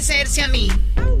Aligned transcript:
parecerse 0.00 0.40
a 0.40 0.48
mí. 0.48 0.66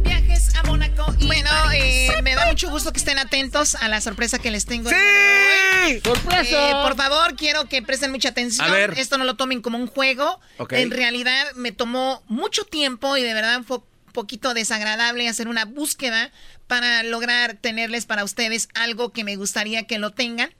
Viajes 0.04 0.56
a 0.56 0.62
Mónaco. 0.62 1.04
Bueno, 1.26 1.50
eh, 1.74 2.08
me 2.22 2.34
da 2.34 2.46
mucho 2.46 2.70
gusto 2.70 2.94
que 2.94 2.98
estén 2.98 3.18
atentos 3.18 3.74
a 3.74 3.88
la 3.88 4.00
sorpresa 4.00 4.38
que 4.38 4.50
les 4.50 4.64
tengo. 4.64 4.88
¡Sí! 4.88 6.00
¡Sorpresa! 6.02 6.70
Eh, 6.70 6.72
por 6.82 6.96
favor, 6.96 7.36
quiero 7.36 7.68
que 7.68 7.82
presten 7.82 8.10
mucha 8.10 8.30
atención. 8.30 8.66
A 8.66 8.72
ver. 8.72 8.94
Esto 8.96 9.18
no 9.18 9.24
lo 9.24 9.36
tomen 9.36 9.60
como 9.60 9.76
un 9.76 9.86
juego. 9.86 10.40
Ok. 10.56 10.72
En 10.72 10.90
realidad 10.90 11.44
me 11.56 11.72
tomó 11.72 12.22
mucho 12.26 12.64
tiempo 12.64 13.18
y 13.18 13.22
de 13.22 13.34
verdad 13.34 13.60
fue 13.66 13.76
un 13.76 14.12
poquito 14.14 14.54
desagradable 14.54 15.28
hacer 15.28 15.48
una 15.48 15.66
búsqueda 15.66 16.32
para 16.66 17.02
lograr 17.02 17.58
tenerles 17.60 18.06
para 18.06 18.24
ustedes 18.24 18.70
algo 18.72 19.12
que 19.12 19.24
me 19.24 19.36
gustaría 19.36 19.86
que 19.86 19.98
lo 19.98 20.12
tengan. 20.12 20.54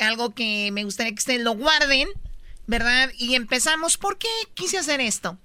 Algo 0.00 0.34
que 0.34 0.70
me 0.72 0.82
gustaría 0.82 1.12
que 1.12 1.20
ustedes 1.20 1.42
lo 1.42 1.52
guarden, 1.52 2.08
¿verdad? 2.66 3.12
Y 3.18 3.36
empezamos. 3.36 3.98
¿Por 3.98 4.18
qué 4.18 4.26
quise 4.54 4.78
hacer 4.78 5.00
esto? 5.00 5.38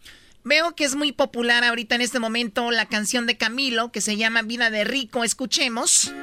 Veo 0.47 0.75
que 0.75 0.85
es 0.85 0.95
muy 0.95 1.11
popular 1.11 1.65
ahorita 1.65 1.95
en 1.95 2.01
este 2.01 2.19
momento 2.19 2.71
la 2.71 2.85
canción 2.85 3.27
de 3.27 3.35
Camilo 3.35 3.91
que 3.91 3.99
se 3.99 4.15
llama 4.15 4.43
Vida 4.43 4.69
de 4.69 4.85
Rico. 4.85 5.25
Escuchemos. 5.25 6.13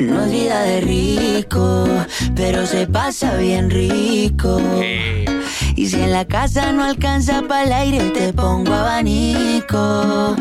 No 0.00 0.24
es 0.24 0.32
vida 0.32 0.62
de 0.62 0.80
rico, 0.80 1.86
pero 2.34 2.66
se 2.66 2.88
pasa 2.88 3.36
bien 3.36 3.70
rico. 3.70 4.60
Y 5.76 5.86
si 5.86 5.94
en 5.94 6.10
la 6.10 6.24
casa 6.24 6.72
no 6.72 6.82
alcanza 6.82 7.42
para 7.42 7.62
el 7.62 7.72
aire, 7.72 8.10
te 8.10 8.32
pongo 8.32 8.74
abanico. 8.74 10.34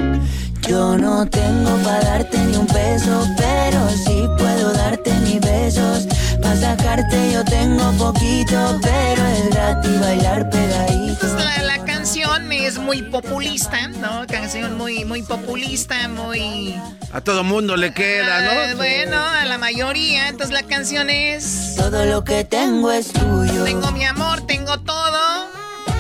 Yo 0.68 0.98
no 0.98 1.30
tengo 1.30 1.78
para 1.84 2.02
darte 2.02 2.40
ni 2.40 2.58
un 2.58 2.66
peso, 2.66 3.28
pero 3.38 3.90
sí 3.90 4.24
puedo 4.40 4.74
darte 4.74 5.14
mis 5.20 5.40
besos. 5.40 6.08
Para 6.42 6.56
sacarte 6.56 7.32
yo 7.32 7.46
tengo 7.46 7.92
poquito, 7.92 8.80
pero 8.82 9.28
es 9.28 9.50
gratis 9.52 10.00
bailar 10.00 10.50
pegadito. 10.50 11.28
La, 11.38 11.62
la 11.62 11.84
canción 12.14 12.52
es 12.52 12.78
muy 12.78 13.02
populista, 13.02 13.88
¿no? 13.88 14.28
Canción 14.28 14.78
muy, 14.78 15.04
muy 15.04 15.24
populista, 15.24 16.08
muy... 16.10 16.76
A 17.12 17.22
todo 17.22 17.44
mundo 17.44 17.76
le 17.76 17.92
queda, 17.92 18.38
Ah, 18.38 18.68
¿no? 18.70 18.78
bueno, 18.78 19.18
a 19.18 19.46
la 19.46 19.58
mayoría. 19.58 20.28
Entonces 20.28 20.54
la 20.54 20.62
canción 20.62 21.10
es... 21.10 21.74
Todo 21.76 22.06
lo 22.06 22.24
que 22.24 22.44
tengo 22.44 22.92
es 22.92 23.12
tuyo. 23.14 23.64
Tengo 23.64 23.92
mi 23.94 24.04
amor, 24.06 24.46
tengo 24.46 24.80
todo. 24.82 25.48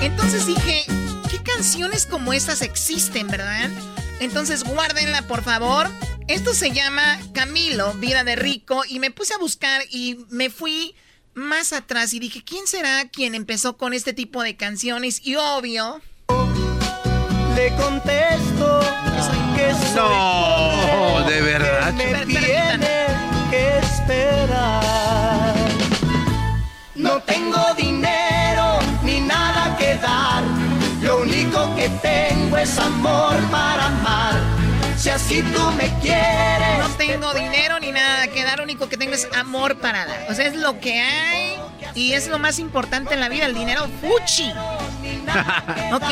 Entonces 0.03 0.45
dije, 0.45 0.85
¿qué 1.31 1.39
canciones 1.41 2.05
como 2.05 2.31
estas 2.31 2.61
existen, 2.61 3.27
verdad? 3.27 3.71
Entonces 4.19 4.63
guárdenla, 4.65 5.23
por 5.23 5.43
favor. 5.43 5.89
Esto 6.27 6.53
se 6.53 6.69
llama 6.69 7.17
Camilo, 7.33 7.91
Vida 7.95 8.23
de 8.23 8.35
Rico, 8.35 8.83
y 8.87 8.99
me 8.99 9.09
puse 9.09 9.33
a 9.33 9.39
buscar 9.39 9.81
y 9.89 10.19
me 10.29 10.51
fui 10.51 10.93
más 11.35 11.73
atrás 11.73 12.13
y 12.13 12.19
dije, 12.19 12.43
¿quién 12.43 12.67
será 12.67 13.07
quien 13.09 13.35
empezó 13.35 13.77
con 13.77 13.93
este 13.93 14.13
tipo 14.13 14.43
de 14.43 14.55
canciones? 14.55 15.21
Y 15.25 15.35
obvio... 15.35 16.01
Le 17.55 17.69
contesto 17.75 18.79
que 19.55 19.73
soy 19.93 19.95
No, 19.95 21.23
de 21.29 21.41
verdad. 21.41 21.93
me 21.93 22.25
tiene 22.25 23.05
que 23.51 23.77
esperar. 23.77 25.53
No 26.95 27.19
tengo 27.21 27.61
dinero 27.77 28.79
ni 29.03 29.19
nada 29.21 29.75
que 29.77 29.95
dar. 29.95 30.43
Lo 31.03 31.21
único 31.21 31.75
que 31.75 31.89
tengo 32.01 32.57
es 32.57 32.77
amor 32.79 33.35
para 33.51 33.85
amar. 33.87 34.41
Si 35.03 35.43
tú 35.43 35.71
me 35.71 35.91
quieres. 35.99 36.79
No 36.79 36.87
tengo 36.95 37.33
dinero 37.33 37.77
ni 37.81 37.91
nada 37.91 38.25
que 38.29 38.41
dar, 38.45 38.59
lo 38.59 38.63
único 38.63 38.87
que 38.87 38.95
tengo 38.95 39.13
es 39.13 39.27
amor 39.35 39.77
para 39.77 40.05
dar. 40.05 40.31
O 40.31 40.33
sea, 40.33 40.47
es 40.47 40.55
lo 40.55 40.79
que 40.79 41.01
hay 41.01 41.57
y 41.93 42.13
es 42.13 42.29
lo 42.29 42.39
más 42.39 42.57
importante 42.57 43.13
en 43.13 43.19
la 43.19 43.27
vida, 43.27 43.45
el 43.45 43.53
dinero 43.53 43.85
fuchi. 43.99 44.49
¿Ok? 45.93 46.05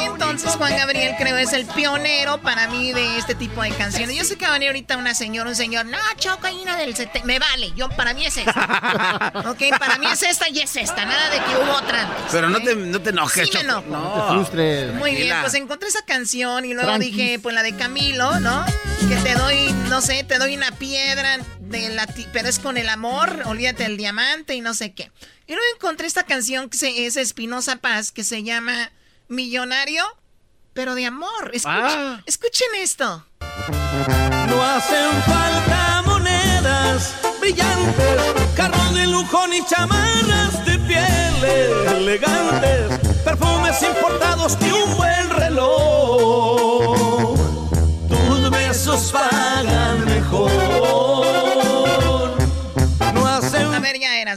Entonces 0.00 0.54
Juan 0.56 0.76
Gabriel 0.76 1.14
creo 1.18 1.36
es 1.36 1.52
el 1.52 1.66
pionero 1.66 2.40
para 2.40 2.68
mí 2.68 2.92
de 2.92 3.18
este 3.18 3.34
tipo 3.34 3.62
de 3.62 3.70
canciones. 3.70 4.16
Yo 4.16 4.24
sé 4.24 4.36
que 4.36 4.44
va 4.44 4.50
a 4.50 4.54
venir 4.54 4.68
ahorita 4.68 4.96
una 4.96 5.14
señora, 5.14 5.48
un 5.48 5.56
señor, 5.56 5.86
no, 5.86 5.98
Choco, 6.16 6.46
hay 6.46 6.56
una 6.56 6.76
del 6.76 6.94
70. 6.94 7.26
Me 7.26 7.38
vale, 7.38 7.72
yo 7.76 7.88
para 7.90 8.14
mí 8.14 8.26
es 8.26 8.36
esta. 8.36 9.32
ok, 9.46 9.78
para 9.78 9.98
mí 9.98 10.06
es 10.06 10.22
esta 10.22 10.48
y 10.48 10.60
es 10.60 10.76
esta, 10.76 11.04
nada 11.04 11.30
de 11.30 11.36
que 11.38 11.56
hubo 11.62 11.72
otra 11.72 12.02
antes. 12.02 12.24
Pero 12.30 12.48
no 12.48 12.60
te, 12.62 12.74
no 12.76 13.00
te 13.00 13.10
enojes, 13.10 13.48
Sí 13.48 13.54
me 13.54 13.60
Choco. 13.60 13.84
enojo. 13.86 13.88
No. 13.88 14.26
te 14.26 14.32
frustres. 14.32 14.94
Muy 14.94 15.14
bien, 15.14 15.36
pues 15.40 15.54
encontré 15.54 15.88
esa 15.88 16.02
canción 16.04 16.64
y 16.64 16.74
luego 16.74 16.98
dije, 16.98 17.38
pues 17.38 17.54
la 17.54 17.62
de 17.62 17.74
Camilo, 17.74 18.40
¿no? 18.40 18.64
Que 19.08 19.16
te 19.16 19.34
doy, 19.34 19.72
no 19.88 20.00
sé, 20.00 20.24
te 20.24 20.38
doy 20.38 20.56
una 20.56 20.70
piedra 20.72 21.38
de 21.60 21.90
la 21.90 22.06
pero 22.32 22.48
es 22.48 22.58
con 22.58 22.76
el 22.76 22.88
amor, 22.88 23.42
olvídate 23.44 23.82
del 23.84 23.96
diamante 23.96 24.54
y 24.54 24.60
no 24.60 24.74
sé 24.74 24.92
qué. 24.92 25.10
Y 25.46 25.52
luego 25.52 25.64
encontré 25.76 26.06
esta 26.06 26.24
canción 26.24 26.68
que 26.68 26.76
se- 26.78 27.06
es 27.06 27.16
Espinosa 27.16 27.76
Paz 27.76 28.10
que 28.12 28.24
se 28.24 28.42
llama 28.42 28.90
Millonario, 29.28 30.02
pero 30.72 30.94
de 30.94 31.06
amor. 31.06 31.50
Escuchen, 31.52 31.84
Ah. 31.84 32.22
escuchen 32.26 32.68
esto. 32.78 33.24
No 34.48 34.62
hacen 34.62 35.10
falta 35.26 36.02
monedas 36.06 37.14
brillantes, 37.40 38.20
carros 38.56 38.94
de 38.94 39.06
lujo 39.06 39.46
ni 39.48 39.64
chamarras 39.66 40.64
de 40.64 40.78
pieles 40.78 41.92
elegantes, 41.92 42.98
perfumes 43.24 43.82
importados 43.82 44.58
ni 44.60 44.70
un 44.70 44.96
buen 44.96 45.30
reloj. 45.30 46.88
Tus 48.08 48.50
besos 48.50 49.12
pagan 49.12 50.17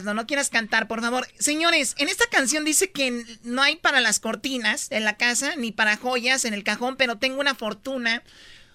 ¿no? 0.00 0.14
No 0.14 0.26
quieras 0.26 0.48
cantar, 0.48 0.88
por 0.88 1.02
favor. 1.02 1.28
Señores, 1.38 1.94
en 1.98 2.08
esta 2.08 2.24
canción 2.30 2.64
dice 2.64 2.90
que 2.90 3.24
no 3.42 3.62
hay 3.62 3.76
para 3.76 4.00
las 4.00 4.18
cortinas 4.18 4.86
en 4.90 5.04
la 5.04 5.16
casa, 5.16 5.54
ni 5.56 5.72
para 5.72 5.96
joyas 5.96 6.44
en 6.44 6.54
el 6.54 6.64
cajón, 6.64 6.96
pero 6.96 7.18
tengo 7.18 7.40
una 7.40 7.54
fortuna. 7.54 8.22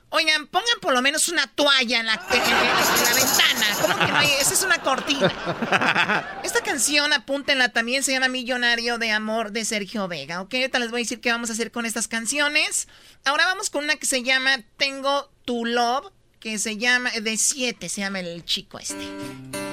Oigan, 0.10 0.48
pongan 0.48 0.80
por 0.82 0.94
lo 0.94 1.02
menos 1.02 1.28
una 1.28 1.48
toalla 1.48 2.00
en 2.00 2.06
la, 2.06 2.14
en 2.14 3.04
la 3.04 3.14
ventana. 3.14 3.66
¿Cómo 3.82 3.98
que 3.98 4.12
no 4.12 4.18
hay? 4.18 4.30
Esa 4.40 4.54
es 4.54 4.64
una 4.64 4.78
cortina. 4.78 6.40
Esta 6.44 6.62
canción, 6.62 7.12
apúntenla 7.12 7.70
también, 7.70 8.04
se 8.04 8.14
llama 8.14 8.30
Millonario 8.30 9.00
de 9.00 9.12
Amor 9.12 9.52
de 9.52 9.66
Sergio 9.66 10.08
Vega, 10.08 10.42
¿ok? 10.42 10.54
Ahorita 10.54 10.80
les 10.80 10.92
voy 10.92 11.02
a 11.02 11.04
decir 11.04 11.20
qué 11.20 11.32
vamos 11.32 11.50
a 11.50 11.54
hacer 11.54 11.72
con 11.72 11.86
estas 11.86 12.08
canciones. 12.08 12.88
Ahora 13.26 13.48
vamos 13.48 13.70
con 13.70 13.84
una 13.84 13.98
que 13.98 14.06
se 14.06 14.24
llama 14.24 14.62
Tengo 14.78 15.30
Tu 15.44 15.66
Love, 15.66 16.14
que 16.40 16.58
se 16.58 16.78
llama, 16.78 17.12
de 17.12 17.36
7 17.36 17.90
se 17.90 18.02
llama 18.02 18.22
el 18.22 18.46
chico 18.46 18.80
este. 18.80 19.67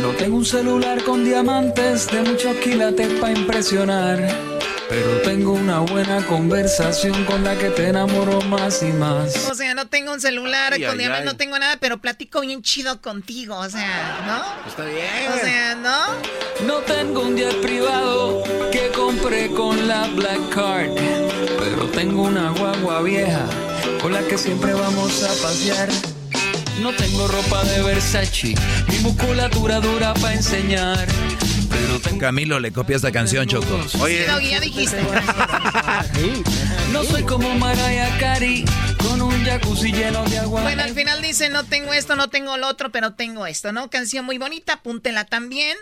No 0.00 0.10
tengo 0.12 0.36
un 0.36 0.44
celular 0.44 1.02
con 1.02 1.24
diamantes 1.24 2.06
de 2.08 2.22
mucho 2.22 2.58
quilate 2.60 3.08
para 3.20 3.32
impresionar. 3.32 4.18
Pero 4.88 5.20
tengo 5.20 5.52
una 5.52 5.80
buena 5.80 6.24
conversación 6.26 7.24
con 7.26 7.44
la 7.44 7.58
que 7.58 7.68
te 7.68 7.88
enamoro 7.88 8.40
más 8.42 8.82
y 8.82 8.86
más. 8.86 9.48
O 9.50 9.54
sea, 9.54 9.74
no 9.74 9.86
tengo 9.86 10.12
un 10.12 10.20
celular 10.20 10.72
con 10.82 10.96
diamantes, 10.96 11.26
no 11.26 11.36
tengo 11.36 11.58
nada, 11.58 11.76
pero 11.78 11.98
platico 11.98 12.40
bien 12.40 12.62
chido 12.62 13.02
contigo, 13.02 13.56
o 13.56 13.68
sea, 13.68 14.22
¿no? 14.26 14.68
Está 14.70 14.84
bien. 14.84 15.32
O 15.34 15.38
sea, 15.44 15.74
¿no? 15.74 16.66
No 16.66 16.78
tengo 16.80 17.20
un 17.20 17.36
jet 17.36 17.60
privado 17.60 18.42
que 18.72 18.88
compré 18.94 19.50
con 19.50 19.88
la 19.88 20.06
Black 20.08 20.48
Card, 20.54 20.90
pero 21.58 21.86
tengo 21.88 22.22
una 22.22 22.50
guagua 22.52 23.02
vieja 23.02 23.44
con 24.00 24.14
la 24.14 24.22
que 24.22 24.38
siempre 24.38 24.72
vamos 24.72 25.22
a 25.22 25.28
pasear. 25.42 25.90
No 26.80 26.92
tengo 26.92 27.26
ropa 27.26 27.64
de 27.64 27.82
Versace, 27.82 28.54
mi 28.88 28.98
musculatura 29.00 29.80
dura 29.80 30.14
para 30.14 30.34
enseñar. 30.34 31.06
Pero 31.68 32.00
tengo... 32.00 32.18
Camilo 32.18 32.60
le 32.60 32.72
copia 32.72 32.96
esta 32.96 33.10
canción, 33.10 33.46
Choco. 33.46 33.80
Oye, 34.00 34.26
no, 34.28 34.40
ya 34.40 34.60
dijiste. 34.60 34.96
no 36.92 37.02
soy 37.04 37.24
como 37.24 37.52
Mariah 37.56 38.16
Carey, 38.18 38.64
con 38.98 39.20
un 39.22 39.44
jacuzzi 39.44 39.92
lleno 39.92 40.24
de 40.26 40.38
agua. 40.38 40.62
Bueno, 40.62 40.82
al 40.82 40.94
final 40.94 41.20
dice, 41.20 41.48
no 41.50 41.64
tengo 41.64 41.92
esto, 41.92 42.14
no 42.14 42.28
tengo 42.28 42.56
lo 42.56 42.68
otro, 42.68 42.90
pero 42.90 43.14
tengo 43.14 43.46
esto, 43.46 43.72
¿no? 43.72 43.90
Canción 43.90 44.24
muy 44.24 44.38
bonita, 44.38 44.74
apúntela 44.74 45.24
también. 45.24 45.76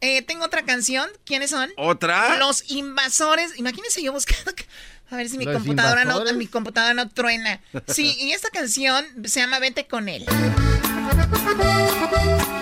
Eh, 0.00 0.22
tengo 0.22 0.44
otra 0.44 0.64
canción. 0.64 1.08
¿Quiénes 1.24 1.50
son? 1.50 1.70
¿Otra? 1.76 2.36
Los 2.38 2.70
invasores. 2.70 3.58
Imagínense 3.58 4.02
yo 4.02 4.12
buscando 4.12 4.52
a 5.10 5.16
ver 5.16 5.28
si 5.28 5.38
mi 5.38 5.44
computadora 5.44 6.04
no, 6.04 6.22
mi 6.34 6.46
computadora 6.46 6.94
no 6.94 7.08
truena. 7.08 7.60
Sí, 7.88 8.16
y 8.20 8.30
esta 8.30 8.48
canción 8.50 9.04
se 9.24 9.40
llama 9.40 9.58
Vete 9.58 9.86
con 9.86 10.08
él. 10.08 10.24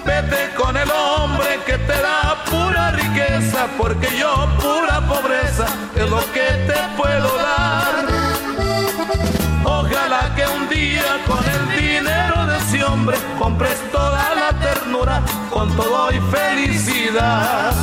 Vete 0.07 0.55
con 0.57 0.75
el 0.77 0.91
hombre 0.91 1.61
que 1.67 1.77
te 1.77 1.93
da 1.93 2.43
pura 2.47 2.93
riqueza, 2.93 3.69
porque 3.77 4.09
yo 4.19 4.49
pura 4.61 5.07
pobreza 5.07 5.67
es 5.95 6.09
lo 6.09 6.21
que 6.33 6.47
te 6.67 6.97
puedo 6.97 7.37
dar. 7.37 8.07
Ojalá 9.65 10.35
que 10.35 10.47
un 10.47 10.69
día 10.71 11.23
con 11.27 11.45
el 11.45 11.69
dinero 11.79 12.47
de 12.47 12.57
ese 12.57 12.83
hombre 12.83 13.19
compres 13.39 13.79
toda 13.93 14.35
la 14.35 14.38
con 15.59 15.77
todo 15.77 16.13
y 16.13 16.21
felicidad. 16.31 17.75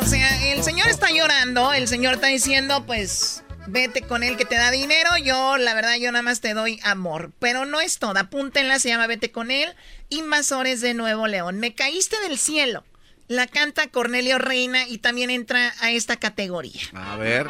O 0.00 0.04
sea, 0.04 0.52
el 0.52 0.62
señor 0.62 0.88
está 0.88 1.10
llorando, 1.10 1.72
el 1.72 1.88
señor 1.88 2.14
está 2.14 2.28
diciendo, 2.28 2.84
pues, 2.86 3.42
vete 3.66 4.02
con 4.02 4.22
él 4.22 4.36
que 4.36 4.44
te 4.44 4.54
da 4.54 4.70
dinero. 4.70 5.10
Yo, 5.18 5.56
la 5.56 5.74
verdad, 5.74 5.96
yo 5.96 6.12
nada 6.12 6.22
más 6.22 6.40
te 6.40 6.54
doy 6.54 6.78
amor. 6.84 7.32
Pero 7.40 7.66
no 7.66 7.80
es 7.80 7.98
toda. 7.98 8.20
Apúntenla, 8.20 8.78
se 8.78 8.90
llama 8.90 9.08
Vete 9.08 9.32
con 9.32 9.50
él. 9.50 9.74
Invasores 10.08 10.80
de 10.82 10.94
Nuevo 10.94 11.26
León. 11.26 11.58
Me 11.58 11.74
caíste 11.74 12.16
del 12.20 12.38
cielo. 12.38 12.84
La 13.26 13.48
canta 13.48 13.88
Cornelio 13.88 14.38
Reina 14.38 14.86
y 14.86 14.98
también 14.98 15.30
entra 15.30 15.74
a 15.80 15.90
esta 15.90 16.16
categoría. 16.16 16.82
A 16.94 17.16
ver. 17.16 17.48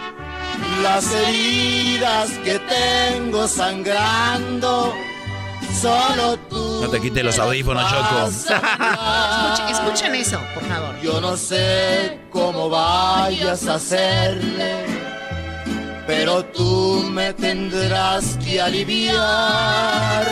Las 0.82 1.12
heridas 1.12 2.30
que 2.44 2.58
tengo 2.60 3.46
sangrando. 3.46 4.94
Solo 5.80 6.38
tú. 6.48 6.80
No 6.82 6.88
te 6.88 7.00
quites 7.00 7.24
los 7.24 7.38
audífonos, 7.38 7.90
Choco. 7.90 8.26
escuchen, 8.26 9.68
escuchen 9.68 10.14
eso, 10.14 10.40
por 10.54 10.64
favor. 10.64 11.00
Yo 11.00 11.20
no 11.20 11.36
sé 11.36 12.20
cómo 12.30 12.68
vayas 12.68 13.66
a 13.66 13.74
hacerle 13.74 15.00
pero 16.10 16.44
tú 16.44 17.08
me 17.08 17.32
tendrás 17.34 18.36
que 18.44 18.60
aliviar. 18.60 20.26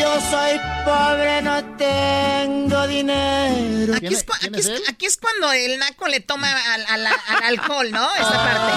Yo 0.00 0.20
soy 0.30 0.58
pobre, 0.84 1.42
no 1.42 1.62
tengo 1.76 2.86
dinero. 2.88 3.94
Aquí 3.94 4.06
es, 4.06 4.26
aquí, 4.88 5.06
es, 5.06 5.16
cuando 5.16 5.52
el 5.52 5.78
naco 5.78 6.08
le 6.08 6.18
toma 6.18 6.48
al, 6.88 7.06
alcohol, 7.44 7.88
¿no? 7.92 8.08
Esta 8.14 8.32
parte. 8.32 8.72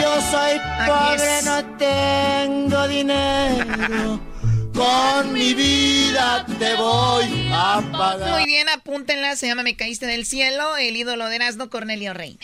Yo 0.00 0.20
soy 0.32 0.60
pobre, 0.86 1.42
no 1.44 1.64
tengo 1.76 2.88
dinero. 2.88 4.31
Con 4.74 5.32
mi 5.32 5.54
vida 5.54 6.46
te 6.58 6.74
voy 6.74 7.50
a 7.52 7.82
pagar. 7.92 8.30
Muy 8.30 8.46
bien, 8.46 8.68
apúntenla. 8.68 9.36
Se 9.36 9.46
llama 9.46 9.62
Me 9.62 9.76
caíste 9.76 10.06
del 10.06 10.24
cielo. 10.24 10.76
El 10.76 10.96
ídolo 10.96 11.28
de 11.28 11.36
Erasmo, 11.36 11.68
Cornelio 11.68 12.14
Reina. 12.14 12.40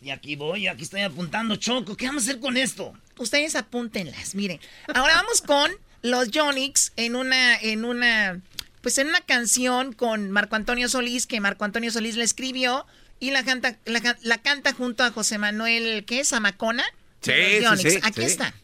Y 0.00 0.10
aquí 0.10 0.36
voy, 0.36 0.68
aquí 0.68 0.84
estoy 0.84 1.02
apuntando, 1.02 1.56
Choco. 1.56 1.96
¿Qué 1.96 2.06
vamos 2.06 2.22
a 2.22 2.30
hacer 2.30 2.40
con 2.40 2.56
esto? 2.56 2.92
Ustedes 3.18 3.56
apúntenlas, 3.56 4.34
miren. 4.34 4.60
Ahora 4.94 5.14
vamos 5.16 5.42
con 5.42 5.70
los 6.02 6.28
Jonix 6.32 6.92
en 6.96 7.16
una, 7.16 7.56
en 7.56 7.84
una, 7.84 8.40
pues 8.82 8.98
en 8.98 9.08
una 9.08 9.20
canción 9.20 9.92
con 9.92 10.30
Marco 10.30 10.54
Antonio 10.54 10.88
Solís, 10.88 11.26
que 11.26 11.40
Marco 11.40 11.64
Antonio 11.64 11.90
Solís 11.90 12.16
le 12.16 12.24
escribió 12.24 12.86
y 13.18 13.30
la 13.30 13.44
canta, 13.44 13.78
la, 13.84 14.38
canta 14.38 14.72
junto 14.72 15.02
a 15.02 15.10
José 15.10 15.38
Manuel, 15.38 16.04
¿qué 16.06 16.20
es? 16.20 16.32
Amacona. 16.32 16.84
Sí, 17.22 17.32
sí, 17.78 17.90
sí, 17.90 17.98
Aquí 18.02 18.22
está. 18.22 18.54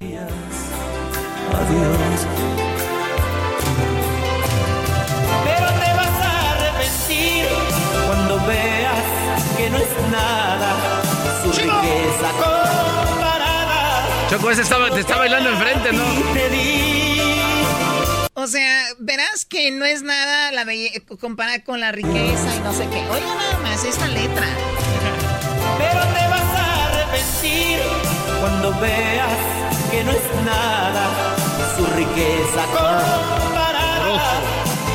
Adiós. 1.50 2.01
Que 10.12 11.66
no 11.66 11.82
es 11.82 12.20
nada 12.22 12.62
Choco, 14.30 14.50
ese 14.50 14.62
estaba, 14.62 14.88
te 14.90 15.00
está 15.00 15.18
bailando 15.18 15.50
enfrente, 15.50 15.92
¿no? 15.92 16.02
O 18.34 18.46
sea, 18.46 18.86
verás 18.98 19.44
que 19.44 19.70
no 19.70 19.84
es 19.84 20.02
nada 20.02 20.50
la 20.52 20.64
comparada 21.20 21.62
con 21.64 21.80
la 21.80 21.92
riqueza 21.92 22.56
y 22.56 22.60
no 22.60 22.72
sé 22.72 22.88
qué. 22.88 22.96
Oiga 23.10 23.34
nada 23.34 23.58
más 23.58 23.84
esta 23.84 24.08
letra. 24.08 24.46
Pero 25.76 26.00
te 26.00 26.28
vas 26.28 26.58
a 26.58 26.86
arrepentir 26.88 27.80
cuando 28.40 28.72
veas 28.80 29.38
que 29.90 30.02
no 30.04 30.12
es 30.12 30.44
nada 30.46 31.10
su 31.76 31.84
riqueza 31.94 32.64
comparada 32.72 34.40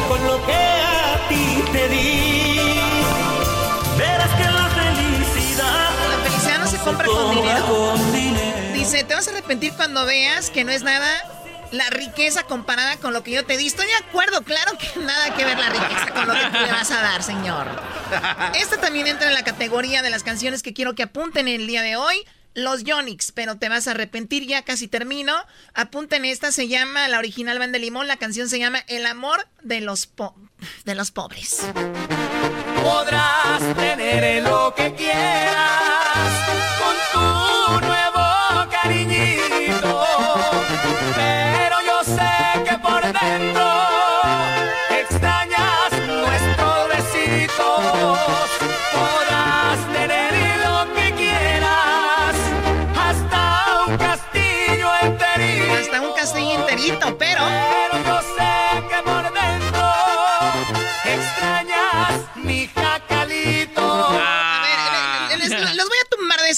con 0.10 0.26
lo 0.26 0.46
que 0.48 0.54
a 0.54 1.28
ti 1.30 1.64
te 1.72 1.88
di. 1.90 2.47
Compra 6.88 7.08
con 7.08 8.14
dinero. 8.14 8.74
Dice, 8.74 9.04
te 9.04 9.14
vas 9.14 9.28
a 9.28 9.32
arrepentir 9.32 9.74
cuando 9.74 10.06
veas 10.06 10.50
que 10.50 10.64
no 10.64 10.72
es 10.72 10.84
nada 10.84 11.10
la 11.72 11.90
riqueza 11.90 12.44
comparada 12.44 12.96
con 12.98 13.12
lo 13.12 13.24
que 13.24 13.32
yo 13.32 13.46
te 13.46 13.58
di. 13.58 13.68
Estoy 13.68 13.88
de 13.88 13.96
acuerdo, 13.96 14.42
claro 14.44 14.78
que 14.78 15.00
nada 15.02 15.36
que 15.36 15.44
ver 15.44 15.60
la 15.60 15.70
riqueza 15.70 16.14
con 16.14 16.28
lo 16.28 16.34
que 16.34 16.46
tú 16.46 16.66
le 16.66 16.72
vas 16.72 16.90
a 16.92 17.02
dar, 17.02 17.24
señor. 17.24 17.68
Esta 18.56 18.78
también 18.78 19.08
entra 19.08 19.28
en 19.28 19.34
la 19.34 19.44
categoría 19.44 20.02
de 20.02 20.10
las 20.10 20.24
canciones 20.24 20.64
que 20.64 20.74
quiero 20.74 20.96
que 20.96 21.04
apunten 21.04 21.50
el 21.50 21.68
día 21.68 21.82
de 21.82 21.98
hoy. 21.98 22.26
Los 22.54 22.86
Yonix, 22.86 23.34
pero 23.34 23.58
te 23.58 23.70
vas 23.70 23.88
a 23.88 23.92
arrepentir, 23.92 24.48
ya 24.48 24.64
casi 24.64 24.88
termino. 24.88 25.36
Apunten 25.76 26.26
esta, 26.26 26.52
se 26.52 26.68
llama, 26.68 27.08
la 27.08 27.20
original 27.20 27.60
Van 27.60 27.72
de 27.72 27.80
Limón, 27.80 28.08
la 28.08 28.18
canción 28.18 28.50
se 28.50 28.58
llama 28.58 28.80
El 28.88 29.06
amor 29.06 29.48
de 29.62 29.82
los, 29.82 30.10
de 30.86 30.96
los 30.96 31.12
pobres. 31.12 31.68
Podrás 32.82 33.76
tener 33.76 34.42
lo 34.42 34.74
que 34.74 34.96
quieras 34.96 36.77
tu 37.12 37.86
nuevo 37.86 38.26
cariñito, 38.72 40.06
pero 41.16 41.76
yo 41.86 42.04
sé 42.04 42.64
que 42.66 42.78
por 42.80 43.02
dentro 43.02 43.68
extrañas 44.90 45.92
nuestros 46.08 46.90
besitos. 46.90 48.18
Podrás 48.94 49.80
tener 49.94 50.34
lo 50.66 50.94
que 50.96 51.14
quieras, 51.14 52.36
hasta 52.96 53.42
un 53.88 53.98
castillo 53.98 54.90
enterito. 55.02 55.74
Hasta 55.74 56.02
un 56.02 56.14
castillo 56.14 56.56
enterito, 56.60 57.18
pero... 57.18 57.97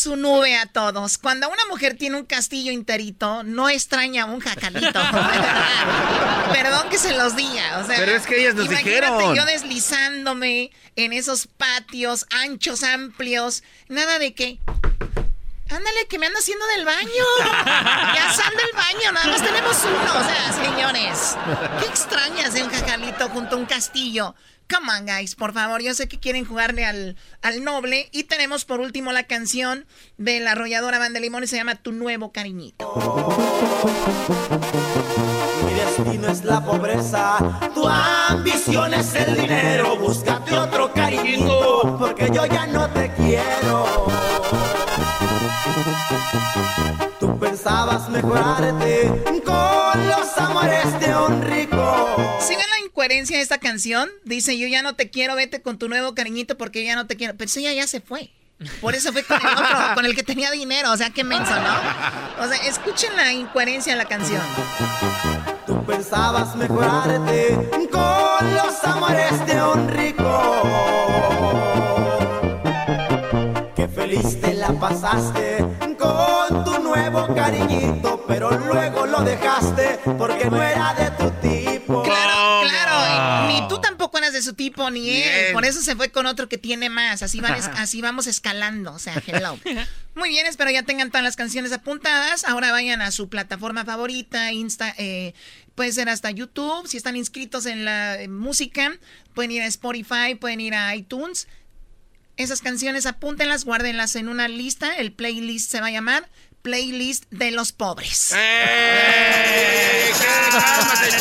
su 0.10 0.16
nube 0.16 0.58
a 0.58 0.66
todos. 0.66 1.20
Cuando 1.20 1.48
una 1.50 1.66
mujer 1.70 1.96
tiene 1.96 2.18
un 2.18 2.26
castillo 2.26 2.72
interito, 2.72 3.44
no 3.44 3.70
extraña 3.70 4.26
un 4.26 4.40
jacalito. 4.40 5.00
Perdón 6.52 6.90
que 6.90 6.98
se 6.98 7.16
los 7.16 7.36
diga. 7.36 7.86
Pero 7.88 8.12
es 8.14 8.26
que 8.26 8.42
ellas 8.42 8.56
nos 8.56 8.68
dijeron. 8.68 9.36
yo 9.36 9.46
deslizándome 9.46 10.72
en 10.96 11.14
esos 11.14 11.46
patios 11.46 12.26
anchos, 12.32 12.82
amplios. 12.82 13.62
Nada 13.88 14.18
de 14.18 14.34
que. 14.34 14.58
Ándale, 15.70 16.08
que 16.10 16.18
me 16.18 16.26
anda 16.26 16.40
haciendo 16.40 16.66
del 16.76 16.86
baño. 16.86 17.26
Ya 18.16 18.34
sal 18.34 18.54
del 18.58 18.72
baño, 18.74 19.12
nada 19.12 19.28
más 19.28 19.44
tenemos 19.44 19.78
uno. 19.84 20.20
O 20.20 20.24
sea, 20.24 20.54
señores, 20.54 21.38
qué 21.80 21.86
extrañas 21.86 22.54
de 22.54 22.64
un 22.64 22.70
jacalito 22.72 23.30
junto 23.30 23.56
a 23.56 23.60
un 23.60 23.66
castillo. 23.68 24.34
Come 24.70 24.92
on, 24.92 25.06
guys, 25.06 25.36
por 25.36 25.54
favor. 25.54 25.82
Yo 25.82 25.94
sé 25.94 26.08
que 26.08 26.20
quieren 26.20 26.46
jugarle 26.46 26.86
al, 26.86 27.16
al 27.42 27.64
noble. 27.64 28.08
Y 28.12 28.26
tenemos 28.26 28.66
por 28.66 28.80
último 28.80 29.12
la 29.12 29.24
canción 29.24 29.86
de 30.18 30.40
la 30.40 30.52
arrolladora 30.52 31.00
Banda 31.00 31.20
Limón 31.20 31.44
y 31.44 31.48
se 31.48 31.56
llama 31.56 31.76
Tu 31.76 31.92
Nuevo 31.92 32.32
Cariñito. 32.32 32.94
Mi 35.66 35.74
destino 35.74 36.28
es 36.28 36.44
la 36.44 36.64
pobreza, 36.64 37.60
tu 37.74 37.88
ambición 37.88 38.94
es 38.94 39.16
el 39.16 39.36
dinero. 39.36 39.96
Búscate 39.98 40.56
otro 40.58 40.94
cariñito, 40.94 41.98
porque 41.98 42.30
yo 42.32 42.46
ya 42.46 42.68
no 42.68 42.90
te 42.90 43.12
quiero. 43.14 44.08
Tú 47.20 47.38
pensabas 47.40 48.10
mejorarte 48.10 49.12
con 49.46 50.08
los 50.08 50.38
amores 50.38 51.00
de 51.00 51.16
un 51.16 51.42
rico. 51.42 52.38
Si 52.40 52.56
ven 52.56 52.66
la 52.70 52.86
incoherencia 52.86 53.38
de 53.38 53.44
esta 53.44 53.58
canción, 53.58 54.10
dice 54.24 54.58
yo 54.58 54.68
ya 54.68 54.82
no 54.82 54.96
te 54.96 55.10
quiero, 55.10 55.36
vete 55.36 55.62
con 55.62 55.78
tu 55.78 55.90
nuevo 55.90 56.16
cariñito 56.16 56.58
porque 56.58 56.84
ya 56.86 56.96
no 56.96 57.08
te 57.08 57.16
quiero. 57.16 57.36
Pero 57.38 57.52
ella 57.58 57.74
ya 57.74 57.88
se 57.88 58.02
fue. 58.02 58.32
Por 58.82 58.94
eso 58.94 59.14
fue 59.14 59.24
con 59.24 59.40
el 59.40 59.48
otro, 59.48 59.78
con 59.96 60.06
el 60.06 60.16
que 60.16 60.24
tenía 60.24 60.52
dinero. 60.52 60.92
O 60.92 60.98
sea, 60.98 61.10
qué 61.12 61.24
menso, 61.24 61.52
¿no? 61.56 62.44
O 62.44 62.48
sea, 62.48 62.58
escuchen 62.68 63.16
la 63.16 63.32
incoherencia 63.32 63.94
de 63.94 63.98
la 63.98 64.06
canción. 64.06 64.42
Tú 65.66 65.86
pensabas 65.86 66.56
mejorarte 66.56 67.56
con 67.92 68.56
los 68.56 68.84
amores 68.84 69.46
de 69.46 69.64
un 69.64 69.88
rico. 69.90 71.59
Pasaste 74.74 75.66
con 75.98 76.64
tu 76.64 76.80
nuevo 76.84 77.34
cariñito, 77.34 78.24
pero 78.28 78.52
luego 78.52 79.06
lo 79.06 79.22
dejaste 79.22 80.00
porque 80.18 80.46
no 80.50 80.62
era 80.62 80.94
de 80.94 81.12
tu 81.12 81.30
tipo. 81.42 82.04
Claro, 82.04 82.68
claro. 82.70 83.48
Ni 83.48 83.68
tú 83.68 83.80
tampoco 83.82 84.18
eras 84.18 84.34
de 84.34 84.42
su 84.42 84.54
tipo, 84.54 84.90
ni 84.90 85.10
él. 85.10 85.54
Por 85.54 85.66
eso 85.66 85.82
se 85.82 85.96
fue 85.96 86.12
con 86.12 86.26
otro 86.26 86.48
que 86.48 86.58
tiene 86.58 86.90
más. 86.90 87.24
Así, 87.24 87.40
van, 87.42 87.54
así 87.54 88.02
vamos 88.02 88.28
escalando. 88.28 88.94
O 88.94 89.00
sea, 89.00 89.22
hello. 89.26 89.58
Muy 90.16 90.30
bien, 90.30 90.46
espero 90.48 90.72
ya 90.72 90.84
tengan 90.84 91.10
todas 91.10 91.24
las 91.24 91.36
canciones 91.36 91.72
apuntadas. 91.72 92.44
Ahora 92.44 92.72
vayan 92.72 93.02
a 93.02 93.12
su 93.12 93.30
plataforma 93.30 93.86
favorita, 93.86 94.52
Insta, 94.52 94.94
eh, 94.98 95.34
puede 95.76 95.92
ser 95.92 96.10
hasta 96.10 96.30
YouTube. 96.32 96.88
Si 96.88 96.98
están 96.98 97.16
inscritos 97.16 97.66
en 97.66 97.86
la 97.86 98.18
música, 98.28 98.92
pueden 99.34 99.52
ir 99.52 99.62
a 99.62 99.68
Spotify, 99.68 100.36
pueden 100.40 100.60
ir 100.60 100.76
a 100.76 100.96
iTunes. 100.96 101.48
Esas 102.40 102.62
canciones 102.62 103.06
apúntenlas, 103.06 103.66
guárdenlas 103.66 104.16
en 104.16 104.30
una 104.30 104.48
lista. 104.48 104.96
El 104.96 105.12
playlist 105.12 105.70
se 105.70 105.82
va 105.82 105.88
a 105.88 105.92
llamar 105.92 106.30
Playlist 106.62 107.26
de 107.32 107.52
los 107.52 107.74
Pobres. 107.74 108.34
¡Eh! 108.34 110.10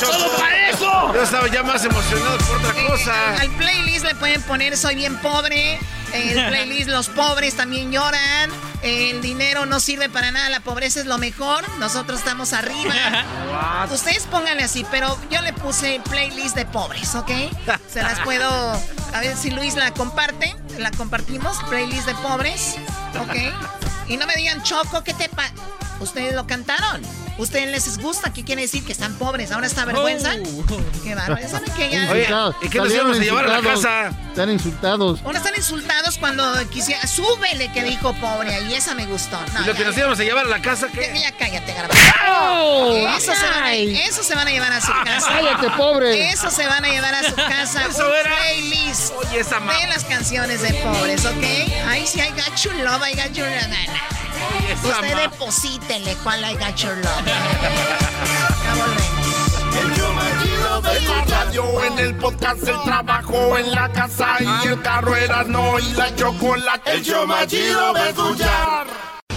todo 0.01 0.37
para 0.37 0.71
eso! 0.71 1.13
Yo 1.13 1.21
estaba 1.21 1.49
ya 1.49 1.65
más 1.65 1.85
emocionado 1.85 2.39
por 2.39 2.59
otra 2.59 2.87
cosa. 2.87 3.35
al 3.35 3.51
playlist 3.57 3.88
le 4.05 4.15
pueden 4.15 4.43
poner 4.43 4.77
Soy 4.77 4.95
bien 4.95 5.17
pobre. 5.19 5.79
El 6.13 6.47
playlist 6.49 6.89
Los 6.89 7.09
pobres 7.09 7.55
también 7.57 7.93
lloran. 7.93 8.51
El 8.83 9.21
dinero 9.21 9.67
no 9.67 9.81
sirve 9.81 10.09
para 10.09 10.31
nada. 10.31 10.49
La 10.51 10.61
pobreza 10.61 11.01
es 11.01 11.07
lo 11.07 11.19
mejor. 11.19 11.69
Nosotros 11.79 12.21
estamos 12.21 12.53
arriba. 12.53 13.87
Ustedes 13.93 14.27
pónganle 14.27 14.65
así, 14.65 14.87
pero 14.91 15.19
yo 15.31 15.41
le 15.43 15.53
puse 15.53 16.01
playlist 16.09 16.55
de 16.55 16.67
pobres, 16.67 17.15
¿ok? 17.15 17.31
Se 17.93 18.03
las 18.03 18.21
puedo. 18.21 18.49
A 18.49 19.21
ver 19.21 19.37
si 19.37 19.51
Luis 19.51 19.75
la 19.75 19.93
comparte. 19.93 20.55
La 20.79 20.91
compartimos. 20.93 21.57
Playlist 21.69 22.07
de 22.07 22.15
pobres, 22.17 22.77
¿ok? 23.21 23.78
Y 24.09 24.17
no 24.17 24.27
me 24.27 24.35
digan, 24.37 24.63
Choco, 24.63 25.03
¿qué 25.05 25.15
te 25.15 25.29
pasa? 25.29 25.53
Ustedes 26.01 26.35
lo 26.35 26.47
cantaron. 26.47 27.03
Ustedes 27.39 27.71
les 27.71 27.99
gusta, 27.99 28.33
¿qué 28.33 28.43
quiere 28.45 28.63
decir? 28.63 28.85
Que 28.85 28.91
están 28.91 29.15
pobres. 29.15 29.53
¿Ahora 29.53 29.69
está 29.69 29.85
vergüenza? 29.85 30.33
Oh. 30.35 31.03
Qué 31.05 31.15
bárbaro. 31.15 31.49
¿Saben 31.49 31.73
que 31.75 31.89
ya... 31.89 32.11
Oye, 32.11 32.29
¿y 32.63 32.69
qué 32.69 32.79
nos 32.79 32.93
íbamos 32.93 33.17
a 33.17 33.21
llevar 33.21 33.45
a 33.45 33.61
la 33.61 33.63
casa? 33.63 34.09
Están 34.29 34.51
insultados. 34.51 35.21
Ahora 35.25 35.39
están 35.39 35.55
insultados 35.57 36.19
cuando 36.19 36.45
quisiera... 36.71 37.07
Súbele 37.07 37.71
que 37.73 37.85
dijo 37.85 38.13
pobre. 38.15 38.61
Y 38.63 38.75
esa 38.75 38.95
me 38.95 39.07
gustó. 39.07 39.39
¿Y 39.63 39.67
lo 39.67 39.75
que 39.75 39.85
nos 39.85 39.97
íbamos 39.97 40.19
a 40.19 40.25
llevar 40.25 40.47
a 40.47 40.49
la 40.49 40.61
casa 40.61 40.89
qué? 40.93 41.13
Ya 41.21 41.31
cállate, 41.33 41.73
garbanzo. 41.73 42.03
Oh, 42.29 42.97
eso, 43.17 43.33
se 43.35 43.47
van 43.47 43.63
a, 43.63 43.75
eso 43.75 44.23
se 44.25 44.35
van 44.35 44.49
a 44.49 44.51
llevar 44.51 44.73
a 44.73 44.81
su 44.81 44.93
casa. 45.05 45.29
Cállate, 45.29 45.71
pobre. 45.77 46.31
Eso 46.31 46.51
se 46.51 46.67
van 46.67 46.85
a 46.85 46.89
llevar 46.89 47.15
a 47.15 47.23
su 47.23 47.37
casa. 47.37 47.87
Eso 47.87 48.09
un 48.09 48.15
era... 48.15 48.37
playlist 48.37 49.13
Oye, 49.17 49.41
esa 49.41 49.61
de 49.61 49.87
las 49.87 50.05
canciones 50.05 50.63
de 50.63 50.75
pobres, 50.75 51.25
¿ok? 51.25 51.45
Ahí 51.87 52.05
sí, 52.07 52.21
I 52.21 52.31
got 52.31 52.57
your 52.63 52.75
love, 52.77 53.03
I 53.03 53.15
got 53.15 53.33
Usted 54.85 55.17
deposítele 55.17 56.15
cuál 56.23 56.41
I 56.45 56.55
got 56.55 56.77
your 56.77 56.97
love. 56.97 57.25
Ya 58.65 58.75
volvemos. 58.75 59.29
De 60.83 61.01
la 61.03 61.25
radio, 61.25 61.85
en 61.85 61.99
el 61.99 62.15
podcast, 62.17 62.67
el 62.69 62.81
trabajo, 62.83 63.59
en 63.59 63.71
la 63.73 63.91
casa 63.91 64.37
y 64.41 64.69
el 64.69 64.81
carro 64.83 65.15
era 65.17 65.43
no 65.45 65.79
y 65.79 65.93
la 65.93 66.15
chocolate. 66.15 66.93
El 66.93 67.03
show 67.05 67.27
más 67.27 67.47
chido 67.47 67.93
de 67.95 68.09
escuchar. 68.11 68.87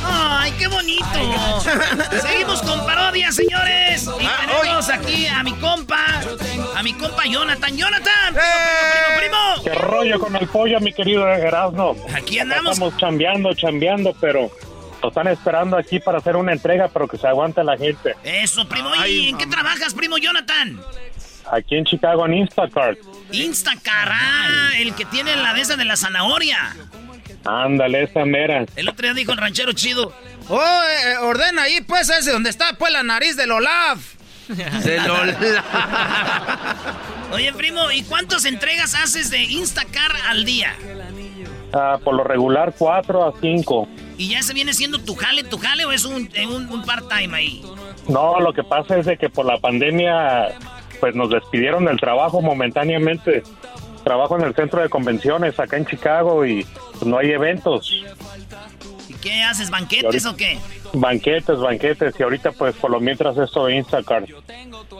¡Ay, 0.03 0.51
qué 0.57 0.67
bonito! 0.67 1.05
Seguimos 2.21 2.61
con 2.61 2.85
parodias, 2.85 3.35
señores. 3.35 4.07
Y 4.19 4.25
Ah, 4.25 4.47
tenemos 4.61 4.89
aquí 4.89 5.27
a 5.27 5.43
mi 5.43 5.53
compa, 5.53 6.05
a 6.75 6.83
mi 6.83 6.93
compa 6.93 7.25
Jonathan. 7.25 7.75
¡Jonathan! 7.77 8.33
¡Primo, 8.33 9.17
primo, 9.17 9.53
primo, 9.55 9.63
¿Qué 9.63 9.73
rollo 9.73 10.19
con 10.19 10.35
el 10.35 10.47
pollo, 10.47 10.79
mi 10.79 10.93
querido 10.93 11.27
Erasmo? 11.27 11.95
Aquí 12.15 12.39
andamos. 12.39 12.73
Estamos 12.73 12.97
chambeando, 12.97 13.53
chambeando, 13.53 14.13
pero 14.19 14.49
lo 15.01 15.09
están 15.09 15.27
esperando 15.27 15.77
aquí 15.77 15.99
para 15.99 16.19
hacer 16.19 16.35
una 16.35 16.53
entrega, 16.53 16.87
pero 16.87 17.07
que 17.07 17.17
se 17.17 17.27
aguante 17.27 17.63
la 17.63 17.77
gente. 17.77 18.15
Eso, 18.23 18.67
primo. 18.67 18.89
¿Y 19.05 19.29
en 19.29 19.37
qué 19.37 19.47
trabajas, 19.47 19.93
primo 19.93 20.17
Jonathan? 20.17 20.79
Aquí 21.51 21.75
en 21.75 21.85
Chicago, 21.85 22.25
en 22.25 22.35
Instacart. 22.35 22.99
Instacar, 23.31 24.09
ah, 24.11 24.69
el 24.77 24.93
que 24.93 25.05
tiene 25.05 25.35
la 25.35 25.53
de 25.53 25.61
esa 25.61 25.75
de 25.75 25.85
la 25.85 25.97
zanahoria. 25.97 26.75
Ándale, 27.43 28.03
esa 28.03 28.23
mera. 28.25 28.65
El 28.75 28.87
otro 28.87 29.03
día 29.03 29.13
dijo 29.13 29.31
el 29.31 29.37
ranchero 29.37 29.73
chido. 29.73 30.13
Oh, 30.49 30.59
eh, 30.59 31.17
ordena 31.17 31.63
ahí, 31.63 31.81
pues, 31.81 32.09
ese 32.09 32.31
donde 32.31 32.49
está, 32.49 32.73
pues, 32.77 32.91
la 32.91 33.03
nariz 33.03 33.35
del 33.35 33.51
Olaf. 33.51 33.99
Del 34.83 35.09
Olaf. 35.09 35.37
Oye, 37.31 37.53
primo, 37.53 37.89
¿y 37.91 38.03
cuántas 38.03 38.43
entregas 38.43 38.95
haces 38.95 39.29
de 39.29 39.43
Instacar 39.43 40.11
al 40.27 40.43
día? 40.43 40.75
Ah, 41.71 41.97
por 42.03 42.15
lo 42.15 42.23
regular, 42.25 42.73
cuatro 42.77 43.25
a 43.25 43.33
cinco. 43.39 43.87
¿Y 44.21 44.27
ya 44.27 44.43
se 44.43 44.53
viene 44.53 44.71
siendo 44.71 44.99
tu 44.99 45.15
jale, 45.15 45.43
tu 45.43 45.57
jale 45.57 45.83
o 45.83 45.91
es 45.91 46.05
un, 46.05 46.29
eh, 46.35 46.45
un, 46.45 46.69
un 46.69 46.85
part-time 46.85 47.35
ahí? 47.35 47.63
No, 48.07 48.39
lo 48.39 48.53
que 48.53 48.63
pasa 48.63 48.99
es 48.99 49.07
de 49.07 49.17
que 49.17 49.29
por 49.29 49.47
la 49.47 49.57
pandemia, 49.57 50.49
pues 50.99 51.15
nos 51.15 51.31
despidieron 51.31 51.85
del 51.85 51.99
trabajo 51.99 52.39
momentáneamente. 52.39 53.41
Trabajo 54.03 54.37
en 54.37 54.43
el 54.43 54.53
centro 54.53 54.79
de 54.79 54.89
convenciones 54.89 55.59
acá 55.59 55.75
en 55.77 55.87
Chicago 55.87 56.45
y 56.45 56.63
pues, 56.91 57.03
no 57.03 57.17
hay 57.17 57.31
eventos. 57.31 57.91
¿Y 59.09 59.13
qué 59.15 59.41
haces, 59.41 59.71
banquetes 59.71 60.23
o 60.27 60.35
qué? 60.35 60.59
Banquetes, 60.93 61.57
banquetes. 61.59 62.15
Y 62.19 62.23
ahorita, 62.23 62.51
pues, 62.51 62.75
por 62.75 62.91
lo 62.91 62.99
mientras 62.99 63.37
esto 63.37 63.65
de 63.65 63.75
Instacart. 63.77 64.25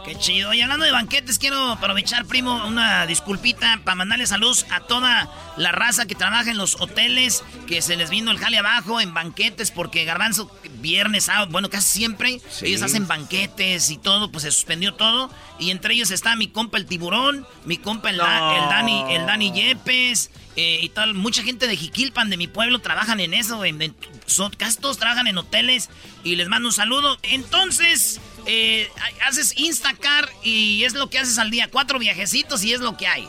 Qué 0.06 0.16
chido. 0.18 0.54
Y 0.54 0.62
hablando 0.62 0.86
de 0.86 0.92
banquetes, 0.92 1.38
quiero 1.38 1.72
aprovechar, 1.72 2.26
primo, 2.26 2.66
una 2.66 3.06
disculpita 3.06 3.80
para 3.84 3.96
mandarle 3.96 4.26
saludos 4.26 4.66
a 4.72 4.80
toda 4.82 5.30
la 5.58 5.72
raza 5.72 6.06
que 6.06 6.16
trabaja 6.16 6.50
en 6.50 6.58
los 6.58 6.80
hoteles, 6.80 7.44
que 7.68 7.82
se 7.82 7.96
les 7.98 8.10
vino 8.10 8.32
el 8.32 8.38
jale 8.38 8.58
abajo 8.58 9.02
en 9.02 9.14
banquetes, 9.14 9.70
porque 9.72 10.06
Garbanzo, 10.06 10.50
viernes, 10.80 11.26
sábado, 11.26 11.48
bueno, 11.52 11.70
casi 11.70 11.90
siempre, 12.00 12.40
Sí. 12.50 12.68
ellos 12.68 12.82
hacen 12.82 13.08
banquetes 13.08 13.90
y 13.92 13.98
todo, 13.98 14.32
pues 14.32 14.44
se 14.44 14.52
suspendió 14.52 14.94
todo. 14.94 15.30
Y 15.60 15.72
entre 15.72 15.94
ellos 15.94 16.10
está 16.12 16.36
mi 16.36 16.48
compa 16.48 16.78
el 16.78 16.86
tiburón, 16.86 17.46
mi 17.66 17.78
compa 17.78 18.10
el, 18.10 18.18
Da- 18.18 18.56
el 18.64 18.70
Dani, 18.70 19.14
el 19.14 19.26
Dani 19.26 19.52
Yepes, 19.52 20.32
eh, 20.56 20.80
y 20.82 20.90
tal. 20.90 21.14
Mucha 21.14 21.44
gente 21.44 21.68
de 21.68 21.78
Jiquilpan, 21.78 22.30
de 22.30 22.38
mi 22.38 22.48
pueblo, 22.48 22.80
trabajan 22.80 23.20
en 23.20 23.34
eso. 23.34 23.64
En, 23.64 23.82
en- 23.82 23.96
son, 24.26 24.52
casi 24.52 24.80
todos 24.80 24.98
trabajan 24.98 25.28
en 25.28 25.38
hoteles 25.38 25.81
y 26.24 26.36
les 26.36 26.48
mando 26.48 26.70
un 26.70 26.74
saludo. 26.74 27.18
Entonces, 27.24 28.22
eh, 28.46 28.88
haces 29.28 29.58
Instacar 29.58 30.30
y 30.44 30.84
es 30.84 30.94
lo 30.94 31.10
que 31.10 31.20
haces 31.20 31.40
al 31.40 31.52
día. 31.52 31.70
Cuatro 31.72 32.00
viajecitos 32.00 32.64
y 32.64 32.74
es 32.74 32.82
lo 32.82 32.98
que 32.98 33.08
hay. 33.08 33.28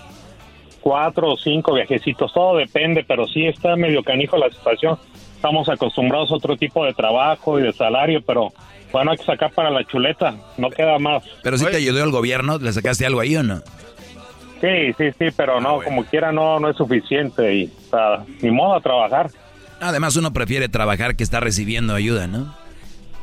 cuatro 0.81 1.33
o 1.33 1.37
cinco 1.37 1.75
viajecitos, 1.75 2.33
todo 2.33 2.57
depende, 2.57 3.05
pero 3.05 3.27
sí 3.29 3.47
está 3.47 3.77
medio 3.77 4.03
canijo 4.03 4.37
la 4.37 4.51
situación. 4.51 4.99
Estamos 5.37 5.69
acostumbrados 5.69 6.31
a 6.33 6.35
otro 6.35 6.57
tipo 6.57 6.85
de 6.85 6.93
trabajo 6.93 7.59
y 7.59 7.63
de 7.63 7.73
salario, 7.73 8.21
pero 8.23 8.53
bueno, 8.93 9.13
hay 9.13 9.17
que 9.17 9.25
sacar 9.25 9.53
para 9.53 9.71
la 9.71 9.85
chuleta, 9.85 10.35
no 10.59 10.71
queda 10.71 10.99
más. 10.99 11.23
Pero 11.43 11.57
si 11.57 11.65
te 11.67 11.77
ayudó 11.77 12.03
el 12.05 12.11
gobierno, 12.11 12.59
¿le 12.59 12.73
sacaste 12.73 13.07
algo 13.07 13.21
ahí 13.21 13.37
o 13.37 13.43
no? 13.43 13.61
Sí, 14.61 14.93
sí, 14.99 15.11
sí, 15.19 15.27
pero 15.37 15.61
no, 15.61 15.81
como 15.83 16.05
quiera 16.05 16.31
no, 16.31 16.61
no 16.61 16.69
es 16.69 16.77
suficiente 16.77 17.55
y 17.55 17.65
o 17.65 17.91
sea, 17.91 18.25
ni 18.41 18.51
modo 18.51 18.75
a 18.75 18.81
trabajar. 18.81 19.31
Además, 19.83 20.17
uno 20.17 20.33
prefiere 20.33 20.69
trabajar 20.69 21.17
que 21.17 21.25
estar 21.25 21.43
recibiendo 21.43 21.95
ayuda, 21.95 22.27
¿no? 22.27 22.55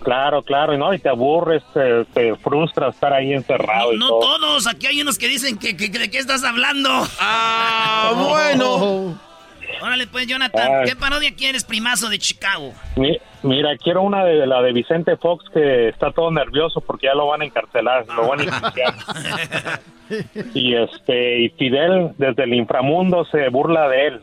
Claro, 0.03 0.43
claro, 0.43 0.73
y 0.73 0.77
no, 0.77 0.93
y 0.93 0.99
te 0.99 1.09
aburres, 1.09 1.61
te, 1.73 2.05
te 2.13 2.35
frustra 2.37 2.89
estar 2.89 3.11
ahí 3.13 3.33
encerrado 3.33 3.93
y 3.93 3.97
No 3.97 4.07
todo. 4.09 4.19
todos, 4.39 4.67
aquí 4.67 4.87
hay 4.87 5.01
unos 5.01 5.17
que 5.17 5.27
dicen 5.27 5.57
que, 5.57 5.75
que- 5.75 5.91
que- 5.91 5.99
de 5.99 6.09
qué 6.11 6.17
estás 6.19 6.43
hablando. 6.43 6.89
Ah, 7.19 8.13
bueno. 8.29 9.19
Órale 9.81 10.07
pues, 10.07 10.25
Jonathan, 10.27 10.71
Ay. 10.81 10.89
¿qué 10.89 10.95
parodia 10.95 11.33
quieres, 11.35 11.63
primazo 11.63 12.09
de 12.09 12.17
Chicago? 12.19 12.73
Mi- 12.95 13.17
Mira, 13.43 13.77
quiero 13.77 14.01
una 14.01 14.25
de 14.25 14.45
la 14.45 14.61
de 14.61 14.73
Vicente 14.73 15.15
Fox 15.15 15.45
que 15.53 15.87
está 15.89 16.11
todo 16.11 16.29
nervioso 16.31 16.81
porque 16.81 17.05
ya 17.07 17.13
lo 17.13 17.27
van 17.27 17.41
a 17.41 17.45
encarcelar, 17.45 18.05
lo 18.07 18.27
van 18.27 18.41
a 18.41 18.43
enjuiciar. 18.43 18.93
y 20.53 20.75
este 20.75 21.39
y 21.43 21.49
Fidel 21.49 22.11
desde 22.17 22.43
el 22.43 22.53
inframundo 22.53 23.23
se 23.31 23.47
burla 23.49 23.87
de 23.87 24.07
él, 24.07 24.21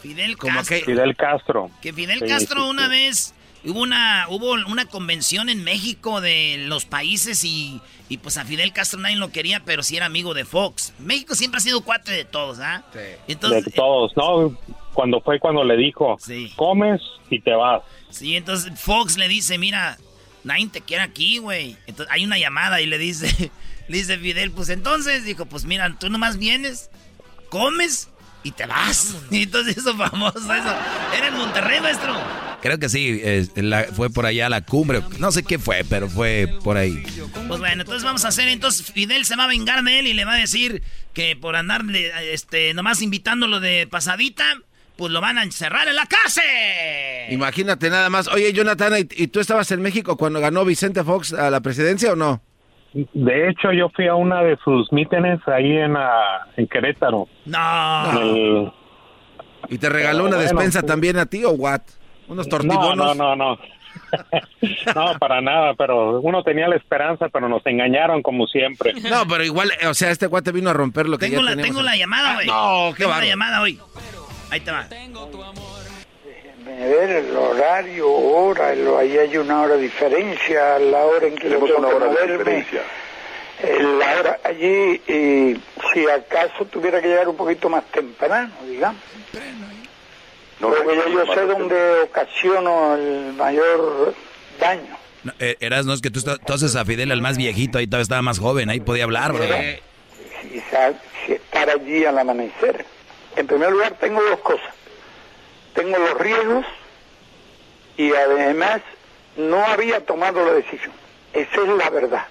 Fidel 0.00 0.36
Castro. 0.36 0.76
Fidel 0.84 1.16
Castro. 1.16 1.70
Que 1.82 1.92
Fidel 1.92 2.20
Sí, 2.20 2.26
Castro 2.26 2.62
sí, 2.64 2.68
una 2.70 2.84
sí. 2.84 2.90
vez 2.90 3.34
hubo 3.64 3.80
una 3.80 4.26
hubo 4.28 4.52
una 4.52 4.84
convención 4.86 5.48
en 5.48 5.64
México 5.64 6.20
de 6.20 6.56
los 6.66 6.84
países 6.84 7.42
y, 7.44 7.80
y 8.08 8.18
pues 8.18 8.36
a 8.36 8.44
Fidel 8.44 8.72
Castro 8.72 9.00
nadie 9.00 9.16
lo 9.16 9.30
quería, 9.32 9.60
pero 9.64 9.82
sí 9.82 9.96
era 9.96 10.06
amigo 10.06 10.34
de 10.34 10.44
Fox. 10.44 10.92
México 10.98 11.34
siempre 11.34 11.58
ha 11.58 11.60
sido 11.60 11.80
cuate 11.82 12.12
de 12.12 12.24
todos, 12.24 12.60
¿ah? 12.60 12.84
Entonces, 13.26 13.64
de 13.64 13.70
todos, 13.72 14.16
¿no? 14.16 14.56
cuando 14.96 15.20
fue 15.20 15.38
cuando 15.38 15.62
le 15.62 15.76
dijo, 15.76 16.16
comes 16.56 17.02
y 17.28 17.40
te 17.40 17.52
vas. 17.52 17.82
Sí, 18.08 18.34
entonces 18.34 18.80
Fox 18.80 19.18
le 19.18 19.28
dice, 19.28 19.58
mira, 19.58 19.98
nadie 20.42 20.68
te 20.68 20.80
quiere 20.80 21.02
aquí, 21.02 21.36
güey. 21.36 21.76
Entonces 21.86 22.12
hay 22.12 22.24
una 22.24 22.38
llamada 22.38 22.80
y 22.80 22.86
le 22.86 22.96
dice, 22.96 23.50
le 23.88 23.98
dice 23.98 24.16
Fidel, 24.16 24.52
pues 24.52 24.70
entonces, 24.70 25.24
dijo, 25.24 25.44
pues 25.44 25.66
mira, 25.66 25.94
tú 26.00 26.08
nomás 26.08 26.38
vienes, 26.38 26.90
comes 27.50 28.08
y 28.46 28.52
te 28.52 28.64
vas. 28.64 29.16
Y 29.28 29.42
entonces 29.42 29.76
eso 29.76 29.96
famoso, 29.96 30.38
eso. 30.38 30.74
Era 31.16 31.28
en 31.28 31.34
Monterrey, 31.34 31.80
maestro. 31.80 32.14
Creo 32.62 32.78
que 32.78 32.88
sí, 32.88 33.20
fue 33.92 34.08
por 34.08 34.24
allá 34.24 34.46
a 34.46 34.48
la 34.48 34.60
cumbre. 34.60 35.02
No 35.18 35.32
sé 35.32 35.42
qué 35.42 35.58
fue, 35.58 35.84
pero 35.88 36.08
fue 36.08 36.48
por 36.62 36.76
ahí. 36.76 37.02
Pues 37.48 37.58
bueno, 37.58 37.82
entonces 37.82 38.04
vamos 38.04 38.24
a 38.24 38.28
hacer, 38.28 38.48
entonces 38.48 38.86
Fidel 38.92 39.24
se 39.24 39.34
va 39.34 39.44
a 39.44 39.48
vengar 39.48 39.82
de 39.82 39.98
él 39.98 40.06
y 40.06 40.14
le 40.14 40.24
va 40.24 40.34
a 40.34 40.38
decir 40.38 40.82
que 41.12 41.34
por 41.34 41.56
andarle, 41.56 42.12
este, 42.32 42.72
nomás 42.72 43.02
invitándolo 43.02 43.58
de 43.58 43.88
pasadita, 43.88 44.44
pues 44.96 45.10
lo 45.10 45.20
van 45.20 45.38
a 45.38 45.42
encerrar 45.42 45.88
en 45.88 45.96
la 45.96 46.06
cárcel. 46.06 46.44
Imagínate 47.30 47.90
nada 47.90 48.08
más. 48.10 48.28
Oye, 48.28 48.52
Jonathan, 48.52 48.94
¿y 49.10 49.26
tú 49.26 49.40
estabas 49.40 49.72
en 49.72 49.82
México 49.82 50.16
cuando 50.16 50.40
ganó 50.40 50.64
Vicente 50.64 51.02
Fox 51.02 51.32
a 51.32 51.50
la 51.50 51.60
presidencia 51.60 52.12
o 52.12 52.16
no? 52.16 52.42
De 53.12 53.48
hecho, 53.48 53.72
yo 53.72 53.90
fui 53.90 54.06
a 54.06 54.14
una 54.14 54.42
de 54.42 54.56
sus 54.64 54.90
mítines 54.90 55.40
ahí 55.46 55.76
en, 55.76 55.96
ah, 55.96 56.46
en 56.56 56.66
Querétaro. 56.66 57.28
No. 57.44 58.72
¿Y 59.68 59.78
te 59.78 59.88
regaló 59.88 60.24
una 60.24 60.36
despensa 60.36 60.82
también 60.82 61.18
a 61.18 61.26
ti 61.26 61.44
o 61.44 61.50
what? 61.50 61.82
¿Unos 62.28 62.48
tortibonos? 62.48 62.96
No, 62.96 63.14
no, 63.14 63.36
no, 63.36 63.56
no. 63.56 63.58
no, 64.94 65.18
para 65.18 65.40
nada, 65.40 65.74
pero 65.74 66.20
uno 66.20 66.42
tenía 66.42 66.68
la 66.68 66.76
esperanza, 66.76 67.28
pero 67.28 67.48
nos 67.48 67.64
engañaron 67.66 68.22
como 68.22 68.46
siempre. 68.46 68.94
No, 68.94 69.26
pero 69.28 69.44
igual, 69.44 69.72
o 69.88 69.94
sea, 69.94 70.10
este 70.10 70.26
guate 70.26 70.52
vino 70.52 70.70
a 70.70 70.72
romper 70.72 71.08
lo 71.08 71.18
que 71.18 71.28
tengo 71.28 71.42
ya 71.42 71.54
la, 71.54 71.62
Tengo 71.62 71.82
la 71.82 71.96
llamada, 71.96 72.34
güey. 72.34 72.46
no, 72.46 72.92
qué 72.96 73.04
Tengo 73.04 73.16
la 73.18 73.26
llamada 73.26 73.60
hoy. 73.60 73.78
Ahí 74.50 74.60
te 74.60 74.70
va. 74.70 74.86
Ver 76.84 77.10
el 77.10 77.36
horario, 77.36 78.10
hora, 78.10 78.68
ahí 78.68 79.18
hay 79.18 79.36
una 79.36 79.62
hora 79.62 79.76
de 79.76 79.82
diferencia, 79.82 80.78
la 80.78 81.04
hora 81.04 81.26
en 81.26 81.36
que 81.36 81.48
le 81.48 81.56
toca 81.56 81.80
moverme. 81.80 82.66
La 83.62 84.20
hora 84.20 84.40
allí, 84.44 85.00
y 85.06 85.60
si 85.92 86.08
acaso 86.08 86.66
tuviera 86.66 87.00
que 87.00 87.08
llegar 87.08 87.28
un 87.28 87.36
poquito 87.36 87.70
más 87.70 87.84
temprano, 87.86 88.52
digamos. 88.68 89.00
No, 90.60 90.68
Porque 90.68 90.96
yo, 90.96 91.34
sé 91.34 91.46
dónde 91.46 92.00
ocasiono 92.02 92.94
el 92.96 93.32
mayor 93.34 94.14
daño. 94.60 94.96
No, 95.24 95.32
eh, 95.38 95.56
Eras, 95.60 95.86
no 95.86 95.92
es 95.92 96.00
que 96.00 96.10
tú, 96.10 96.20
tú, 96.22 96.52
haces 96.52 96.76
a 96.76 96.84
Fidel 96.84 97.10
el 97.10 97.20
más 97.20 97.36
viejito, 97.36 97.78
ahí 97.78 97.86
todavía 97.86 98.02
estaba 98.02 98.22
más 98.22 98.38
joven, 98.38 98.70
ahí 98.70 98.80
podía 98.80 99.04
hablar, 99.04 99.32
bro. 99.32 99.44
Eh, 99.44 99.82
si 101.26 101.32
estar 101.32 101.70
allí 101.70 102.04
al 102.04 102.18
amanecer. 102.18 102.84
En 103.36 103.46
primer 103.46 103.70
lugar, 103.70 103.96
tengo 104.00 104.22
dos 104.22 104.40
cosas. 104.40 104.75
Tengo 105.76 105.98
los 105.98 106.18
riesgos 106.18 106.66
y 107.96 108.12
además 108.12 108.80
no 109.36 109.64
había 109.64 110.04
tomado 110.04 110.44
la 110.44 110.54
decisión. 110.54 110.92
Esa 111.32 111.60
es 111.62 111.68
la 111.68 111.90
verdad. 111.90 112.26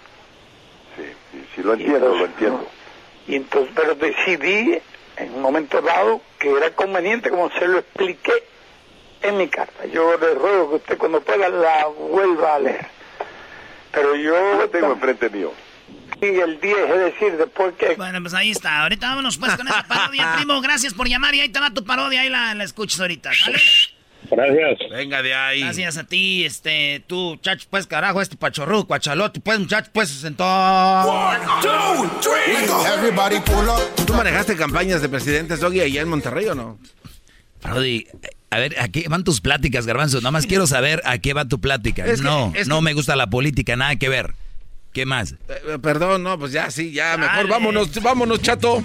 Sí, 0.98 1.44
sí, 1.56 1.64
lo 1.64 1.74
entiendo, 1.74 2.16
lo 2.16 2.26
entiendo. 2.26 2.68
Y 3.28 3.36
entonces, 3.36 3.72
pero 3.76 3.96
decidí 3.96 4.82
en 5.18 5.34
un 5.36 5.42
momento 5.42 5.82
dado 5.82 6.22
que 6.40 6.52
era 6.52 6.72
conveniente, 6.72 7.30
como 7.30 7.52
se 7.52 7.68
lo 7.68 7.80
expliqué 7.80 8.34
en 9.22 9.38
mi 9.38 9.48
carta. 9.48 9.86
Yo 9.86 10.18
le 10.18 10.34
ruego 10.34 10.70
que 10.72 10.76
usted 10.78 10.98
cuando 10.98 11.22
pueda 11.22 11.48
la 11.48 11.86
vuelva 11.86 12.56
a 12.56 12.60
leer. 12.60 12.88
Pero 13.92 14.16
yo... 14.16 14.56
Lo 14.56 14.70
tengo 14.70 14.92
enfrente 14.92 15.30
mío. 15.30 15.52
Y 16.22 16.26
el 16.26 16.60
10, 16.62 16.78
es 16.78 17.00
decir, 17.00 17.38
después 17.38 17.74
que... 17.76 17.96
Bueno, 17.96 18.22
pues 18.22 18.34
ahí 18.34 18.52
está. 18.52 18.84
Ahorita 18.84 19.10
vámonos 19.10 19.38
pues 19.38 19.56
con 19.56 19.68
esa 19.68 19.84
parodia, 19.84 20.34
primo. 20.38 20.62
Gracias 20.62 20.94
por 20.94 21.08
llamar 21.08 21.36
y 21.36 21.42
ahí 21.42 21.50
te 21.50 21.60
va 21.60 21.72
tu 21.72 21.84
parodia. 21.84 22.22
Ahí 22.22 22.30
la, 22.30 22.54
la 22.56 22.64
escuchas 22.64 23.00
ahorita, 23.02 23.32
¿vale? 23.46 23.60
Gracias. 24.32 24.90
Venga 24.90 25.22
de 25.22 25.34
ahí. 25.34 25.62
Gracias 25.62 25.98
a 25.98 26.04
ti, 26.06 26.46
este, 26.46 27.04
tú, 27.06 27.38
chacho, 27.38 27.68
pues, 27.70 27.86
carajo, 27.86 28.22
este 28.22 28.38
pachorru, 28.38 28.88
cuachalote, 28.88 29.40
pues, 29.40 29.60
muchacho, 29.60 29.92
pues, 29.94 30.10
se 30.10 30.20
sentó. 30.20 30.46
One, 30.46 31.40
two, 31.62 32.10
three, 32.22 32.56
Everybody 32.92 33.40
pull 33.42 33.68
up. 33.68 34.06
¿Tú 34.06 34.14
manejaste 34.14 34.56
campañas 34.56 35.02
de 35.02 35.10
presidentes, 35.10 35.60
Doggy, 35.60 35.82
allá 35.82 36.02
en 36.02 36.10
Monterrey 36.10 36.48
o 36.48 36.56
no? 36.56 36.80
Brody, 37.62 38.08
a 38.52 38.60
ver, 38.60 38.80
¿a 38.80 38.88
qué 38.88 39.08
van 39.10 39.24
tus 39.24 39.42
pláticas, 39.42 39.86
Garbanzo? 39.86 40.18
Nada 40.18 40.32
más 40.32 40.46
quiero 40.46 40.68
saber 40.68 41.02
a 41.06 41.18
qué 41.18 41.34
va 41.34 41.46
tu 41.46 41.60
plática. 41.60 42.06
no, 42.22 42.54
no 42.68 42.82
me 42.82 42.94
gusta 42.94 43.16
la 43.16 43.28
política, 43.28 43.76
nada 43.76 43.96
que 43.96 44.10
ver. 44.10 44.34
¿Qué 44.96 45.06
más? 45.06 45.36
Eh, 45.50 45.78
perdón, 45.82 46.24
no, 46.24 46.40
pues 46.40 46.54
ya, 46.54 46.72
sí, 46.72 46.94
ya, 46.94 47.18
mejor 47.18 47.50
vámonos, 47.50 48.02
vámonos, 48.02 48.42
chato. 48.42 48.82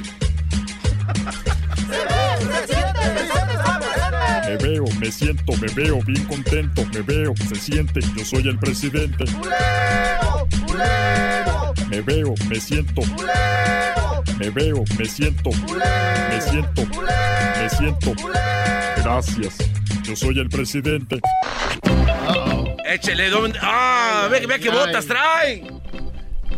Me 4.44 4.56
veo, 4.56 4.84
me 4.98 5.12
siento, 5.12 5.52
me 5.52 5.72
veo 5.72 6.00
bien 6.02 6.24
contento, 6.24 6.84
me 6.92 7.02
veo, 7.02 7.32
se 7.48 7.54
siente, 7.54 8.00
yo 8.16 8.24
soy 8.24 8.48
el 8.48 8.58
presidente. 8.58 9.24
Me 11.88 12.00
veo, 12.00 12.34
me 12.48 12.56
siento. 12.56 13.02
Me 14.36 14.50
veo, 14.50 14.82
me 14.98 15.04
siento. 15.04 15.50
Me 15.50 16.40
siento. 16.40 16.86
Me 17.56 17.70
siento. 17.70 18.14
Gracias. 18.96 19.58
Yo 20.02 20.16
soy 20.16 20.40
el 20.40 20.48
presidente. 20.48 21.20
Échele, 22.84 23.30
¡Ah! 23.62 24.26
¡Ve, 24.28 24.44
ve 24.44 24.58
qué 24.58 24.70
botas 24.70 25.06
trae! 25.06 25.80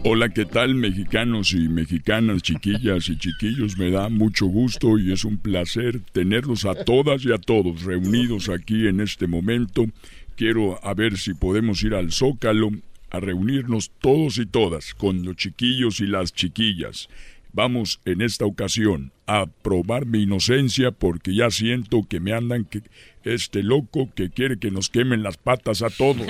Hola, 0.05 0.31
¿qué 0.31 0.45
tal 0.45 0.75
mexicanos 0.75 1.53
y 1.53 1.69
mexicanas, 1.69 2.43
chiquillas 2.43 3.09
y 3.09 3.17
chiquillos? 3.17 3.79
Me 3.79 3.93
da 3.93 4.09
mucho 4.09 4.47
gusto 4.47 4.99
y 4.99 5.13
es 5.13 5.25
un 5.25 5.39
placer 5.39 6.01
tenerlos 6.11 6.65
a 6.65 6.75
todas 6.75 7.25
y 7.25 7.33
a 7.33 7.39
todos 7.39 7.85
reunidos 7.85 8.49
aquí 8.49 8.89
en 8.89 8.99
este 8.99 9.29
momento. 9.29 9.87
Quiero 10.35 10.85
a 10.85 10.93
ver 10.95 11.19
si 11.19 11.35
podemos 11.35 11.85
ir 11.85 11.95
al 11.95 12.11
Zócalo 12.11 12.71
a 13.11 13.21
reunirnos 13.21 13.93
todos 14.01 14.39
y 14.39 14.47
todas 14.47 14.93
con 14.95 15.25
los 15.25 15.37
chiquillos 15.37 16.01
y 16.01 16.07
las 16.09 16.33
chiquillas. 16.33 17.09
Vamos 17.53 18.01
en 18.05 18.23
esta 18.23 18.45
ocasión 18.45 19.13
a 19.29 19.47
probar 19.47 20.05
mi 20.07 20.23
inocencia 20.23 20.91
porque 20.91 21.33
ya 21.33 21.49
siento 21.53 22.03
que 22.09 22.19
me 22.19 22.33
andan 22.33 22.65
que 22.65 22.83
este 23.23 23.63
loco 23.63 24.11
que 24.17 24.31
quiere 24.31 24.59
que 24.59 24.73
nos 24.73 24.91
quemen 24.91 25.23
las 25.23 25.37
patas 25.37 25.81
a 25.81 25.91
todos. 25.91 26.27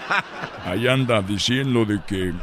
Ahí 0.64 0.86
anda 0.86 1.22
diciendo 1.22 1.86
de 1.86 2.00
que 2.06 2.34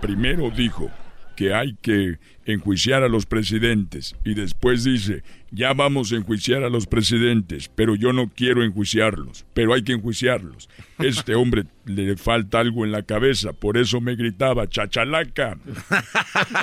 primero 0.00 0.50
dijo 0.50 0.90
que 1.36 1.54
hay 1.54 1.74
que 1.80 2.18
enjuiciar 2.44 3.02
a 3.02 3.08
los 3.08 3.24
presidentes 3.24 4.14
y 4.24 4.34
después 4.34 4.84
dice, 4.84 5.22
ya 5.50 5.72
vamos 5.72 6.12
a 6.12 6.16
enjuiciar 6.16 6.64
a 6.64 6.68
los 6.68 6.86
presidentes, 6.86 7.70
pero 7.74 7.94
yo 7.94 8.12
no 8.12 8.28
quiero 8.28 8.62
enjuiciarlos, 8.62 9.46
pero 9.54 9.72
hay 9.72 9.82
que 9.82 9.92
enjuiciarlos. 9.92 10.68
Este 10.98 11.34
hombre 11.34 11.64
le 11.86 12.16
falta 12.16 12.60
algo 12.60 12.84
en 12.84 12.92
la 12.92 13.04
cabeza, 13.04 13.52
por 13.52 13.78
eso 13.78 14.00
me 14.00 14.16
gritaba, 14.16 14.68
chachalaca. 14.68 15.58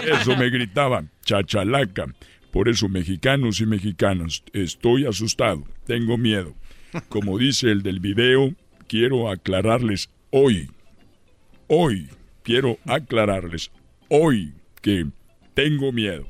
Eso 0.04 0.38
me 0.38 0.50
gritaba, 0.50 1.06
chachalaca. 1.24 2.14
Por 2.52 2.70
eso, 2.70 2.88
mexicanos 2.88 3.62
y 3.62 3.66
mexicanas, 3.66 4.44
estoy 4.54 5.06
asustado, 5.06 5.64
tengo 5.86 6.18
miedo. 6.18 6.56
Como 7.10 7.38
dice 7.38 7.72
el 7.72 7.84
del 7.84 8.00
video, 8.00 8.54
quiero 8.88 9.30
aclararles 9.30 10.10
hoy, 10.30 10.70
hoy, 11.68 12.10
quiero 12.48 12.78
aclararles 12.86 13.72
hoy 14.08 14.54
que 14.82 15.06
tengo 15.54 15.92
miedo. 15.92 16.26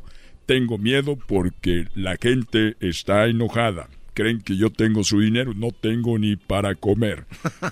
Tengo 0.48 0.80
miedo 0.80 1.16
porque 1.16 1.86
la 1.94 2.18
gente 2.20 2.76
está 2.80 3.28
enojada. 3.28 3.88
Creen 4.16 4.42
que 4.42 4.58
yo 4.58 4.72
tengo 4.72 5.04
su 5.04 5.20
dinero, 5.20 5.54
no 5.56 5.68
tengo 5.70 6.18
ni 6.18 6.36
para 6.36 6.74
comer. 6.74 7.26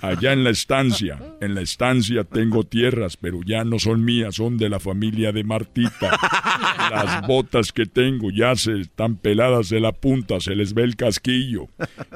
Allá 0.04 0.32
en 0.32 0.44
la 0.44 0.52
estancia, 0.52 1.18
en 1.42 1.56
la 1.56 1.62
estancia 1.62 2.24
tengo 2.24 2.64
tierras, 2.66 3.18
pero 3.18 3.40
ya 3.44 3.64
no 3.64 3.80
son 3.80 4.06
mías, 4.06 4.36
son 4.36 4.60
de 4.60 4.70
la 4.70 4.80
familia 4.80 5.32
de 5.32 5.44
Martita. 5.44 6.12
Las 6.92 7.26
botas 7.26 7.72
que 7.72 7.88
tengo 7.88 8.30
ya 8.30 8.56
se 8.56 8.80
están 8.80 9.16
peladas 9.16 9.70
de 9.70 9.80
la 9.80 9.92
punta, 9.92 10.40
se 10.40 10.54
les 10.54 10.76
ve 10.76 10.84
el 10.84 10.96
casquillo. 10.96 11.68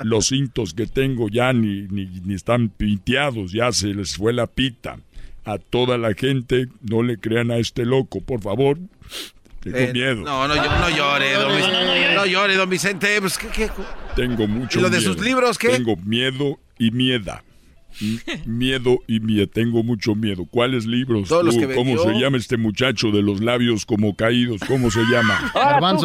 Los 0.04 0.28
cintos 0.28 0.76
que 0.76 0.86
tengo 0.86 1.28
ya 1.28 1.54
ni, 1.54 1.88
ni, 1.88 2.06
ni 2.06 2.36
están 2.36 2.70
pinteados, 2.70 3.52
ya 3.52 3.72
se 3.72 3.96
les 3.96 4.15
fue 4.15 4.32
la 4.32 4.46
pita 4.46 5.00
a 5.49 5.57
toda 5.57 5.97
la 5.97 6.13
gente, 6.13 6.67
no 6.81 7.03
le 7.03 7.17
crean 7.17 7.51
a 7.51 7.57
este 7.57 7.85
loco, 7.85 8.21
por 8.21 8.41
favor. 8.41 8.77
Tengo 9.62 9.77
eh, 9.77 9.91
miedo. 9.93 10.15
No, 10.17 10.47
no, 10.47 10.55
no 10.55 10.89
llore, 10.89 11.33
don 11.33 11.55
Vicente. 11.55 12.15
No, 12.15 12.25
llore, 12.25 12.55
don 12.55 12.69
Vicente. 12.69 13.21
Pues, 13.21 13.39
Tengo 14.15 14.47
mucho 14.47 14.79
¿Y 14.79 14.81
lo 14.81 14.89
de 14.89 15.01
sus 15.01 15.19
libros 15.19 15.57
qué? 15.57 15.69
Tengo 15.69 15.97
miedo 15.97 16.59
y 16.77 16.91
mieda. 16.91 17.43
miedo 18.45 18.99
y 19.07 19.19
miedo. 19.19 19.47
Tengo 19.47 19.83
mucho 19.83 20.15
miedo. 20.15 20.45
¿Cuáles 20.49 20.85
libros? 20.85 21.29
¿Cómo 21.29 21.97
se 21.97 22.13
llama 22.13 22.38
este 22.38 22.57
muchacho 22.57 23.12
de 23.12 23.21
los 23.21 23.41
labios 23.41 23.85
como 23.85 24.15
caídos? 24.15 24.62
¿Cómo 24.67 24.91
se 24.91 25.01
llama? 25.12 25.51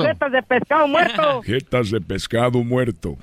jetas 0.02 0.32
de 0.32 0.42
pescado 0.42 0.88
muerto. 0.88 1.42
Jetas 1.42 1.90
de 1.90 2.00
pescado 2.00 2.64
muerto. 2.64 3.16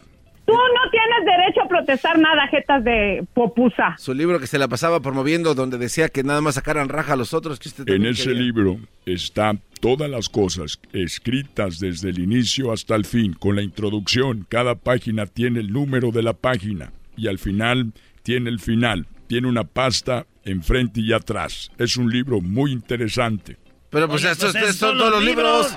Tú 0.46 0.54
no 0.54 0.90
tienes 0.90 1.26
derecho 1.26 1.62
a 1.64 1.68
protestar 1.68 2.18
nada, 2.20 2.48
jetas 2.48 2.84
de 2.84 3.26
popusa. 3.34 3.96
Su 3.98 4.14
libro 4.14 4.40
que 4.40 4.48
se 4.48 4.58
la 4.58 4.68
pasaba 4.68 5.00
promoviendo 5.00 5.54
donde 5.54 5.78
decía 5.78 6.10
que 6.10 6.24
nada 6.24 6.42
más 6.42 6.56
sacaran 6.56 6.90
raja 6.90 7.14
a 7.14 7.16
los 7.16 7.34
otros. 7.34 7.60
Que 7.60 7.70
usted 7.70 7.88
en 7.90 8.06
ese 8.06 8.32
libro 8.32 8.78
está 9.06 9.54
todas 9.80 10.10
las 10.10 10.30
cosas 10.30 10.80
escritas 10.94 11.80
desde 11.80 12.10
el 12.10 12.20
inicio 12.20 12.72
hasta 12.72 12.96
el 12.96 13.06
fin, 13.06 13.34
con 13.34 13.56
la 13.56 13.62
introducción. 13.62 14.46
Cada 14.50 14.76
página 14.76 15.26
tiene 15.26 15.60
el 15.60 15.72
número 15.72 16.12
de 16.12 16.24
la 16.24 16.34
página 16.34 16.92
y 17.16 17.28
al 17.28 17.38
final 17.38 17.94
tiene 18.24 18.50
el 18.50 18.60
final. 18.60 19.08
Tiene 19.28 19.48
una 19.48 19.64
pasta 19.64 20.26
enfrente 20.44 21.02
y 21.02 21.14
atrás. 21.14 21.72
Es 21.78 21.98
un 21.98 22.12
libro 22.12 22.42
muy 22.42 22.72
interesante. 22.72 23.58
Pero 23.90 24.08
pues 24.08 24.24
estos, 24.24 24.54
pues 24.54 24.76
son 24.76 24.98
todos 24.98 25.12
los 25.12 25.24
libros. 25.24 25.76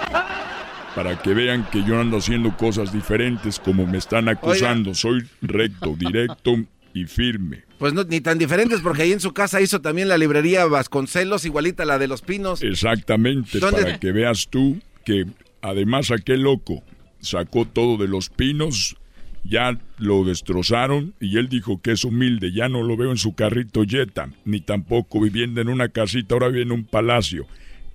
Para 0.94 1.20
que 1.20 1.34
vean 1.34 1.66
que 1.70 1.82
yo 1.84 2.00
ando 2.00 2.18
haciendo 2.18 2.56
cosas 2.56 2.92
diferentes 2.92 3.58
como 3.58 3.86
me 3.86 3.98
están 3.98 4.28
acusando. 4.28 4.94
Soy 4.94 5.24
recto, 5.42 5.96
directo 5.98 6.56
y 6.92 7.06
firme. 7.06 7.64
Pues 7.78 7.92
no, 7.92 8.04
ni 8.04 8.20
tan 8.20 8.38
diferentes 8.38 8.80
porque 8.80 9.02
ahí 9.02 9.12
en 9.12 9.20
su 9.20 9.34
casa 9.34 9.60
hizo 9.60 9.80
también 9.80 10.08
la 10.08 10.16
librería 10.16 10.64
Vasconcelos, 10.66 11.44
igualita 11.44 11.82
a 11.82 11.86
la 11.86 11.98
de 11.98 12.06
los 12.06 12.22
Pinos. 12.22 12.62
Exactamente, 12.62 13.58
para 13.58 13.98
que 13.98 14.12
veas 14.12 14.48
tú 14.48 14.80
que 15.04 15.26
además 15.60 16.10
aquel 16.10 16.42
loco 16.42 16.82
sacó 17.20 17.66
todo 17.66 17.96
de 17.96 18.06
los 18.06 18.30
Pinos, 18.30 18.96
ya 19.42 19.78
lo 19.98 20.24
destrozaron 20.24 21.14
y 21.20 21.38
él 21.38 21.48
dijo 21.48 21.80
que 21.82 21.92
es 21.92 22.04
humilde, 22.04 22.52
ya 22.52 22.68
no 22.68 22.82
lo 22.82 22.96
veo 22.96 23.10
en 23.10 23.18
su 23.18 23.34
carrito 23.34 23.84
Jetta, 23.84 24.30
ni 24.44 24.60
tampoco 24.60 25.20
viviendo 25.20 25.60
en 25.60 25.68
una 25.68 25.88
casita, 25.88 26.34
ahora 26.34 26.48
vive 26.48 26.62
en 26.62 26.72
un 26.72 26.84
palacio. 26.84 27.46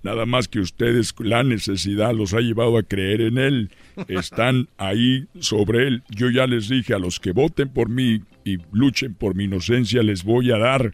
Nada 0.02 0.26
más 0.26 0.48
que 0.48 0.60
ustedes, 0.60 1.14
la 1.20 1.44
necesidad 1.44 2.14
los 2.14 2.34
ha 2.34 2.40
llevado 2.40 2.78
a 2.78 2.84
creer 2.84 3.22
en 3.22 3.38
él. 3.38 3.72
Están 4.08 4.70
ahí 4.78 5.28
sobre 5.40 5.88
él. 5.88 6.04
Yo 6.10 6.30
ya 6.30 6.48
les 6.48 6.70
dije 6.70 6.94
a 6.94 7.00
los 7.00 7.20
que 7.20 7.34
voten 7.34 7.68
por 7.70 7.90
mí 7.90 8.22
y 8.46 8.60
luchen 8.72 9.14
por 9.14 9.36
mi 9.36 9.44
inocencia, 9.44 10.02
les 10.02 10.24
voy 10.24 10.52
a 10.52 10.58
dar 10.58 10.94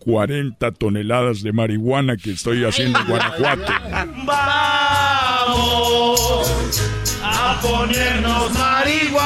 40 0.00 0.72
toneladas 0.72 1.42
de 1.44 1.52
marihuana 1.52 2.16
que 2.16 2.32
estoy 2.32 2.64
haciendo 2.64 2.98
en 2.98 3.06
Guanajuato. 3.06 3.72
Vamos 4.26 4.90
a 7.22 7.60
ponernos 7.62 8.52
marihuanos 8.58 9.22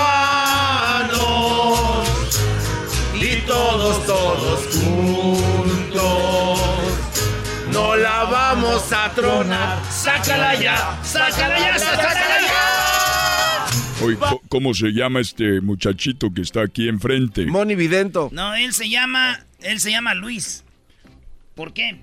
y 3.15 3.41
todos, 3.47 4.05
todos 4.07 4.61
juntos 4.67 5.16
vamos 8.77 8.93
a 8.93 9.15
tronar. 9.15 9.83
Sácala 9.91 10.55
ya, 10.61 10.99
sácala 11.03 11.59
ya, 11.59 11.79
sácala 11.79 12.41
ya. 12.41 14.05
Oye, 14.05 14.19
¿cómo 14.49 14.75
se 14.75 14.93
llama 14.93 15.21
este 15.21 15.61
muchachito 15.63 16.33
que 16.33 16.43
está 16.43 16.63
aquí 16.63 16.89
enfrente? 16.89 17.47
Moni 17.47 17.75
Vidento. 17.75 18.29
No, 18.33 18.55
él 18.55 18.73
se 18.73 18.91
llama, 18.91 19.41
él 19.63 19.81
se 19.81 19.91
llama 19.91 20.15
Luis. 20.15 20.65
¿Por 21.55 21.73
qué? 21.73 22.01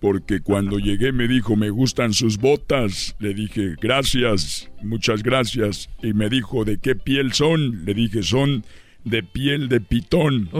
Porque 0.00 0.40
cuando 0.40 0.78
llegué 0.78 1.12
me 1.12 1.28
dijo, 1.28 1.56
me 1.56 1.70
gustan 1.70 2.12
sus 2.12 2.36
botas. 2.38 3.14
Le 3.18 3.32
dije, 3.32 3.76
gracias, 3.80 4.68
muchas 4.82 5.22
gracias. 5.22 5.88
Y 6.02 6.12
me 6.12 6.28
dijo, 6.28 6.64
¿de 6.64 6.78
qué 6.78 6.94
piel 6.94 7.32
son? 7.32 7.84
Le 7.86 7.94
dije, 7.94 8.22
son 8.22 8.64
de 9.04 9.22
piel 9.22 9.68
de 9.68 9.80
pitón. 9.80 10.50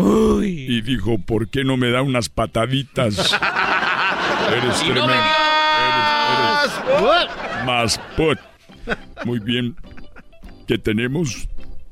Y 0.43 0.81
dijo, 0.81 1.19
¿por 1.19 1.49
qué 1.49 1.65
no 1.65 1.77
me 1.77 1.91
da 1.91 2.03
unas 2.03 2.29
pataditas? 2.29 3.37
Eres 4.49 4.81
tremendo. 4.81 5.42
Más 7.65 7.99
put. 8.17 8.39
Muy 9.25 9.39
bien. 9.39 9.77
¿Qué 10.67 10.79
tenemos? 10.79 11.49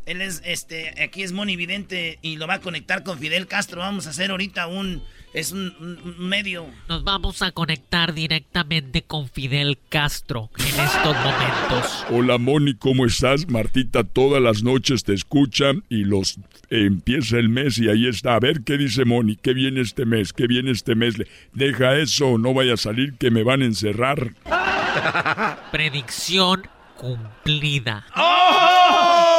Él 0.06 0.22
es, 0.22 0.42
este, 0.44 1.02
aquí 1.02 1.22
es 1.22 1.32
monividente 1.32 2.18
y 2.22 2.36
lo 2.36 2.46
va 2.46 2.54
a 2.54 2.60
conectar 2.60 3.02
con 3.02 3.18
Fidel 3.18 3.46
Castro. 3.46 3.80
Vamos 3.80 4.06
a 4.06 4.10
hacer 4.10 4.30
ahorita 4.30 4.66
un, 4.66 5.02
es 5.32 5.52
un, 5.52 5.98
medio. 6.18 6.66
Nos 6.88 7.04
vamos 7.04 7.42
a 7.42 7.52
conectar 7.52 8.12
directamente 8.14 9.02
con 9.02 9.28
Fidel 9.28 9.78
Castro 9.88 10.50
en 10.58 10.80
estos 10.80 11.16
momentos. 11.16 12.04
Hola 12.10 12.38
Moni, 12.38 12.74
¿cómo 12.74 13.06
estás? 13.06 13.48
Martita 13.48 14.02
todas 14.04 14.42
las 14.42 14.62
noches 14.62 15.04
te 15.04 15.14
escucha 15.14 15.72
y 15.88 16.04
los 16.04 16.38
empieza 16.68 17.38
el 17.38 17.48
mes 17.48 17.78
y 17.78 17.88
ahí 17.88 18.06
está. 18.06 18.34
A 18.34 18.40
ver 18.40 18.62
qué 18.64 18.76
dice 18.76 19.04
Moni, 19.04 19.36
qué 19.36 19.54
viene 19.54 19.80
este 19.80 20.04
mes, 20.04 20.32
qué 20.32 20.46
viene 20.46 20.72
este 20.72 20.94
mes. 20.94 21.14
Deja 21.52 21.96
eso, 21.96 22.38
no 22.38 22.54
vaya 22.54 22.74
a 22.74 22.78
salir 22.78 23.14
que 23.14 23.30
me 23.30 23.42
van 23.44 23.62
a 23.62 23.66
encerrar. 23.66 24.34
Predicción 25.72 26.62
cumplida. 26.96 28.04
¡Oh! 28.16 29.30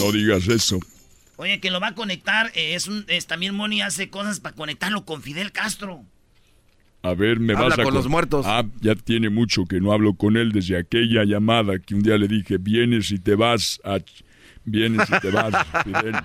No 0.00 0.12
digas 0.12 0.46
eso. 0.48 0.78
Oye, 1.36 1.60
que 1.60 1.70
lo 1.70 1.80
va 1.80 1.88
a 1.88 1.94
conectar, 1.94 2.50
eh, 2.54 2.74
es, 2.74 2.88
un, 2.88 3.04
es 3.08 3.26
también 3.26 3.54
Moni 3.54 3.82
hace 3.82 4.08
cosas 4.08 4.40
para 4.40 4.54
conectarlo 4.54 5.04
con 5.04 5.22
Fidel 5.22 5.52
Castro. 5.52 6.04
A 7.02 7.14
ver, 7.14 7.38
me 7.38 7.54
vas 7.54 7.78
a 7.78 7.82
con 7.82 7.94
los 7.94 8.08
muertos. 8.08 8.46
Ah, 8.48 8.64
ya 8.80 8.94
tiene 8.94 9.28
mucho 9.28 9.64
que 9.66 9.80
no 9.80 9.92
hablo 9.92 10.14
con 10.14 10.36
él 10.36 10.50
desde 10.50 10.76
aquella 10.76 11.24
llamada 11.24 11.78
que 11.78 11.94
un 11.94 12.02
día 12.02 12.16
le 12.16 12.26
dije, 12.26 12.58
vienes 12.58 13.10
y 13.10 13.18
te 13.18 13.34
vas 13.34 13.80
a... 13.84 13.98
Vienes 14.64 15.08
y 15.08 15.20
te 15.20 15.30
vas, 15.30 15.54
Fidel. 15.84 16.16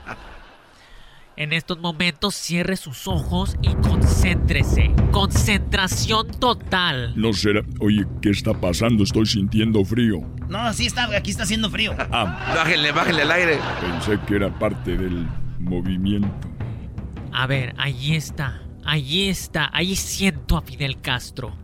En 1.37 1.53
estos 1.53 1.79
momentos 1.79 2.35
cierre 2.35 2.75
sus 2.75 3.07
ojos 3.07 3.55
y 3.61 3.73
concéntrese. 3.75 4.91
Concentración 5.11 6.29
total. 6.39 7.13
No 7.15 7.33
será. 7.33 7.61
Oye, 7.79 8.05
¿qué 8.21 8.29
está 8.31 8.53
pasando? 8.53 9.03
Estoy 9.03 9.25
sintiendo 9.25 9.83
frío. 9.85 10.19
No, 10.49 10.59
así 10.59 10.85
está, 10.85 11.05
aquí 11.15 11.31
está 11.31 11.43
haciendo 11.43 11.69
frío. 11.69 11.95
Ah, 12.13 12.53
bájenle, 12.55 12.91
bájenle 12.91 13.21
al 13.21 13.31
aire. 13.31 13.59
Pensé 13.79 14.19
que 14.27 14.35
era 14.35 14.59
parte 14.59 14.97
del 14.97 15.25
movimiento. 15.59 16.49
A 17.31 17.47
ver, 17.47 17.73
ahí 17.77 18.15
está. 18.15 18.61
Ahí 18.83 19.29
está. 19.29 19.69
Ahí 19.71 19.95
siento 19.95 20.57
a 20.57 20.61
Fidel 20.61 20.99
Castro. 20.99 21.55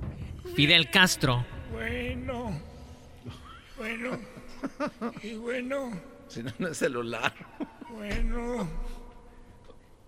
Fidel 0.56 0.90
Castro. 0.90 1.46
Bueno. 1.74 2.58
Bueno. 3.78 4.18
Y 5.22 5.34
bueno. 5.34 5.92
Si 6.30 6.42
no, 6.42 6.52
no 6.58 6.68
es 6.70 6.78
celular. 6.78 7.34
Bueno. 7.92 8.68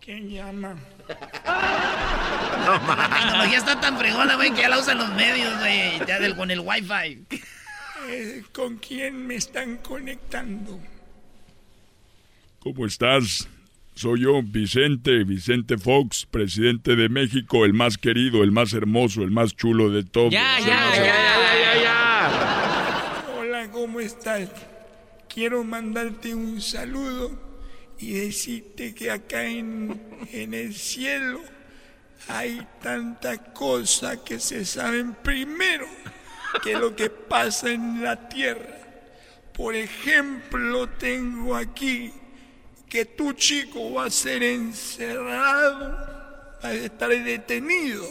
¿Quién 0.10 0.28
llama? 0.28 0.76
No, 2.66 2.74
La 2.96 3.10
tecnología 3.14 3.58
está 3.60 3.80
tan 3.80 3.96
fregona, 3.96 4.38
güey, 4.38 4.52
que 4.52 4.62
ya 4.62 4.70
la 4.70 4.80
usan 4.80 4.98
los 4.98 5.14
medios, 5.14 5.56
güey, 5.60 6.00
ya 6.08 6.20
del, 6.20 6.36
con 6.36 6.50
el 6.50 6.62
wifi. 6.62 7.28
Eh, 8.08 8.44
¿Con 8.52 8.78
quién 8.78 9.28
me 9.28 9.36
están 9.36 9.78
conectando? 9.78 10.80
¿Cómo 12.58 12.88
estás? 12.88 13.48
Soy 13.94 14.22
yo, 14.22 14.42
Vicente, 14.42 15.24
Vicente 15.26 15.78
Fox, 15.78 16.26
presidente 16.26 16.96
de 16.96 17.08
México, 17.08 17.64
el 17.64 17.76
más 17.76 18.00
querido, 18.00 18.44
el 18.44 18.52
más 18.52 18.74
hermoso, 18.74 19.22
el 19.22 19.30
más 19.30 19.56
chulo 19.56 19.92
de 19.92 20.06
todos. 20.06 20.34
Ya, 20.34 20.60
ya, 20.60 20.66
ya, 20.66 21.04
ya, 21.06 21.76
ya, 21.76 21.84
ya. 21.84 23.26
Hola, 23.38 23.70
¿cómo 23.70 24.00
estás? 24.00 24.50
Quiero 25.28 25.64
mandarte 25.64 26.34
un 26.34 26.60
saludo 26.62 27.49
y 28.00 28.14
decirte 28.14 28.96
que 28.96 29.12
acá 29.12 29.44
en, 29.44 30.00
en 30.32 30.54
el 30.54 30.74
cielo 30.74 31.42
hay 32.28 32.66
tanta 32.82 33.38
cosa 33.38 34.24
que 34.24 34.40
se 34.40 34.66
saben 34.66 35.14
primero 35.16 35.88
que 36.64 36.74
lo 36.74 36.96
que 36.96 37.10
pasa 37.10 37.72
en 37.72 38.02
la 38.04 38.30
tierra. 38.30 38.78
Por 39.54 39.76
ejemplo, 39.76 40.88
tengo 40.90 41.56
aquí 41.56 42.14
que 42.88 43.06
tu 43.06 43.34
chico 43.34 43.94
va 43.94 44.06
a 44.06 44.10
ser 44.10 44.42
encerrado, 44.42 45.92
va 46.64 46.70
a 46.70 46.74
estar 46.74 47.10
detenido, 47.10 48.08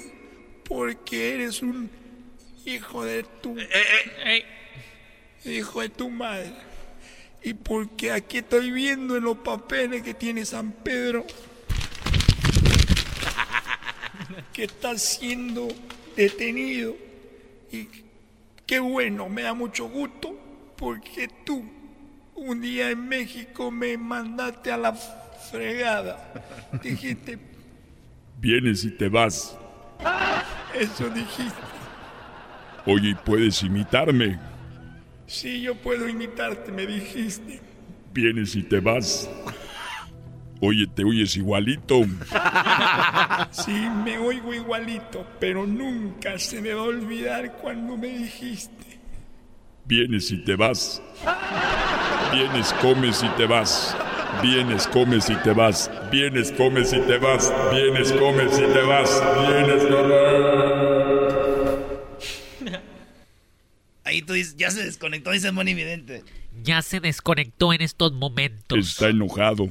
porque 0.64 1.34
eres 1.34 1.62
un 1.62 1.90
hijo 2.64 3.04
de 3.04 3.24
tu... 3.42 3.58
Eh, 3.58 3.68
eh, 4.24 4.44
hijo 5.44 5.80
de 5.80 5.88
tu 5.88 6.10
madre. 6.10 6.67
Y 7.48 7.54
porque 7.54 8.12
aquí 8.12 8.38
estoy 8.38 8.70
viendo 8.70 9.16
en 9.16 9.24
los 9.24 9.38
papeles 9.38 10.02
que 10.02 10.12
tiene 10.12 10.44
San 10.44 10.70
Pedro 10.70 11.24
que 14.52 14.64
está 14.64 14.98
siendo 14.98 15.66
detenido. 16.14 16.94
Y 17.72 17.88
qué 18.66 18.80
bueno, 18.80 19.30
me 19.30 19.40
da 19.40 19.54
mucho 19.54 19.88
gusto 19.88 20.38
porque 20.76 21.30
tú 21.46 21.64
un 22.34 22.60
día 22.60 22.90
en 22.90 23.08
México 23.08 23.70
me 23.70 23.96
mandaste 23.96 24.70
a 24.70 24.76
la 24.76 24.92
fregada. 24.92 26.30
Dijiste... 26.82 27.38
Vienes 28.42 28.84
y 28.84 28.90
te 28.90 29.08
vas. 29.08 29.56
Eso 30.78 31.08
dijiste. 31.08 31.62
Oye, 32.84 33.16
¿puedes 33.24 33.62
imitarme? 33.62 34.38
Sí, 35.28 35.60
yo 35.60 35.74
puedo 35.74 36.08
imitarte, 36.08 36.72
me 36.72 36.86
dijiste. 36.86 37.60
Vienes 38.14 38.56
y 38.56 38.62
te 38.62 38.80
vas. 38.80 39.28
Oye, 40.60 40.86
te 40.86 41.04
oyes 41.04 41.36
igualito. 41.36 42.00
Sí, 43.50 43.88
me 44.04 44.18
oigo 44.18 44.54
igualito, 44.54 45.26
pero 45.38 45.66
nunca 45.66 46.38
se 46.38 46.62
me 46.62 46.72
va 46.72 46.80
a 46.80 46.84
olvidar 46.84 47.52
cuando 47.58 47.96
me 47.96 48.08
dijiste. 48.08 48.98
Vienes 49.84 50.30
y 50.32 50.38
te 50.38 50.56
vas. 50.56 51.02
Vienes, 52.32 52.72
comes 52.80 53.22
y 53.22 53.28
te 53.36 53.46
vas. 53.46 53.96
Vienes, 54.42 54.88
comes 54.88 55.28
y 55.28 55.36
te 55.36 55.52
vas. 55.52 55.90
Vienes, 56.10 56.52
comes 56.52 56.92
y 56.92 57.00
te 57.00 57.18
vas. 57.18 57.52
Vienes, 57.70 58.12
comes 58.12 58.58
y 58.58 58.72
te 58.72 58.82
vas. 58.82 59.22
Vienes, 59.46 59.82
comes. 59.84 60.77
Ahí 64.08 64.22
tú 64.22 64.32
dices, 64.32 64.56
ya 64.56 64.70
se 64.70 64.82
desconectó, 64.82 65.32
dice 65.32 65.52
Moni 65.52 65.74
Vidente. 65.74 66.24
Ya 66.62 66.80
se 66.80 66.98
desconectó 66.98 67.74
en 67.74 67.82
estos 67.82 68.14
momentos. 68.14 68.78
Está 68.78 69.10
enojado. 69.10 69.68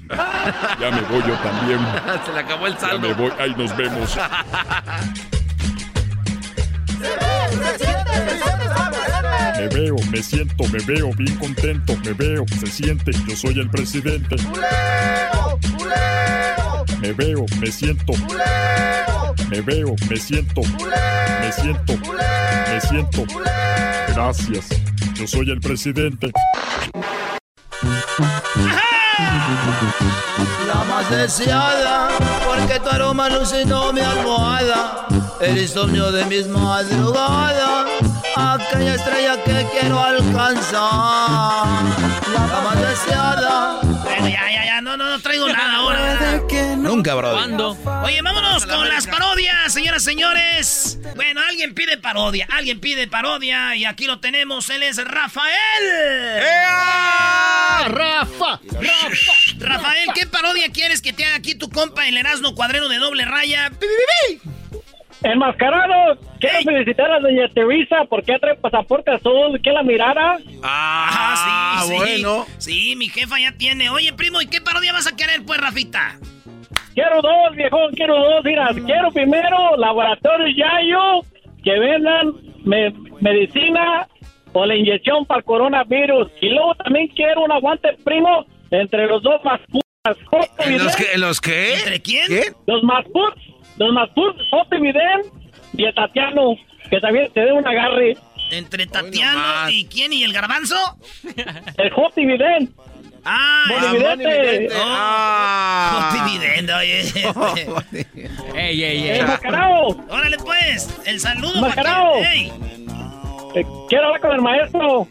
Ya 0.80 0.92
me 0.92 1.02
voy 1.02 1.24
yo 1.28 1.34
también. 1.40 1.80
se 2.26 2.34
le 2.34 2.40
acabó 2.40 2.68
el 2.68 2.78
saldo. 2.78 3.10
Ya 3.10 3.16
me 3.16 3.20
voy. 3.20 3.32
Ahí 3.40 3.56
nos 3.58 3.76
vemos. 3.76 4.16
Me 9.58 9.68
veo, 9.70 9.96
me 10.12 10.22
siento, 10.22 10.64
me 10.66 10.84
veo 10.86 11.10
bien 11.18 11.36
contento, 11.38 11.98
me 12.06 12.14
veo, 12.14 12.46
se 12.60 12.68
siente, 12.68 13.12
yo 13.28 13.36
soy 13.36 13.60
el 13.60 13.72
presidente. 13.72 14.36
Me 17.02 17.12
veo, 17.12 17.44
me 17.60 17.72
siento. 17.72 18.14
Me 19.50 19.62
veo, 19.62 19.96
me 20.08 20.18
siento. 20.18 20.62
Me 21.42 21.52
siento. 21.52 21.94
Me 21.98 22.82
siento. 22.82 23.26
Gracias. 24.08 24.70
Yo 25.14 25.28
soy 25.28 25.52
el 25.52 25.60
presidente. 25.60 26.32
La 30.68 30.84
más 30.90 31.10
deseada, 31.10 32.10
porque 32.46 32.80
tu 32.80 32.90
aroma 32.90 33.30
lucido 33.30 33.94
mi 33.94 34.02
almohada, 34.02 35.08
el 35.40 35.58
insomnio 35.58 36.12
de 36.12 36.26
mis 36.26 36.48
madrugadas, 36.48 37.88
aquella 38.38 38.96
estrella 38.96 39.44
que 39.44 39.68
quiero 39.72 40.00
alcanzar. 40.00 40.82
La 42.34 42.62
más 42.64 42.82
deseada. 42.82 43.80
Bueno, 43.82 44.28
ya, 44.30 44.52
ya, 44.52 44.66
ya, 44.66 44.82
no, 44.82 44.98
no, 44.98 45.10
no 45.10 45.20
traigo 45.20 45.48
nada 45.48 45.76
ahora. 45.76 46.42
Nunca, 46.78 47.16
bro. 47.16 47.34
¿Cuándo? 47.34 47.78
Oye, 48.04 48.22
vámonos 48.22 48.66
con 48.66 48.88
las 48.88 49.08
parodias, 49.08 49.74
señoras 49.74 50.04
y 50.04 50.06
señores. 50.06 51.00
Bueno, 51.16 51.42
alguien 51.48 51.74
pide 51.74 51.98
parodia, 51.98 52.48
alguien 52.50 52.80
pide 52.80 53.08
parodia 53.08 53.76
y 53.76 53.86
aquí 53.86 54.06
lo 54.06 54.20
tenemos, 54.20 54.70
él 54.70 54.84
es 54.84 55.04
Rafael. 55.04 55.54
¡Rafa! 57.88 58.60
¡Rafa! 58.72 59.34
Rafael, 59.60 60.10
¿qué 60.14 60.28
parodia 60.28 60.72
quieres 60.72 61.02
que 61.02 61.14
te 61.14 61.26
haga 61.26 61.36
aquí 61.36 61.56
tu 61.56 61.70
compa 61.70 62.08
el 62.08 62.18
Erasmo 62.18 62.56
cuadrero 62.56 62.88
de 62.88 62.98
doble 62.98 63.26
raya? 63.26 63.72
Enmascarado, 65.24 66.20
quiero 66.40 66.60
felicitar 66.64 67.12
a 67.12 67.20
doña 67.20 67.48
Teresa 67.54 68.06
porque 68.10 68.34
ya 68.34 68.40
trae 68.40 68.56
pasaporte 68.56 69.12
azul, 69.12 69.60
que 69.62 69.72
la 69.72 69.84
mirara. 69.84 70.38
Ah, 70.64 71.82
sí, 71.84 71.90
sí. 71.90 71.96
bueno. 71.98 72.46
Sí, 72.58 72.96
mi 72.96 73.10
jefa 73.10 73.40
ya 73.40 73.52
tiene. 73.58 73.90
Oye, 73.90 74.14
primo, 74.14 74.42
¿y 74.42 74.48
qué 74.48 74.62
parodia 74.62 74.94
vas 74.94 75.08
a 75.08 75.16
querer, 75.16 75.42
pues, 75.46 75.60
Rafita? 75.60 76.20
Quiero 76.94 77.22
dos, 77.22 77.56
viejón, 77.56 77.94
quiero 77.94 78.16
dos, 78.16 78.44
mira, 78.44 78.70
quiero 78.86 79.12
primero 79.12 79.76
laboratorio 79.78 80.48
Yayo 80.48 81.22
que 81.64 81.78
vendan 81.80 82.34
me- 82.64 82.92
medicina 83.22 84.08
o 84.54 84.66
la 84.66 84.76
inyección 84.76 85.26
para 85.26 85.40
el 85.40 85.46
coronavirus. 85.46 86.30
Y 86.42 86.50
luego 86.50 86.74
también 86.76 87.08
quiero 87.10 87.44
un 87.44 87.52
aguante 87.52 87.90
primo 88.04 88.46
entre 88.72 89.08
los 89.08 89.22
dos 89.22 89.44
más 89.44 89.60
putas. 89.68 89.84
¿En 90.60 90.84
los, 90.84 90.96
que, 90.96 91.12
¿En 91.14 91.22
los 91.22 91.42
qué? 91.42 91.74
¿Entre 91.76 92.02
quién? 92.02 92.28
¿Qué? 92.28 92.54
Los 92.66 92.82
más 92.84 93.04
putos, 93.06 93.44
los 93.78 93.94
más 93.94 94.10
putos, 94.10 94.46
Joto 94.52 94.80
Vidén 94.80 95.22
y 95.74 95.86
el 95.86 95.94
Tatiano, 95.94 96.56
que 96.90 97.00
también 97.00 97.32
te 97.34 97.42
dé 97.42 97.52
un 97.52 97.68
agarre. 97.68 98.18
¿Entre 98.52 98.88
Tatiano 98.88 99.70
y 99.70 99.86
quién? 99.88 100.14
¿Y 100.14 100.24
el 100.24 100.32
garbanzo? 100.34 100.76
El 101.78 101.92
Vidén. 102.16 102.74
Ah, 103.30 103.66
Bonividente. 103.70 104.70
Oh, 104.74 104.80
Ah. 104.86 106.26
dividendo, 106.26 106.78
oye. 106.78 107.02
¡Ey, 108.56 108.84
ey, 108.84 109.10
ey! 109.10 109.20
Enmascarado, 109.20 109.88
Órale, 110.10 110.38
pues, 110.38 110.90
el 111.06 111.20
saludo. 111.20 111.68
Que- 111.74 112.22
Ey. 112.34 112.52
eh, 113.56 113.66
quiero 113.90 114.06
hablar 114.06 114.22
con 114.22 114.32
el 114.32 114.42
maestro. 114.42 115.08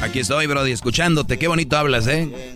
Aquí 0.00 0.20
estoy, 0.20 0.46
Brody, 0.46 0.72
escuchándote. 0.72 1.38
Qué 1.38 1.48
bonito 1.48 1.76
hablas, 1.76 2.06
¿eh? 2.06 2.54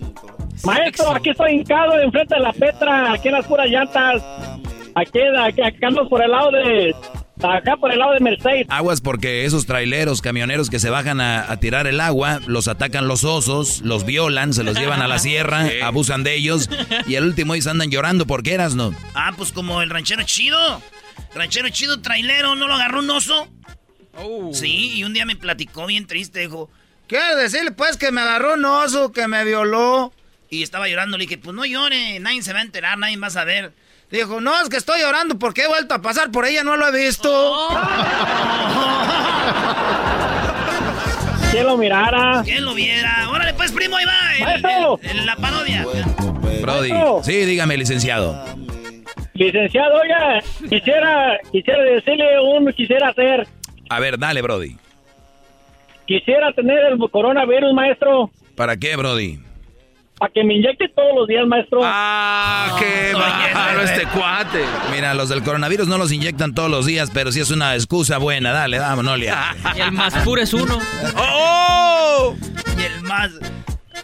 Maestro, 0.63 1.11
aquí 1.13 1.29
estoy 1.29 1.51
hincado 1.57 1.99
enfrente 2.01 2.33
de 2.33 2.41
la 2.41 2.53
Petra, 2.53 3.11
aquí 3.13 3.27
en 3.27 3.35
las 3.35 3.45
puras 3.45 3.67
llantas. 3.67 4.23
Aquí, 4.95 5.19
aquí, 5.39 5.61
acá 5.61 5.87
ando 5.87 6.07
por 6.09 6.23
el 6.23 6.31
lado 6.31 6.51
de... 6.51 6.95
Acá 7.43 7.75
por 7.75 7.91
el 7.91 7.99
lado 7.99 8.13
de 8.13 8.21
Mercedes. 8.21 8.65
Aguas 8.69 9.01
porque 9.01 9.43
esos 9.43 9.65
traileros, 9.65 10.21
camioneros 10.21 10.69
que 10.69 10.79
se 10.79 10.89
bajan 10.89 11.19
a, 11.19 11.51
a 11.51 11.59
tirar 11.59 11.85
el 11.85 11.99
agua, 11.99 12.39
los 12.47 12.69
atacan 12.69 13.09
los 13.09 13.25
osos, 13.25 13.81
los 13.81 14.05
violan, 14.05 14.53
se 14.53 14.63
los 14.63 14.77
llevan 14.77 15.01
a 15.01 15.07
la 15.07 15.19
sierra, 15.19 15.67
abusan 15.83 16.23
de 16.23 16.35
ellos 16.35 16.69
y 17.07 17.17
al 17.17 17.25
último 17.25 17.53
ellos 17.53 17.67
andan 17.67 17.91
llorando 17.91 18.25
porque 18.25 18.53
eras, 18.53 18.75
¿no? 18.75 18.95
Ah, 19.13 19.33
pues 19.35 19.51
como 19.51 19.81
el 19.81 19.89
ranchero 19.89 20.23
chido. 20.23 20.81
Ranchero 21.35 21.67
chido, 21.69 21.99
trailero, 22.01 22.55
¿no 22.55 22.67
lo 22.67 22.75
agarró 22.75 22.99
un 22.99 23.09
oso? 23.09 23.49
Sí, 24.53 24.93
y 24.95 25.03
un 25.03 25.13
día 25.13 25.25
me 25.25 25.35
platicó 25.35 25.85
bien 25.85 26.07
triste, 26.07 26.39
dijo. 26.39 26.69
Quiero 27.07 27.35
decirle, 27.35 27.71
pues, 27.71 27.97
que 27.97 28.11
me 28.11 28.21
agarró 28.21 28.53
un 28.53 28.65
oso, 28.65 29.11
que 29.11 29.27
me 29.27 29.43
violó. 29.43 30.13
Y 30.49 30.63
estaba 30.63 30.87
llorando, 30.87 31.17
le 31.17 31.25
dije, 31.25 31.37
pues 31.37 31.55
no 31.55 31.65
llore, 31.65 32.19
nadie 32.19 32.41
se 32.41 32.53
va 32.53 32.59
a 32.59 32.61
enterar, 32.61 32.97
nadie 32.97 33.17
va 33.17 33.27
a 33.27 33.31
saber. 33.31 33.73
Dijo, 34.15 34.39
no, 34.39 34.57
es 34.61 34.69
que 34.69 34.77
estoy 34.77 35.01
llorando 35.01 35.37
porque 35.37 35.63
he 35.63 35.67
vuelto 35.67 35.93
a 35.93 36.01
pasar 36.01 36.31
por 36.31 36.45
ella, 36.45 36.63
no 36.63 36.77
lo 36.77 36.87
he 36.87 37.05
visto. 37.05 37.29
¿Quién 41.51 41.65
lo 41.65 41.77
mirara? 41.77 42.41
¿Quién 42.43 42.65
lo 42.65 42.73
viera? 42.73 43.29
Órale, 43.29 43.53
pues, 43.53 43.71
primo, 43.71 43.95
ahí 43.97 44.05
va. 44.05 44.35
el- 44.35 44.43
Maestro. 44.61 44.99
el- 45.03 45.19
el- 45.19 45.25
la 45.25 45.35
parodia. 45.35 45.85
Brody. 46.61 46.91
Sí, 47.23 47.45
dígame, 47.45 47.77
licenciado. 47.77 48.43
Licenciado, 49.33 49.95
oiga, 50.01 50.39
quisiera, 50.69 51.37
quisiera 51.51 51.83
decirle 51.83 52.25
un, 52.41 52.71
quisiera 52.71 53.09
hacer, 53.09 53.45
A 53.89 53.99
ver, 53.99 54.17
dale, 54.17 54.41
Brody. 54.41 54.77
quisiera 56.07 56.51
tener 56.53 56.77
el 56.91 56.97
coronavirus, 57.11 57.73
maestro, 57.73 58.31
¿Para 58.55 58.77
qué, 58.77 58.95
Brody? 58.95 59.39
Para 60.17 60.31
que 60.31 60.43
me 60.43 60.55
inyecte 60.55 60.89
todos 60.89 61.15
los 61.15 61.27
días, 61.27 61.45
maestro. 61.47 61.81
Ah, 61.83 62.77
qué 62.79 63.13
bárbaro 63.53 63.81
este 63.81 64.05
cuate. 64.07 64.63
Mira, 64.91 65.13
los 65.13 65.29
del 65.29 65.43
coronavirus 65.43 65.87
no 65.87 65.97
los 65.97 66.11
inyectan 66.11 66.53
todos 66.53 66.69
los 66.69 66.85
días, 66.85 67.11
pero 67.13 67.31
sí 67.31 67.39
es 67.39 67.51
una 67.51 67.75
excusa 67.75 68.17
buena. 68.17 68.51
Dale, 68.51 68.79
vámonos. 68.79 69.19
Y 69.19 69.81
el 69.81 69.91
más 69.91 70.13
puro 70.23 70.41
es 70.41 70.53
uno. 70.53 70.79
¡Oh! 71.17 72.35
Y 72.77 72.83
el 72.83 73.01
más. 73.01 73.31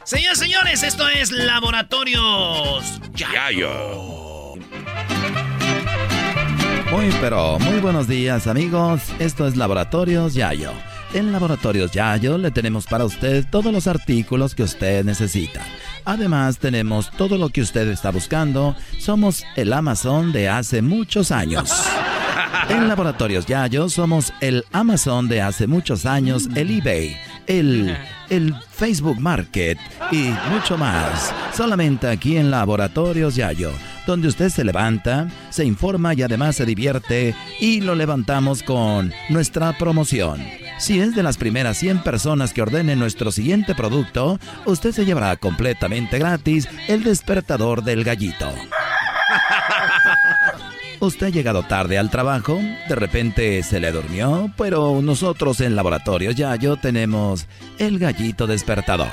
Señores, 0.03 0.39
señores, 0.39 0.83
esto 0.83 1.07
es 1.07 1.31
Laboratorios 1.31 2.99
Yayo. 3.13 3.69
Muy 6.91 7.09
pero 7.21 7.57
muy 7.59 7.79
buenos 7.79 8.07
días 8.09 8.47
amigos, 8.47 9.01
esto 9.19 9.47
es 9.47 9.55
Laboratorios 9.55 10.33
Yayo. 10.33 10.73
En 11.13 11.33
Laboratorios 11.33 11.91
Yayo 11.91 12.37
le 12.37 12.51
tenemos 12.51 12.85
para 12.85 13.03
usted 13.03 13.45
todos 13.51 13.73
los 13.73 13.85
artículos 13.87 14.55
que 14.55 14.63
usted 14.63 15.03
necesita. 15.03 15.61
Además 16.05 16.57
tenemos 16.57 17.11
todo 17.11 17.37
lo 17.37 17.49
que 17.49 17.61
usted 17.61 17.89
está 17.89 18.11
buscando. 18.11 18.75
Somos 18.97 19.43
el 19.57 19.73
Amazon 19.73 20.31
de 20.31 20.47
hace 20.47 20.81
muchos 20.81 21.31
años. 21.31 21.71
En 22.69 22.87
Laboratorios 22.87 23.47
Yayo 23.47 23.89
somos 23.89 24.31
el 24.39 24.63
Amazon 24.71 25.27
de 25.27 25.41
hace 25.41 25.67
muchos 25.67 26.05
años, 26.05 26.47
el 26.55 26.69
eBay, 26.77 27.17
el, 27.47 27.97
el 28.29 28.55
Facebook 28.71 29.19
Market 29.19 29.77
y 30.11 30.29
mucho 30.49 30.77
más. 30.77 31.33
Solamente 31.53 32.07
aquí 32.07 32.37
en 32.37 32.49
Laboratorios 32.49 33.35
Yayo, 33.35 33.71
donde 34.07 34.29
usted 34.29 34.49
se 34.49 34.63
levanta, 34.63 35.27
se 35.49 35.65
informa 35.65 36.13
y 36.13 36.21
además 36.21 36.55
se 36.55 36.65
divierte 36.65 37.35
y 37.59 37.81
lo 37.81 37.95
levantamos 37.95 38.63
con 38.63 39.11
nuestra 39.29 39.77
promoción. 39.77 40.39
Si 40.81 40.99
es 40.99 41.13
de 41.13 41.21
las 41.21 41.37
primeras 41.37 41.77
100 41.77 42.01
personas 42.01 42.53
que 42.53 42.63
ordenen 42.63 42.97
nuestro 42.97 43.31
siguiente 43.31 43.75
producto, 43.75 44.39
usted 44.65 44.91
se 44.91 45.05
llevará 45.05 45.37
completamente 45.37 46.17
gratis 46.17 46.67
el 46.87 47.03
despertador 47.03 47.83
del 47.83 48.03
gallito. 48.03 48.49
Usted 50.99 51.27
ha 51.27 51.29
llegado 51.29 51.61
tarde 51.63 51.99
al 51.99 52.09
trabajo, 52.09 52.59
de 52.89 52.95
repente 52.95 53.61
se 53.61 53.79
le 53.79 53.91
durmió, 53.91 54.51
pero 54.57 55.01
nosotros 55.03 55.61
en 55.61 55.75
Laboratorio 55.75 56.31
Yayo 56.31 56.77
tenemos 56.77 57.45
el 57.77 57.99
gallito 57.99 58.47
despertador. 58.47 59.09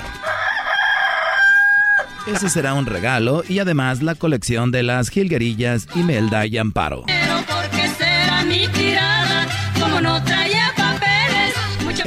Ese 2.25 2.49
será 2.49 2.73
un 2.73 2.87
regalo 2.87 3.43
y 3.47 3.59
además 3.59 4.01
la 4.01 4.15
colección 4.15 4.71
de 4.71 4.81
las 4.81 5.09
jilguerillas 5.09 5.87
Imelda 5.95 6.47
y 6.47 6.57
Amparo. 6.57 7.05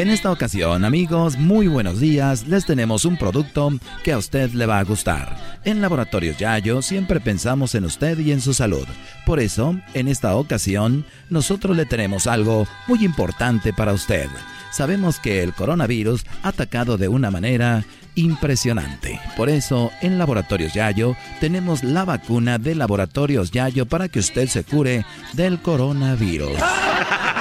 En 0.03 0.11
esta 0.11 0.33
ocasión, 0.33 0.85
amigos, 0.85 1.39
muy 1.39 1.69
buenos 1.69 2.01
días. 2.01 2.49
Les 2.49 2.67
tenemos 2.67 3.05
un 3.05 3.17
producto 3.17 3.71
que 4.03 4.11
a 4.11 4.19
usted 4.19 4.51
le 4.51 4.67
va 4.67 4.81
a 4.81 4.83
gustar. 4.83 5.61
En 5.63 5.81
Laboratorios 5.81 6.37
Yayo 6.39 6.83
siempre 6.83 7.21
pensamos 7.21 7.77
en 7.77 7.85
usted 7.85 8.19
y 8.19 8.33
en 8.33 8.41
su 8.41 8.53
salud. 8.53 8.85
Por 9.25 9.39
eso, 9.39 9.77
en 9.95 10.09
esta 10.09 10.35
ocasión, 10.35 11.05
nosotros 11.31 11.77
le 11.77 11.87
tenemos 11.87 12.27
algo 12.27 12.67
muy 12.89 13.05
importante 13.05 13.73
para 13.73 13.93
usted. 13.93 14.27
Sabemos 14.73 15.21
que 15.21 15.41
el 15.41 15.55
coronavirus 15.55 16.27
ha 16.43 16.49
atacado 16.49 16.99
de 16.99 17.07
una 17.07 17.31
manera 17.31 17.85
impresionante. 18.17 19.21
Por 19.37 19.49
eso, 19.49 19.93
en 20.01 20.19
Laboratorios 20.19 20.75
Yayo 20.75 21.15
tenemos 21.39 21.85
la 21.85 22.05
vacuna 22.05 22.59
de 22.59 22.75
Laboratorios 22.75 23.53
Yayo 23.53 23.87
para 23.87 24.09
que 24.09 24.19
usted 24.19 24.49
se 24.49 24.65
cure 24.65 25.07
del 25.35 25.61
coronavirus. 25.61 26.59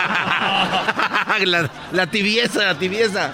la, 1.45 1.71
la 1.91 2.08
tibieza, 2.08 2.65
la 2.65 2.80
tibieza. 2.80 3.34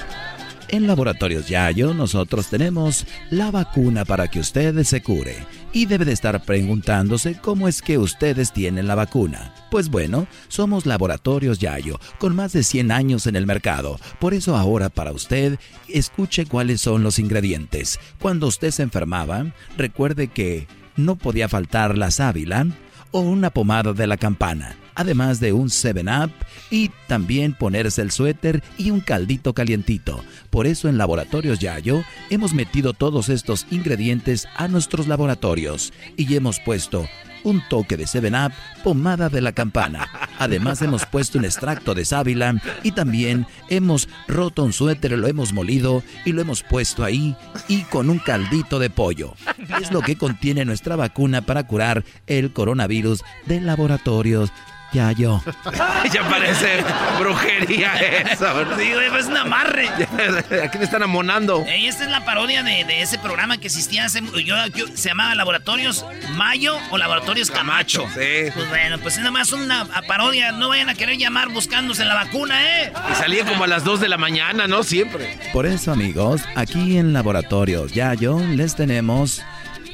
En 0.69 0.85
Laboratorios 0.85 1.47
Yayo 1.47 1.93
nosotros 1.93 2.47
tenemos 2.49 3.05
la 3.29 3.51
vacuna 3.51 4.03
para 4.03 4.27
que 4.27 4.41
usted 4.41 4.83
se 4.83 5.01
cure. 5.01 5.45
Y 5.71 5.85
debe 5.85 6.03
de 6.03 6.11
estar 6.11 6.43
preguntándose 6.43 7.35
cómo 7.39 7.69
es 7.69 7.81
que 7.81 7.97
ustedes 7.97 8.51
tienen 8.51 8.87
la 8.87 8.95
vacuna. 8.95 9.53
Pues 9.71 9.89
bueno, 9.89 10.27
somos 10.49 10.85
Laboratorios 10.85 11.59
Yayo, 11.59 11.99
con 12.19 12.35
más 12.35 12.51
de 12.51 12.63
100 12.63 12.91
años 12.91 13.27
en 13.27 13.37
el 13.37 13.45
mercado. 13.45 13.97
Por 14.19 14.33
eso 14.33 14.57
ahora 14.57 14.89
para 14.89 15.13
usted, 15.13 15.57
escuche 15.87 16.45
cuáles 16.45 16.81
son 16.81 17.01
los 17.01 17.17
ingredientes. 17.17 17.99
Cuando 18.19 18.47
usted 18.47 18.71
se 18.71 18.83
enfermaba, 18.83 19.53
recuerde 19.77 20.27
que 20.27 20.67
no 20.97 21.15
podía 21.15 21.47
faltar 21.47 21.97
la 21.97 22.11
sábila 22.11 22.67
o 23.11 23.19
una 23.19 23.49
pomada 23.49 23.93
de 23.93 24.07
la 24.07 24.17
campana 24.17 24.75
además 24.97 25.39
de 25.39 25.53
un 25.53 25.69
7-Up 25.69 26.31
y 26.71 26.89
también 27.07 27.53
ponerse 27.53 28.01
el 28.01 28.11
suéter 28.11 28.63
y 28.77 28.89
un 28.89 28.99
caldito 28.99 29.53
calientito. 29.53 30.23
Por 30.49 30.65
eso 30.65 30.89
en 30.89 30.97
Laboratorios 30.97 31.59
Yayo 31.59 32.03
hemos 32.31 32.53
metido 32.53 32.93
todos 32.93 33.29
estos 33.29 33.67
ingredientes 33.69 34.47
a 34.57 34.67
nuestros 34.67 35.07
laboratorios 35.07 35.93
y 36.17 36.35
hemos 36.35 36.59
puesto 36.59 37.07
un 37.43 37.61
toque 37.69 37.97
de 37.97 38.05
7-Up, 38.05 38.53
pomada 38.83 39.29
de 39.29 39.41
la 39.41 39.51
campana. 39.51 40.07
Además 40.39 40.81
hemos 40.81 41.05
puesto 41.05 41.37
un 41.37 41.45
extracto 41.45 41.93
de 41.93 42.05
sábila 42.05 42.61
y 42.83 42.91
también 42.91 43.47
hemos 43.69 44.07
roto 44.27 44.63
un 44.63 44.73
suéter, 44.73 45.11
lo 45.17 45.27
hemos 45.27 45.53
molido 45.53 46.03
y 46.25 46.33
lo 46.33 46.41
hemos 46.41 46.63
puesto 46.63 47.03
ahí 47.03 47.35
y 47.67 47.83
con 47.83 48.09
un 48.09 48.19
caldito 48.19 48.79
de 48.79 48.89
pollo. 48.89 49.33
Es 49.81 49.91
lo 49.91 50.01
que 50.01 50.17
contiene 50.17 50.65
nuestra 50.65 50.95
vacuna 50.95 51.41
para 51.41 51.65
curar 51.65 52.03
el 52.27 52.53
coronavirus 52.53 53.23
de 53.45 53.61
laboratorios 53.61 54.51
ya 54.97 55.11
yo. 55.11 55.43
ya 56.13 56.27
parece 56.27 56.83
brujería 57.19 57.93
eso. 57.95 58.47
Sí, 58.77 58.93
güey, 58.93 59.19
es 59.19 59.27
un 59.27 59.37
amarre. 59.37 59.89
Aquí 60.63 60.79
me 60.79 60.85
están 60.85 61.03
amonando. 61.03 61.63
esta 61.67 62.03
es 62.03 62.09
la 62.09 62.25
parodia 62.25 62.63
de, 62.63 63.01
ese 63.01 63.19
programa 63.19 63.57
que 63.57 63.67
existía 63.67 64.05
hace... 64.05 64.21
Yo, 64.43 64.55
se 64.95 65.09
llamaba 65.09 65.35
Laboratorios 65.35 66.03
Mayo 66.31 66.77
o 66.89 66.97
Laboratorios 66.97 67.51
Camacho. 67.51 68.07
Sí. 68.13 68.51
Pues 68.53 68.69
bueno, 68.69 68.97
pues 68.97 69.15
es 69.15 69.19
nada 69.19 69.31
más 69.31 69.51
una 69.51 69.85
parodia. 70.07 70.51
No 70.51 70.69
vayan 70.69 70.89
a 70.89 70.95
querer 70.95 71.17
llamar 71.17 71.49
buscándose 71.49 72.03
la 72.03 72.15
vacuna, 72.15 72.55
¿eh? 72.63 72.91
Y 73.11 73.15
salía 73.15 73.45
como 73.45 73.65
a 73.65 73.67
las 73.67 73.83
2 73.83 73.99
de 73.99 74.09
la 74.09 74.17
mañana, 74.17 74.67
¿no? 74.67 74.81
Siempre. 74.81 75.37
Por 75.53 75.67
eso, 75.67 75.91
amigos, 75.91 76.41
aquí 76.55 76.97
en 76.97 77.13
Laboratorios 77.13 77.93
Yayo 77.93 78.39
les 78.39 78.75
tenemos 78.75 79.43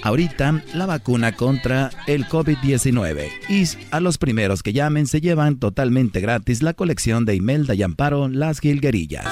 ahorita 0.03 0.61
la 0.73 0.85
vacuna 0.85 1.31
contra 1.31 1.89
el 2.05 2.27
COVID-19. 2.27 3.29
Y 3.49 3.63
a 3.91 3.99
los 3.99 4.17
primeros 4.17 4.61
que 4.61 4.73
llamen 4.73 5.07
se 5.07 5.21
llevan 5.21 5.57
totalmente 5.57 6.19
gratis 6.19 6.61
la 6.61 6.73
colección 6.73 7.25
de 7.25 7.35
Imelda 7.35 7.73
y 7.73 7.83
Amparo 7.83 8.27
Las 8.27 8.59
Gilguerillas. 8.59 9.25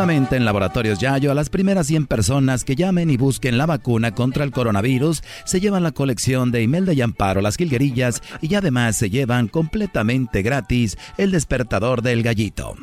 Solamente 0.00 0.36
en 0.36 0.46
Laboratorios 0.46 0.98
Yayo, 0.98 1.30
a 1.30 1.34
las 1.34 1.50
primeras 1.50 1.86
100 1.86 2.06
personas 2.06 2.64
que 2.64 2.74
llamen 2.74 3.10
y 3.10 3.18
busquen 3.18 3.58
la 3.58 3.66
vacuna 3.66 4.14
contra 4.14 4.44
el 4.44 4.50
coronavirus, 4.50 5.22
se 5.44 5.60
llevan 5.60 5.82
la 5.82 5.92
colección 5.92 6.50
de 6.50 6.62
Imelda 6.62 6.94
y 6.94 7.02
Amparo, 7.02 7.42
las 7.42 7.56
Gilguerillas, 7.56 8.22
y 8.40 8.54
además 8.54 8.96
se 8.96 9.10
llevan 9.10 9.48
completamente 9.48 10.40
gratis 10.40 10.96
el 11.18 11.32
despertador 11.32 12.00
del 12.00 12.22
gallito. 12.22 12.76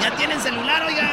¡Ya 0.00 0.16
tienen 0.16 0.40
celular, 0.40 0.84
oiga! 0.86 1.10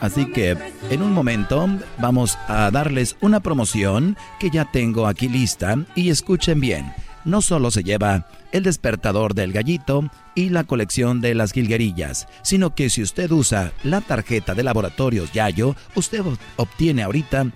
Así 0.00 0.32
que 0.32 0.56
en 0.88 1.02
un 1.02 1.12
momento 1.12 1.68
vamos 1.98 2.38
a 2.48 2.70
darles 2.70 3.18
una 3.20 3.40
promoción 3.40 4.16
que 4.38 4.48
ya 4.48 4.64
tengo 4.64 5.06
aquí 5.06 5.28
lista 5.28 5.76
y 5.94 6.08
escuchen 6.08 6.58
bien 6.58 6.90
no 7.24 7.42
solo 7.42 7.70
se 7.70 7.82
lleva 7.82 8.26
el 8.52 8.62
despertador 8.62 9.34
del 9.34 9.52
gallito 9.52 10.10
y 10.34 10.50
la 10.50 10.64
colección 10.64 11.20
de 11.20 11.34
las 11.34 11.52
gilguerillas, 11.52 12.28
sino 12.42 12.74
que 12.74 12.90
si 12.90 13.02
usted 13.02 13.30
usa 13.30 13.72
la 13.82 14.00
tarjeta 14.00 14.54
de 14.54 14.62
laboratorios 14.62 15.32
Yayo, 15.32 15.76
usted 15.94 16.22
obtiene 16.56 17.02
ahorita 17.02 17.46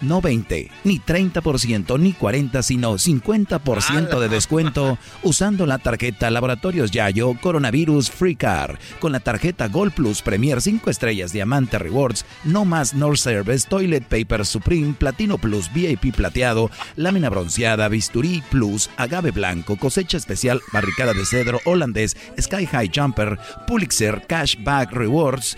no 0.00 0.20
20, 0.20 0.70
ni 0.84 1.00
30%, 1.00 1.98
ni 1.98 2.12
40, 2.12 2.62
sino 2.62 2.94
50% 2.94 4.18
de 4.18 4.28
descuento 4.28 4.98
usando 5.22 5.66
la 5.66 5.78
tarjeta 5.78 6.30
Laboratorios 6.30 6.90
Yayo 6.90 7.34
Coronavirus 7.40 8.10
Free 8.10 8.36
Car. 8.36 8.78
Con 9.00 9.12
la 9.12 9.20
tarjeta 9.20 9.68
Gold 9.68 9.92
Plus 9.92 10.22
Premier 10.22 10.60
5 10.60 10.90
estrellas 10.90 11.32
Diamante 11.32 11.78
Rewards, 11.78 12.24
No 12.44 12.64
Más 12.64 12.94
North 12.94 13.18
Service, 13.18 13.68
Toilet 13.68 14.04
Paper 14.04 14.44
Supreme, 14.44 14.94
Platino 14.94 15.38
Plus 15.38 15.72
VIP 15.72 16.14
plateado, 16.14 16.70
lámina 16.96 17.28
bronceada, 17.28 17.88
bisturí 17.88 18.42
Plus, 18.50 18.90
agave 18.96 19.30
blanco, 19.30 19.76
cosecha 19.76 20.16
especial, 20.16 20.60
barricada 20.72 21.12
de 21.12 21.24
cedro 21.24 21.60
holandés, 21.64 22.16
Sky 22.40 22.66
High 22.66 22.90
Jumper, 22.94 23.38
Pulitzer 23.66 24.26
Cashback 24.26 24.92
Rewards, 24.92 25.56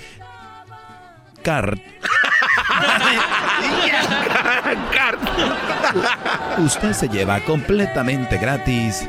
Card. 1.42 1.80
Usted 6.58 6.92
se 6.92 7.08
lleva 7.08 7.40
completamente 7.40 8.38
gratis. 8.38 9.08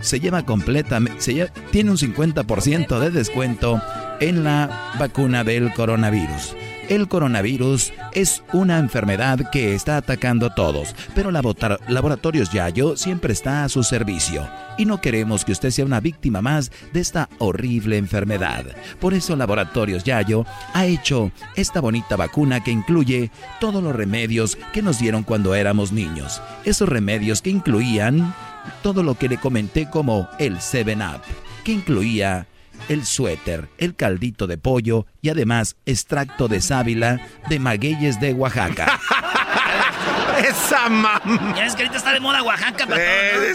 Se 0.00 0.20
lleva 0.20 0.44
completamente. 0.44 1.50
Tiene 1.70 1.90
un 1.90 1.96
50% 1.96 2.98
de 2.98 3.10
descuento 3.10 3.80
en 4.20 4.44
la 4.44 4.92
vacuna 4.98 5.44
del 5.44 5.72
coronavirus. 5.74 6.54
El 6.88 7.06
coronavirus 7.06 7.92
es 8.12 8.42
una 8.54 8.78
enfermedad 8.78 9.50
que 9.50 9.74
está 9.74 9.98
atacando 9.98 10.46
a 10.46 10.54
todos, 10.54 10.94
pero 11.14 11.30
Laboratorios 11.30 12.50
Yayo 12.50 12.96
siempre 12.96 13.34
está 13.34 13.64
a 13.64 13.68
su 13.68 13.82
servicio 13.82 14.48
y 14.78 14.86
no 14.86 14.98
queremos 14.98 15.44
que 15.44 15.52
usted 15.52 15.70
sea 15.70 15.84
una 15.84 16.00
víctima 16.00 16.40
más 16.40 16.72
de 16.94 17.00
esta 17.00 17.28
horrible 17.38 17.98
enfermedad. 17.98 18.64
Por 19.00 19.12
eso 19.12 19.36
Laboratorios 19.36 20.02
Yayo 20.02 20.46
ha 20.72 20.86
hecho 20.86 21.30
esta 21.56 21.80
bonita 21.80 22.16
vacuna 22.16 22.64
que 22.64 22.70
incluye 22.70 23.30
todos 23.60 23.82
los 23.82 23.94
remedios 23.94 24.56
que 24.72 24.80
nos 24.80 24.98
dieron 24.98 25.24
cuando 25.24 25.54
éramos 25.54 25.92
niños. 25.92 26.40
Esos 26.64 26.88
remedios 26.88 27.42
que 27.42 27.50
incluían 27.50 28.34
todo 28.82 29.02
lo 29.02 29.14
que 29.14 29.28
le 29.28 29.36
comenté 29.36 29.90
como 29.90 30.26
el 30.38 30.56
7-Up, 30.56 31.20
que 31.64 31.72
incluía 31.72 32.46
el 32.88 33.04
suéter, 33.04 33.68
el 33.78 33.94
caldito 33.94 34.46
de 34.46 34.58
pollo 34.58 35.06
y 35.20 35.30
además 35.30 35.76
extracto 35.86 36.48
de 36.48 36.60
sábila 36.60 37.20
de 37.48 37.58
magueyes 37.58 38.20
de 38.20 38.32
Oaxaca. 38.32 38.98
Esa 40.48 40.88
mamá. 40.88 41.54
Ya 41.56 41.66
es 41.66 41.74
que 41.74 41.82
ahorita 41.82 41.98
está 41.98 42.12
de 42.12 42.20
moda 42.20 42.42
Oaxaca 42.42 42.86
para 42.86 43.02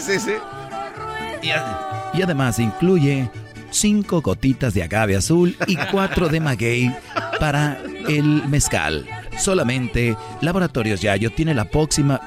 sí, 0.00 0.20
sí. 0.20 0.32
Y, 2.14 2.22
además 2.22 2.58
incluye 2.58 3.28
cinco 3.70 4.22
gotitas 4.22 4.72
de 4.72 4.82
agave 4.82 5.16
azul 5.16 5.56
y 5.66 5.76
cuatro 5.76 6.28
de 6.28 6.40
maguey 6.40 6.94
para 7.40 7.78
el 8.08 8.46
mezcal. 8.48 9.06
Solamente 9.38 10.16
Laboratorios 10.40 11.00
Yayo 11.00 11.30
tiene 11.30 11.54
la 11.54 11.64
pócima, 11.66 12.20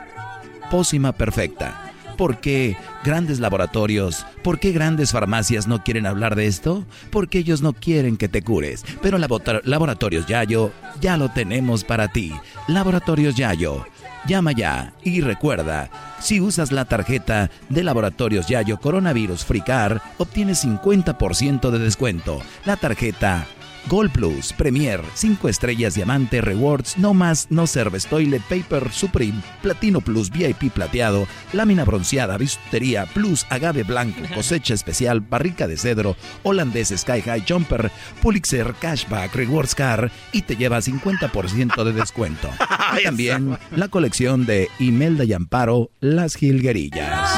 pócima 0.70 1.14
perfecta 1.14 1.87
¿Por 2.18 2.40
qué 2.40 2.76
grandes 3.04 3.40
laboratorios, 3.40 4.26
por 4.44 4.60
qué 4.60 4.72
grandes 4.72 5.12
farmacias 5.12 5.68
no 5.68 5.84
quieren 5.84 6.08
hablar 6.08 6.36
de 6.36 6.48
esto? 6.48 6.84
Porque 7.12 7.38
ellos 7.38 7.62
no 7.62 7.74
quieren 7.74 8.18
que 8.18 8.28
te 8.28 8.42
cures. 8.42 8.84
Pero 9.02 9.18
Laboratorios 9.20 10.26
Yayo 10.26 10.72
ya 11.00 11.16
lo 11.16 11.30
tenemos 11.30 11.84
para 11.84 12.08
ti. 12.08 12.34
Laboratorios 12.68 13.36
Yayo. 13.36 13.86
Llama 14.26 14.52
ya 14.52 14.94
y 15.04 15.22
recuerda, 15.22 15.90
si 16.20 16.42
usas 16.42 16.72
la 16.74 16.86
tarjeta 16.86 17.50
de 17.70 17.84
Laboratorios 17.84 18.48
Yayo 18.48 18.78
Coronavirus 18.80 19.46
Fricar, 19.46 20.02
obtienes 20.18 20.66
50% 20.66 21.70
de 21.70 21.80
descuento. 21.80 22.42
La 22.66 22.76
tarjeta 22.76 23.48
Gold 23.90 24.12
Plus, 24.12 24.52
Premier, 24.54 25.02
5 25.14 25.48
estrellas 25.48 25.96
diamante, 25.96 26.42
Rewards, 26.42 26.98
No 26.98 27.14
Más, 27.14 27.48
No 27.50 27.68
Service, 27.68 28.08
Toilet 28.08 28.42
Paper 28.44 28.92
Supreme, 28.92 29.42
Platino 29.62 30.02
Plus, 30.02 30.30
VIP 30.30 30.72
plateado, 30.74 31.28
lámina 31.54 31.86
bronceada, 31.86 32.38
bisutería 32.38 33.06
Plus, 33.06 33.46
agave 33.50 33.84
blanco, 33.84 34.22
cosecha 34.36 34.74
especial, 34.74 35.22
barrica 35.22 35.68
de 35.68 35.78
cedro, 35.78 36.18
holandés 36.44 36.94
Sky 36.96 37.22
High 37.22 37.46
Jumper, 37.48 37.92
Pulitzer 38.22 38.74
Cashback, 38.80 39.34
Rewards 39.36 39.76
Car 39.76 40.12
y 40.34 40.42
te 40.42 40.58
lleva 40.58 40.80
50% 40.80 41.84
de 41.84 41.94
descuento. 41.94 42.50
Y 43.00 43.04
también 43.04 43.58
la 43.76 43.90
colección 43.90 44.46
de 44.46 44.70
Imelda 44.80 45.24
y 45.24 45.34
Amparo, 45.34 45.92
Las 46.00 46.36
Gilguerillas. 46.36 47.30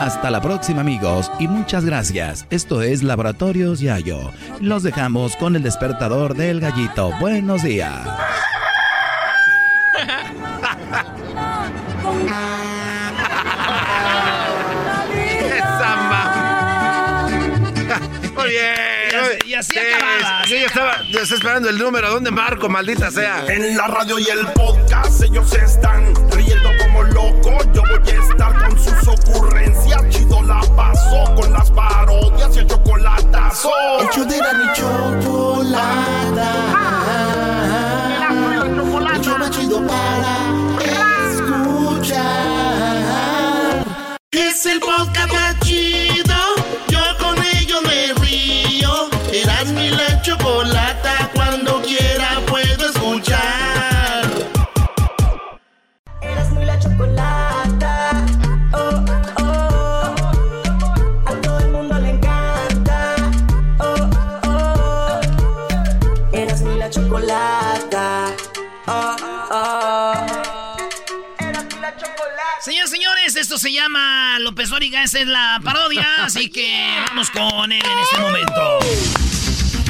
Hasta 0.00 0.30
la 0.30 0.40
próxima 0.40 0.80
amigos 0.82 1.30
y 1.38 1.48
muchas 1.48 1.84
gracias. 1.84 2.46
Esto 2.50 2.82
es 2.82 3.02
Laboratorios 3.02 3.80
Yayo. 3.80 4.30
Los 4.60 4.82
dejamos 4.82 5.36
con 5.36 5.56
el 5.56 5.62
despertador 5.62 6.34
del 6.34 6.60
gallito. 6.60 7.10
Buenos 7.20 7.62
días. 7.62 8.06
Muy 18.34 18.48
bien. 18.48 19.38
Y 19.46 19.54
así 19.54 19.72
Sí, 19.72 19.78
acababa, 19.78 20.44
sí, 20.44 20.54
así 20.54 20.60
yo 20.60 20.66
estaba, 20.66 21.02
yo 21.10 21.20
estaba 21.20 21.36
esperando 21.36 21.68
el 21.68 21.78
número. 21.78 22.10
¿Dónde 22.10 22.30
marco, 22.30 22.68
maldita 22.68 23.10
sea? 23.10 23.44
En 23.48 23.76
la 23.76 23.86
radio 23.88 24.18
y 24.18 24.28
el 24.28 24.46
podcast 24.52 25.22
ellos 25.22 25.52
están 25.54 26.12
Yo 27.74 27.82
voy 27.82 27.98
a 28.06 28.22
estar 28.22 28.52
con 28.68 28.78
sus 28.78 29.08
ocurrencias. 29.08 30.08
Chido 30.10 30.40
la 30.42 30.60
paso 30.76 31.34
con 31.34 31.52
las 31.52 31.70
parodias 31.70 32.54
y 32.56 32.60
el 32.60 32.66
chocolatazo. 32.66 33.70
El 34.00 34.08
show 34.10 34.24
de 34.24 34.38
la 34.38 34.72
chocolata. 34.72 36.50
El 39.14 39.20
show 39.24 39.38
más 39.38 39.50
chido 39.50 39.84
para 39.86 40.36
escuchar. 41.32 42.24
Es 44.30 44.66
el 44.66 44.78
podcast 44.80 45.32
más 45.32 45.58
chido. 45.60 46.36
Yo 46.88 47.00
con 47.18 47.36
ello 47.56 47.82
me 47.82 48.14
río. 48.22 49.08
Eras 49.32 49.66
mi 49.72 49.90
la 49.90 50.22
chocolata. 50.22 51.30
Cuando 51.34 51.77
Señores, 72.60 72.90
señores, 72.90 73.36
esto 73.36 73.56
se 73.56 73.72
llama 73.72 74.38
López 74.40 74.70
Dóriga, 74.70 75.04
esa 75.04 75.20
es 75.20 75.28
la 75.28 75.60
parodia, 75.62 76.24
así 76.24 76.50
que 76.50 76.88
vamos 77.08 77.30
con 77.30 77.70
él 77.70 77.80
en 77.84 77.98
este 78.00 78.18
momento. 78.20 78.78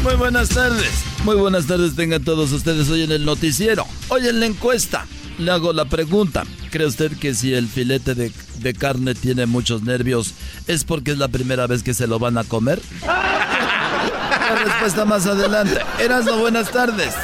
Muy 0.03 0.14
buenas 0.14 0.51
tardes. 0.51 0.91
Muy 1.25 1.37
buenas 1.37 1.66
tardes 1.66 1.97
tengan 1.97 2.23
todos 2.23 2.53
ustedes 2.53 2.91
hoy 2.91 3.05
en 3.05 3.12
el 3.12 3.25
noticiero. 3.25 3.87
Hoy 4.09 4.29
en 4.29 4.41
la 4.41 4.47
encuesta 4.47 5.07
le 5.39 5.51
hago 5.51 5.73
la 5.73 5.87
pregunta. 5.87 6.45
¿Cree 6.71 6.87
usted 6.87 7.16
que 7.16 7.33
si 7.35 7.55
el 7.55 7.69
filete 7.69 8.14
de, 8.14 8.31
de 8.59 8.75
carne 8.75 9.14
tiene 9.14 9.47
muchos 9.47 9.83
nervios 9.83 10.35
es 10.66 10.85
porque 10.85 11.12
es 11.12 11.19
la 11.19 11.29
primera 11.29 11.66
vez 11.66 11.83
que 11.83 11.95
se 11.95 12.07
lo 12.07 12.19
van 12.19 12.37
a 12.37 12.45
comer? 12.45 12.83
La 13.07 14.55
respuesta 14.62 15.07
más 15.07 15.27
adelante. 15.27 15.81
Erasmo, 15.99 16.37
buenas 16.37 16.71
tardes. 16.71 17.14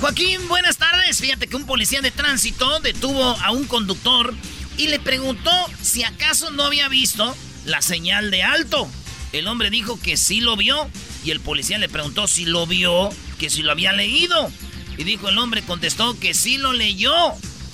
Joaquín, 0.00 0.46
buenas 0.48 0.76
tardes. 0.76 1.20
Fíjate 1.20 1.48
que 1.48 1.56
un 1.56 1.64
policía 1.64 2.00
de 2.00 2.12
tránsito 2.12 2.78
detuvo 2.80 3.36
a 3.40 3.50
un 3.50 3.64
conductor 3.64 4.34
y 4.76 4.88
le 4.88 4.98
preguntó 4.98 5.50
si 5.80 6.02
acaso 6.04 6.50
no 6.50 6.64
había 6.64 6.88
visto 6.88 7.34
la 7.64 7.82
señal 7.82 8.30
de 8.30 8.42
alto. 8.42 8.88
El 9.32 9.48
hombre 9.48 9.70
dijo 9.70 9.98
que 10.00 10.16
sí 10.16 10.40
lo 10.40 10.56
vio 10.56 10.88
y 11.24 11.30
el 11.30 11.40
policía 11.40 11.78
le 11.78 11.88
preguntó 11.88 12.28
si 12.28 12.44
lo 12.44 12.66
vio, 12.66 13.10
que 13.38 13.50
si 13.50 13.62
lo 13.62 13.72
había 13.72 13.92
leído. 13.92 14.50
Y 14.96 15.04
dijo 15.04 15.28
el 15.28 15.38
hombre, 15.38 15.62
contestó 15.62 16.18
que 16.18 16.34
sí 16.34 16.56
lo 16.56 16.72
leyó, 16.72 17.12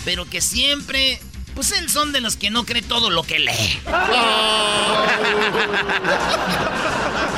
pero 0.05 0.29
que 0.29 0.41
siempre, 0.41 1.21
pues 1.55 1.73
él 1.73 1.91
son 1.91 2.13
de 2.13 2.21
los 2.21 2.37
que 2.37 2.51
no 2.51 2.65
cree 2.65 2.83
todo 2.83 3.11
lo 3.11 3.23
que 3.25 3.39
lee. 3.41 3.81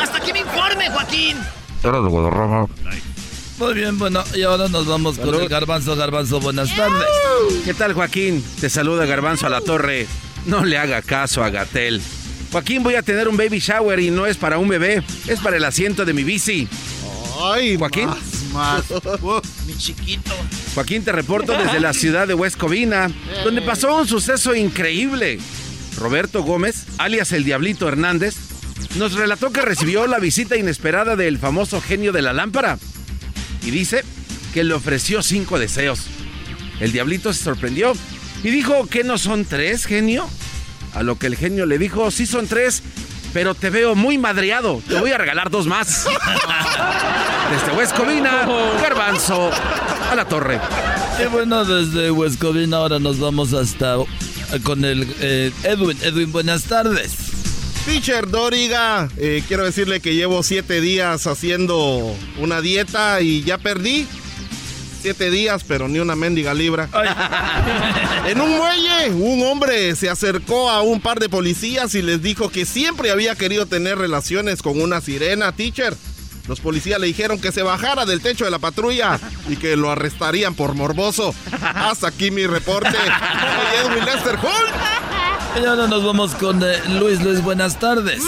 Hasta 0.01 0.19
aquí 0.19 0.33
me 0.33 0.41
informe, 0.41 0.89
Joaquín. 0.91 1.37
Era 1.83 2.01
de 2.01 2.09
Guadarrama. 2.09 2.69
Muy 3.63 3.75
bien, 3.75 3.97
bueno, 3.97 4.25
y 4.35 4.43
ahora 4.43 4.67
nos 4.69 4.87
vamos 4.87 5.21
con 5.21 5.41
el 5.41 5.49
garbanzo. 5.49 5.95
Garbanzo, 5.95 6.41
buenas 6.41 6.75
tardes. 6.75 7.07
¿Qué 7.65 7.73
tal, 7.73 7.93
Joaquín? 7.93 8.45
Te 8.61 8.69
saluda 8.69 9.07
Garbanzo 9.07 9.47
a 9.47 9.51
la 9.51 9.61
torre. 9.61 10.09
No 10.47 10.65
le 10.65 10.79
haga 10.79 11.01
caso 11.01 11.45
a 11.45 11.49
Gatel. 11.49 12.03
Joaquín, 12.51 12.83
voy 12.83 12.97
a 12.97 13.03
tener 13.03 13.29
un 13.29 13.37
baby 13.37 13.61
shower 13.61 14.01
y 14.01 14.11
no 14.11 14.27
es 14.27 14.37
para 14.37 14.59
un 14.59 14.67
bebé, 14.67 15.05
es 15.29 15.39
para 15.39 15.59
el 15.59 15.65
asiento 15.65 16.05
de 16.05 16.13
mi 16.13 16.25
bici. 16.25 16.67
Ay, 17.41 17.77
Joaquín. 17.77 18.09
Mi 19.67 19.77
chiquito. 19.79 20.33
Joaquín, 20.75 21.05
te 21.05 21.13
reporto 21.13 21.53
desde 21.57 21.79
la 21.79 21.93
ciudad 21.93 22.27
de 22.27 22.35
West 22.35 22.57
Covina, 22.57 23.13
donde 23.45 23.63
pasó 23.63 23.95
un 23.95 24.09
suceso 24.09 24.57
increíble. 24.57 25.39
Roberto 25.99 26.43
Gómez, 26.43 26.87
alias 26.99 27.31
el 27.31 27.45
Diablito 27.45 27.87
Hernández, 27.87 28.35
nos 28.97 29.13
relató 29.13 29.53
que 29.53 29.63
recibió 29.63 30.09
la 30.09 30.19
visita 30.19 30.57
inesperada 30.57 31.15
del 31.15 31.39
famoso 31.39 31.81
genio 31.81 32.11
de 32.11 32.23
la 32.23 32.33
lámpara. 32.33 32.77
Y 33.63 33.71
dice 33.71 34.05
que 34.53 34.65
le 34.65 34.75
ofreció 34.75 35.23
cinco 35.23 35.59
deseos. 35.59 36.07
El 36.81 36.93
Diablito 36.93 37.33
se 37.33 37.43
sorprendió 37.43 37.93
y 38.43 38.51
dijo 38.51 38.87
que 38.87 39.05
no 39.05 39.19
son 39.19 39.45
tres, 39.45 39.87
genio. 39.87 40.29
A 40.95 41.03
lo 41.03 41.19
que 41.19 41.27
el 41.27 41.37
genio 41.37 41.65
le 41.65 41.79
dijo, 41.79 42.11
sí 42.11 42.27
son 42.27 42.47
tres, 42.47 42.83
pero 43.33 43.55
te 43.55 43.71
veo 43.71 43.95
muy 43.95 44.19
madreado. 44.19 44.83
Te 44.87 44.99
voy 44.99 45.13
a 45.13 45.19
regalar 45.19 45.51
dos 45.51 45.67
más. 45.67 46.07
Desde 47.51 47.77
West 47.77 47.97
Covina, 47.97 48.47
Garbanzo, 48.81 49.51
a 50.11 50.15
la 50.15 50.27
torre. 50.27 50.61
Y 51.23 51.27
bueno, 51.27 51.65
desde 51.65 52.11
Huescovina 52.11 52.79
ahora 52.79 52.99
nos 52.99 53.19
vamos 53.19 53.53
hasta 53.53 53.97
con 54.65 54.85
el 54.85 55.15
eh, 55.21 55.53
Edwin. 55.63 55.97
Edwin, 56.03 56.33
buenas 56.33 56.65
tardes. 56.65 57.22
Teacher 57.85 58.31
Doriga, 58.31 59.09
eh, 59.17 59.43
quiero 59.49 59.65
decirle 59.65 60.01
que 60.01 60.15
llevo 60.15 60.45
siete 60.45 60.81
días 60.81 61.27
haciendo 61.27 62.15
una 62.39 62.61
dieta 62.61 63.21
y 63.21 63.43
ya 63.43 63.59
perdí. 63.59 64.07
Siete 65.01 65.33
días, 65.33 65.65
pero 65.67 65.89
ni 65.89 65.99
una 65.99 66.15
mendiga 66.15 66.55
libra. 66.55 66.89
en 68.29 68.41
un 68.41 68.57
muelle, 68.57 69.11
un 69.11 69.43
hombre 69.43 69.97
se 69.97 70.09
acercó 70.09 70.71
a 70.71 70.83
un 70.83 71.01
par 71.01 71.19
de 71.19 71.29
policías 71.29 71.97
y 71.97 72.03
les 72.03 72.23
dijo 72.23 72.51
que 72.51 72.67
siempre 72.67 73.11
había 73.11 73.35
querido 73.35 73.67
tener 73.67 73.99
relaciones 73.99 74.63
con 74.63 74.81
una 74.81 75.01
sirena, 75.01 75.51
teacher. 75.51 75.97
Los 76.47 76.61
policías 76.61 77.01
le 77.01 77.09
dijeron 77.09 77.41
que 77.41 77.51
se 77.51 77.63
bajara 77.63 78.05
del 78.07 78.21
techo 78.21 78.45
de 78.45 78.53
la 78.53 78.61
patrulla 78.61 79.19
y 79.49 79.57
que 79.57 79.77
lo 79.77 79.91
arrestarían 79.91 80.55
por 80.55 80.75
morboso. 80.75 81.35
Hasta 81.61 82.09
aquí 82.09 82.31
mi 82.31 82.47
reporte. 82.47 82.91
Soy 82.93 83.91
Edwin 83.91 84.05
Lester 84.05 84.37
Holt. 84.37 85.22
Y 85.61 85.65
ahora 85.67 85.87
nos 85.87 86.05
vamos 86.05 86.35
con 86.35 86.63
eh, 86.63 86.77
Luis. 86.99 87.21
Luis, 87.23 87.43
buenas 87.43 87.79
tardes. 87.79 88.23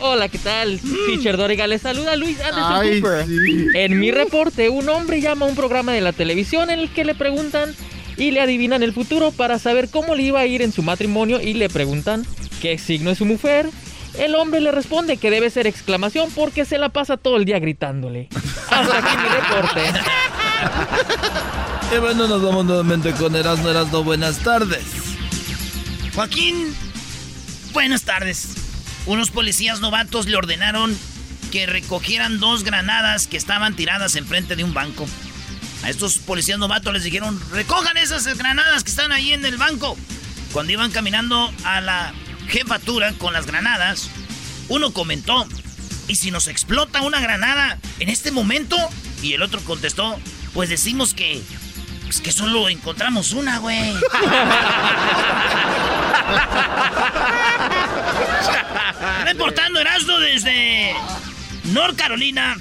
Hola, 0.00 0.28
¿qué 0.28 0.38
tal? 0.38 0.80
Teacher 1.06 1.36
Doriga, 1.36 1.66
les 1.66 1.82
saluda 1.82 2.16
Luis 2.16 2.38
Anderson 2.40 2.72
Ay, 2.72 3.00
Cooper. 3.00 3.26
sí. 3.26 3.66
En 3.74 3.98
mi 3.98 4.10
reporte, 4.10 4.68
un 4.68 4.88
hombre 4.88 5.20
llama 5.20 5.46
a 5.46 5.48
un 5.48 5.54
programa 5.54 5.92
de 5.92 6.00
la 6.00 6.12
televisión 6.12 6.70
en 6.70 6.80
el 6.80 6.90
que 6.90 7.04
le 7.04 7.14
preguntan 7.14 7.74
y 8.16 8.32
le 8.32 8.40
adivinan 8.40 8.82
el 8.82 8.92
futuro 8.92 9.30
para 9.30 9.58
saber 9.58 9.88
cómo 9.90 10.14
le 10.14 10.24
iba 10.24 10.40
a 10.40 10.46
ir 10.46 10.60
en 10.60 10.72
su 10.72 10.82
matrimonio 10.82 11.40
y 11.40 11.54
le 11.54 11.68
preguntan 11.68 12.26
qué 12.60 12.78
signo 12.78 13.10
es 13.10 13.18
su 13.18 13.24
mujer. 13.24 13.70
El 14.18 14.34
hombre 14.34 14.60
le 14.60 14.72
responde 14.72 15.16
que 15.16 15.30
debe 15.30 15.48
ser 15.48 15.66
exclamación 15.66 16.30
porque 16.34 16.64
se 16.66 16.76
la 16.78 16.90
pasa 16.90 17.16
todo 17.16 17.36
el 17.36 17.46
día 17.46 17.58
gritándole. 17.58 18.28
Hasta 18.68 18.98
aquí 18.98 19.16
mi 19.16 19.28
reporte. 19.28 20.00
Y 21.94 21.98
bueno, 21.98 22.26
nos 22.26 22.42
vamos 22.42 22.64
nuevamente 22.64 23.12
con 23.12 23.36
Erasmo. 23.36 23.68
Erasmo, 23.68 24.02
buenas 24.02 24.38
tardes. 24.38 24.82
Joaquín, 26.14 26.74
buenas 27.72 28.02
tardes. 28.02 28.48
Unos 29.06 29.30
policías 29.30 29.80
novatos 29.80 30.26
le 30.26 30.36
ordenaron 30.36 30.96
que 31.50 31.64
recogieran 31.66 32.38
dos 32.38 32.64
granadas 32.64 33.26
que 33.26 33.38
estaban 33.38 33.74
tiradas 33.76 34.14
enfrente 34.16 34.54
de 34.54 34.62
un 34.62 34.74
banco. 34.74 35.08
A 35.82 35.90
estos 35.90 36.18
policías 36.18 36.58
novatos 36.58 36.92
les 36.92 37.04
dijeron, 37.04 37.40
recojan 37.50 37.96
esas 37.96 38.26
granadas 38.36 38.84
que 38.84 38.90
están 38.90 39.10
ahí 39.10 39.32
en 39.32 39.44
el 39.46 39.56
banco. 39.56 39.96
Cuando 40.52 40.72
iban 40.72 40.90
caminando 40.90 41.50
a 41.64 41.80
la 41.80 42.12
jefatura 42.48 43.14
con 43.14 43.32
las 43.32 43.46
granadas, 43.46 44.10
uno 44.68 44.92
comentó, 44.92 45.48
¿y 46.08 46.16
si 46.16 46.30
nos 46.30 46.46
explota 46.46 47.00
una 47.00 47.20
granada 47.20 47.78
en 48.00 48.10
este 48.10 48.32
momento? 48.32 48.76
Y 49.22 49.32
el 49.32 49.42
otro 49.42 49.62
contestó, 49.62 50.18
pues 50.52 50.68
decimos 50.68 51.14
que, 51.14 51.42
pues 52.12 52.20
que 52.20 52.30
solo 52.30 52.68
encontramos 52.68 53.32
una, 53.32 53.58
güey. 53.58 53.80
Reportando 59.24 59.80
Erasmo 59.80 60.18
desde 60.18 60.94
North 61.72 61.96
Carolina. 61.96 62.58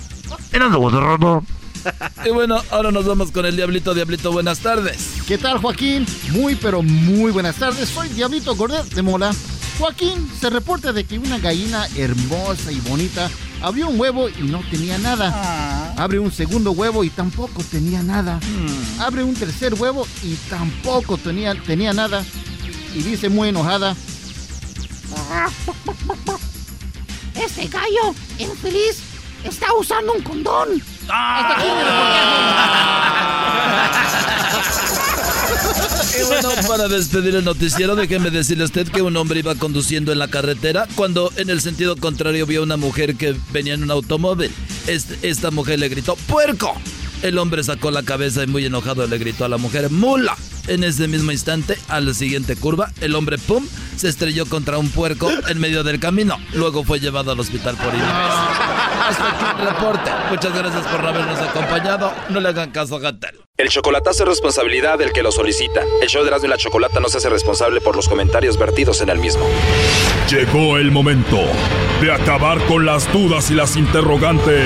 Y 2.24 2.30
bueno, 2.30 2.64
ahora 2.70 2.91
nos 2.91 3.06
vamos 3.06 3.32
con 3.32 3.45
el 3.45 3.58
Diablito. 3.58 3.93
Diablito, 3.93 4.32
buenas 4.32 4.60
tardes. 4.60 5.22
¿Qué 5.28 5.38
tal, 5.38 5.58
Joaquín? 5.58 6.06
Muy, 6.30 6.56
pero 6.56 6.82
muy 6.82 7.32
buenas 7.32 7.58
tardes. 7.58 7.89
Soy 7.89 8.08
Diablito 8.08 8.56
Gordet 8.56 8.86
de 8.86 9.02
Mola. 9.02 9.36
Joaquín, 9.80 10.32
se 10.39 10.49
reporta 10.49 10.93
de 10.93 11.04
que 11.04 11.20
una 11.20 11.39
gallina 11.39 11.88
hermosa 11.97 12.72
y 12.72 12.80
bonita 12.80 13.30
abrió 13.62 13.88
un 13.88 13.99
huevo 13.99 14.30
y 14.30 14.43
no 14.43 14.62
tenía 14.70 14.97
nada. 14.97 15.93
Abre 15.97 16.20
un 16.20 16.32
segundo 16.32 16.72
huevo 16.72 17.03
y 17.03 17.09
tampoco 17.09 17.64
tenía 17.64 18.03
nada. 18.03 18.39
Abre 18.99 19.24
un 19.24 19.34
tercer 19.34 19.74
huevo 19.74 20.07
y 20.24 20.36
tampoco 20.49 21.18
tenía, 21.18 21.55
tenía 21.55 21.93
nada. 21.93 22.24
Y 22.93 23.03
dice 23.03 23.30
muy 23.30 23.49
enojada, 23.49 23.95
Este 27.36 27.68
gallo 27.68 28.16
infeliz 28.38 29.01
está 29.43 29.74
usando 29.74 30.14
un 30.14 30.22
condón. 30.22 30.70
Y 30.76 30.82
bueno, 36.28 36.49
para 36.68 36.88
despedir 36.88 37.36
el 37.36 37.43
noticiero, 37.43 37.95
déjeme 37.95 38.30
decirle 38.30 38.64
a 38.64 38.66
usted 38.66 38.88
que 38.88 39.02
un 39.02 39.16
hombre 39.18 39.39
iba 39.39 39.56
conduciendo 39.56 40.12
en 40.12 40.20
la 40.20 40.28
carretera 40.28 40.88
cuando 40.95 41.32
en 41.38 41.49
el 41.49 41.62
sentido 41.62 41.95
contrario 41.95 42.45
vio 42.45 42.64
una 42.64 42.78
mujer 42.78 43.16
que 43.16 43.36
venía 43.52 43.74
en 43.74 43.84
un 43.84 43.91
automóvil. 43.91 44.52
Este- 44.88 45.28
esta 45.28 45.52
mujer 45.52 45.80
le 45.80 45.89
gritó, 45.89 46.16
¡puerco! 46.28 46.74
El 47.22 47.38
hombre 47.38 47.63
sacó 47.63 47.91
la 47.91 48.03
cabeza 48.03 48.43
y 48.43 48.47
muy 48.47 48.65
enojado 48.65 49.05
le 49.05 49.17
gritó 49.17 49.45
a 49.45 49.49
la 49.49 49.57
mujer, 49.57 49.91
¡mula! 49.91 50.36
En 50.67 50.84
ese 50.84 51.07
mismo 51.07 51.32
instante, 51.32 51.78
a 51.88 51.99
la 51.99 52.13
siguiente 52.13 52.55
curva, 52.55 52.91
el 53.01 53.15
hombre, 53.15 53.38
¡pum!, 53.38 53.65
se 53.95 54.09
estrelló 54.09 54.45
contra 54.45 54.78
un 54.78 54.89
puerco 54.89 55.30
en 55.47 55.59
medio 55.59 55.84
del 55.84 55.99
camino. 55.99 56.38
Luego 56.53 56.84
fue 56.84 56.99
llevado 56.99 57.32
al 57.32 57.39
hospital 57.39 57.76
por 57.76 57.93
imágenes. 57.93 58.72
Hasta 59.07 59.30
aquí 59.30 59.61
el 59.61 59.67
reporte. 59.67 60.11
Muchas 60.30 60.53
gracias 60.55 60.88
por 60.88 61.05
habernos 61.05 61.39
acompañado. 61.39 62.13
No 62.30 62.39
le 62.39 62.49
hagan 62.49 62.72
caso 62.72 62.95
a 62.95 62.99
Gatel. 62.99 63.41
El 63.57 63.69
chocolatazo 63.69 64.24
es 64.24 64.30
responsabilidad 64.30 64.97
del 64.97 65.11
que 65.11 65.22
lo 65.22 65.32
solicita. 65.32 65.82
El 66.01 66.07
show 66.07 66.24
de 66.24 66.30
Erasmo 66.30 66.47
y 66.47 66.49
la 66.49 66.57
Chocolata 66.57 66.99
no 66.99 67.09
se 67.09 67.17
hace 67.17 67.30
responsable 67.30 67.82
por 67.82 67.95
los 67.95 68.07
comentarios 68.07 68.57
vertidos 68.57 69.01
en 69.01 69.09
el 69.09 69.19
mismo. 69.19 69.45
Llegó 70.30 70.78
el 70.78 70.91
momento 70.91 71.38
de 72.01 72.11
acabar 72.11 72.59
con 72.65 72.86
las 72.86 73.11
dudas 73.11 73.51
y 73.51 73.53
las 73.53 73.76
interrogantes. 73.76 74.65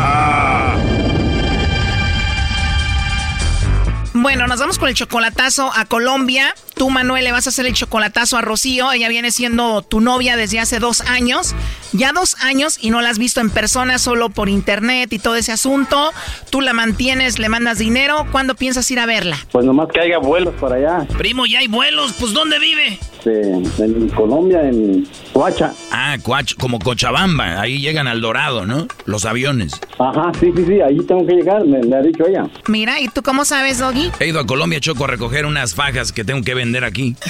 Bueno, 4.21 4.45
nos 4.45 4.59
vamos 4.59 4.77
con 4.77 4.87
el 4.87 4.93
chocolatazo 4.93 5.71
a 5.75 5.85
Colombia. 5.85 6.53
Tú, 6.75 6.91
Manuel, 6.91 7.23
le 7.23 7.31
vas 7.31 7.47
a 7.47 7.49
hacer 7.49 7.65
el 7.65 7.73
chocolatazo 7.73 8.37
a 8.37 8.41
Rocío. 8.41 8.91
Ella 8.91 9.09
viene 9.09 9.31
siendo 9.31 9.81
tu 9.81 9.99
novia 9.99 10.37
desde 10.37 10.59
hace 10.59 10.77
dos 10.77 11.01
años. 11.01 11.55
Ya 11.91 12.11
dos 12.13 12.35
años 12.39 12.77
y 12.79 12.91
no 12.91 13.01
la 13.01 13.09
has 13.09 13.17
visto 13.17 13.41
en 13.41 13.49
persona, 13.49 13.97
solo 13.97 14.29
por 14.29 14.47
internet 14.47 15.11
y 15.11 15.17
todo 15.17 15.37
ese 15.37 15.51
asunto. 15.51 16.11
Tú 16.51 16.61
la 16.61 16.73
mantienes, 16.73 17.39
le 17.39 17.49
mandas 17.49 17.79
dinero. 17.79 18.27
¿Cuándo 18.31 18.53
piensas 18.53 18.91
ir 18.91 18.99
a 18.99 19.07
verla? 19.07 19.37
Pues 19.51 19.65
nomás 19.65 19.87
que 19.91 20.01
haya 20.01 20.19
vuelos 20.19 20.53
para 20.61 20.75
allá. 20.75 21.07
Primo, 21.17 21.47
ya 21.47 21.57
hay 21.57 21.67
vuelos. 21.67 22.13
Pues, 22.19 22.31
¿dónde 22.31 22.59
vive? 22.59 22.99
Este, 23.23 23.83
en 23.83 24.09
Colombia, 24.09 24.63
en 24.67 25.07
Coacha. 25.31 25.73
Ah, 25.91 26.17
Coach, 26.23 26.55
como 26.55 26.79
Cochabamba. 26.79 27.61
Ahí 27.61 27.79
llegan 27.79 28.07
al 28.07 28.19
Dorado, 28.19 28.65
¿no? 28.65 28.87
Los 29.05 29.25
aviones. 29.25 29.79
Ajá, 29.99 30.31
sí, 30.39 30.51
sí, 30.55 30.65
sí, 30.65 30.81
ahí 30.81 30.97
tengo 31.05 31.25
que 31.27 31.33
llegar, 31.35 31.63
me, 31.65 31.79
me 31.83 31.95
ha 31.97 32.01
dicho 32.01 32.25
ella. 32.27 32.47
Mira, 32.67 32.99
¿y 32.99 33.07
tú 33.09 33.21
cómo 33.21 33.45
sabes, 33.45 33.77
Doggy? 33.77 34.11
He 34.19 34.29
ido 34.29 34.39
a 34.39 34.47
Colombia, 34.47 34.79
Choco, 34.79 35.03
a 35.03 35.07
recoger 35.07 35.45
unas 35.45 35.75
fajas 35.75 36.11
que 36.11 36.23
tengo 36.23 36.41
que 36.41 36.53
vender 36.55 36.83
aquí. 36.83 37.15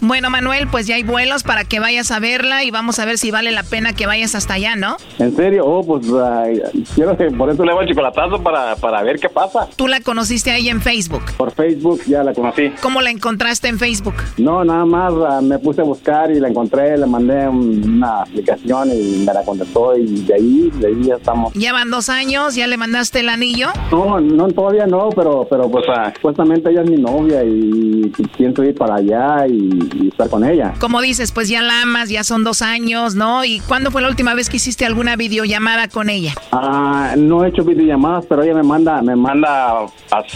Bueno, 0.00 0.30
Manuel, 0.30 0.68
pues 0.68 0.86
ya 0.86 0.96
hay 0.96 1.02
vuelos 1.02 1.42
para 1.42 1.64
que 1.64 1.80
vayas 1.80 2.10
a 2.10 2.18
verla 2.20 2.62
y 2.64 2.70
vamos 2.70 2.98
a 2.98 3.04
ver 3.04 3.18
si 3.18 3.30
vale 3.30 3.52
la 3.52 3.62
pena 3.62 3.92
que 3.92 4.06
vayas 4.06 4.34
hasta 4.34 4.54
allá, 4.54 4.76
¿no? 4.76 4.96
¿En 5.18 5.34
serio? 5.34 5.64
Oh, 5.66 5.84
pues 5.84 6.06
ay, 6.12 6.60
quiero 6.94 7.16
que 7.16 7.30
por 7.30 7.50
eso 7.50 7.64
le 7.64 7.70
hago 7.72 7.80
el 7.80 7.88
chocolatazo 7.88 8.42
para, 8.42 8.76
para 8.76 9.02
ver 9.02 9.18
qué 9.18 9.28
pasa. 9.28 9.68
Tú 9.76 9.88
la 9.88 10.00
conociste 10.00 10.50
ahí 10.50 10.68
en 10.68 10.80
Facebook. 10.80 11.22
Por 11.36 11.52
Facebook 11.52 12.02
ya 12.06 12.22
la 12.22 12.32
conocí. 12.32 12.70
¿Cómo 12.82 13.00
la 13.00 13.10
encontraste 13.10 13.68
en 13.68 13.78
Facebook? 13.78 14.14
No, 14.36 14.64
nada 14.64 14.84
más 14.84 14.93
ah, 14.94 15.40
me 15.42 15.58
puse 15.58 15.80
a 15.80 15.84
buscar 15.84 16.30
y 16.30 16.40
la 16.40 16.48
encontré, 16.48 16.96
le 16.96 17.06
mandé 17.06 17.48
un- 17.48 17.82
una 17.96 18.22
aplicación 18.22 18.90
y 18.92 19.24
me 19.26 19.32
la 19.32 19.42
contestó 19.44 19.96
y 19.96 20.22
de 20.24 20.34
ahí, 20.34 20.70
de 20.78 20.86
ahí 20.88 21.02
ya 21.04 21.14
estamos. 21.16 21.52
Ya 21.54 21.72
van 21.72 21.90
dos 21.90 22.08
años, 22.08 22.54
ya 22.54 22.66
le 22.66 22.76
mandaste 22.76 23.20
el 23.20 23.28
anillo. 23.28 23.68
No, 23.90 24.20
no, 24.20 24.48
todavía 24.48 24.86
no, 24.86 25.08
pero, 25.14 25.46
pero 25.48 25.70
pues 25.70 25.84
ah, 25.88 26.12
supuestamente 26.14 26.70
ella 26.70 26.82
es 26.82 26.90
mi 26.90 26.96
novia 26.96 27.42
y 27.44 28.12
pienso 28.36 28.62
ir 28.64 28.74
para 28.74 28.96
allá 28.96 29.46
y, 29.46 29.78
y 30.02 30.08
estar 30.08 30.28
con 30.28 30.44
ella. 30.44 30.74
Como 30.80 31.00
dices, 31.00 31.32
pues 31.32 31.48
ya 31.48 31.62
la 31.62 31.82
amas, 31.82 32.08
ya 32.08 32.24
son 32.24 32.44
dos 32.44 32.62
años, 32.62 33.14
¿no? 33.14 33.44
¿Y 33.44 33.60
cuándo 33.60 33.90
fue 33.90 34.02
la 34.02 34.08
última 34.08 34.34
vez 34.34 34.48
que 34.48 34.56
hiciste 34.56 34.84
alguna 34.86 35.16
videollamada 35.16 35.88
con 35.88 36.10
ella? 36.10 36.32
Ah, 36.52 37.14
no 37.16 37.44
he 37.44 37.48
hecho 37.48 37.64
videollamadas, 37.64 38.26
pero 38.26 38.42
ella 38.42 38.54
me 38.54 38.62
manda, 38.62 39.00
me 39.02 39.16
manda, 39.16 39.80
o 39.82 39.90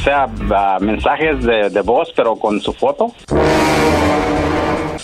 sea, 0.05 0.27
mensajes 0.81 1.43
de, 1.45 1.71
de 1.71 1.81
voz, 1.83 2.13
pero 2.17 2.37
con 2.37 2.61
su 2.61 2.73
foto. 2.73 3.13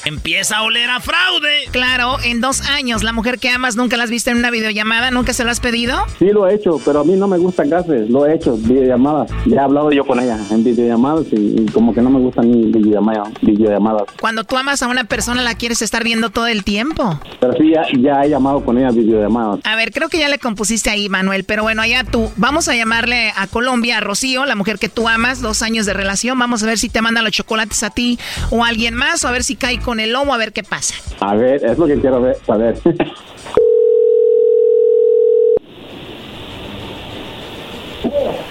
Empieza 0.05 0.59
a 0.59 0.63
oler 0.63 0.91
a 0.91 1.01
fraude. 1.01 1.65
Claro, 1.71 2.19
en 2.23 2.41
dos 2.41 2.61
años, 2.63 3.03
la 3.03 3.13
mujer 3.13 3.39
que 3.39 3.49
amas 3.49 3.75
nunca 3.77 3.97
la 3.97 4.05
has 4.05 4.11
visto 4.11 4.31
en 4.31 4.37
una 4.37 4.51
videollamada, 4.51 5.11
nunca 5.11 5.33
se 5.33 5.45
lo 5.45 5.51
has 5.51 5.61
pedido. 5.61 5.97
Sí 6.19 6.27
lo 6.27 6.47
he 6.47 6.55
hecho, 6.55 6.79
pero 6.85 7.01
a 7.01 7.05
mí 7.05 7.15
no 7.15 7.27
me 7.27 7.39
gustan 7.39 7.71
gases, 7.71 8.11
lo 8.11 8.27
he 8.27 8.35
hecho, 8.35 8.57
videollamadas. 8.57 9.31
Ya 9.47 9.57
he 9.57 9.61
hablado 9.61 9.91
yo 9.93 10.05
con 10.05 10.21
ella 10.21 10.39
en 10.51 10.63
videollamadas 10.63 11.27
y, 11.33 11.63
y 11.63 11.67
como 11.73 11.95
que 11.95 12.03
no 12.03 12.11
me 12.11 12.19
gustan 12.19 12.51
ni 12.51 12.67
videollamadas. 12.71 13.29
videollamadas. 13.41 14.03
Cuando 14.21 14.45
tú 14.45 14.59
amas 14.59 14.83
a 14.83 14.89
una 14.89 15.05
persona, 15.05 15.43
la 15.43 15.55
quieres 15.55 15.81
estar 15.81 16.05
viendo 16.05 16.31
todo 16.31 16.49
el 16.49 16.65
tiempo. 16.65 17.19
Pero 17.41 17.55
sí, 17.55 17.73
ya, 17.75 17.87
ya 17.99 18.25
he 18.25 18.29
llamado 18.29 18.63
con 18.63 18.77
ella 18.77 18.91
videollamadas. 18.91 19.61
A 19.65 19.75
ver, 19.77 19.91
creo 19.91 20.11
que 20.11 20.19
ya 20.19 20.29
le 20.29 20.39
compusiste 20.39 20.91
ahí, 20.91 21.09
Manuel, 21.09 21.45
pero 21.45 21.63
bueno, 21.63 21.81
allá 21.81 22.05
tú. 22.05 22.31
Vamos 22.37 22.69
a 22.69 22.75
llamarle 22.75 23.33
a 23.37 23.47
Colombia, 23.47 23.99
a 23.99 24.01
Rocío, 24.01 24.45
la 24.45 24.55
mujer 24.55 24.79
que 24.79 24.91
tú 24.91 25.09
amas, 25.09 25.41
dos 25.41 25.63
años 25.63 25.87
de 25.87 25.95
relación. 25.95 26.39
Vamos 26.39 26.63
a 26.63 26.67
ver 26.67 26.79
si 26.79 26.91
te 26.91 27.01
manda 27.01 27.23
los 27.23 27.33
chocolates 27.33 27.83
a 27.83 27.91
ti 27.91 28.19
o 28.51 28.65
a 28.65 28.69
alguien 28.69 28.95
más, 28.95 29.25
o 29.25 29.29
a 29.29 29.31
ver 29.31 29.45
si 29.45 29.57
cae 29.57 29.79
con 29.79 29.94
el 30.01 30.13
lomo, 30.13 30.35
a 30.35 30.39
ver 30.39 30.53
qué 30.53 30.63
pasa. 30.63 30.95
A 31.21 31.35
ver, 31.35 31.65
es 31.65 31.79
lo 31.79 31.87
que 31.87 32.01
quiero 32.01 32.21
ver, 32.21 32.37
saber. 32.47 32.77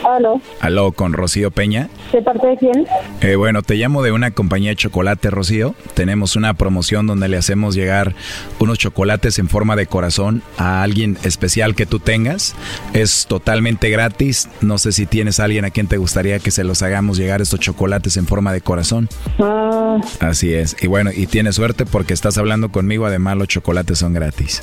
Aló, 0.04 0.42
Aló, 0.60 0.92
con 0.92 1.14
Rocío 1.14 1.52
Peña. 1.52 1.90
¿de 2.12 2.22
parte 2.22 2.48
de 2.48 2.58
quién? 2.58 2.88
Eh, 3.22 3.36
bueno, 3.36 3.62
te 3.62 3.76
llamo 3.76 4.04
de 4.04 4.12
una 4.12 4.32
compañía 4.32 4.72
de 4.72 4.76
chocolate, 4.76 5.30
Rocío. 5.30 5.76
Tenemos 5.94 6.36
una 6.36 6.54
promoción 6.54 7.08
donde 7.08 7.28
le 7.28 7.38
hacemos 7.38 7.76
llegar 7.76 8.14
unos 8.60 8.78
chocolates 8.78 9.40
en 9.40 9.48
forma 9.50 9.76
de 9.76 9.88
corazón 9.88 10.44
a 10.58 10.84
alguien 10.84 11.18
especial 11.24 11.76
que 11.76 11.86
tú 11.86 12.00
tengas. 12.00 12.56
Es 12.94 13.26
totalmente 13.28 13.90
gratis. 13.90 14.50
No 14.62 14.78
sé 14.78 14.92
si 14.92 15.06
tienes 15.06 15.40
a 15.40 15.46
alguien 15.46 15.66
a 15.66 15.72
quien 15.72 15.88
te 15.88 15.98
gustaría 15.98 16.40
que 16.40 16.52
se 16.52 16.64
los 16.64 16.82
hagamos 16.82 17.18
llegar 17.18 17.42
estos 17.42 17.60
chocolates 17.60 18.18
en 18.18 18.28
forma 18.28 18.54
de 18.54 18.62
corazón. 18.62 19.10
Ah, 19.40 19.98
Así 20.20 20.54
es. 20.54 20.76
Y 20.82 20.88
bueno, 20.88 21.12
y 21.16 21.28
tienes 21.28 21.56
suerte 21.56 21.86
porque 21.86 22.14
estás 22.14 22.38
hablando 22.38 22.70
conmigo. 22.72 23.06
Además, 23.06 23.38
los 23.38 23.48
chocolates 23.48 23.98
son 24.00 24.14
gratis. 24.14 24.62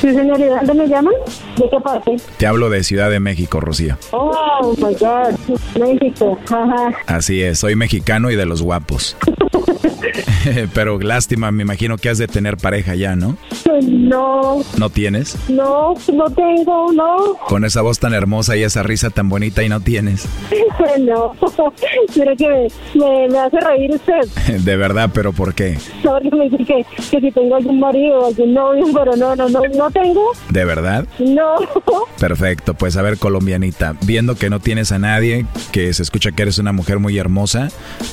sí, 0.00 0.12
señor, 0.12 0.38
¿y 0.40 0.44
de 0.44 0.50
dónde 0.50 0.74
me 0.74 0.88
llaman? 0.88 1.14
¿De 1.56 1.68
qué 1.70 1.80
parte? 1.82 2.16
Te 2.38 2.46
hablo 2.46 2.70
de 2.70 2.82
Ciudad 2.84 3.10
de 3.10 3.20
México, 3.20 3.31
Rocío. 3.60 3.96
Oh, 4.12 4.74
my 4.78 4.94
God, 4.94 5.36
México, 5.78 6.38
ajá. 6.46 6.92
Así 7.06 7.42
es, 7.42 7.58
soy 7.58 7.76
mexicano 7.76 8.30
y 8.30 8.36
de 8.36 8.46
los 8.46 8.62
guapos. 8.62 9.16
Pero 10.74 10.98
lástima, 10.98 11.50
me 11.52 11.62
imagino 11.62 11.96
que 11.96 12.08
has 12.08 12.18
de 12.18 12.26
tener 12.26 12.56
pareja 12.56 12.94
ya, 12.94 13.16
¿no? 13.16 13.36
No, 13.82 14.62
¿No 14.76 14.90
tienes? 14.90 15.36
no, 15.48 15.94
no 16.12 16.30
tengo, 16.30 16.92
no, 16.92 17.36
Con 17.48 17.64
esa 17.64 17.80
voz 17.82 17.98
tan 17.98 18.12
hermosa 18.12 18.56
y 18.56 18.62
esa 18.62 18.82
risa 18.82 19.10
tan 19.10 19.28
bonita 19.28 19.62
y 19.62 19.68
no 19.68 19.80
tienes. 19.80 20.26
no. 21.00 21.32
Quiere 22.12 22.36
que 22.36 22.68
me, 22.94 23.28
me 23.28 23.38
hace 23.38 23.58
reír 23.60 23.92
usted. 23.92 24.60
De 24.60 24.76
verdad, 24.76 25.10
pero 25.12 25.32
¿por 25.32 25.54
qué? 25.54 25.78
Saber 26.02 26.22
que 26.22 26.36
me 26.36 26.48
dice 26.48 26.64
que, 26.64 26.86
que 27.10 27.20
si 27.20 27.30
tengo 27.32 27.56
algún 27.56 27.80
marido 27.80 28.26
algún 28.26 28.54
novio, 28.54 28.86
pero 28.92 29.16
no, 29.16 29.34
no, 29.36 29.48
no, 29.48 29.60
no 29.74 29.90
tengo, 29.90 30.32
¿De 30.50 30.64
verdad? 30.64 31.06
no. 31.18 31.54
Perfecto, 32.18 32.74
pues 32.74 32.96
a 32.96 33.02
ver, 33.02 33.18
colombianita, 33.18 33.96
viendo 34.02 34.36
que 34.36 34.50
no 34.50 34.60
tienes 34.60 34.92
a 34.92 34.98
nadie, 34.98 35.46
que 35.72 35.92
se 35.92 36.02
escucha 36.02 36.30
que 36.32 36.42
eres 36.42 36.58
una 36.58 36.72
mujer 36.72 36.98
muy 36.98 37.18
hermosa, 37.18 37.68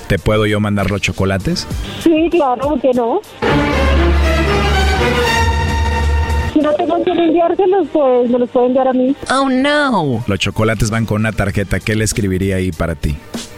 ¿te 0.08 0.18
puedo 0.18 0.46
yo 0.46 0.60
mandar 0.60 0.90
los 0.90 1.02
chocolates? 1.40 1.68
Sí, 2.04 2.30
claro, 2.32 2.70
¿por 2.70 2.82
qué 2.82 2.92
no? 2.94 3.22
Si 6.54 6.60
no 6.60 6.74
tengo 6.74 7.04
que 7.04 7.12
enviárselos, 7.12 7.88
pues 7.92 8.30
me 8.30 8.40
los 8.40 8.50
pueden 8.50 8.70
enviar 8.70 8.88
a 8.88 8.94
mí. 8.94 9.16
Oh, 9.32 9.50
no. 9.50 10.24
Los 10.28 10.40
chocolates 10.40 10.90
van 10.90 11.06
con 11.06 11.22
una 11.22 11.32
tarjeta, 11.32 11.80
¿qué 11.80 11.96
le 11.96 12.04
escribiría 12.04 12.58
ahí 12.58 12.72
para 12.72 12.96
ti? 12.96 13.16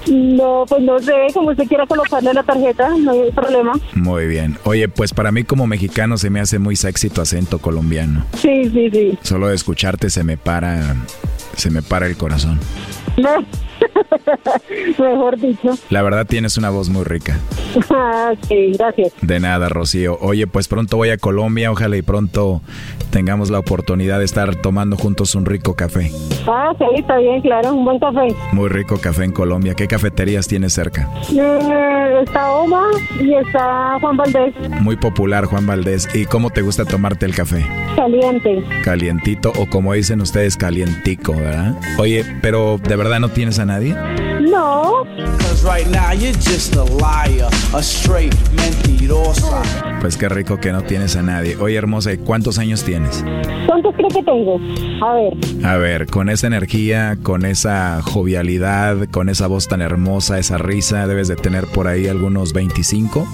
No, 0.08 0.66
pues 0.68 0.82
no 0.82 1.00
sé, 1.00 1.14
como 1.34 1.52
usted 1.52 1.68
quiera 1.68 1.86
colocarle 1.86 2.34
la 2.34 2.44
tarjeta, 2.44 2.90
no 2.98 3.12
hay 3.12 3.32
problema. 3.32 3.74
Muy 3.94 4.26
bien. 4.26 4.58
Oye, 4.64 4.88
pues 4.90 5.14
para 5.14 5.32
mí 5.32 5.44
como 5.44 5.68
mexicano 5.68 6.18
se 6.18 6.30
me 6.30 6.40
hace 6.40 6.60
muy 6.60 6.76
sexy 6.76 7.10
tu 7.10 7.22
acento 7.22 7.60
colombiano. 7.60 8.26
Sí, 8.38 8.70
sí, 8.72 8.90
sí. 8.92 9.18
Solo 9.22 9.48
de 9.48 9.56
escucharte 9.56 10.10
se 10.10 10.24
me 10.24 10.38
para, 10.38 10.96
se 11.56 11.70
me 11.70 11.82
para 11.82 12.08
el 12.08 12.18
corazón. 12.18 12.60
No. 13.18 13.46
Mejor 15.00 15.40
dicho. 15.40 15.78
La 15.90 16.02
verdad 16.02 16.26
tienes 16.28 16.58
una 16.58 16.70
voz 16.70 16.90
muy 16.90 17.04
rica. 17.04 17.38
Ah, 17.94 18.34
sí, 18.48 18.74
gracias. 18.78 19.14
De 19.22 19.40
nada, 19.40 19.70
Rocío. 19.70 20.18
Oye, 20.22 20.48
pues 20.48 20.68
pronto 20.68 20.98
voy 20.98 21.10
a 21.10 21.18
Colombia, 21.18 21.72
ojalá 21.72 21.98
y 21.98 22.02
pronto 22.02 22.62
tengamos 23.12 23.50
la 23.50 23.60
oportunidad 23.60 24.20
de 24.20 24.26
estar 24.26 24.56
tomando 24.56 24.98
juntos 24.98 25.36
un 25.36 25.46
rico 25.46 25.76
café. 25.76 26.12
Ah, 26.48 26.74
sí, 26.78 26.86
está 26.96 27.18
bien, 27.18 27.42
claro, 27.42 27.74
un 27.74 27.86
buen 27.86 28.00
café. 28.00 28.34
Muy 28.54 28.70
rico 28.70 28.98
café 28.98 29.26
en 29.26 29.32
Colombia. 29.32 29.74
¿Qué 29.74 29.88
cafeterías 29.88 30.48
tienes 30.48 30.74
cerca? 30.74 31.10
Eh, 31.32 32.20
está 32.24 32.52
Oma 32.52 32.84
y 33.20 33.34
está 33.36 33.98
Juan 34.00 34.18
Valdés. 34.18 34.54
Muy 34.82 34.96
popular 34.96 35.46
Juan 35.46 35.66
Valdés. 35.66 36.08
¿Y 36.16 36.26
cómo 36.26 36.50
te 36.50 36.62
gusta 36.62 36.86
tomarte 36.86 37.26
el 37.26 37.36
café? 37.36 37.66
Caliente. 37.96 38.64
Calientito 38.84 39.52
o 39.58 39.66
como 39.68 39.94
dicen 39.94 40.22
ustedes, 40.22 40.56
calientico, 40.58 41.34
¿verdad? 41.34 41.76
Oye, 41.98 42.26
pero 42.42 42.80
¿de 42.82 42.96
verdad 42.96 43.20
no 43.20 43.30
tienes 43.30 43.60
a 43.60 43.66
nadie? 43.72 43.96
No. 44.42 45.06
Pues 50.02 50.18
qué 50.18 50.30
rico 50.30 50.60
que 50.60 50.72
no 50.72 50.82
tienes 50.82 51.16
a 51.16 51.22
nadie. 51.22 51.56
Oye, 51.58 51.76
hermosa, 51.76 52.12
¿y 52.12 52.18
cuántos 52.18 52.58
años 52.58 52.84
tienes? 52.84 53.24
¿Cuántos 53.68 53.96
creo 53.96 54.10
que 54.10 54.24
tengo? 54.24 54.60
A 55.02 55.14
ver. 55.14 55.66
A 55.66 55.78
ver, 55.78 56.08
con 56.08 56.30
esa 56.30 56.48
energía, 56.48 57.18
con 57.22 57.46
esa 57.46 58.02
jovialidad, 58.02 59.08
con 59.12 59.30
esa 59.30 59.48
voz 59.48 59.68
tan 59.68 59.82
hermosa, 59.82 60.40
esa 60.40 60.58
risa, 60.58 61.08
debes 61.08 61.28
de 61.28 61.36
tener 61.36 61.66
por 61.68 61.88
ahí 61.88 62.08
algunos 62.08 62.52
25. 62.54 63.28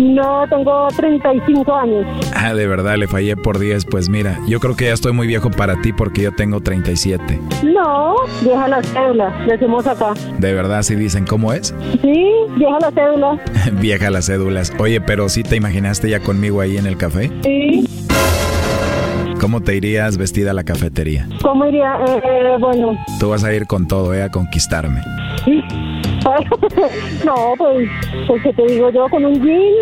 No, 0.00 0.44
tengo 0.48 0.88
35 0.96 1.74
años. 1.74 2.06
Ah, 2.34 2.54
de 2.54 2.66
verdad, 2.66 2.96
le 2.96 3.08
fallé 3.08 3.36
por 3.36 3.58
10. 3.58 3.84
Pues 3.86 4.08
mira, 4.08 4.38
yo 4.46 4.60
creo 4.60 4.76
que 4.76 4.86
ya 4.86 4.92
estoy 4.92 5.12
muy 5.12 5.26
viejo 5.26 5.50
para 5.50 5.80
ti 5.82 5.92
porque 5.92 6.22
yo 6.22 6.32
tengo 6.32 6.60
37. 6.60 7.40
No, 7.64 8.14
vieja 8.42 8.68
la 8.68 8.82
cédula, 8.82 9.44
decimos 9.46 9.81
acá. 9.86 10.14
¿De 10.38 10.52
verdad 10.52 10.82
si 10.82 10.94
dicen 10.94 11.24
cómo 11.26 11.52
es? 11.52 11.74
Sí, 12.00 12.24
vieja 12.56 12.78
la 12.80 12.90
cédula. 12.90 13.40
vieja 13.80 14.10
las 14.10 14.26
cédulas. 14.26 14.72
Oye, 14.78 15.00
pero 15.00 15.28
¿sí 15.28 15.42
te 15.42 15.56
imaginaste 15.56 16.08
ya 16.10 16.20
conmigo 16.20 16.60
ahí 16.60 16.76
en 16.76 16.86
el 16.86 16.96
café? 16.96 17.30
Sí. 17.42 17.86
¿Cómo 19.40 19.60
te 19.60 19.74
irías 19.74 20.18
vestida 20.18 20.52
a 20.52 20.54
la 20.54 20.62
cafetería? 20.62 21.28
¿Cómo 21.42 21.66
iría? 21.66 21.96
Eh, 22.22 22.56
bueno. 22.60 22.96
Tú 23.18 23.30
vas 23.30 23.42
a 23.42 23.52
ir 23.52 23.66
con 23.66 23.88
todo, 23.88 24.14
¿eh? 24.14 24.22
A 24.22 24.30
conquistarme. 24.30 25.00
no, 27.24 27.54
pues, 27.58 27.88
pues 28.26 28.42
que 28.42 28.52
te 28.52 28.66
digo 28.66 28.90
yo, 28.90 29.08
con 29.08 29.24
un 29.24 29.34
jean, 29.42 29.72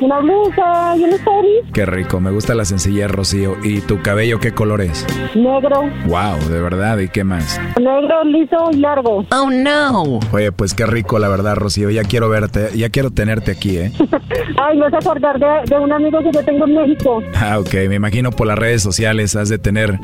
una 0.00 0.20
blusa 0.20 0.96
y 0.96 1.04
un 1.04 1.10
story. 1.10 1.48
Qué 1.72 1.86
rico, 1.86 2.20
me 2.20 2.30
gusta 2.30 2.54
la 2.54 2.64
sencillez, 2.64 3.10
Rocío. 3.10 3.56
¿Y 3.62 3.80
tu 3.80 4.00
cabello 4.02 4.38
qué 4.40 4.52
color 4.52 4.80
es? 4.80 5.06
Negro. 5.34 5.90
Wow, 6.06 6.38
de 6.48 6.60
verdad, 6.60 6.98
¿y 6.98 7.08
qué 7.08 7.24
más? 7.24 7.60
Negro, 7.78 8.24
liso 8.24 8.70
y 8.72 8.76
largo. 8.76 9.24
Oh 9.32 9.50
no. 9.50 10.20
Oye, 10.32 10.52
pues 10.52 10.74
qué 10.74 10.86
rico, 10.86 11.18
la 11.18 11.28
verdad, 11.28 11.56
Rocío. 11.56 11.90
Ya 11.90 12.04
quiero 12.04 12.28
verte, 12.28 12.70
ya 12.76 12.90
quiero 12.90 13.10
tenerte 13.10 13.52
aquí, 13.52 13.76
¿eh? 13.78 13.92
Ay, 14.62 14.76
me 14.76 14.88
vas 14.88 14.94
a 14.94 14.98
acordar 14.98 15.38
de, 15.38 15.46
de 15.66 15.78
un 15.78 15.92
amigo 15.92 16.18
que 16.20 16.30
yo 16.32 16.44
tengo 16.44 16.66
en 16.66 16.74
México. 16.74 17.22
Ah, 17.34 17.58
ok, 17.58 17.72
me 17.88 17.94
imagino 17.96 18.30
por 18.30 18.46
las 18.46 18.58
redes 18.58 18.82
sociales 18.82 19.36
has 19.36 19.48
de 19.48 19.58
tener 19.58 19.98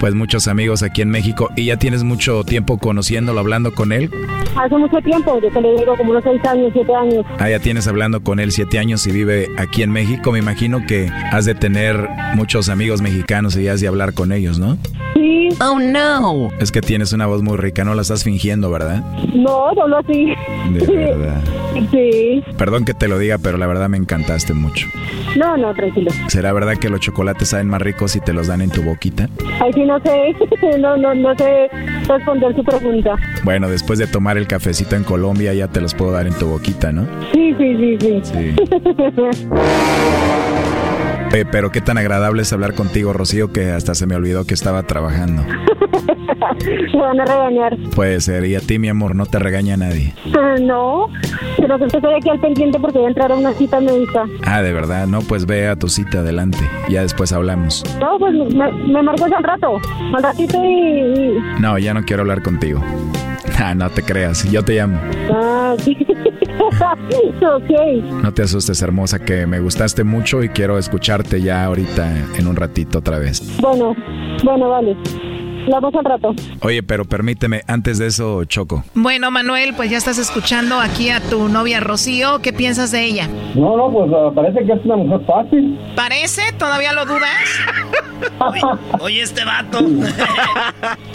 pues 0.00 0.14
muchos 0.14 0.48
amigos 0.48 0.82
aquí 0.82 1.02
en 1.02 1.10
México 1.10 1.50
y 1.56 1.66
ya 1.66 1.76
tienes 1.76 2.04
mucho 2.04 2.44
tiempo 2.44 2.78
conociéndolo, 2.78 3.40
hablando 3.40 3.74
con 3.74 3.92
él. 3.92 4.10
Hace 4.56 4.76
mucho 4.76 4.98
tiempo, 4.98 5.40
yo 5.42 5.50
te 5.50 5.60
le 5.60 5.76
digo 5.76 5.96
como 5.96 6.10
unos 6.12 6.24
6 6.24 6.44
años, 6.46 6.70
7 6.72 6.94
años. 6.94 7.24
Ah, 7.38 7.50
ya 7.50 7.58
tienes 7.58 7.86
hablando 7.88 8.22
con 8.22 8.38
él 8.40 8.52
siete 8.52 8.78
años 8.78 9.06
y 9.06 9.12
vive 9.12 9.48
aquí 9.58 9.82
en 9.82 9.90
México. 9.90 10.32
Me 10.32 10.38
imagino 10.38 10.84
que 10.86 11.08
has 11.30 11.44
de 11.44 11.54
tener 11.54 12.08
muchos 12.34 12.68
amigos 12.68 13.02
mexicanos 13.02 13.56
y 13.56 13.68
has 13.68 13.80
de 13.80 13.88
hablar 13.88 14.14
con 14.14 14.32
ellos, 14.32 14.58
¿no? 14.58 14.78
Sí. 15.14 15.48
Oh 15.60 15.78
no. 15.78 16.48
Es 16.58 16.72
que 16.72 16.80
tienes 16.80 17.12
una 17.12 17.26
voz 17.26 17.42
muy 17.42 17.56
rica, 17.56 17.84
no 17.84 17.94
la 17.94 18.02
estás 18.02 18.24
fingiendo, 18.24 18.70
¿verdad? 18.70 19.02
No, 19.34 19.70
solo 19.74 19.98
así. 19.98 20.32
De 20.72 20.86
verdad. 20.86 21.40
Sí. 21.90 22.42
Perdón 22.56 22.84
que 22.84 22.94
te 22.94 23.08
lo 23.08 23.18
diga, 23.18 23.38
pero 23.38 23.58
la 23.58 23.66
verdad 23.66 23.88
me 23.88 23.96
encantaste 23.96 24.54
mucho. 24.54 24.86
No, 25.36 25.56
no, 25.56 25.72
tranquilo. 25.74 26.10
¿Será 26.28 26.52
verdad 26.52 26.76
que 26.76 26.88
los 26.88 27.00
chocolates 27.00 27.48
saben 27.48 27.68
más 27.68 27.80
ricos 27.82 28.12
si 28.12 28.20
te 28.20 28.32
los 28.32 28.46
dan 28.46 28.60
en 28.60 28.70
tu 28.70 28.82
boquita? 28.82 29.28
Ay, 29.60 29.72
sí, 29.72 29.84
no 29.84 29.98
sé. 30.00 30.34
No, 30.82 30.96
no, 30.96 31.14
no 31.14 31.36
sé 31.36 31.68
responder 32.08 32.54
su 32.56 32.64
pregunta. 32.64 33.14
Bueno, 33.44 33.68
después 33.68 33.98
de 33.98 34.06
tomar 34.06 34.36
el 34.38 34.46
cafecito 34.46 34.96
en 34.96 35.04
Colombia 35.04 35.31
ya 35.40 35.68
te 35.68 35.80
los 35.80 35.94
puedo 35.94 36.12
dar 36.12 36.26
en 36.26 36.34
tu 36.34 36.46
boquita, 36.46 36.92
¿no? 36.92 37.06
Sí, 37.32 37.54
sí, 37.58 37.76
sí, 37.78 37.98
sí. 38.22 38.22
Sí. 38.22 38.54
Eh, 41.34 41.46
pero 41.50 41.72
qué 41.72 41.80
tan 41.80 41.96
agradable 41.96 42.42
es 42.42 42.52
hablar 42.52 42.74
contigo, 42.74 43.14
Rocío, 43.14 43.54
que 43.54 43.70
hasta 43.70 43.94
se 43.94 44.06
me 44.06 44.14
olvidó 44.14 44.44
que 44.44 44.52
estaba 44.52 44.82
trabajando. 44.82 45.42
Me 46.92 47.00
van 47.00 47.20
a 47.20 47.24
regañar. 47.24 47.76
Puede 47.94 48.20
ser, 48.20 48.44
y 48.44 48.54
a 48.54 48.60
ti, 48.60 48.78
mi 48.78 48.88
amor, 48.90 49.14
no 49.16 49.24
te 49.24 49.38
regaña 49.38 49.76
nadie. 49.78 50.12
Ah, 50.36 50.56
No, 50.60 51.06
pero 51.56 51.78
que 51.78 51.84
estoy 51.86 52.14
aquí 52.14 52.28
al 52.28 52.38
pendiente 52.38 52.78
porque 52.78 52.98
voy 52.98 53.06
a 53.06 53.08
entrar 53.08 53.32
a 53.32 53.36
una 53.36 53.52
cita 53.54 53.80
médica. 53.80 54.26
Ah, 54.44 54.60
de 54.60 54.74
verdad, 54.74 55.06
no, 55.06 55.20
pues 55.22 55.46
ve 55.46 55.68
a 55.68 55.76
tu 55.76 55.88
cita 55.88 56.18
adelante. 56.18 56.58
Ya 56.90 57.00
después 57.00 57.32
hablamos. 57.32 57.82
No, 57.98 58.18
pues 58.18 58.34
me, 58.34 58.70
me 58.70 59.02
marcas 59.02 59.32
al 59.32 59.42
rato. 59.42 59.78
Al 60.14 60.22
ratito 60.22 60.62
y... 60.62 60.68
y- 60.68 61.38
No, 61.60 61.78
ya 61.78 61.94
no 61.94 62.02
quiero 62.02 62.20
hablar 62.22 62.42
contigo. 62.42 62.82
Ah, 63.64 63.74
no 63.74 63.88
te 63.90 64.02
creas, 64.02 64.42
yo 64.50 64.62
te 64.62 64.74
llamo. 64.74 64.98
Ah, 65.32 65.76
sí. 65.78 65.96
ok. 67.40 68.22
No 68.22 68.32
te 68.32 68.42
asustes, 68.42 68.82
hermosa, 68.82 69.20
que 69.20 69.46
me 69.46 69.60
gustaste 69.60 70.04
mucho 70.04 70.42
y 70.42 70.48
quiero 70.48 70.78
escucharte 70.78 71.40
ya 71.40 71.64
ahorita 71.64 72.12
en 72.38 72.46
un 72.46 72.56
ratito 72.56 72.98
otra 72.98 73.18
vez. 73.18 73.40
Bueno, 73.60 73.94
bueno, 74.42 74.68
vale. 74.68 74.96
Hablamos 75.64 75.94
al 75.94 76.04
rato. 76.04 76.34
Oye, 76.62 76.82
pero 76.82 77.04
permíteme, 77.04 77.62
antes 77.66 77.98
de 77.98 78.06
eso, 78.08 78.44
Choco. 78.44 78.84
Bueno, 78.94 79.30
Manuel, 79.30 79.74
pues 79.74 79.90
ya 79.90 79.98
estás 79.98 80.18
escuchando 80.18 80.80
aquí 80.80 81.10
a 81.10 81.20
tu 81.20 81.48
novia 81.48 81.80
Rocío. 81.80 82.40
¿Qué 82.40 82.52
piensas 82.52 82.90
de 82.90 83.04
ella? 83.04 83.28
No, 83.54 83.76
no, 83.76 83.90
pues 83.92 84.10
ah, 84.14 84.30
parece 84.34 84.64
que 84.64 84.72
es 84.72 84.84
una 84.84 84.96
mujer 84.96 85.20
fácil. 85.26 85.78
¿Parece? 85.94 86.42
¿Todavía 86.58 86.92
lo 86.92 87.04
dudas? 87.06 87.32
Oye, 89.00 89.22
este 89.22 89.44
vato. 89.44 89.78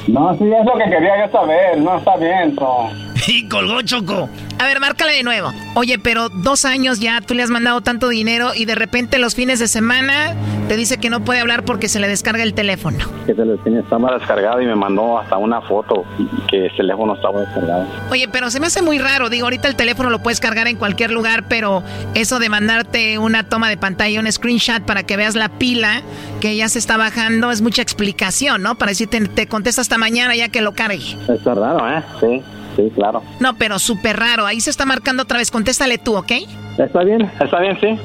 No, 0.07 0.33
sí, 0.37 0.45
es 0.45 0.65
lo 0.65 0.73
que 0.77 0.89
quería 0.89 1.25
yo 1.25 1.31
saber. 1.33 1.77
No, 1.79 1.97
está 1.97 2.15
bien, 2.15 2.55
so. 2.55 2.89
y 3.27 3.47
colgó 3.47 3.81
Choco. 3.81 4.29
A 4.59 4.65
ver, 4.65 4.79
márcale 4.79 5.13
de 5.13 5.23
nuevo. 5.23 5.53
Oye, 5.75 5.99
pero 5.99 6.29
dos 6.29 6.65
años 6.65 6.99
ya 6.99 7.21
tú 7.21 7.33
le 7.33 7.43
has 7.43 7.49
mandado 7.49 7.81
tanto 7.81 8.09
dinero 8.09 8.53
y 8.55 8.65
de 8.65 8.75
repente 8.75 9.19
los 9.19 9.35
fines 9.35 9.59
de 9.59 9.67
semana 9.67 10.35
te 10.67 10.75
dice 10.75 10.97
que 10.97 11.09
no 11.09 11.23
puede 11.23 11.39
hablar 11.39 11.63
porque 11.63 11.87
se 11.87 11.99
le 11.99 12.07
descarga 12.07 12.43
el 12.43 12.53
teléfono. 12.53 12.97
Que 13.25 13.33
se 13.33 13.45
le 13.45 13.57
tenía, 13.57 13.81
estaba 13.81 14.17
descargado 14.17 14.61
y 14.61 14.65
me 14.65 14.75
mandó 14.75 15.19
hasta 15.19 15.37
una 15.37 15.61
foto 15.61 16.05
y 16.17 16.27
que 16.47 16.65
el 16.65 16.75
teléfono 16.75 17.15
estaba 17.15 17.41
descargado. 17.41 17.85
Oye, 18.11 18.27
pero 18.31 18.49
se 18.49 18.59
me 18.59 18.67
hace 18.67 18.81
muy 18.81 18.99
raro. 18.99 19.29
Digo, 19.29 19.45
ahorita 19.45 19.67
el 19.67 19.75
teléfono 19.75 20.09
lo 20.09 20.19
puedes 20.19 20.39
cargar 20.39 20.67
en 20.67 20.77
cualquier 20.77 21.11
lugar, 21.11 21.45
pero 21.47 21.83
eso 22.15 22.39
de 22.39 22.49
mandarte 22.49 23.17
una 23.17 23.43
toma 23.43 23.69
de 23.69 23.77
pantalla, 23.77 24.19
un 24.19 24.31
screenshot 24.31 24.83
para 24.83 25.03
que 25.03 25.17
veas 25.17 25.35
la 25.35 25.49
pila 25.49 26.01
que 26.41 26.55
ya 26.55 26.69
se 26.69 26.79
está 26.79 26.97
bajando 26.97 27.51
es 27.51 27.61
mucha 27.61 27.81
explicación, 27.81 28.61
¿no? 28.61 28.75
Para 28.75 28.91
decirte, 28.91 29.19
te 29.27 29.47
contesta 29.47 29.81
hasta 29.81 29.97
mañana 29.97 30.35
ya 30.35 30.49
que 30.49 30.61
lo 30.61 30.73
cargue. 30.73 31.17
Está 31.27 31.53
raro, 31.53 31.89
¿eh? 31.89 32.03
Sí, 32.19 32.43
sí, 32.77 32.89
claro. 32.95 33.21
No, 33.41 33.55
pero 33.55 33.77
súper 33.79 34.17
raro. 34.17 34.45
Ahí 34.45 34.61
se 34.61 34.69
está 34.69 34.85
marcando 34.85 35.23
otra 35.23 35.37
vez. 35.39 35.51
Contéstale 35.51 35.97
tú, 35.97 36.15
¿ok? 36.15 36.31
Está 36.77 37.03
bien, 37.03 37.29
está 37.41 37.59
bien, 37.59 37.77
sí. 37.81 37.99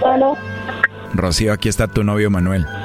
Bueno, 0.00 0.36
Rocío, 1.14 1.52
aquí 1.52 1.68
está 1.68 1.86
tu 1.88 2.02
novio 2.04 2.30
Manuel. 2.30 2.66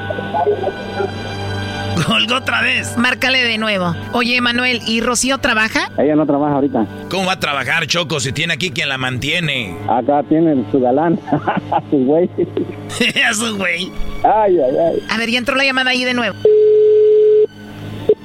Colgó 2.06 2.36
otra 2.36 2.62
vez. 2.62 2.98
Márcale 2.98 3.44
de 3.44 3.58
nuevo. 3.58 3.96
Oye, 4.12 4.40
Manuel, 4.42 4.82
¿y 4.86 5.02
Rocío 5.02 5.38
trabaja? 5.40 5.90
Ella 5.98 6.16
no 6.16 6.26
trabaja 6.26 6.56
ahorita. 6.56 6.86
¿Cómo 7.10 7.26
va 7.28 7.34
a 7.34 7.40
trabajar, 7.40 7.88
Choco, 7.88 8.20
si 8.20 8.32
tiene 8.34 8.54
aquí 8.54 8.70
quien 8.72 8.90
la 8.90 8.98
mantiene? 8.98 9.76
Acá 9.88 10.22
tiene 10.28 10.66
su 10.72 10.80
galán, 10.82 11.18
su 11.90 11.98
güey. 11.98 12.30
Eso, 13.00 13.56
güey. 13.56 13.92
Ay, 14.24 14.60
ay, 14.60 14.76
ay. 14.78 15.04
A 15.10 15.18
ver, 15.18 15.30
ya 15.30 15.38
entró 15.40 15.56
la 15.56 15.64
llamada 15.64 15.92
ahí 15.92 16.04
de 16.04 16.14
nuevo. 16.14 16.36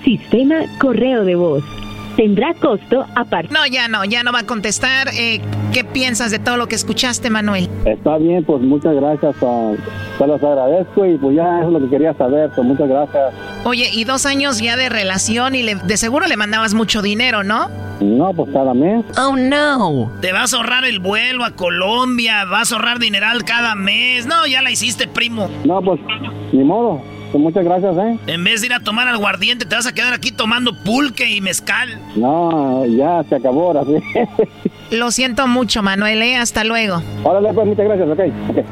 Sistema 0.04 0.56
correo 0.78 1.24
de 1.24 1.34
voz. 1.34 1.62
Tendrá 2.16 2.52
costo 2.54 3.06
aparte. 3.14 3.52
No, 3.54 3.64
ya 3.66 3.88
no, 3.88 4.04
ya 4.04 4.22
no 4.22 4.32
va 4.32 4.40
a 4.40 4.46
contestar. 4.46 5.08
Eh, 5.14 5.40
¿Qué 5.72 5.84
piensas 5.84 6.30
de 6.30 6.38
todo 6.38 6.56
lo 6.56 6.66
que 6.66 6.74
escuchaste, 6.74 7.30
Manuel? 7.30 7.68
Está 7.86 8.18
bien, 8.18 8.44
pues 8.44 8.60
muchas 8.62 8.94
gracias. 8.96 9.34
ah, 9.42 9.72
se 10.18 10.26
los 10.26 10.42
agradezco 10.42 11.06
y 11.06 11.16
pues 11.16 11.36
ya 11.36 11.60
eso 11.60 11.68
es 11.68 11.72
lo 11.72 11.80
que 11.80 11.88
quería 11.88 12.12
saber. 12.14 12.50
Pues 12.54 12.66
muchas 12.66 12.88
gracias. 12.88 13.32
Oye, 13.64 13.88
y 13.92 14.04
dos 14.04 14.26
años 14.26 14.60
ya 14.60 14.76
de 14.76 14.88
relación 14.88 15.54
y 15.54 15.62
le- 15.62 15.76
de 15.76 15.96
seguro 15.96 16.26
le 16.26 16.36
mandabas 16.36 16.74
mucho 16.74 17.00
dinero, 17.00 17.42
¿no? 17.44 17.68
No, 18.00 18.32
pues 18.34 18.50
cada 18.52 18.74
mes. 18.74 19.04
Oh 19.16 19.36
no. 19.36 20.10
Te 20.20 20.32
vas 20.32 20.52
a 20.52 20.56
ahorrar 20.58 20.84
el 20.84 20.98
vuelo 20.98 21.44
a 21.44 21.52
Colombia, 21.52 22.44
vas 22.44 22.72
a 22.72 22.76
ahorrar 22.76 22.98
dineral 22.98 23.44
cada 23.44 23.74
mes. 23.76 24.26
No, 24.26 24.46
ya 24.46 24.62
la 24.62 24.70
hiciste, 24.70 25.06
primo. 25.06 25.48
No, 25.64 25.80
pues 25.80 26.00
ni 26.52 26.64
modo. 26.64 27.00
Pues 27.32 27.42
muchas 27.42 27.64
gracias, 27.64 27.96
¿eh? 27.96 28.18
En 28.26 28.42
vez 28.42 28.60
de 28.60 28.66
ir 28.68 28.72
a 28.72 28.80
tomar 28.80 29.06
aguardiente, 29.06 29.64
te 29.64 29.74
vas 29.74 29.86
a 29.86 29.92
quedar 29.92 30.12
aquí 30.12 30.32
tomando 30.32 30.72
pulque 30.84 31.30
y 31.30 31.40
mezcal. 31.40 31.88
No, 32.16 32.84
ya 32.86 33.22
se 33.28 33.36
acabó 33.36 33.68
ahora 33.68 33.84
sí. 33.84 34.46
Lo 34.96 35.10
siento 35.12 35.46
mucho, 35.46 35.82
Manuel, 35.82 36.22
¿eh? 36.22 36.36
Hasta 36.36 36.64
luego. 36.64 37.02
Órale, 37.22 37.52
pues 37.52 37.66
muchas 37.66 37.84
gracias, 37.84 38.08
ok. 38.08 38.20
ok. 38.50 38.64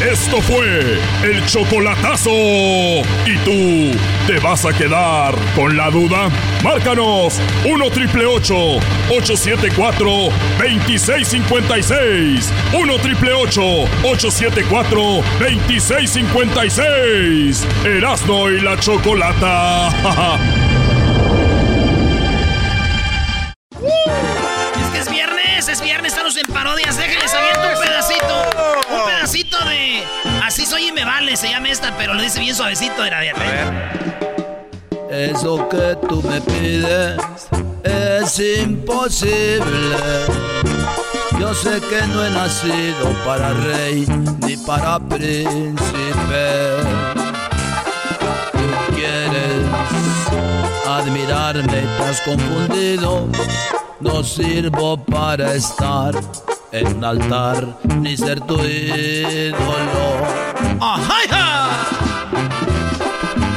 Esto 0.00 0.40
fue 0.40 0.98
el 1.22 1.44
chocolatazo. 1.44 2.30
¿Y 2.30 3.36
tú 3.44 3.92
te 4.26 4.38
vas 4.38 4.64
a 4.64 4.72
quedar 4.72 5.34
con 5.54 5.76
la 5.76 5.90
duda? 5.90 6.30
Márcanos 6.64 7.38
1 7.66 7.90
triple 7.90 8.24
874 8.24 10.10
2656. 10.58 12.50
1 12.72 12.98
triple 13.02 13.34
874 13.34 15.00
2656. 15.38 17.66
Erasno 17.84 18.50
y 18.50 18.58
la 18.60 18.80
chocolata. 18.80 19.90
es 24.80 24.86
que 24.92 24.98
es 24.98 25.10
viernes, 25.10 25.68
es 25.68 25.82
viernes, 25.82 26.12
estamos 26.12 26.34
en 26.38 26.46
parodias. 26.46 26.96
Déjenles 26.96 27.34
abierto 27.34 27.68
un 27.68 27.74
se 31.36 31.48
llama 31.48 31.68
esta, 31.68 31.96
pero 31.96 32.14
lo 32.14 32.22
dice 32.22 32.40
bien 32.40 32.54
suavecito. 32.54 33.04
Era 33.04 33.20
de 33.20 33.30
Eso 35.30 35.68
que 35.68 35.96
tú 36.08 36.22
me 36.22 36.40
pides 36.40 37.16
es 37.84 38.38
imposible. 38.58 39.96
Yo 41.38 41.54
sé 41.54 41.80
que 41.80 42.06
no 42.08 42.24
he 42.24 42.30
nacido 42.30 43.10
para 43.24 43.52
rey 43.54 44.06
ni 44.46 44.56
para 44.56 44.98
príncipe. 44.98 45.68
Tú 48.52 48.94
quieres 48.94 49.66
admirarme, 50.86 51.84
has 52.08 52.20
confundido. 52.22 53.28
No 54.00 54.24
sirvo 54.24 54.96
para 54.96 55.54
estar 55.54 56.14
en 56.72 56.96
un 56.96 57.04
altar 57.04 57.66
ni 58.00 58.16
ser 58.16 58.40
tu 58.40 58.58
ídolo. 58.64 60.39
¡Ajá! 60.80 61.68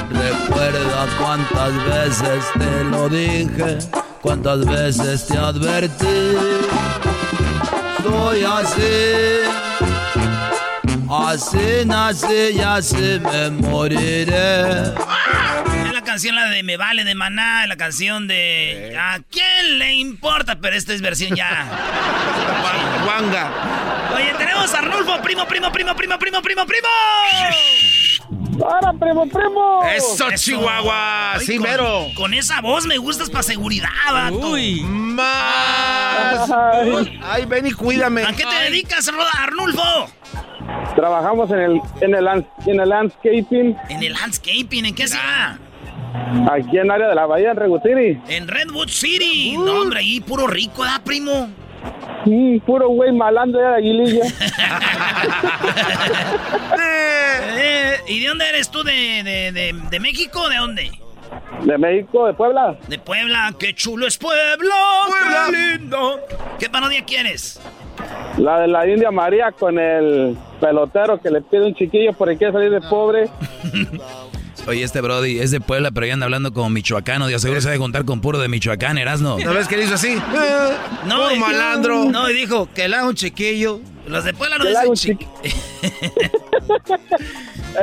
Recuerda 0.09 1.07
cuántas 1.17 1.73
veces 1.85 2.45
te 2.59 2.83
lo 2.83 3.07
dije, 3.07 3.77
cuántas 4.21 4.65
veces 4.65 5.27
te 5.27 5.37
advertí. 5.37 6.37
Soy 8.03 8.43
así, 8.43 9.39
así 11.09 11.85
nací 11.85 12.57
y 12.57 12.59
así 12.59 13.21
me 13.23 13.49
moriré. 13.51 14.63
La 14.73 15.52
canción 16.13 16.35
la 16.35 16.47
de 16.47 16.61
Me 16.61 16.77
Vale 16.77 17.05
de 17.05 17.15
Maná, 17.15 17.65
la 17.65 17.75
canción 17.75 18.27
de 18.27 18.95
¿A 18.99 19.17
quién 19.31 19.79
le 19.79 19.93
importa? 19.93 20.59
Pero 20.61 20.75
esta 20.75 20.93
es 20.93 21.01
versión 21.01 21.35
ya. 21.35 21.65
Wanga. 23.07 24.11
Oye, 24.15 24.31
tenemos 24.37 24.71
a 24.75 24.77
Arnulfo, 24.77 25.19
primo, 25.23 25.47
primo, 25.47 25.71
primo, 25.71 25.95
primo, 25.95 26.19
primo, 26.19 26.41
primo, 26.43 26.65
primo. 26.67 26.87
¡Para, 28.59 28.93
primo, 28.93 29.27
primo! 29.27 29.83
¡Eso, 29.87 30.27
Chihuahua! 30.35 31.33
Ay, 31.33 31.45
¡Sí, 31.47 31.57
con- 31.57 31.67
mero! 31.67 32.05
Con 32.15 32.35
esa 32.35 32.61
voz 32.61 32.85
me 32.85 32.99
gustas 32.99 33.31
para 33.31 33.41
seguridad, 33.41 33.89
vato. 34.11 34.51
Uy. 34.51 34.81
¡Más! 34.81 36.47
¡Ay, 37.23 37.45
ven 37.47 37.65
y 37.65 37.71
cuídame! 37.71 38.23
¿A 38.23 38.33
qué 38.33 38.43
te 38.45 38.63
dedicas, 38.65 39.11
Roda 39.11 39.31
Arnulfo? 39.41 40.11
Trabajamos 40.95 41.49
en 41.49 41.59
el, 41.59 41.81
en 42.01 42.13
el, 42.13 42.27
en 42.67 42.79
el 42.79 42.89
landscaping 42.89 43.75
En 43.89 44.03
el 44.03 44.13
landscaping, 44.13 44.85
¿en 44.85 44.93
qué 44.93 45.07
ciudad? 45.07 45.57
Aquí 46.51 46.77
en 46.77 46.85
el 46.85 46.91
área 46.91 47.07
de 47.09 47.15
la 47.15 47.25
bahía 47.25 47.51
en 47.51 47.57
Redwood 47.57 47.81
City. 47.81 48.21
En 48.27 48.47
Redwood 48.47 48.87
City. 48.89 49.55
No, 49.57 49.81
hombre, 49.81 49.99
ahí 49.99 50.19
puro 50.21 50.47
rico, 50.47 50.83
¿da, 50.83 51.01
primo? 51.03 51.49
Mm, 52.25 52.59
puro 52.59 52.89
güey 52.89 53.11
malando 53.11 53.59
de 53.59 53.67
aguililla. 53.67 54.25
Eh, 57.55 57.97
¿Y 58.07 58.19
de 58.21 58.27
dónde 58.27 58.49
eres 58.49 58.69
tú? 58.69 58.83
¿De, 58.83 58.91
de, 59.23 59.51
de, 59.51 59.75
de 59.89 59.99
México 59.99 60.41
o 60.41 60.49
de 60.49 60.55
dónde? 60.57 60.91
de 61.63 61.77
México, 61.77 62.27
de 62.27 62.33
Puebla. 62.33 62.77
De 62.87 62.99
Puebla. 62.99 63.53
¡Qué 63.57 63.73
chulo 63.73 64.07
es 64.07 64.17
Puebla! 64.17 64.75
Puebla. 65.07 65.45
¡Qué 65.49 65.77
lindo! 65.77 66.19
¿Qué 66.59 66.69
parodia 66.69 67.03
quieres? 67.05 67.59
La 68.37 68.59
de 68.59 68.67
la 68.67 68.87
India 68.87 69.11
María 69.11 69.51
con 69.51 69.79
el 69.79 70.35
pelotero 70.59 71.21
que 71.21 71.29
le 71.29 71.41
pide 71.41 71.65
un 71.65 71.75
chiquillo 71.75 72.13
porque 72.13 72.37
quiere 72.37 72.53
salir 72.53 72.71
de 72.71 72.81
pobre. 72.81 73.29
Oye, 74.65 74.83
este 74.83 75.01
Brody 75.01 75.39
es 75.39 75.51
de 75.51 75.59
Puebla, 75.59 75.91
pero 75.91 76.07
ya 76.07 76.13
anda 76.13 76.25
hablando 76.25 76.53
como 76.53 76.69
michoacano. 76.69 77.27
De 77.27 77.37
seguro 77.37 77.59
se 77.59 77.69
debe 77.69 77.79
contar 77.79 78.05
con 78.05 78.21
puro 78.21 78.39
de 78.39 78.47
Michoacán, 78.47 78.97
Erasno. 78.97 79.37
¿No 79.37 79.53
ves 79.53 79.67
que 79.67 79.75
le 79.77 79.83
hizo 79.83 79.95
así? 79.95 80.15
No, 81.05 81.35
malandro. 81.35 82.05
No, 82.05 82.29
y 82.29 82.33
dijo 82.33 82.69
que 82.73 82.87
le 82.87 82.95
haga 82.95 83.07
un 83.07 83.15
chiquillo. 83.15 83.81
Los 84.07 84.23
de 84.23 84.33
Puebla 84.33 84.57
no 84.57 84.63
Que 84.63 84.71
le 84.71 84.77
haga 84.77 84.89
dicen 84.89 85.17
un 85.19 85.27
chiquillo. 85.27 85.31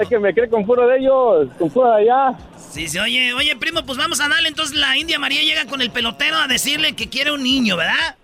Es 0.01 0.09
que 0.09 0.21
me 0.21 0.33
cree 0.33 0.49
con 0.49 0.65
puro 0.65 0.87
de 0.87 0.99
ellos, 0.99 1.49
con 1.59 1.69
puro 1.69 1.91
de 1.91 2.03
allá. 2.03 2.39
Sí, 2.71 2.87
sí, 2.87 2.97
oye, 3.01 3.35
oye, 3.35 3.57
primo, 3.57 3.85
pues 3.85 3.99
vamos 3.99 4.21
a 4.21 4.29
darle. 4.29 4.49
Entonces 4.49 4.77
la 4.77 4.97
India 4.97 5.19
María 5.19 5.43
llega 5.43 5.67
con 5.67 5.83
el 5.83 5.91
pelotero 5.91 6.37
a 6.37 6.47
decirle 6.47 6.95
que 6.95 7.09
quiere 7.09 7.33
un 7.33 7.43
niño, 7.43 7.77
¿verdad? 7.77 8.15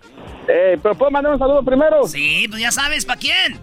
Eh, 0.49 0.79
pero 0.81 0.95
puedo 0.95 1.11
mandar 1.11 1.33
un 1.33 1.39
saludo 1.41 1.65
primero. 1.65 2.07
Sí, 2.07 2.47
pues 2.49 2.63
ya 2.63 2.71
sabes, 2.71 3.05
¿para 3.05 3.19
quién? 3.19 3.59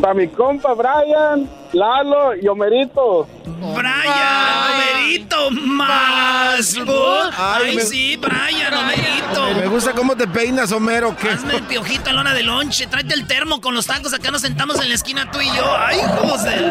Para 0.00 0.14
mi 0.14 0.28
compa 0.28 0.74
Brian, 0.74 1.48
Lalo 1.72 2.34
y 2.36 2.46
Homerito. 2.46 3.26
Brian, 3.44 4.72
Homerito, 4.74 5.50
más. 5.52 6.76
Ay, 6.76 7.62
Ay, 7.68 7.76
me- 7.76 7.82
sí, 7.82 8.16
Brian, 8.16 8.74
Homerito. 8.74 9.60
Me 9.60 9.66
gusta 9.68 9.92
cómo 9.92 10.14
te 10.16 10.26
peinas, 10.26 10.72
Homero. 10.72 11.16
¿qué? 11.16 11.30
Hazme 11.30 11.56
el 11.56 11.62
piojito 11.62 12.10
en 12.10 12.16
lona 12.16 12.34
de 12.34 12.42
lonche. 12.42 12.86
Tráete 12.86 13.14
el 13.14 13.26
termo 13.26 13.60
con 13.60 13.74
los 13.74 13.86
tacos. 13.86 14.12
Acá 14.12 14.30
nos 14.30 14.42
sentamos 14.42 14.78
en 14.80 14.88
la 14.90 14.94
esquina 14.94 15.30
tú 15.30 15.40
y 15.40 15.46
yo. 15.46 15.76
Ay, 15.78 15.98
José. 16.18 16.70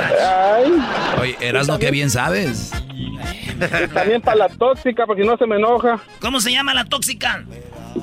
Oye, 1.19 1.37
Erasno, 1.39 1.79
qué 1.79 1.89
bien 1.91 2.09
sabes. 2.09 2.71
Y 2.93 3.87
también 3.87 4.21
para 4.21 4.37
la 4.37 4.49
tóxica, 4.49 5.05
porque 5.07 5.23
no 5.23 5.37
se 5.37 5.45
me 5.47 5.55
enoja. 5.55 5.99
¿Cómo 6.19 6.39
se 6.39 6.51
llama 6.51 6.73
la 6.73 6.85
tóxica? 6.85 7.43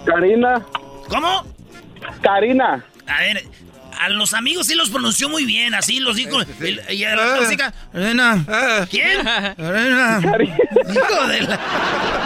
Karina. 0.04 0.62
¿Cómo? 1.08 1.44
Karina. 2.22 2.84
A 3.06 3.20
ver, 3.20 3.44
a 4.00 4.08
los 4.08 4.34
amigos 4.34 4.66
sí 4.66 4.74
los 4.74 4.90
pronunció 4.90 5.28
muy 5.28 5.44
bien, 5.44 5.74
así 5.74 6.00
los 6.00 6.16
dijo. 6.16 6.40
el- 6.60 6.80
y 6.90 7.04
a 7.04 7.14
la 7.16 7.36
tóxica. 7.36 7.72
Elena. 7.94 8.44
¿Quién? 8.90 9.20
Elena. 9.58 10.20
Hijo 10.92 11.26
de 11.28 11.40
la. 11.42 11.60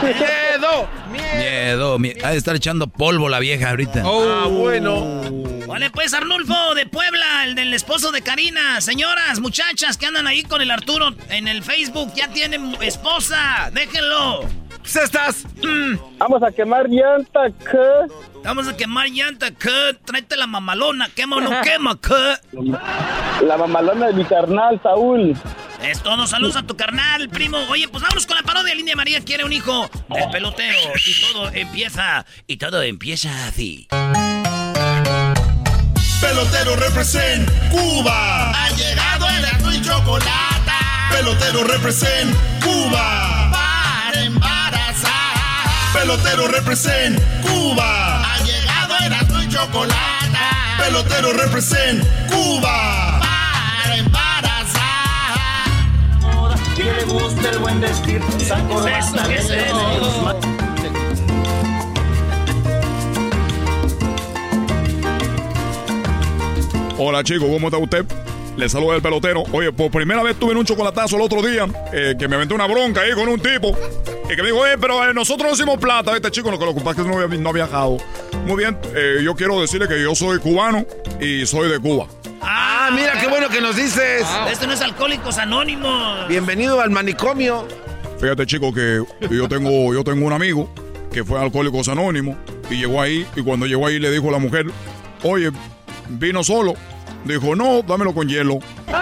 ¡Miedo! 0.02 0.88
Miedo, 1.10 1.98
mie- 1.98 2.16
ha 2.24 2.30
de 2.30 2.36
estar 2.36 2.54
echando 2.56 2.86
polvo 2.86 3.28
la 3.28 3.38
vieja 3.38 3.70
ahorita. 3.70 4.02
Ah, 4.04 4.46
bueno. 4.48 5.22
Vale, 5.66 5.90
pues 5.90 6.12
Arnulfo 6.14 6.74
de 6.74 6.86
Puebla, 6.86 7.44
el 7.44 7.54
del 7.54 7.72
esposo 7.74 8.12
de 8.12 8.22
Karina. 8.22 8.80
Señoras, 8.80 9.40
muchachas 9.40 9.96
que 9.96 10.06
andan 10.06 10.26
ahí 10.26 10.42
con 10.42 10.60
el 10.62 10.70
Arturo 10.70 11.14
en 11.30 11.48
el 11.48 11.62
Facebook, 11.64 12.12
ya 12.14 12.28
tienen 12.28 12.76
esposa. 12.82 13.70
Déjenlo. 13.72 14.48
¿Qué 14.84 15.00
estás? 15.00 15.44
Vamos 16.18 16.42
a 16.42 16.52
quemar 16.52 16.88
llanta, 16.88 17.50
¿qué? 17.58 18.12
Vamos 18.44 18.68
a 18.68 18.76
quemar 18.76 19.08
llanta, 19.08 19.50
¿qué? 19.50 19.98
Tráete 20.04 20.36
la 20.36 20.46
mamalona, 20.46 21.08
quema 21.08 21.36
o 21.36 21.40
no 21.40 21.50
quema, 21.62 21.98
¿qué? 22.00 22.36
La 23.44 23.56
mamalona 23.56 24.08
de 24.08 24.12
mi 24.12 24.24
carnal, 24.24 24.78
Saúl. 24.82 25.36
Es 25.82 26.02
todo, 26.02 26.26
saludos 26.26 26.56
a 26.56 26.62
tu 26.62 26.76
carnal, 26.76 27.28
primo. 27.28 27.58
Oye, 27.70 27.88
pues 27.88 28.02
vámonos 28.02 28.26
con 28.26 28.36
la 28.36 28.42
parodia. 28.42 28.74
Lindia 28.74 28.94
María 28.94 29.20
quiere 29.20 29.44
un 29.44 29.52
hijo 29.52 29.90
del 30.08 30.30
pelotero. 30.30 30.78
Y 31.04 31.20
todo 31.20 31.50
empieza, 31.52 32.24
y 32.46 32.56
todo 32.56 32.82
empieza 32.82 33.46
así. 33.46 33.88
Pelotero 36.20 36.76
represent 36.76 37.50
Cuba. 37.70 38.50
Ha 38.50 38.70
llegado 38.70 39.26
el 39.28 39.44
azul 39.44 39.74
y 39.74 39.82
chocolate. 39.82 40.72
Pelotero 41.10 41.64
represent 41.64 42.34
Cuba. 42.62 43.33
Pelotero 46.04 46.48
represent 46.48 47.18
Cuba. 47.40 48.22
Ha 48.22 48.38
llegado 48.44 48.94
el 49.06 49.12
azul 49.14 49.42
y 49.42 49.48
chocolate. 49.48 49.96
Pelotero 50.76 51.32
represent 51.32 52.04
Cuba. 52.28 53.20
Para 53.20 53.96
embarazar. 53.96 54.82
Que 56.76 56.84
le 56.84 57.04
gusta 57.04 57.48
el 57.48 57.58
buen 57.58 57.80
vestir, 57.80 58.20
saco. 58.46 58.84
Hola 66.98 67.24
chicos, 67.24 67.48
¿cómo 67.50 67.68
está 67.68 67.78
usted? 67.78 68.04
Le 68.58 68.68
saluda 68.68 68.96
el 68.96 69.00
pelotero. 69.00 69.44
Oye, 69.52 69.72
por 69.72 69.90
primera 69.90 70.22
vez 70.22 70.38
tuve 70.38 70.54
un 70.54 70.66
chocolatazo 70.66 71.16
el 71.16 71.22
otro 71.22 71.40
día, 71.40 71.66
eh, 71.94 72.14
que 72.18 72.28
me 72.28 72.36
aventé 72.36 72.54
una 72.54 72.66
bronca 72.66 73.00
ahí 73.00 73.12
con 73.12 73.26
un 73.26 73.40
tipo, 73.40 73.74
y 74.24 74.36
que 74.36 74.42
me 74.42 74.48
dijo, 74.48 74.60
oye, 74.60 74.78
pero 74.78 75.04
eh, 75.04 75.12
nosotros 75.12 75.48
no 75.48 75.54
hicimos 75.54 75.78
plata. 75.78 76.14
Este 76.16 76.30
chico, 76.30 76.50
lo 76.50 76.58
que 76.58 76.64
lo 76.64 76.74
pasa 76.74 76.90
es 76.90 76.96
que 76.96 77.02
no 77.04 77.18
había, 77.20 77.38
no 77.38 77.48
ha 77.50 77.52
viajado. 77.52 77.98
Muy 78.46 78.56
bien, 78.56 78.78
eh, 78.94 79.20
yo 79.22 79.34
quiero 79.34 79.60
decirle 79.60 79.86
que 79.86 80.00
yo 80.02 80.14
soy 80.14 80.38
cubano 80.38 80.84
y 81.20 81.46
soy 81.46 81.68
de 81.68 81.78
Cuba. 81.78 82.06
Ah, 82.40 82.90
mira 82.92 83.18
qué 83.20 83.26
bueno 83.26 83.48
que 83.48 83.60
nos 83.60 83.76
dices. 83.76 84.26
Esto 84.50 84.66
no 84.66 84.72
es 84.72 84.80
Alcohólicos 84.80 85.38
Anónimos. 85.38 86.26
Bienvenido 86.28 86.80
al 86.80 86.90
manicomio. 86.90 87.66
Fíjate, 88.18 88.46
chico, 88.46 88.72
que 88.72 89.02
yo 89.30 89.48
tengo, 89.48 89.92
yo 89.92 90.02
tengo 90.04 90.26
un 90.26 90.32
amigo 90.32 90.70
que 91.12 91.24
fue 91.24 91.40
Alcohólicos 91.40 91.88
Anónimos 91.88 92.36
y 92.70 92.76
llegó 92.76 93.00
ahí, 93.00 93.26
y 93.36 93.42
cuando 93.42 93.66
llegó 93.66 93.86
ahí 93.86 93.98
le 93.98 94.10
dijo 94.10 94.28
a 94.28 94.32
la 94.32 94.38
mujer, 94.38 94.66
oye, 95.22 95.50
vino 96.08 96.42
solo. 96.42 96.74
Dijo, 97.24 97.54
no, 97.54 97.82
dámelo 97.82 98.12
con 98.14 98.28
hielo. 98.28 98.58
Te 98.86 98.92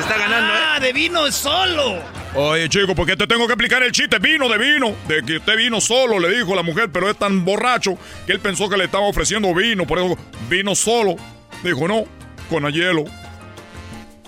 está 0.00 0.18
ganando, 0.18 0.52
¿eh? 0.52 0.58
Ah, 0.74 0.80
de 0.80 0.92
vino 0.92 1.30
solo. 1.30 2.21
Oye, 2.34 2.66
chico, 2.70 2.94
¿por 2.94 3.06
qué 3.06 3.14
te 3.14 3.26
tengo 3.26 3.46
que 3.46 3.52
explicar 3.52 3.82
el 3.82 3.92
chiste? 3.92 4.18
Vino 4.18 4.48
de 4.48 4.56
vino. 4.56 4.94
De 5.06 5.22
que 5.22 5.36
usted 5.36 5.54
vino 5.54 5.82
solo, 5.82 6.18
le 6.18 6.30
dijo 6.38 6.54
la 6.54 6.62
mujer, 6.62 6.88
pero 6.90 7.10
es 7.10 7.16
tan 7.18 7.44
borracho 7.44 7.98
que 8.26 8.32
él 8.32 8.40
pensó 8.40 8.70
que 8.70 8.78
le 8.78 8.84
estaba 8.84 9.04
ofreciendo 9.04 9.54
vino. 9.54 9.86
Por 9.86 9.98
eso 9.98 10.16
vino 10.48 10.74
solo. 10.74 11.16
Dijo, 11.62 11.86
no, 11.86 12.04
con 12.48 12.64
el 12.64 12.72
hielo. 12.72 13.04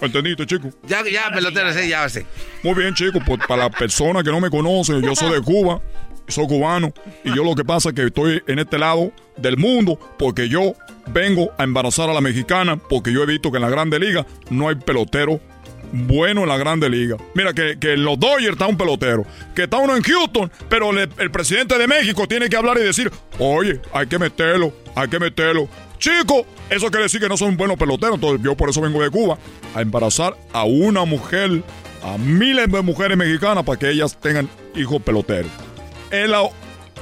¿Entendiste, 0.03 0.45
chico? 0.47 0.69
Ya, 0.87 1.03
ya, 1.03 1.31
pelotero, 1.33 1.73
sí, 1.73 1.89
ya 1.89 2.07
sé. 2.11 2.27
Muy 2.63 2.75
bien, 2.75 2.93
chicos, 2.95 3.23
pues 3.25 3.41
para 3.49 3.65
la 3.65 3.71
persona 3.71 4.23
que 4.23 4.31
no 4.31 4.39
me 4.39 4.51
conoce, 4.51 5.01
yo 5.01 5.15
soy 5.15 5.33
de 5.33 5.41
Cuba, 5.41 5.81
soy 6.29 6.47
cubano, 6.47 6.93
y 7.25 7.35
yo 7.35 7.43
lo 7.43 7.55
que 7.55 7.65
pasa 7.65 7.89
es 7.89 7.95
que 7.95 8.07
estoy 8.07 8.43
en 8.47 8.59
este 8.59 8.79
lado 8.79 9.13
del 9.39 9.57
mundo 9.57 9.99
porque 10.19 10.49
yo 10.49 10.75
vengo 11.07 11.53
a 11.57 11.65
embarazar 11.65 12.11
a 12.11 12.13
la 12.13 12.21
mexicana 12.21 12.77
porque 12.77 13.13
yo 13.13 13.23
he 13.23 13.27
visto 13.27 13.51
que 13.51 13.57
en 13.57 13.63
la 13.63 13.71
Grande 13.71 13.99
Liga 13.99 14.27
no 14.51 14.69
hay 14.69 14.75
pelotero 14.75 15.41
bueno 16.07 16.43
en 16.43 16.49
la 16.49 16.57
Grande 16.59 16.89
Liga. 16.91 17.17
Mira 17.35 17.53
que, 17.53 17.79
que 17.79 17.95
en 17.95 18.05
los 18.05 18.19
Dodgers 18.19 18.53
está 18.53 18.67
un 18.67 18.77
pelotero, 18.77 19.25
que 19.55 19.65
está 19.65 19.79
uno 19.79 19.97
en 19.97 20.03
Houston, 20.03 20.51
pero 20.69 20.93
le- 20.93 21.09
el 21.19 21.31
presidente 21.31 21.79
de 21.79 21.87
México 21.87 22.27
tiene 22.27 22.49
que 22.49 22.57
hablar 22.57 22.77
y 22.79 22.83
decir, 22.83 23.11
oye, 23.39 23.81
hay 23.93 24.07
que 24.07 24.19
meterlo, 24.19 24.73
hay 24.95 25.09
que 25.09 25.19
meterlo. 25.19 25.69
Chico, 25.99 26.45
eso 26.69 26.89
quiere 26.91 27.05
decir 27.05 27.21
que 27.21 27.29
no 27.29 27.37
son 27.37 27.57
buenos 27.57 27.77
peloteros, 27.79 28.17
entonces 28.17 28.41
yo 28.45 28.57
por 28.57 28.69
eso 28.69 28.81
vengo 28.81 29.03
de 29.03 29.11
Cuba 29.11 29.39
a 29.75 29.81
embarazar 29.81 30.37
a 30.53 30.65
una 30.65 31.05
mujer, 31.05 31.63
a 32.03 32.19
miles 32.19 32.71
de 32.71 32.83
mujeres 32.83 33.17
mexicanas 33.17 33.65
para 33.65 33.79
que 33.79 33.89
ellas 33.91 34.19
tengan 34.21 34.49
hijos 34.75 35.01
peloteros. 35.03 35.51
Es 36.11 36.29
la, 36.29 36.43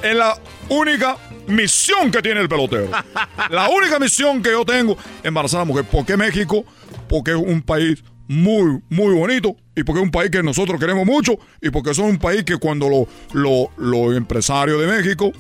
es 0.03 0.15
la 0.15 0.39
única 0.69 1.17
misión 1.49 2.11
que 2.13 2.23
tiene 2.23 2.41
el 2.41 2.49
pelotero. 2.49 2.89
La 3.51 3.69
única 3.69 3.99
misión 3.99 4.41
que 4.43 4.51
yo 4.51 4.65
tengo 4.65 4.93
es 4.93 5.25
embarazar 5.25 5.59
a 5.59 5.63
la 5.63 5.67
mujer. 5.67 5.85
¿Por 5.85 6.07
qué 6.07 6.17
México? 6.17 6.65
Porque 7.09 7.33
es 7.33 7.37
un 7.37 7.61
país 7.63 8.03
muy, 8.33 8.81
muy 8.91 9.15
bonito 9.15 9.57
y 9.77 9.83
porque 9.85 10.01
es 10.01 10.05
un 10.05 10.11
país 10.11 10.31
que 10.31 10.43
nosotros 10.43 10.79
queremos 10.81 11.05
mucho 11.07 11.35
y 11.61 11.71
porque 11.71 11.95
son 11.95 12.07
un 12.07 12.19
país 12.19 12.45
que 12.45 12.57
cuando 12.57 12.89
lo- 12.89 13.07
lo- 13.33 13.71
los 13.77 14.17
empresarios 14.17 14.81
de 14.81 14.87
México, 14.87 15.33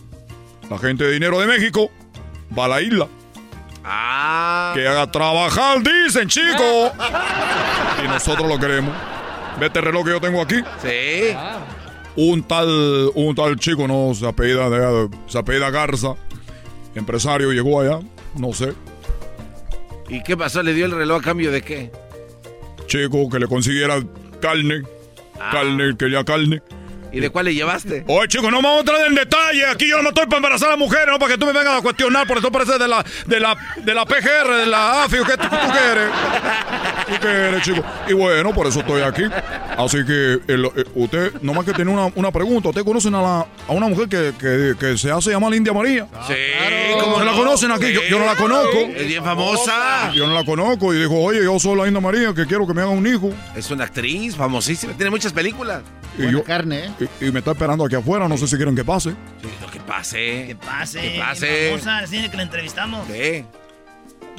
la 0.70 0.78
gente 0.78 1.04
de 1.04 1.12
dinero 1.12 1.38
de 1.40 1.46
México, 1.46 1.90
va 2.56 2.66
a 2.66 2.68
la 2.68 2.80
isla. 2.82 3.08
Que 4.74 4.86
haga 4.86 5.10
trabajar, 5.10 5.78
dicen, 5.82 6.28
chicos. 6.28 6.92
y 8.04 8.08
nosotros 8.08 8.48
lo 8.48 8.58
queremos. 8.58 8.94
Ve 9.58 9.66
este 9.66 9.80
reloj 9.80 10.04
que 10.04 10.10
yo 10.10 10.20
tengo 10.20 10.40
aquí. 10.40 10.56
Sí. 10.82 11.34
Un 12.16 12.42
tal, 12.42 13.10
un 13.14 13.34
tal 13.34 13.56
chico, 13.58 13.88
no, 13.88 14.14
se 14.14 14.26
apellida, 14.26 14.68
de- 14.70 15.08
se 15.26 15.38
apellida 15.38 15.70
Garza. 15.70 16.14
Empresario 16.94 17.50
llegó 17.52 17.80
allá, 17.80 18.00
no 18.36 18.52
sé. 18.52 18.72
¿Y 20.08 20.22
qué 20.22 20.36
pasó? 20.36 20.62
¿Le 20.62 20.74
dio 20.74 20.84
el 20.86 20.92
reloj 20.92 21.20
a 21.20 21.24
cambio 21.24 21.50
de 21.50 21.62
qué? 21.62 21.90
Chico 22.86 23.28
que 23.28 23.38
le 23.38 23.46
consiguiera 23.46 24.02
carne. 24.40 24.82
Carne, 25.50 25.96
quería 25.96 26.24
carne. 26.24 26.62
¿Y 27.12 27.20
de 27.20 27.30
cuál 27.30 27.44
le 27.44 27.54
llevaste? 27.54 28.04
Oye, 28.08 28.28
chico, 28.28 28.50
no 28.50 28.56
vamos 28.62 28.76
a 28.76 28.80
entrar 28.80 29.06
en 29.06 29.14
detalle. 29.14 29.66
Aquí 29.66 29.86
yo 29.88 30.00
no 30.02 30.08
estoy 30.08 30.24
para 30.26 30.36
embarazar 30.38 30.68
a 30.68 30.70
las 30.72 30.78
mujeres, 30.78 31.06
no 31.08 31.18
para 31.18 31.32
que 31.32 31.38
tú 31.38 31.44
me 31.46 31.52
vengas 31.52 31.78
a 31.78 31.82
cuestionar. 31.82 32.26
Por 32.26 32.38
eso 32.38 32.50
parece 32.50 32.78
de 32.78 32.88
la, 32.88 33.04
de 33.26 33.38
la, 33.40 33.56
de 33.76 33.94
la 33.94 34.06
PGR, 34.06 34.54
de 34.56 34.66
la 34.66 35.04
AFI. 35.04 35.16
¿Qué 35.18 35.36
tú, 35.36 35.42
tú 35.48 35.56
qué 35.72 35.92
eres? 35.92 36.08
¿Tú 37.06 37.12
qué 37.20 37.28
eres, 37.28 37.62
chico? 37.62 37.84
Y 38.08 38.12
bueno, 38.14 38.54
por 38.54 38.66
eso 38.66 38.80
estoy 38.80 39.02
aquí. 39.02 39.24
Así 39.76 39.98
que 40.06 40.38
el- 40.48 40.64
eh, 40.74 40.84
usted, 40.94 41.34
nomás 41.42 41.64
que 41.66 41.72
tiene 41.74 41.90
una, 41.90 42.06
una 42.14 42.30
pregunta. 42.30 42.70
¿Usted 42.70 42.84
conocen 42.84 43.14
a, 43.14 43.20
la, 43.22 43.38
a 43.68 43.72
una 43.72 43.88
mujer 43.88 44.08
que, 44.08 44.32
que, 44.38 44.74
que 44.78 44.96
se 44.96 45.10
hace 45.10 45.30
llamar 45.30 45.52
India 45.54 45.72
María? 45.72 46.06
Sí, 46.26 46.34
¿Cómo 46.94 47.12
¿cómo 47.14 47.24
la 47.24 47.32
no? 47.32 47.36
conocen 47.36 47.72
aquí? 47.72 47.92
Yo, 47.92 48.00
yo 48.08 48.18
no 48.18 48.24
la 48.26 48.36
conozco. 48.36 48.78
Es 48.96 49.06
bien 49.06 49.22
famosa. 49.24 50.10
Yo 50.14 50.26
no 50.26 50.34
la 50.34 50.44
conozco. 50.44 50.94
Y 50.94 50.98
dijo, 50.98 51.14
oye, 51.20 51.42
yo 51.44 51.58
soy 51.58 51.76
la 51.76 51.86
India 51.86 52.00
María, 52.00 52.32
que 52.34 52.46
quiero 52.46 52.66
que 52.66 52.72
me 52.74 52.80
haga 52.82 52.90
un 52.90 53.06
hijo. 53.06 53.30
Es 53.54 53.70
una 53.70 53.84
actriz 53.84 54.34
famosísima, 54.36 54.94
tiene 54.94 55.10
muchas 55.10 55.32
películas. 55.32 55.82
Y 56.18 56.30
yo, 56.30 56.44
carne, 56.44 56.84
¿eh? 57.00 57.01
Y, 57.20 57.26
y 57.26 57.32
me 57.32 57.38
está 57.40 57.52
esperando 57.52 57.84
aquí 57.84 57.94
afuera. 57.94 58.28
No 58.28 58.36
sé 58.36 58.46
si 58.46 58.56
quieren 58.56 58.74
que 58.76 58.84
pase. 58.84 59.10
Sí, 59.10 59.48
lo 59.60 59.70
que 59.70 59.80
pase. 59.80 60.44
Que 60.48 60.56
pase. 60.56 61.00
Que 61.00 61.18
pase. 61.18 61.70
famosa, 61.78 62.10
tiene 62.10 62.30
que 62.30 62.36
la 62.36 62.42
entrevistamos. 62.44 63.06
¿Qué? 63.06 63.44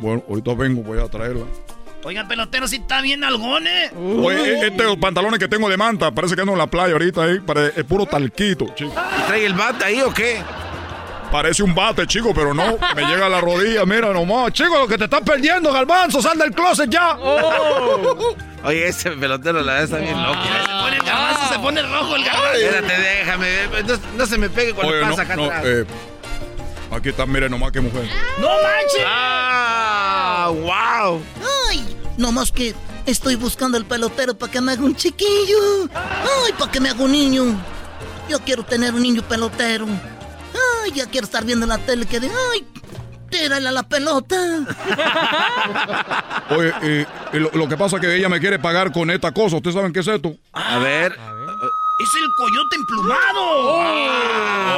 Bueno, 0.01 0.23
ahorita 0.29 0.53
vengo, 0.55 0.81
voy 0.81 0.99
a 0.99 1.07
traerla. 1.07 1.45
Oiga, 2.05 2.27
pelotero, 2.27 2.67
si 2.67 2.77
está 2.77 2.99
bien 2.99 3.23
algón, 3.23 3.65
¿eh? 3.65 3.89
Oye, 3.95 4.67
estos 4.67 4.97
pantalones 4.97 5.39
que 5.39 5.47
tengo 5.47 5.69
de 5.69 5.77
manta, 5.77 6.11
parece 6.11 6.35
que 6.35 6.41
ando 6.41 6.51
en 6.51 6.57
la 6.59 6.67
playa 6.67 6.91
ahorita 6.93 7.23
ahí, 7.23 7.39
pare- 7.39 7.71
es 7.77 7.83
puro 7.85 8.05
talquito, 8.05 8.65
chico. 8.75 8.91
¿Y 8.91 9.21
trae 9.27 9.45
el 9.45 9.53
bat 9.53 9.81
ahí 9.83 10.01
o 10.01 10.13
qué? 10.13 10.41
Parece 11.31 11.63
un 11.63 11.73
bate, 11.73 12.05
chico, 12.05 12.33
pero 12.35 12.53
no, 12.53 12.77
me 12.95 13.05
llega 13.05 13.27
a 13.27 13.29
la 13.29 13.39
rodilla, 13.39 13.85
mira 13.85 14.11
nomás. 14.11 14.51
Chico, 14.51 14.77
lo 14.77 14.87
que 14.87 14.97
te 14.97 15.05
estás 15.05 15.21
perdiendo, 15.21 15.71
Galbanzo, 15.71 16.21
sal 16.21 16.37
del 16.37 16.51
closet 16.51 16.89
ya. 16.89 17.17
Oye, 18.63 18.87
ese 18.87 19.11
pelotero 19.11 19.61
la 19.61 19.73
verdad 19.73 19.83
está 19.83 19.97
bien 19.97 20.21
loco. 20.23 20.39
Se 20.43 20.69
pone 20.71 20.95
el 20.97 21.03
garbanzo, 21.03 21.53
se 21.53 21.59
pone 21.59 21.81
rojo 21.81 22.15
el 22.15 22.23
garbanzo. 22.23 22.53
Espérate, 22.55 23.01
déjame. 23.01 23.83
No, 23.85 23.99
no 24.17 24.25
se 24.25 24.37
me 24.37 24.49
pegue 24.49 24.73
cuando 24.73 24.93
Oye, 24.93 25.01
no, 25.01 25.09
pasa 25.09 25.21
acá 25.23 25.35
no, 25.35 25.43
atrás. 25.45 25.63
eh, 25.65 25.85
aquí 26.91 27.09
está, 27.09 27.25
mire 27.25 27.49
nomás 27.49 27.71
qué 27.71 27.81
mujer. 27.81 28.07
¡No 28.39 28.47
manches! 28.47 29.03
¡Ah! 29.05 30.49
¡Wow! 30.49 31.21
Ay, 31.69 31.97
nomás 32.17 32.51
que 32.53 32.73
estoy 33.05 33.35
buscando 33.35 33.77
el 33.77 33.85
pelotero 33.85 34.37
para 34.37 34.51
que 34.51 34.61
me 34.61 34.71
haga 34.71 34.83
un 34.83 34.95
chiquillo. 34.95 35.89
Ay, 35.93 36.53
para 36.57 36.71
que 36.71 36.79
me 36.79 36.89
haga 36.89 37.03
un 37.03 37.11
niño. 37.11 37.43
Yo 38.29 38.39
quiero 38.39 38.63
tener 38.63 38.93
un 38.93 39.01
niño 39.01 39.21
pelotero. 39.23 39.87
Ay, 40.83 40.91
ya 40.93 41.05
quiero 41.07 41.25
estar 41.25 41.43
viendo 41.43 41.65
la 41.65 41.77
tele 41.79 42.05
que 42.05 42.19
de, 42.21 42.29
ay, 42.53 42.65
tírale 43.33 43.67
a 43.67 43.71
la 43.71 43.83
pelota. 43.83 44.35
Oye, 46.49 46.73
eh, 46.81 47.05
y 47.33 47.37
lo, 47.39 47.49
lo 47.53 47.67
que 47.67 47.77
pasa 47.77 47.97
es 47.97 48.01
que 48.01 48.15
ella 48.15 48.29
me 48.29 48.39
quiere 48.39 48.59
pagar 48.59 48.91
con 48.91 49.09
esta 49.11 49.31
cosa. 49.31 49.57
¿Ustedes 49.57 49.75
saben 49.75 49.93
qué 49.93 49.99
es 50.01 50.07
esto? 50.07 50.35
A 50.53 50.77
ver. 50.79 51.15
¡Es 51.99 52.09
el 52.15 52.27
coyote 52.35 52.75
emplumado! 52.75 53.39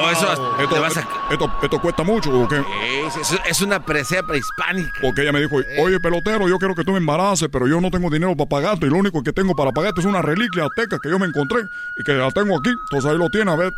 Oh, 0.04 0.10
eso 0.12 0.58
Esto, 0.60 0.76
te 0.76 0.80
vas 0.80 0.98
a... 0.98 1.08
esto, 1.32 1.52
esto 1.64 1.80
cuesta 1.82 2.04
mucho, 2.04 2.30
¿o 2.30 2.48
qué? 2.48 2.62
Es, 3.08 3.16
es- 3.32 3.40
es 3.46 3.62
una 3.62 3.84
presea 3.84 4.22
prehispánica. 4.22 4.92
Porque 5.02 5.22
ella 5.22 5.32
me 5.32 5.40
dijo, 5.42 5.56
oye, 5.80 6.00
pelotero, 6.02 6.48
yo 6.48 6.60
quiero 6.60 6.76
que 6.76 6.84
tú 6.84 6.92
me 6.92 6.98
embaraces, 7.00 7.48
pero 7.52 7.68
yo 7.68 7.80
no 7.82 7.90
tengo 7.90 8.10
dinero 8.12 8.36
para 8.36 8.50
pagarte 8.50 8.86
y 8.86 8.90
lo 8.90 8.98
único 8.98 9.24
que 9.24 9.32
tengo 9.32 9.56
para 9.56 9.72
pagarte 9.72 10.02
es 10.02 10.06
una 10.06 10.22
reliquia 10.22 10.66
azteca 10.66 11.00
que 11.02 11.10
yo 11.10 11.18
me 11.18 11.26
encontré 11.26 11.62
y 11.98 12.04
que 12.04 12.14
la 12.14 12.30
tengo 12.32 12.60
aquí. 12.60 12.70
Entonces 12.70 13.10
ahí 13.10 13.18
lo 13.18 13.30
tiene, 13.30 13.50
a 13.52 13.56
ver. 13.56 13.74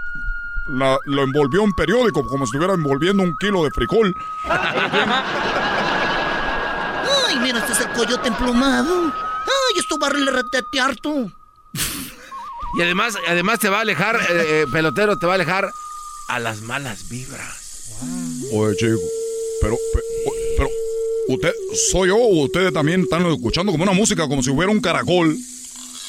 La- 0.70 0.98
lo 1.06 1.24
envolvió 1.24 1.64
en 1.64 1.72
periódico 1.74 2.26
como 2.28 2.46
si 2.46 2.50
estuviera 2.50 2.74
envolviendo 2.74 3.24
un 3.24 3.36
kilo 3.40 3.64
de 3.64 3.72
frijol. 3.72 4.14
Ay, 7.28 7.40
mira, 7.42 7.60
este 7.60 7.74
es 7.74 7.80
el 7.82 7.90
coyote 7.92 8.28
emplumado. 8.28 9.06
Ay, 9.06 9.80
esto 9.80 9.98
va 10.00 10.08
a 10.08 10.10
retetear 10.12 10.96
tú. 10.98 11.32
Y 12.78 12.82
además, 12.82 13.16
además 13.28 13.60
te 13.60 13.70
va 13.70 13.78
a 13.78 13.82
alejar, 13.82 14.16
eh, 14.18 14.62
eh, 14.62 14.66
pelotero, 14.72 15.18
te 15.18 15.26
va 15.26 15.34
a 15.34 15.36
alejar 15.36 15.72
a 16.28 16.40
las 16.40 16.62
malas 16.62 17.08
vibras. 17.10 17.96
Oye, 18.54 18.76
chico, 18.76 19.00
pero, 19.62 19.78
pero, 20.58 20.70
usted, 21.30 21.54
soy 21.92 22.10
yo 22.10 22.16
o 22.18 22.44
ustedes 22.44 22.74
también 22.74 23.02
están 23.02 23.26
escuchando 23.26 23.72
como 23.72 23.84
una 23.84 23.94
música, 23.94 24.28
como 24.28 24.44
si 24.44 24.50
hubiera 24.50 24.72
un 24.72 24.82
caracol. 24.82 25.36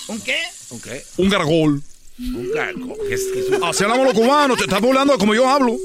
¿Un 0.09 0.20
qué? 0.20 0.38
¿Un 0.70 0.80
qué? 0.80 1.04
Un 1.16 1.30
caracol. 1.30 1.82
Un 2.19 2.51
caracol. 2.53 2.95
¿Qué 3.09 3.14
es, 3.14 3.25
qué 3.33 3.41
es 3.41 3.49
un- 3.49 3.64
Así 3.64 3.85
hablamos 3.85 4.07
los 4.07 4.14
cubanos, 4.14 4.57
te 4.59 4.64
estás 4.64 4.81
burlando 4.81 5.12
de 5.12 5.19
como 5.19 5.35
yo 5.35 5.49
hablo. 5.49 5.77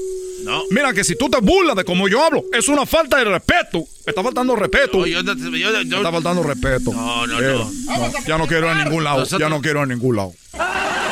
No. 0.42 0.62
Mira 0.70 0.92
que 0.92 1.04
si 1.04 1.16
tú 1.16 1.30
te 1.30 1.38
burlas 1.40 1.74
de 1.76 1.84
como 1.84 2.06
yo 2.08 2.22
hablo, 2.22 2.44
es 2.52 2.68
una 2.68 2.84
falta 2.84 3.16
de 3.18 3.24
respeto. 3.24 3.78
Me 4.04 4.10
está 4.10 4.22
faltando 4.22 4.54
respeto. 4.56 4.98
No, 4.98 5.06
yo 5.06 5.22
no 5.22 5.34
te- 5.34 5.40
yo- 5.42 5.50
yo- 5.58 5.72
Me 5.84 5.96
está 5.96 6.12
faltando 6.12 6.42
respeto. 6.42 6.92
No, 6.92 7.26
no, 7.26 7.40
no. 7.40 7.70
Ya 8.26 8.36
no 8.36 8.46
quiero 8.46 8.66
ir 8.66 8.72
a 8.72 8.84
ningún 8.84 9.04
lado. 9.04 9.18
Nosotros- 9.20 9.40
Ya 9.40 9.48
no 9.48 9.62
quiero 9.62 9.78
ir 9.80 9.84
a 9.84 9.86
ningún 9.86 10.16
lado. 10.16 10.32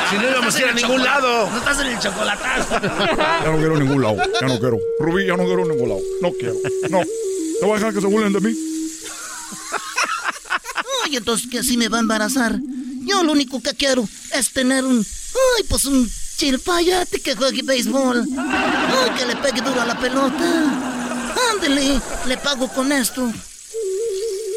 Si 0.09 0.17
no 0.17 0.29
íbamos 0.29 0.55
a 0.55 0.59
ir 0.59 0.65
a 0.65 0.73
ningún 0.73 1.03
lado. 1.03 1.49
No 1.49 1.57
estás 1.57 1.79
en 1.79 1.87
el 1.87 1.99
chocolatazo. 1.99 2.79
Ya 2.81 3.51
no 3.51 3.57
quiero 3.57 3.75
a 3.75 3.79
ningún 3.79 4.01
lado. 4.03 4.17
Ya 4.39 4.47
no 4.47 4.59
quiero. 4.59 4.77
Rubí, 4.99 5.25
ya 5.25 5.35
no 5.37 5.45
quiero 5.45 5.63
a 5.63 5.67
ningún 5.67 5.89
lado. 5.89 6.01
No 6.21 6.31
quiero. 6.33 6.55
No. 6.91 6.99
No 6.99 7.67
voy 7.67 7.71
a 7.71 7.75
dejar 7.79 7.93
que 7.93 8.01
se 8.01 8.07
burlen 8.07 8.33
de 8.33 8.41
mí. 8.41 8.53
Ay, 11.05 11.15
entonces 11.17 11.49
que 11.49 11.59
así 11.59 11.77
me 11.77 11.87
va 11.89 11.97
a 11.97 12.01
embarazar. 12.01 12.59
Yo 13.05 13.23
lo 13.23 13.31
único 13.31 13.61
que 13.61 13.73
quiero 13.73 14.07
es 14.33 14.51
tener 14.51 14.83
un. 14.83 14.99
Ay, 14.99 15.63
pues 15.67 15.85
un 15.85 16.09
chilpayate 16.37 17.19
que 17.19 17.35
juegue 17.35 17.61
béisbol. 17.63 18.25
Ay, 18.37 19.09
que 19.17 19.25
le 19.25 19.35
pegue 19.37 19.61
duro 19.61 19.81
a 19.81 19.85
la 19.85 19.99
pelota. 19.99 21.33
Ándele, 21.51 21.99
le 22.27 22.37
pago 22.37 22.67
con 22.67 22.91
esto. 22.91 23.31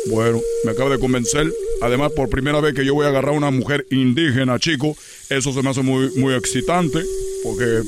Bueno, 0.06 0.40
me 0.64 0.70
acaba 0.70 0.90
de 0.90 0.98
convencer. 0.98 1.52
Además, 1.82 2.12
por 2.14 2.28
primera 2.28 2.60
vez 2.60 2.74
que 2.74 2.84
yo 2.84 2.94
voy 2.94 3.06
a 3.06 3.08
agarrar 3.08 3.34
a 3.34 3.36
una 3.36 3.50
mujer 3.50 3.86
indígena, 3.90 4.58
chico, 4.58 4.96
eso 5.28 5.52
se 5.52 5.62
me 5.62 5.70
hace 5.70 5.82
muy, 5.82 6.10
muy 6.16 6.34
excitante. 6.34 7.02
Porque, 7.42 7.82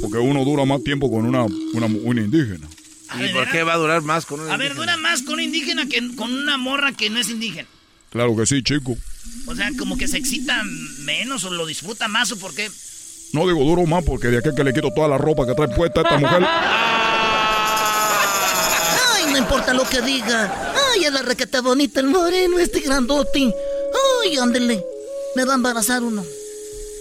porque 0.00 0.18
uno 0.18 0.44
dura 0.44 0.64
más 0.64 0.82
tiempo 0.84 1.10
con 1.10 1.26
una, 1.26 1.44
una, 1.44 1.86
una 1.86 2.20
indígena. 2.20 2.68
¿Y 3.20 3.28
por 3.32 3.50
qué 3.50 3.62
va 3.62 3.74
a 3.74 3.76
durar 3.76 4.02
más 4.02 4.24
con 4.24 4.40
un 4.40 4.50
A 4.50 4.56
ver, 4.56 4.74
dura 4.74 4.96
más 4.96 5.22
con 5.22 5.34
un 5.34 5.40
indígena 5.40 5.86
que 5.86 6.14
con 6.16 6.32
una 6.32 6.56
morra 6.56 6.92
que 6.92 7.10
no 7.10 7.18
es 7.18 7.28
indígena. 7.28 7.68
Claro 8.10 8.36
que 8.36 8.46
sí, 8.46 8.62
chico. 8.62 8.96
O 9.46 9.54
sea, 9.54 9.70
como 9.78 9.96
que 9.96 10.08
se 10.08 10.18
excita 10.18 10.62
menos 11.00 11.44
o 11.44 11.50
lo 11.50 11.66
disfruta 11.66 12.08
más 12.08 12.32
o 12.32 12.38
por 12.38 12.54
qué. 12.54 12.70
No 13.32 13.46
digo 13.46 13.64
duro 13.64 13.86
más 13.86 14.04
porque 14.04 14.28
de 14.28 14.38
aquí 14.38 14.50
que 14.54 14.62
le 14.64 14.72
quito 14.72 14.92
toda 14.94 15.08
la 15.08 15.18
ropa 15.18 15.46
que 15.46 15.54
trae 15.54 15.68
puesta 15.68 16.02
esta 16.02 16.18
mujer. 16.18 16.42
Ay, 19.14 19.24
no 19.32 19.38
importa 19.38 19.72
lo 19.74 19.88
que 19.88 20.02
diga. 20.02 20.74
Ay, 20.92 21.04
es 21.04 21.12
la 21.12 21.22
requeta 21.22 21.60
bonita, 21.60 22.00
el 22.00 22.08
moreno, 22.08 22.58
este 22.58 22.80
grandote. 22.80 23.52
Ay, 24.22 24.36
ándele. 24.36 24.84
Me 25.34 25.44
va 25.44 25.52
a 25.52 25.56
embarazar 25.56 26.02
uno. 26.02 26.24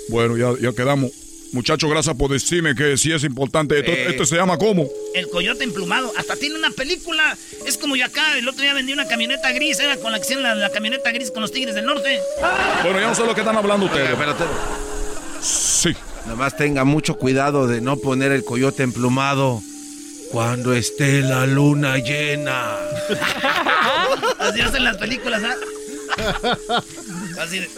Bueno, 0.10 0.38
ya, 0.38 0.54
ya 0.60 0.74
quedamos. 0.74 1.12
Muchachos, 1.54 1.90
gracias 1.90 2.16
por 2.16 2.32
decirme 2.32 2.74
que 2.76 2.98
sí 2.98 3.12
es 3.12 3.24
importante. 3.26 3.78
Esto, 3.80 3.92
Eh. 3.92 4.06
esto 4.10 4.26
se 4.26 4.36
llama 4.38 4.58
¿cómo? 4.58 4.88
El 5.14 5.28
coyote 5.28 5.64
emplumado. 5.66 6.12
Hasta 6.18 6.36
tiene 6.38 6.56
una 6.56 6.72
película. 6.72 7.38
Es 7.66 7.78
como 7.78 7.96
yo 7.98 8.06
acá. 8.06 8.38
El 8.38 8.48
otro 8.48 8.62
día 8.62 8.74
vendí 8.74 8.94
una 8.94 9.06
camioneta 9.08 9.52
gris. 9.52 9.80
Era 9.80 9.98
con 9.98 10.12
la 10.14 10.20
que 10.20 10.24
hicieron 10.24 10.44
la, 10.44 10.56
la 10.56 10.70
camioneta 10.70 11.12
gris 11.12 11.30
con 11.32 11.42
los 11.42 11.52
tigres 11.52 11.76
del 11.76 11.86
norte. 11.86 12.20
Bueno, 12.84 13.00
ya 13.02 13.08
no 13.10 13.16
sé 13.16 13.26
lo 13.26 13.36
que 13.36 13.42
están 13.42 13.58
hablando 13.58 13.86
ustedes. 13.88 14.16
Pelotero. 14.16 14.50
Sí. 15.42 15.94
Nada 16.26 16.36
más 16.36 16.56
tenga 16.56 16.84
mucho 16.86 17.16
cuidado 17.16 17.68
de 17.68 17.82
no 17.82 17.98
poner 17.98 18.32
el 18.32 18.44
coyote 18.46 18.84
emplumado 18.84 19.60
Cuando 20.32 20.74
esté 20.74 21.22
la 21.22 21.46
luna 21.48 21.98
llena. 21.98 22.76
Así 24.40 24.62
hacen 24.62 24.84
las 24.86 24.98
películas, 24.98 25.42
¿ah? 25.44 26.84
Así 27.40 27.60
de, 27.60 27.70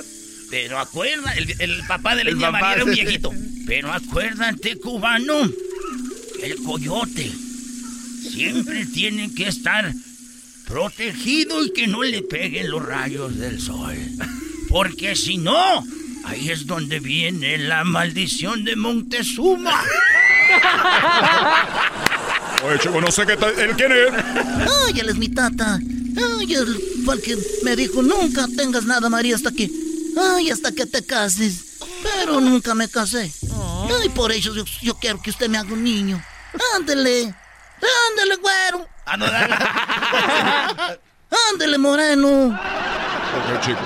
Pero 0.49 0.77
acuerda, 0.77 1.31
el, 1.33 1.55
el 1.59 1.81
papá 1.87 2.15
de 2.15 2.25
la 2.25 2.31
papá, 2.39 2.51
María 2.51 2.73
era 2.75 2.83
un 2.85 2.91
viejito. 2.91 3.31
Pero 3.65 3.91
acuérdate, 3.91 4.77
cubano, 4.77 5.49
que 6.39 6.45
el 6.47 6.57
coyote 6.63 7.31
siempre 8.29 8.85
tiene 8.85 9.33
que 9.33 9.47
estar 9.47 9.93
protegido 10.67 11.63
y 11.63 11.71
que 11.71 11.87
no 11.87 12.03
le 12.03 12.21
peguen 12.23 12.71
los 12.71 12.85
rayos 12.85 13.37
del 13.37 13.61
sol. 13.61 13.95
Porque 14.69 15.15
si 15.15 15.37
no, 15.37 15.83
ahí 16.25 16.49
es 16.49 16.65
donde 16.65 16.99
viene 16.99 17.57
la 17.57 17.83
maldición 17.83 18.63
de 18.63 18.75
Montezuma. 18.75 19.83
Oye, 22.65 22.79
chico, 22.79 23.01
no 23.01 23.11
sé 23.11 23.25
qué 23.25 23.37
tal. 23.37 23.57
¿Él 23.59 23.71
quién 23.75 23.91
es? 23.91 24.09
Ay, 24.87 24.99
él 24.99 25.09
es 25.09 25.15
mi 25.15 25.29
tata. 25.29 25.75
Ay, 25.75 26.53
él 26.53 26.81
fue 27.03 27.15
el 27.15 27.21
que 27.21 27.37
me 27.63 27.75
dijo, 27.75 28.01
nunca 28.01 28.47
tengas 28.55 28.85
nada, 28.85 29.09
María, 29.09 29.35
hasta 29.35 29.51
que... 29.51 29.69
Ay, 30.17 30.49
hasta 30.49 30.71
que 30.71 30.85
te 30.85 31.05
cases. 31.05 31.77
Pero 32.01 32.39
nunca 32.39 32.73
me 32.75 32.89
casé. 32.89 33.31
Ay, 34.01 34.09
por 34.09 34.31
eso 34.31 34.53
yo, 34.53 34.63
yo 34.81 34.95
quiero 34.95 35.21
que 35.21 35.29
usted 35.29 35.49
me 35.49 35.57
haga 35.57 35.73
un 35.73 35.83
niño. 35.83 36.23
Ándele. 36.75 37.33
Ándele, 38.09 38.35
güero. 38.37 38.87
Ándele, 41.49 41.77
moreno. 41.77 42.47
Ok, 42.47 43.61
chico. 43.61 43.79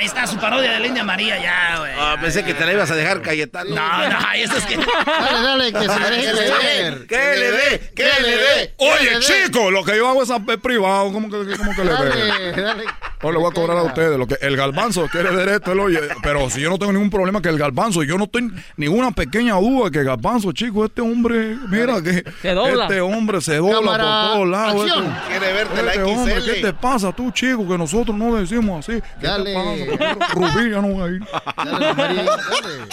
Ahí 0.00 0.06
está 0.06 0.26
su 0.26 0.38
parodia 0.38 0.72
de 0.72 0.80
la 0.80 0.86
India 0.86 1.04
María, 1.04 1.38
ya, 1.42 1.78
güey. 1.78 1.92
Ah, 1.94 2.16
pensé 2.18 2.42
que 2.42 2.54
te 2.54 2.64
la 2.64 2.72
ibas 2.72 2.90
a 2.90 2.94
dejar, 2.94 3.20
Cayetano. 3.20 3.74
No, 3.74 4.08
no, 4.08 4.18
eso 4.34 4.56
es 4.56 4.64
que. 4.64 4.76
Dale, 4.78 5.42
dale, 5.42 5.72
que 5.74 5.78
se 5.78 6.10
deje. 6.10 7.06
¿Qué 7.06 7.36
le 7.36 7.50
dé? 7.50 7.92
¿Qué 7.94 8.08
le 8.22 8.36
dé? 8.36 8.74
Oye, 8.78 9.18
chico, 9.20 9.70
lo 9.70 9.84
que 9.84 9.98
yo 9.98 10.08
hago 10.08 10.22
es 10.22 10.30
privado. 10.62 11.12
¿Cómo 11.12 11.28
que, 11.28 11.54
cómo 11.54 11.74
que 11.76 11.84
le 11.84 11.90
ve? 11.90 12.08
Dale, 12.08 12.62
dale. 12.62 12.84
No 13.22 13.30
le 13.30 13.38
voy 13.38 13.50
a 13.50 13.54
cobrar 13.54 13.76
a 13.76 13.82
ustedes. 13.82 14.16
Lo 14.16 14.26
que 14.26 14.36
el 14.40 14.56
galbanzo 14.56 15.06
quiere 15.08 15.30
ver 15.30 15.50
esto, 15.50 15.72
él 15.72 15.80
oye. 15.80 16.00
Pero 16.22 16.48
si 16.48 16.62
yo 16.62 16.70
no 16.70 16.78
tengo 16.78 16.92
ningún 16.94 17.10
problema 17.10 17.42
que 17.42 17.50
el 17.50 17.58
galbanzo, 17.58 18.02
yo 18.02 18.16
no 18.16 18.26
tengo 18.26 18.54
ninguna 18.78 19.10
pequeña 19.10 19.56
duda 19.56 19.90
que 19.90 19.98
el 19.98 20.06
galbanzo, 20.06 20.52
chico, 20.52 20.86
este 20.86 21.02
hombre, 21.02 21.58
mira 21.68 22.02
que 22.02 22.24
Se 22.40 22.54
dobla. 22.54 22.84
este 22.84 23.02
hombre 23.02 23.42
se 23.42 23.56
dobla 23.56 23.74
Cámara, 23.74 24.04
por 24.04 24.32
todos 24.32 24.48
lados. 24.48 24.86
Este, 24.86 25.28
Quiere 25.28 25.52
verte 25.52 25.82
la 25.82 25.90
este 25.92 26.02
hombre, 26.04 26.40
XL. 26.40 26.46
¿qué 26.50 26.60
te 26.62 26.72
pasa 26.72 27.12
tú, 27.12 27.30
chico? 27.32 27.68
Que 27.68 27.76
nosotros 27.76 28.16
no 28.16 28.36
decimos 28.36 28.88
así. 28.88 29.02
¿Qué 29.20 29.26
Dale. 29.26 29.52
te 29.52 29.54
pasa? 29.54 29.89
Rubí 30.34 30.70
ya 30.70 30.80
no 30.80 30.98
va 30.98 31.04
a 31.06 31.08
ir. 31.08 31.20
Dale, 31.56 31.94
Marín, 31.94 32.24
dale. 32.26 32.86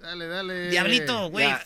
Dale, 0.00 0.26
dale. 0.28 0.70
Diablito, 0.70 1.28
güey. 1.30 1.46
Ya, 1.48 1.64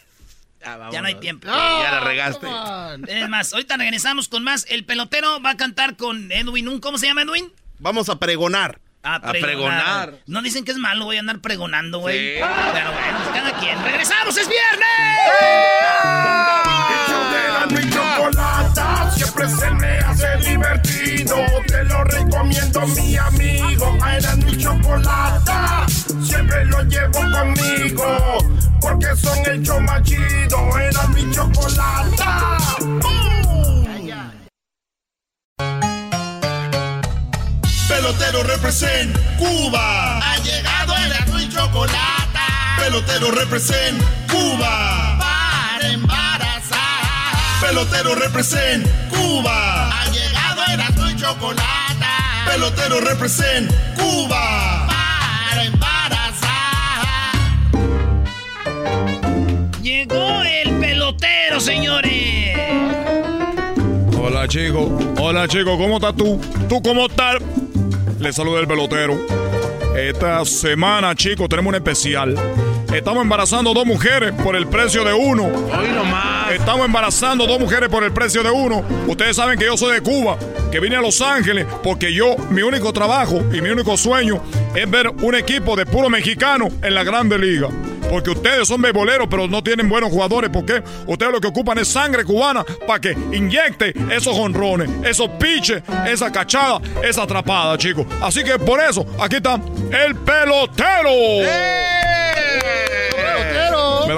Ya, 0.63 0.77
vámonos. 0.77 1.01
no 1.03 1.07
hay 1.09 1.15
tiempo. 1.17 1.47
Ya 1.47 1.91
la 1.93 2.01
regaste. 2.01 2.47
On. 2.47 3.09
Es 3.09 3.29
más, 3.29 3.53
ahorita 3.53 3.77
regresamos 3.77 4.29
con 4.29 4.43
más. 4.45 4.67
El 4.69 4.85
pelotero 4.85 5.41
va 5.43 5.51
a 5.51 5.57
cantar 5.57 5.97
con 5.97 6.31
Edwin. 6.33 6.69
Un- 6.69 6.81
¿Cómo 6.81 6.99
se 6.99 7.07
llama 7.07 7.23
Edwin? 7.23 7.53
Vamos 7.79 8.09
a 8.09 8.19
pregonar. 8.19 8.79
A 9.03 9.19
pregonar. 9.33 10.15
No 10.27 10.43
dicen 10.43 10.63
que 10.65 10.73
es 10.73 10.77
malo, 10.77 11.07
voy 11.07 11.17
a 11.17 11.21
andar 11.21 11.41
pregonando, 11.41 12.01
güey. 12.01 12.37
Sí. 12.37 12.43
Pero 12.75 12.93
bueno, 12.93 13.19
cada 13.33 13.53
quien. 13.59 13.83
¡Regresamos! 13.83 14.37
¡Es 14.37 14.47
viernes! 14.47 14.89
De 16.65 16.71
Erasmo 17.71 17.81
y 17.81 17.91
Chocolata 17.91 19.11
siempre 19.15 19.49
se 19.49 19.71
me 19.71 19.99
hace 19.99 20.37
divertido. 20.39 21.37
Te 21.67 21.85
lo 21.85 22.05
recomiendo, 22.05 22.87
mi 22.89 23.17
amigo. 23.17 23.99
A 24.03 24.17
Erasmo 24.17 24.49
y 24.49 24.57
Chocolata 24.57 25.87
siempre 26.23 26.65
lo 26.67 26.83
llevo 26.83 27.21
conmigo. 27.21 28.39
Porque 28.81 29.15
son 29.17 29.39
el 29.47 29.63
show 29.63 29.81
más 29.81 30.03
chido. 30.03 30.79
Erasmo 30.79 31.19
y 31.19 31.31
Chocolata. 31.31 32.57
Pelotero 37.89 38.43
represent 38.45 39.17
Cuba. 39.39 40.19
Ha 40.19 40.39
llegado 40.39 40.97
Erasmo 40.97 41.39
y 41.39 41.49
Chocolata. 41.49 42.47
Pelotero 42.79 43.31
represent 43.31 44.03
Cuba. 44.29 45.10
Pelotero 47.71 48.17
represent 48.17 48.85
Cuba. 49.11 49.91
Ha 49.91 50.05
llegado 50.07 50.61
Erasmo 50.73 51.09
y 51.09 51.15
Chocolata. 51.15 52.45
Pelotero 52.51 53.01
represent 53.01 53.71
Cuba. 53.95 54.89
Para 54.89 55.65
embarazar. 55.65 56.51
Llegó 59.81 60.43
el 60.43 60.81
pelotero, 60.81 61.61
señores. 61.61 62.59
Hola, 64.21 64.49
chico. 64.49 64.99
Hola, 65.21 65.47
chico. 65.47 65.79
¿Cómo 65.79 65.99
estás 65.99 66.17
tú? 66.17 66.41
¿Tú 66.69 66.83
cómo 66.83 67.07
estás? 67.07 67.37
Le 68.19 68.33
saluda 68.33 68.59
el 68.59 68.67
pelotero. 68.67 69.17
Esta 69.97 70.45
semana, 70.45 71.15
chicos, 71.15 71.49
tenemos 71.49 71.71
un 71.71 71.77
especial. 71.77 72.35
Estamos 72.93 73.23
embarazando 73.23 73.73
dos 73.73 73.87
mujeres 73.87 74.33
por 74.43 74.57
el 74.57 74.67
precio 74.67 75.05
de 75.05 75.13
uno. 75.13 75.45
Hoy 75.45 75.89
nomás. 75.95 76.40
Estamos 76.51 76.87
embarazando 76.87 77.47
dos 77.47 77.61
mujeres 77.61 77.89
por 77.89 78.03
el 78.03 78.13
precio 78.13 78.43
de 78.43 78.51
uno. 78.51 78.85
Ustedes 79.07 79.37
saben 79.37 79.57
que 79.57 79.67
yo 79.67 79.77
soy 79.77 79.95
de 79.95 80.01
Cuba, 80.01 80.37
que 80.73 80.81
vine 80.81 80.97
a 80.97 81.01
Los 81.01 81.21
Ángeles 81.21 81.65
porque 81.83 82.13
yo, 82.13 82.37
mi 82.51 82.63
único 82.63 82.93
trabajo 82.93 83.41
y 83.53 83.61
mi 83.61 83.71
único 83.71 83.97
sueño 83.97 84.43
es 84.75 84.91
ver 84.91 85.09
un 85.09 85.37
equipo 85.37 85.77
de 85.77 85.87
puro 85.87 86.11
mexicano 86.11 86.69
en 86.83 86.95
la 86.95 87.05
Grande 87.05 87.39
Liga. 87.39 87.69
Porque 88.11 88.31
ustedes 88.31 88.67
son 88.67 88.83
beboleros, 88.83 89.29
pero 89.31 89.47
no 89.47 89.63
tienen 89.63 89.89
buenos 89.89 90.11
jugadores. 90.11 90.51
¿Por 90.51 90.67
qué? 90.67 90.83
Ustedes 91.07 91.31
lo 91.31 91.41
que 91.41 91.47
ocupan 91.47 91.79
es 91.79 91.87
sangre 91.87 92.25
cubana 92.25 92.65
para 92.85 93.01
que 93.01 93.17
inyecte 93.33 93.95
esos 94.11 94.37
honrones, 94.37 94.91
esos 95.05 95.29
piches, 95.39 95.85
esa 96.09 96.33
cachada, 96.33 96.81
esa 97.05 97.23
atrapada, 97.23 97.79
chicos. 97.79 98.07
Así 98.21 98.43
que 98.43 98.59
por 98.59 98.81
eso, 98.81 99.07
aquí 99.21 99.37
está 99.37 99.55
el 99.55 100.17
pelotero. 100.17 101.11
Pelotero. 101.11 102.20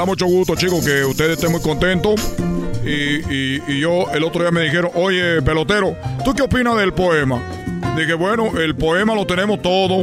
Da 0.03 0.07
mucho 0.07 0.27
gusto, 0.27 0.57
chicos, 0.57 0.85
que 0.85 1.05
ustedes 1.05 1.35
estén 1.39 1.53
muy 1.53 1.61
contentos. 1.63 2.21
Y, 2.85 3.21
y- 3.33 3.81
yo 3.81 4.11
el 4.13 4.25
otro 4.25 4.41
día 4.43 4.51
me 4.51 4.63
dijeron, 4.63 4.91
oye, 4.97 5.41
pelotero, 5.43 5.97
¿tú 6.25 6.35
qué 6.35 6.43
opinas 6.43 6.77
del 6.77 6.93
poema? 6.93 7.41
Dije, 7.97 8.15
bueno, 8.15 8.51
el 8.59 8.75
poema 8.75 9.15
lo 9.15 9.25
tenemos 9.29 9.63
todo. 9.63 10.01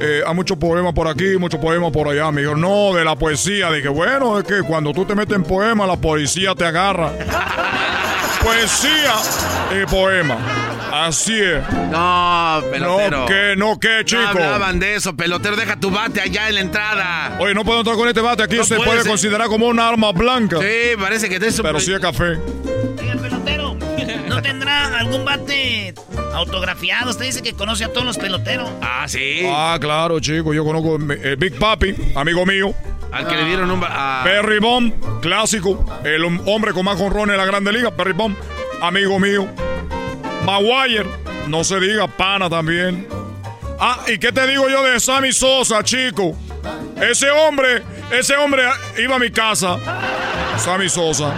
Eh, 0.00 0.22
hay 0.26 0.34
muchos 0.34 0.56
poemas 0.56 0.94
por 0.94 1.06
aquí, 1.06 1.36
muchos 1.38 1.60
poemas 1.60 1.92
por 1.92 2.08
allá. 2.08 2.32
Me 2.32 2.40
dijeron, 2.40 2.62
no, 2.62 2.94
de 2.94 3.04
la 3.04 3.14
poesía. 3.14 3.70
Dije, 3.70 3.88
bueno, 3.88 4.38
es 4.38 4.44
que 4.46 4.62
cuando 4.62 4.94
tú 4.94 5.04
te 5.04 5.14
metes 5.14 5.36
en 5.36 5.42
poema, 5.42 5.86
la 5.86 5.96
poesía 5.96 6.54
te 6.54 6.64
agarra. 6.64 7.10
poesía 8.42 9.12
y 9.82 9.84
poema. 9.84 10.38
Así 10.92 11.40
es. 11.40 11.62
No, 11.90 12.62
pelotero. 12.70 13.20
No, 13.20 13.26
que, 13.26 13.54
no, 13.56 13.80
que, 13.80 14.02
chico. 14.04 14.20
No 14.22 14.28
hablaban 14.28 14.78
de 14.78 14.94
eso, 14.96 15.16
pelotero. 15.16 15.56
Deja 15.56 15.76
tu 15.76 15.90
bate 15.90 16.20
allá 16.20 16.48
en 16.48 16.54
la 16.56 16.60
entrada. 16.60 17.36
Oye, 17.40 17.54
no 17.54 17.64
puedo 17.64 17.78
entrar 17.78 17.96
con 17.96 18.08
este 18.08 18.20
bate. 18.20 18.42
Aquí 18.42 18.56
No 18.56 18.64
se 18.64 18.76
puede 18.76 18.88
puede 18.88 19.00
ser. 19.02 19.08
considerar 19.10 19.46
como 19.48 19.66
una 19.68 19.88
arma 19.88 20.12
blanca. 20.12 20.58
Sí, 20.60 20.96
parece 21.00 21.28
que 21.30 21.40
te 21.40 21.46
es 21.48 21.58
un 21.58 21.62
Pero 21.64 21.80
sí 21.80 21.92
es 21.94 21.98
café. 22.00 22.36
Oiga, 23.00 23.14
pelotero, 23.20 23.74
¿no 24.28 24.42
tendrá 24.42 24.98
algún 24.98 25.24
bate 25.24 25.94
autografiado? 26.34 27.10
Usted 27.10 27.24
dice 27.24 27.42
que 27.42 27.54
conoce 27.54 27.84
a 27.84 27.88
todos 27.92 28.04
los 28.06 28.18
peloteros. 28.18 28.68
Ah, 28.82 29.04
sí. 29.08 29.42
Ah, 29.48 29.78
claro, 29.80 30.20
chico. 30.20 30.52
Yo 30.52 30.62
conozco 30.64 30.96
el 30.96 31.36
Big 31.36 31.58
Papi, 31.58 31.94
amigo 32.14 32.44
mío. 32.44 32.74
Al 33.12 33.26
que 33.28 33.36
le 33.36 33.44
dieron 33.46 33.70
un... 33.70 33.80
ba- 33.80 34.20
a- 34.20 34.24
Perry 34.24 34.58
Bomb, 34.58 34.92
clásico. 35.20 35.84
El 36.04 36.22
hom- 36.22 36.42
hombre 36.46 36.72
con 36.72 36.84
más 36.84 36.96
jonrones 36.98 37.32
en 37.34 37.38
la 37.38 37.44
Grande 37.46 37.72
Liga. 37.72 37.90
Perry 37.90 38.12
Bomb, 38.12 38.36
amigo 38.82 39.18
mío. 39.18 39.48
Maguire, 40.44 41.06
no 41.48 41.64
se 41.64 41.78
diga, 41.80 42.06
pana 42.06 42.50
también. 42.50 43.06
Ah, 43.78 43.98
¿y 44.06 44.18
qué 44.18 44.32
te 44.32 44.46
digo 44.46 44.68
yo 44.68 44.82
de 44.84 45.00
Sammy 45.00 45.32
Sosa, 45.32 45.82
chico? 45.82 46.36
Ese 47.00 47.30
hombre, 47.30 47.82
ese 48.12 48.36
hombre 48.36 48.62
iba 48.98 49.16
a 49.16 49.18
mi 49.18 49.30
casa. 49.30 49.76
Sammy 50.56 50.88
Sosa. 50.88 51.32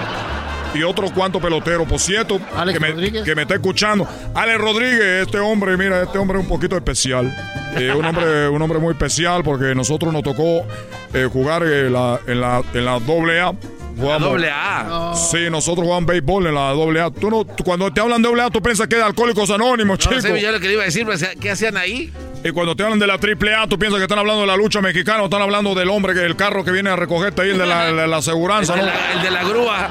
Y 0.75 0.83
otro 0.83 1.09
cuanto 1.15 1.41
pelotero, 1.41 1.85
por 1.85 2.01
cierto, 2.01 2.41
que 2.73 2.81
me, 2.81 3.23
que 3.23 3.35
me 3.35 3.43
está 3.43 3.55
escuchando. 3.55 4.09
Alex 4.35 4.59
Rodríguez, 4.61 5.27
este 5.27 5.39
hombre, 5.39 5.77
mira, 5.77 6.03
este 6.03 6.19
hombre 6.19 6.39
es 6.39 6.45
un 6.45 6.49
poquito 6.49 6.77
especial. 6.77 7.33
Eh, 7.77 7.93
un, 7.95 8.05
hombre, 8.05 8.49
un 8.49 8.61
hombre 8.61 8.79
muy 8.79 8.93
especial 8.93 9.43
porque 9.45 9.75
nosotros 9.75 10.13
nos 10.13 10.23
tocó 10.23 10.67
eh, 11.13 11.29
jugar 11.33 11.63
en 11.63 11.93
la, 11.93 12.21
en 12.27 12.41
la, 12.41 12.63
en 12.73 12.85
la 12.85 12.99
doble 12.99 13.41
A. 13.41 13.53
Jugamos- 13.97 14.29
doble 14.31 14.51
A. 14.51 15.13
Sí, 15.15 15.49
nosotros 15.51 15.85
jugamos 15.87 16.07
béisbol 16.07 16.47
en 16.49 16.55
la 16.55 16.71
doble 16.71 17.01
A. 17.01 17.11
Tú 17.11 17.31
no, 17.31 17.45
tú- 17.45 17.65
cuando 17.65 17.93
te 17.93 18.01
hablan 18.01 18.21
de 18.23 18.29
doble 18.29 18.43
A, 18.43 18.51
tú 18.51 18.61
piensas 18.63 18.87
que 18.89 18.97
es 18.97 19.01
de 19.01 19.07
Alcohólicos 19.07 19.51
Anónimos, 19.51 19.99
No 20.05 20.11
chico. 20.11 20.21
sé, 20.21 20.41
yo 20.41 20.51
lo 20.53 20.61
que 20.61 20.67
le 20.69 20.73
iba 20.75 20.83
a 20.83 20.87
decir, 20.87 21.07
¿qué 21.41 21.51
hacían 21.51 21.77
ahí? 21.77 22.13
Y 22.45 22.51
cuando 22.51 22.77
te 22.77 22.83
hablan 22.83 22.99
de 22.99 23.07
la 23.07 23.19
triple 23.19 23.55
A, 23.55 23.67
tú 23.67 23.79
piensas 23.79 23.99
que 23.99 24.05
están 24.05 24.19
hablando 24.19 24.43
de 24.43 24.47
la 24.47 24.57
lucha 24.57 24.81
mexicana 24.83 25.23
o 25.23 25.25
están 25.27 25.41
hablando 25.43 25.75
del 25.75 25.89
hombre, 25.89 26.13
que 26.15 26.25
el 26.25 26.37
carro 26.37 26.65
que 26.65 26.73
viene 26.73 26.91
a 26.91 26.97
recogerte 26.97 27.41
ahí, 27.43 27.51
el 27.51 27.59
de 27.59 27.67
la, 27.67 27.91
la, 27.91 28.07
la 28.07 28.17
aseguranza, 28.19 28.75
El 28.75 28.81
de 28.81 28.87
¿no? 28.87 28.93
la- 28.93 29.13
el 29.15 29.23
de 29.23 29.31
la 29.31 29.45
grúa. 29.45 29.89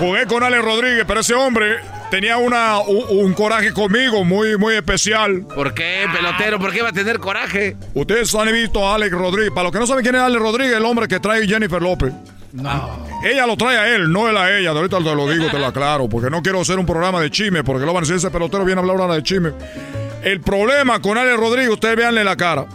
Jugué 0.00 0.26
con 0.26 0.42
Alex 0.42 0.64
Rodríguez, 0.64 1.04
pero 1.06 1.20
ese 1.20 1.34
hombre 1.34 1.78
tenía 2.12 2.36
una, 2.36 2.78
un, 2.80 3.24
un 3.24 3.32
coraje 3.32 3.72
conmigo 3.72 4.22
muy, 4.22 4.58
muy 4.58 4.74
especial. 4.74 5.46
¿Por 5.54 5.72
qué, 5.72 6.04
pelotero? 6.12 6.58
¿Por 6.58 6.70
qué 6.70 6.82
va 6.82 6.90
a 6.90 6.92
tener 6.92 7.18
coraje? 7.18 7.74
Ustedes 7.94 8.34
han 8.34 8.52
visto 8.52 8.86
a 8.86 8.96
Alex 8.96 9.12
Rodríguez. 9.12 9.50
Para 9.50 9.62
los 9.62 9.72
que 9.72 9.78
no 9.78 9.86
saben 9.86 10.02
quién 10.02 10.16
es 10.16 10.20
Alex 10.20 10.42
Rodríguez, 10.42 10.76
el 10.76 10.84
hombre 10.84 11.08
que 11.08 11.18
trae 11.20 11.48
Jennifer 11.48 11.80
López. 11.80 12.12
Ella 13.24 13.46
lo 13.46 13.56
trae 13.56 13.78
a 13.78 13.96
él, 13.96 14.12
no 14.12 14.28
él 14.28 14.36
a 14.36 14.54
ella. 14.58 14.74
De 14.74 14.80
ahorita 14.80 14.98
te 14.98 15.04
lo 15.04 15.26
digo, 15.26 15.48
te 15.50 15.58
lo 15.58 15.64
aclaro, 15.64 16.06
porque 16.06 16.28
no 16.28 16.42
quiero 16.42 16.60
hacer 16.60 16.78
un 16.78 16.84
programa 16.84 17.18
de 17.18 17.30
chisme, 17.30 17.64
porque 17.64 17.86
lo 17.86 17.94
van 17.94 18.02
a 18.02 18.06
decir 18.06 18.16
ese 18.16 18.30
pelotero 18.30 18.66
viene 18.66 18.78
a 18.78 18.82
hablar 18.82 19.00
ahora 19.00 19.14
de 19.14 19.22
chisme. 19.22 19.52
El 20.22 20.42
problema 20.42 21.00
con 21.00 21.16
Ale 21.16 21.34
Rodríguez, 21.34 21.70
ustedes 21.70 21.96
veanle 21.96 22.24
la 22.24 22.36
cara. 22.36 22.66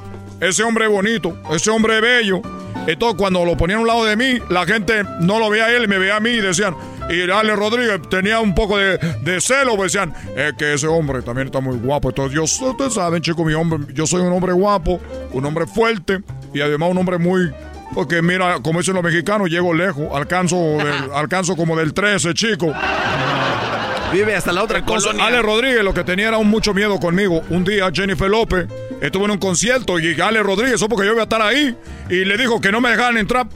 Ese 0.42 0.64
hombre 0.64 0.86
es 0.86 0.92
bonito, 0.92 1.38
ese 1.52 1.70
hombre 1.70 1.98
es 1.98 2.02
bello. 2.02 2.42
Entonces, 2.88 3.20
cuando 3.20 3.46
lo 3.46 3.56
ponían 3.56 3.78
a 3.78 3.82
un 3.82 3.88
lado 3.88 4.04
de 4.04 4.16
mí, 4.16 4.40
la 4.50 4.66
gente 4.66 5.04
no 5.20 5.38
lo 5.38 5.52
veía 5.52 5.66
a 5.66 5.72
él, 5.76 5.88
me 5.88 6.00
veía 6.00 6.16
a 6.16 6.20
mí 6.20 6.32
y 6.32 6.42
decían, 6.42 6.76
y 7.10 7.30
Ale 7.30 7.55
Rodríguez 7.55 8.01
tenía 8.10 8.39
un 8.39 8.53
poco 8.55 8.78
de, 8.78 8.97
de 9.22 9.41
celo, 9.41 9.76
pues 9.76 9.93
decían, 9.93 10.14
es 10.36 10.53
que 10.53 10.74
ese 10.74 10.88
hombre 10.88 11.22
también 11.22 11.47
está 11.47 11.60
muy 11.60 11.78
guapo. 11.78 12.10
Entonces, 12.10 12.36
yo, 12.36 12.43
ustedes 12.43 12.93
saben, 12.93 13.22
chicos, 13.22 13.45
mi 13.45 13.53
hombre, 13.53 13.93
yo 13.93 14.05
soy 14.05 14.22
un 14.22 14.34
hombre 14.34 14.53
guapo, 14.53 14.99
un 15.32 15.45
hombre 15.45 15.66
fuerte 15.68 16.20
y 16.53 16.62
además 16.62 16.89
un 16.91 16.97
hombre 16.97 17.18
muy 17.18 17.51
porque 17.93 18.22
mira, 18.22 18.60
como 18.62 18.80
dicen 18.80 18.95
los 18.95 19.03
mexicanos, 19.03 19.49
llego 19.49 19.74
lejos, 19.74 20.08
alcanzo, 20.14 20.58
del- 20.58 21.10
alcanzo 21.16 21.55
como 21.55 21.76
del 21.78 21.93
13, 21.93 22.34
chico. 22.34 22.74
Vive 24.12 24.36
hasta 24.36 24.51
la 24.53 24.64
otra 24.64 24.80
Entonces, 24.80 25.12
colonia. 25.12 25.28
Ale 25.28 25.41
Rodríguez 25.41 25.84
lo 25.84 25.93
que 25.93 26.03
tenía 26.03 26.30
era 26.30 26.38
un 26.38 26.47
mucho 26.49 26.74
miedo 26.74 26.97
conmigo. 26.99 27.41
Un 27.49 27.64
día 27.66 27.89
Jennifer 27.93 28.30
López 28.30 28.68
estuvo 29.01 29.26
en 29.26 29.32
un 29.32 29.38
concierto 29.38 29.99
y 29.99 30.20
Ale 30.20 30.41
Rodríguez, 30.43 30.76
eso 30.76 30.88
porque 30.88 31.05
yo 31.05 31.12
iba 31.14 31.22
a 31.22 31.24
estar 31.24 31.41
ahí, 31.41 31.76
y 32.10 32.24
le 32.26 32.38
dijo 32.38 32.60
que 32.62 32.72
no 32.72 32.80
me 32.82 32.89
dejaran 32.89 33.18
entrar. 33.18 33.47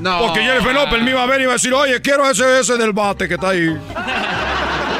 No. 0.00 0.20
Porque 0.26 0.40
Jennifer 0.40 0.74
López 0.74 1.02
me 1.02 1.10
iba 1.10 1.22
a 1.22 1.26
ver 1.26 1.40
y 1.40 1.42
iba 1.44 1.52
a 1.52 1.56
decir, 1.56 1.72
oye, 1.74 2.00
quiero 2.00 2.28
ese, 2.30 2.60
ese 2.60 2.76
del 2.76 2.92
bate 2.92 3.26
que 3.28 3.34
está 3.34 3.50
ahí. 3.50 3.76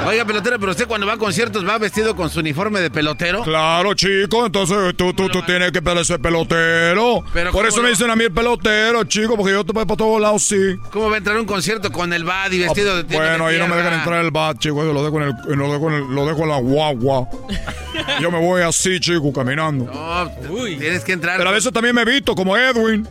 Oiga, 0.06 0.24
pelotero, 0.24 0.58
pero 0.58 0.72
usted 0.72 0.86
cuando 0.86 1.06
va 1.06 1.12
a 1.14 1.16
conciertos 1.18 1.68
va 1.68 1.76
vestido 1.76 2.16
con 2.16 2.30
su 2.30 2.40
uniforme 2.40 2.80
de 2.80 2.90
pelotero. 2.90 3.42
Claro, 3.42 3.92
chico, 3.92 4.46
entonces 4.46 4.96
tú, 4.96 5.12
tú, 5.12 5.28
tú 5.28 5.42
tienes 5.42 5.70
que 5.70 5.82
ser 6.04 6.18
pelotero. 6.18 7.22
Pero 7.34 7.50
Por 7.52 7.60
¿cómo 7.60 7.68
eso 7.68 7.76
no? 7.78 7.82
me 7.82 7.90
dicen 7.90 8.10
a 8.10 8.16
mí 8.16 8.24
el 8.24 8.32
pelotero, 8.32 9.04
chico, 9.04 9.36
porque 9.36 9.52
yo 9.52 9.64
te 9.64 9.72
voy 9.72 9.84
para 9.84 9.96
todos 9.98 10.18
lados, 10.18 10.44
sí. 10.44 10.76
¿Cómo 10.92 11.10
va 11.10 11.16
a 11.16 11.18
entrar 11.18 11.36
a 11.36 11.40
un 11.40 11.46
concierto 11.46 11.92
con 11.92 12.12
el 12.14 12.24
bad 12.24 12.50
y 12.52 12.60
vestido 12.60 12.96
de 12.96 13.02
Ah, 13.02 13.18
Bueno, 13.18 13.48
de 13.48 13.54
ahí 13.54 13.58
no 13.60 13.68
me 13.68 13.76
dejan 13.76 13.92
entrar 13.98 14.24
el 14.24 14.30
bat, 14.30 14.58
chico. 14.58 14.82
Yo 14.82 14.94
lo 14.94 15.04
dejo 15.04 15.20
en, 15.20 15.28
el, 15.28 15.58
lo 15.58 15.72
dejo 15.72 15.88
en, 15.90 15.94
el- 15.96 16.14
lo 16.14 16.26
dejo 16.26 16.42
en 16.44 16.48
la 16.48 16.58
guagua. 16.58 17.28
Yo 18.22 18.30
me 18.30 18.38
voy 18.38 18.62
así, 18.62 18.98
chico, 19.00 19.30
caminando. 19.32 19.84
No, 19.92 20.30
tienes 20.78 21.04
que 21.04 21.12
entrar. 21.12 21.36
Pero 21.36 21.50
a 21.50 21.52
veces 21.52 21.70
también 21.70 21.94
me 21.94 22.00
he 22.02 22.06
visto 22.06 22.34
como 22.34 22.56
Edwin. 22.56 23.06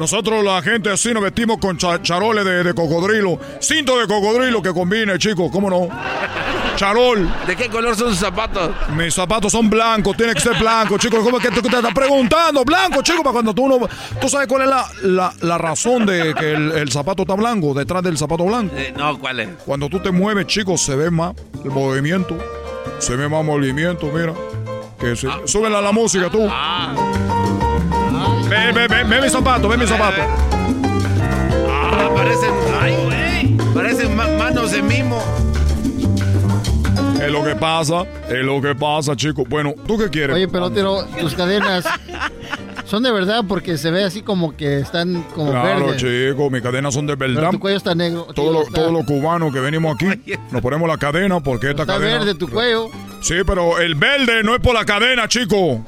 Nosotros, 0.00 0.42
la 0.42 0.62
gente 0.62 0.90
así, 0.90 1.12
nos 1.12 1.22
vestimos 1.22 1.58
con 1.58 1.76
cha- 1.76 2.00
charoles 2.00 2.42
de, 2.42 2.64
de 2.64 2.72
cocodrilo. 2.72 3.38
Cinto 3.60 3.98
de 3.98 4.06
cocodrilo 4.06 4.62
que 4.62 4.72
combine, 4.72 5.18
chicos, 5.18 5.50
¿cómo 5.52 5.68
no? 5.68 5.88
Charol. 6.76 7.30
¿De 7.46 7.54
qué 7.54 7.68
color 7.68 7.94
son 7.94 8.08
sus 8.08 8.18
zapatos? 8.18 8.70
Mis 8.96 9.12
zapatos 9.12 9.52
son 9.52 9.68
blancos, 9.68 10.16
tiene 10.16 10.32
que 10.32 10.40
ser 10.40 10.58
blanco, 10.58 10.96
chicos. 10.96 11.22
¿Cómo 11.22 11.36
es 11.36 11.42
que 11.46 11.50
tú 11.50 11.60
te 11.60 11.76
estás 11.76 11.92
preguntando? 11.92 12.64
Blanco, 12.64 13.02
chicos, 13.02 13.20
para 13.22 13.34
cuando 13.34 13.52
tú 13.52 13.68
no. 13.68 13.86
¿Tú 14.18 14.26
sabes 14.30 14.48
cuál 14.48 14.62
es 14.62 14.68
la, 14.68 14.86
la, 15.02 15.34
la 15.42 15.58
razón 15.58 16.06
de 16.06 16.34
que 16.34 16.52
el, 16.52 16.72
el 16.72 16.90
zapato 16.90 17.22
está 17.24 17.34
blanco, 17.34 17.74
detrás 17.74 18.02
del 18.02 18.16
zapato 18.16 18.44
blanco? 18.46 18.74
Eh, 18.78 18.94
no, 18.96 19.18
¿cuál 19.18 19.40
es? 19.40 19.48
Cuando 19.66 19.90
tú 19.90 20.00
te 20.00 20.10
mueves, 20.10 20.46
chicos, 20.46 20.80
se 20.80 20.96
ve 20.96 21.10
más 21.10 21.34
el 21.62 21.70
movimiento. 21.70 22.38
Se 23.00 23.16
ve 23.16 23.28
más 23.28 23.44
movimiento, 23.44 24.06
mira. 24.14 24.32
Que 24.98 25.14
se, 25.14 25.28
súbela 25.44 25.78
a 25.80 25.82
la 25.82 25.92
música, 25.92 26.30
tú. 26.30 26.48
Ve, 28.50 28.72
ve, 28.72 28.88
ve, 28.88 29.04
ve 29.04 29.20
mi 29.22 29.28
zapato, 29.30 29.68
ve 29.68 29.76
mi 29.76 29.86
zapato. 29.86 30.22
Ah, 31.68 32.10
parecen. 32.14 32.50
Ay, 32.80 32.94
güey. 33.04 33.72
Parecen 33.74 34.16
ma- 34.16 34.26
manos 34.38 34.72
de 34.72 34.82
mimo. 34.82 35.22
Es 37.22 37.30
lo 37.30 37.44
que 37.44 37.54
pasa, 37.54 38.04
es 38.28 38.44
lo 38.44 38.60
que 38.60 38.74
pasa, 38.74 39.14
chicos. 39.14 39.44
Bueno, 39.48 39.74
¿tú 39.86 39.96
qué 39.98 40.08
quieres? 40.08 40.34
Oye, 40.34 40.48
pelotero, 40.48 41.04
tus 41.20 41.34
cadenas 41.34 41.84
son 42.86 43.02
de 43.02 43.12
verdad 43.12 43.44
porque 43.46 43.76
se 43.78 43.90
ve 43.90 44.02
así 44.04 44.22
como 44.22 44.56
que 44.56 44.80
están 44.80 45.22
como 45.34 45.50
Claro, 45.52 45.86
verdes. 45.86 45.98
chicos, 46.02 46.50
mis 46.50 46.62
cadenas 46.62 46.92
son 46.94 47.06
de 47.06 47.16
Pero 47.16 47.34
verdad. 47.34 47.50
tu 47.50 47.60
cuello 47.60 47.76
está 47.76 47.94
negro. 47.94 48.26
Todos 48.34 48.52
los 48.52 48.66
está- 48.68 49.04
cubanos 49.06 49.52
que 49.52 49.60
venimos 49.60 49.94
aquí 49.94 50.06
nos 50.50 50.60
ponemos 50.62 50.88
la 50.88 50.96
cadena 50.96 51.40
porque 51.40 51.70
esta 51.70 51.82
Está 51.82 51.94
cadena. 51.98 52.18
verde 52.18 52.34
tu 52.34 52.48
cuello. 52.48 52.86
Sí, 53.20 53.34
pero 53.46 53.78
el 53.78 53.94
verde 53.94 54.42
no 54.42 54.54
es 54.54 54.60
por 54.60 54.74
la 54.74 54.84
cadena, 54.84 55.28
chico. 55.28 55.84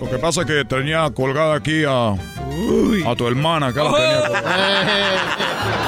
Lo 0.00 0.10
que 0.10 0.18
pasa 0.18 0.42
es 0.42 0.46
que 0.46 0.64
tenía 0.64 1.08
colgada 1.10 1.54
aquí 1.56 1.84
a, 1.84 2.10
a 2.10 3.16
tu 3.16 3.26
hermana, 3.26 3.68
acá 3.68 3.84
la 3.84 3.92
tenía 3.92 4.20
colgada. 4.26 5.36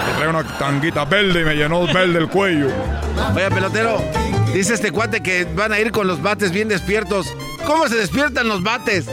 Que 0.07 0.13
trae 0.17 0.29
una 0.29 0.59
tanguita 0.59 1.05
verde 1.05 1.43
y 1.43 1.45
me 1.45 1.55
llenó 1.55 1.87
verde 1.87 2.19
el 2.19 2.29
cuello. 2.29 2.69
Oye, 3.35 3.51
pelotero, 3.51 4.03
dice 4.55 4.75
este 4.75 4.91
cuate 4.93 5.21
que 5.23 5.45
van 5.55 5.73
a 5.73 5.79
ir 5.79 5.93
con 5.93 6.07
los 6.07 6.23
bates 6.23 6.51
bien 6.53 6.69
despiertos. 6.69 7.27
¿Cómo 7.67 7.87
se 7.89 7.97
despiertan 7.97 8.49
los 8.49 8.63
bates? 8.63 9.07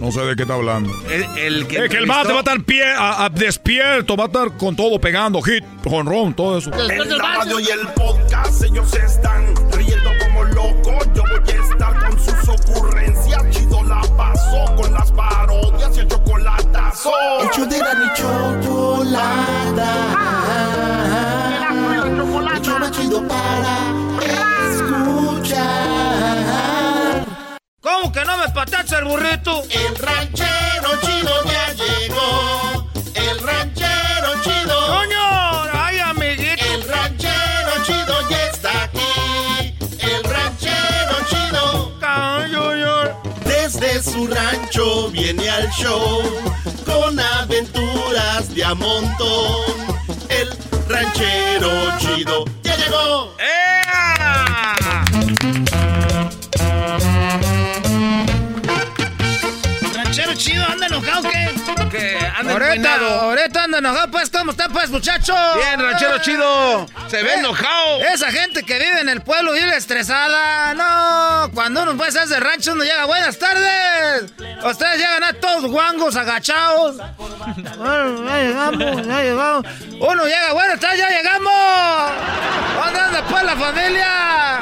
No 0.00 0.10
sé 0.12 0.20
de 0.22 0.34
qué 0.34 0.42
está 0.42 0.54
hablando. 0.54 0.90
El, 1.10 1.24
el 1.38 1.66
que, 1.66 1.84
Es 1.84 1.90
que 1.90 1.98
el 1.98 2.06
bate 2.06 2.28
va 2.32 2.36
a 2.36 2.38
estar 2.38 2.62
pie, 2.62 2.84
a- 2.86 3.24
a- 3.24 3.28
despierto, 3.28 4.16
va 4.16 4.24
a 4.24 4.26
estar 4.28 4.56
con 4.56 4.74
todo 4.74 4.98
pegando, 4.98 5.42
hit, 5.42 5.62
jonrón, 5.84 6.32
todo 6.32 6.56
eso. 6.56 6.70
En 6.72 7.18
la 7.18 7.18
radio 7.18 7.60
y 7.60 7.64
el 7.68 7.86
podcast 7.88 8.62
ellos 8.64 8.94
están 8.94 9.54
riendo 9.72 10.10
como 10.24 10.44
locos. 10.44 11.06
Yo 11.14 11.22
voy 11.22 11.54
a 11.54 11.70
estar 11.72 12.08
con 12.08 12.18
sus 12.18 12.29
ocurrencias. 12.68 13.42
Chido 13.50 13.82
la 13.84 14.00
pasó 14.16 14.64
con 14.76 14.92
las 14.92 15.10
parodias 15.12 15.96
y 15.96 16.00
el 16.00 16.08
chocolatazo. 16.08 17.12
El 17.40 17.50
show 17.50 17.66
de 17.66 17.78
la 17.78 17.94
ni 17.94 18.12
chocolata. 18.14 19.90
El 22.52 22.62
show 22.62 22.78
más 22.78 22.90
chido 22.92 23.26
para 23.26 23.78
escuchar. 24.70 25.70
¿Cómo 27.80 28.12
que 28.12 28.24
no 28.24 28.36
me 28.38 28.48
patacha 28.50 28.98
el 28.98 29.04
burrito? 29.06 29.62
El 29.70 29.96
ranchero 29.96 30.90
chido 31.02 31.44
ya 31.44 31.59
Su 44.02 44.26
rancho 44.26 45.10
viene 45.10 45.50
al 45.50 45.68
show 45.72 46.22
con 46.86 47.20
aventuras 47.20 48.54
de 48.54 48.64
a 48.64 48.74
montón. 48.74 49.60
El 50.30 50.48
ranchero 50.88 51.70
chido 51.98 52.44
ya 52.62 52.76
llegó. 52.76 53.36
Ranchero 59.94 60.34
chido, 60.34 60.64
anda 60.64 60.86
enojado, 60.86 61.28
¿qué? 61.28 61.59
Que 61.90 62.16
anda 62.38 62.52
Ahorita, 62.52 62.94
ahorita 63.20 63.64
anda 63.64 63.78
enojado, 63.78 64.10
pues, 64.10 64.30
¿cómo 64.30 64.52
está, 64.52 64.68
pues, 64.68 64.90
muchacho? 64.90 65.34
Bien, 65.56 65.80
ranchero 65.80 66.18
chido. 66.18 66.86
Se 67.08 67.22
ve 67.22 67.30
Eh, 67.30 67.38
enojado. 67.38 68.00
Esa 68.12 68.30
gente 68.30 68.62
que 68.62 68.74
vive 68.78 69.00
en 69.00 69.08
el 69.08 69.22
pueblo 69.22 69.52
vive 69.52 69.76
estresada. 69.76 70.72
No, 70.74 71.50
cuando 71.52 71.82
uno 71.82 71.96
pues 71.96 72.14
es 72.14 72.28
de 72.28 72.38
rancho, 72.38 72.72
uno 72.72 72.84
llega, 72.84 73.04
buenas 73.06 73.38
tardes. 73.38 74.32
Ustedes 74.64 74.96
llegan 74.98 75.24
a 75.24 75.32
todos 75.34 75.64
guangos, 75.70 76.14
agachados. 76.16 76.96
Bueno, 77.76 78.24
ya 78.24 78.36
llegamos, 78.38 79.06
ya 79.06 79.22
llegamos. 79.22 79.66
Uno 80.00 80.24
llega, 80.24 80.52
buenas 80.52 80.78
tardes, 80.80 80.98
ya 81.00 81.08
llegamos. 81.08 82.12
¿Dónde 82.84 83.00
anda 83.00 83.24
pues 83.28 83.42
la 83.42 83.56
familia? 83.56 84.60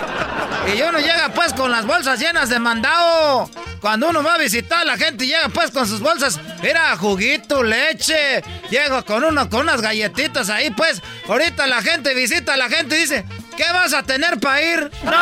Y 0.75 0.83
uno 0.83 0.99
llega 0.99 1.29
pues 1.35 1.53
con 1.53 1.71
las 1.71 1.85
bolsas 1.87 2.19
llenas 2.19 2.49
de 2.49 2.59
mandado. 2.59 3.51
Cuando 3.81 4.09
uno 4.09 4.23
va 4.25 4.35
a 4.35 4.39
visitar 4.39 4.85
la 4.85 4.97
gente 4.97 5.25
llega 5.27 5.49
pues 5.51 5.71
con 5.71 5.87
sus 5.87 6.01
bolsas, 6.01 6.41
mira, 6.63 6.97
juguito, 6.99 7.63
leche. 7.63 8.43
Llega 8.71 9.03
con 9.03 9.25
uno 9.25 9.49
con 9.49 9.61
unas 9.63 9.81
galletitas 9.81 10.51
ahí 10.51 10.71
pues. 10.71 11.01
Ahorita 11.29 11.67
la 11.67 11.81
gente 11.83 12.13
visita 12.15 12.55
a 12.55 12.57
la 12.57 12.69
gente 12.69 12.97
y 12.97 13.01
dice, 13.01 13.25
¿qué 13.57 13.65
vas 13.73 13.95
a 13.95 14.03
tener 14.03 14.39
para 14.39 14.61
ir? 14.63 14.91
¡No! 15.05 15.13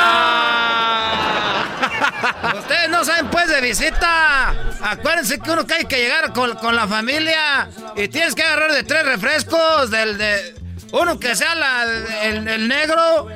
Ustedes 2.58 2.88
no 2.88 3.04
saben 3.04 3.28
pues 3.28 3.48
de 3.48 3.60
visita. 3.60 4.54
Acuérdense 4.82 5.38
que 5.38 5.50
uno 5.50 5.66
que 5.66 5.74
hay 5.74 5.84
que 5.84 5.98
llegar 5.98 6.32
con, 6.32 6.54
con 6.56 6.74
la 6.76 6.86
familia 6.88 7.68
y 7.96 8.08
tienes 8.08 8.34
que 8.34 8.42
agarrar 8.42 8.72
de 8.72 8.82
tres 8.82 9.04
refrescos, 9.04 9.90
del 9.90 10.18
de... 10.18 10.54
Uno 10.92 11.18
que 11.18 11.34
sea 11.34 11.54
la- 11.56 11.84
el, 12.22 12.46
el 12.46 12.68
negro. 12.68 13.26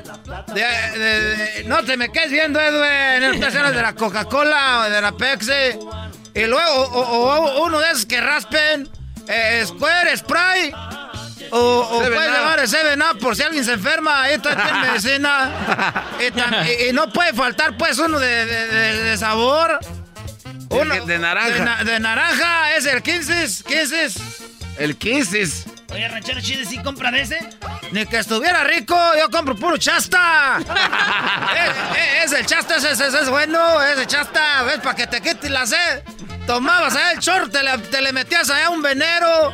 de- 0.53 0.61
de- 0.99 1.35
de- 1.35 1.63
no 1.65 1.83
te 1.83 1.97
me 1.97 2.09
quedes 2.09 2.31
viendo, 2.31 2.59
Edwin. 2.61 3.41
Que 3.41 3.51
sea 3.51 3.69
de 3.71 3.81
la 3.81 3.93
Coca-Cola 3.93 4.79
o 4.79 4.89
de 4.89 5.01
la 5.01 5.11
Pepsi. 5.11 5.77
Y 6.33 6.43
luego, 6.45 6.71
o, 6.71 6.99
o- 7.01 7.35
o 7.59 7.65
uno 7.65 7.79
de 7.79 7.89
esos 7.91 8.05
que 8.05 8.21
raspen. 8.21 8.89
eh, 9.27 9.63
Square, 9.67 10.17
Spray. 10.17 10.71
O, 11.53 11.57
o 11.57 12.03
Seven 12.03 12.13
puedes 12.13 12.29
Up. 12.31 12.35
llevar 12.37 12.59
el 12.59 12.67
7-Up 12.69 13.19
por 13.19 13.35
si 13.35 13.43
alguien 13.43 13.65
se 13.65 13.73
enferma. 13.73 14.23
Ahí 14.23 14.35
está 14.35 14.55
tiene 14.55 14.79
medicina. 14.87 16.05
Y, 16.19 16.31
tam- 16.31 16.65
y- 16.65 16.89
y 16.89 16.93
no 16.93 17.11
puede 17.11 17.33
faltar, 17.33 17.75
pues, 17.77 17.97
uno 17.99 18.19
de, 18.19 18.45
de- 18.45 18.67
de- 18.67 19.03
de 19.03 19.17
sabor. 19.17 19.79
Uno 20.69 21.05
de 21.05 21.19
naranja. 21.19 21.49
De, 21.53 21.59
na- 21.59 21.83
de 21.83 21.99
naranja. 21.99 22.75
Es 22.75 22.85
el 22.85 23.01
15. 23.03 23.63
15. 23.65 24.07
El 24.77 24.97
Kisses. 24.97 25.65
Oye, 25.91 26.07
ranchero 26.07 26.39
chido, 26.39 26.63
¿sí 26.69 26.77
compra 26.81 27.11
de 27.11 27.21
ese? 27.23 27.37
Ni 27.91 28.05
que 28.05 28.19
estuviera 28.19 28.63
rico, 28.63 28.97
yo 29.19 29.29
compro 29.29 29.53
puro 29.57 29.75
chasta. 29.75 30.57
es, 30.59 31.97
es- 32.23 32.31
es 32.31 32.39
el 32.39 32.45
chasta, 32.45 32.77
ese, 32.77 32.91
ese 32.91 33.07
es 33.07 33.29
bueno, 33.29 33.81
ese 33.83 34.07
chasta, 34.07 34.63
¿ves? 34.63 34.79
Para 34.79 34.95
que 34.95 35.07
te 35.07 35.19
quite 35.21 35.49
la 35.49 35.65
sed. 35.67 36.01
Tomabas 36.47 36.95
allá 36.95 37.11
el 37.13 37.19
chorro, 37.19 37.49
te 37.49 37.61
le, 37.63 37.77
te 37.77 38.01
le 38.01 38.11
metías 38.13 38.49
allá 38.49 38.69
un 38.69 38.81
venero, 38.81 39.53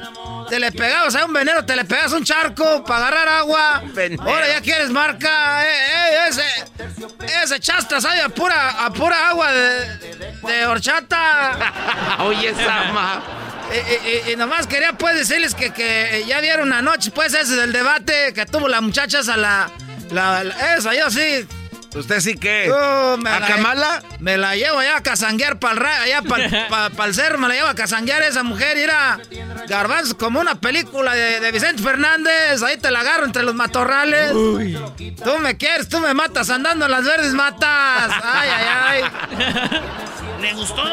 te 0.49 0.59
le 0.59 0.71
pegabas 0.71 1.15
allá 1.15 1.25
un 1.25 1.33
venero, 1.33 1.65
te 1.65 1.75
le 1.75 1.85
pegabas 1.85 2.13
un 2.13 2.23
charco 2.23 2.83
para 2.83 3.07
agarrar 3.07 3.27
agua. 3.29 3.83
Ahora 4.19 4.47
ya 4.47 4.61
quieres 4.61 4.89
marca, 4.89 5.63
eh, 5.65 5.67
eh, 5.69 6.19
ese, 6.29 7.43
ese 7.43 7.59
chastas 7.59 8.03
ahí 8.05 8.19
a 8.19 8.29
pura, 8.29 8.85
a 8.85 8.89
pura 8.91 9.29
agua 9.29 9.51
de, 9.51 10.15
de 10.47 10.65
horchata. 10.65 12.17
Oye, 12.19 12.53
Sama. 12.55 13.21
Y, 13.69 14.29
y- 14.29 14.31
y 14.31 14.35
nomás 14.37 14.65
quería 14.65 14.93
pues 14.93 15.15
decirles 15.17 15.53
que, 15.53 15.73
que 15.73 16.23
ya 16.25 16.39
vieron 16.39 16.71
anoche 16.71 17.11
pues 17.11 17.33
ese 17.33 17.55
del 17.57 17.73
debate 17.73 18.31
que 18.33 18.45
tuvo 18.45 18.69
la 18.69 18.79
muchacha 18.79 19.19
esa 19.19 19.35
la, 19.35 19.69
la, 20.09 20.41
la- 20.45 20.75
esa 20.75 20.93
yo 20.93 21.09
sí 21.11 21.45
¿Usted 21.95 22.19
sí 22.19 22.35
qué? 22.35 22.69
Uh, 22.71 23.17
me 23.17 23.29
¿A 23.29 23.39
la- 23.39 23.47
Kamala? 23.47 24.03
Me 24.19 24.37
la 24.37 24.55
llevo 24.55 24.79
allá 24.79 24.97
a 24.97 25.01
casanguear 25.03 25.57
para 25.59 25.73
el 25.73 25.85
allá 25.85 26.21
para 26.21 27.05
el 27.05 27.13
cerro, 27.15 27.37
me 27.39 27.47
la 27.47 27.53
llevo 27.55 27.67
a 27.67 27.75
casanguear 27.75 28.21
esa 28.23 28.43
mujer 28.43 28.77
y 28.77 28.81
era 28.81 29.19
garbanzo 29.67 30.17
como 30.17 30.39
una 30.39 30.55
película 30.59 31.13
de, 31.15 31.39
de 31.39 31.51
Vicente 31.51 31.81
Fernández, 31.81 32.61
ahí 32.63 32.77
te 32.77 32.91
la 32.91 32.99
agarro 32.99 33.25
entre 33.25 33.43
los 33.43 33.55
matorrales. 33.55 34.31
Tú 34.31 35.39
me 35.39 35.57
quieres, 35.57 35.87
tú 35.89 35.99
me 35.99 36.13
matas, 36.13 36.49
andando 36.49 36.85
en 36.85 36.91
las 36.91 37.03
verdes 37.03 37.33
matas. 37.33 38.11
Ay, 38.23 38.49
ay, 38.49 39.01
ay. 39.37 39.81
¿Le 40.41 40.53
gustó? 40.53 40.83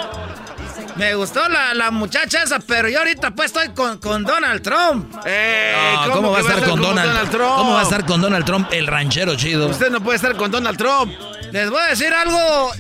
Me 0.97 1.15
gustó 1.17 1.49
la, 1.49 1.75
la 1.75 1.91
muchacha 1.91 2.43
esa, 2.43 2.61
pero 2.61 2.89
yo 2.89 3.01
ahorita 3.01 3.33
pues 3.33 3.47
estoy 3.47 3.71
con, 3.75 3.99
con 3.99 4.23
Donald 4.25 4.63
Trump. 4.63 5.13
Eh, 5.27 5.75
No, 6.07 6.13
¿cómo, 6.13 6.31
va 6.31 6.39
a 6.39 6.41
estar 6.41 6.63
con 6.69 6.81
Donald, 6.81 7.31
Trump? 7.31 7.57
¿Cómo 7.57 7.73
va 7.73 7.81
a 7.81 7.83
estar 7.83 8.07
con 8.07 8.21
Donald 8.21 8.45
Trump, 8.45 8.69
el 8.73 8.87
ranchero 8.87 9.35
chido? 9.35 9.67
Usted 9.69 9.91
no 9.91 10.01
puede 10.01 10.17
estar 10.17 10.37
con 10.37 10.51
Donald 10.53 10.79
Trump. 10.79 11.13
Les 11.51 11.69
voy 11.69 11.81
a 11.81 11.87
decir 11.91 12.13
algo. 12.13 12.73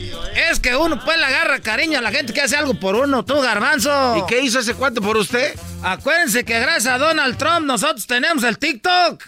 Es 0.51 0.61
que 0.61 0.77
uno 0.77 1.01
pues 1.05 1.17
le 1.19 1.25
agarra 1.25 1.59
cariño 1.61 1.99
a 1.99 2.03
la 2.03 2.11
gente 2.13 2.33
que 2.33 2.41
hace 2.41 2.57
algo 2.57 2.75
por 2.75 2.95
uno, 2.95 3.25
tú, 3.25 3.41
garbanzo. 3.41 4.17
¿Y 4.17 4.27
qué 4.27 4.41
hizo 4.41 4.61
ese 4.61 4.75
cuánto 4.75 5.01
por 5.01 5.17
usted? 5.17 5.59
Acuérdense 5.83 6.45
que 6.45 6.59
gracias 6.61 6.95
a 6.95 6.99
Donald 6.99 7.37
Trump 7.37 7.67
nosotros 7.67 8.07
tenemos 8.07 8.45
el 8.45 8.59
TikTok. 8.59 9.23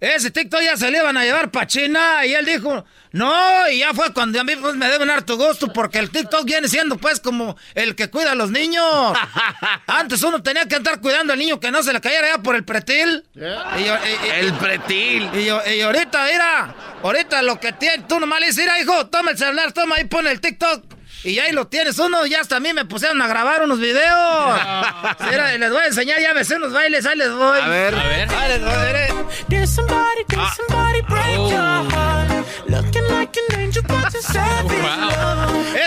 Ese 0.00 0.30
TikTok 0.30 0.60
ya 0.62 0.76
se 0.76 0.90
le 0.92 0.98
iban 0.98 1.16
a 1.16 1.24
llevar 1.24 1.50
pa' 1.50 1.66
China 1.66 2.24
y 2.24 2.32
él 2.32 2.44
dijo, 2.44 2.84
no, 3.10 3.68
y 3.68 3.78
ya 3.80 3.92
fue 3.94 4.12
cuando 4.14 4.40
a 4.40 4.44
mí 4.44 4.54
pues, 4.54 4.76
me 4.76 4.88
deben 4.88 5.08
dar 5.08 5.22
tu 5.24 5.36
gusto 5.36 5.72
porque 5.72 5.98
el 5.98 6.10
TikTok 6.10 6.44
viene 6.44 6.68
siendo 6.68 6.96
pues 6.98 7.18
como 7.18 7.56
el 7.74 7.96
que 7.96 8.08
cuida 8.08 8.30
a 8.32 8.34
los 8.36 8.52
niños. 8.52 8.84
Antes 9.88 10.22
uno 10.22 10.40
tenía 10.40 10.66
que 10.66 10.76
andar 10.76 11.00
cuidando 11.00 11.32
al 11.32 11.38
niño 11.40 11.58
que 11.58 11.72
no 11.72 11.82
se 11.82 11.92
le 11.92 12.00
cayera 12.00 12.28
ya 12.28 12.38
por 12.42 12.54
el 12.54 12.64
pretil. 12.64 13.24
Y 13.34 13.40
yo- 13.40 13.48
y- 13.76 14.26
y- 14.26 14.30
El 14.38 14.54
pretil. 14.54 15.30
y, 15.34 15.44
yo- 15.46 15.62
y 15.66 15.80
ahorita, 15.80 16.24
mira, 16.30 16.74
ahorita 17.02 17.42
lo 17.42 17.58
que 17.58 17.72
tiene, 17.72 18.04
tú 18.08 18.20
nomás 18.20 18.38
le 18.38 18.46
dices, 18.46 18.62
mira, 18.64 18.78
hijo, 18.80 19.08
toma 19.08 19.32
el 19.32 19.38
celular, 19.38 19.72
toma 19.72 19.96
ahí, 19.96 20.04
pone 20.04 20.30
el 20.30 20.40
TikTok. 20.40 20.84
Y 21.24 21.38
ahí 21.38 21.52
lo 21.52 21.66
tienes 21.66 21.98
uno, 21.98 22.24
ya 22.26 22.40
hasta 22.40 22.56
a 22.56 22.60
mí 22.60 22.72
me 22.72 22.84
pusieron 22.84 23.20
a 23.20 23.26
grabar 23.26 23.62
unos 23.62 23.78
videos. 23.80 24.60
Sí, 25.18 25.58
les 25.58 25.70
voy 25.70 25.80
a 25.82 25.86
enseñar, 25.86 26.20
ya 26.20 26.32
me 26.32 26.44
sé 26.44 26.56
unos 26.56 26.72
bailes, 26.72 27.04
ahí 27.04 27.16
les 27.16 27.32
voy. 27.32 27.60
A 27.60 27.68
ver. 27.68 27.94
A 27.94 28.02
ver. 28.04 28.28
Ahí 28.30 28.48
les 28.48 28.64
voy, 28.64 28.86
mire. 28.86 29.14
Did 29.48 29.66
somebody, 29.66 30.24
did 30.28 30.38
somebody 30.56 31.02
break 31.02 31.50
your 31.50 31.92
heart? 31.92 32.28
Looking 32.66 33.08
like 33.08 33.38
an 33.50 33.60
angel, 33.60 33.82
but. 33.82 34.08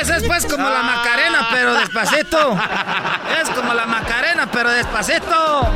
Esa 0.02 0.18
es 0.18 0.24
pues 0.24 0.46
como 0.46 0.70
la 0.70 0.84
Macarena, 0.84 1.48
pero 1.52 1.74
despacito. 1.76 2.58
Es 3.42 3.50
como 3.50 3.74
la 3.74 3.86
Macarena, 3.86 4.50
pero 4.52 4.72
despacito. 4.72 5.72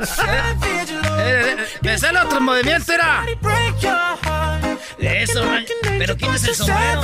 Eh, 0.00 0.54
eh, 0.64 0.86
eh, 1.18 1.66
Me 1.82 1.98
sale 1.98 2.18
otro 2.20 2.40
movimiento, 2.40 2.92
era. 2.92 3.24
Eso, 4.98 5.44
pero 5.98 6.16
quítese 6.16 6.50
el 6.50 6.54
sombrero. 6.56 7.00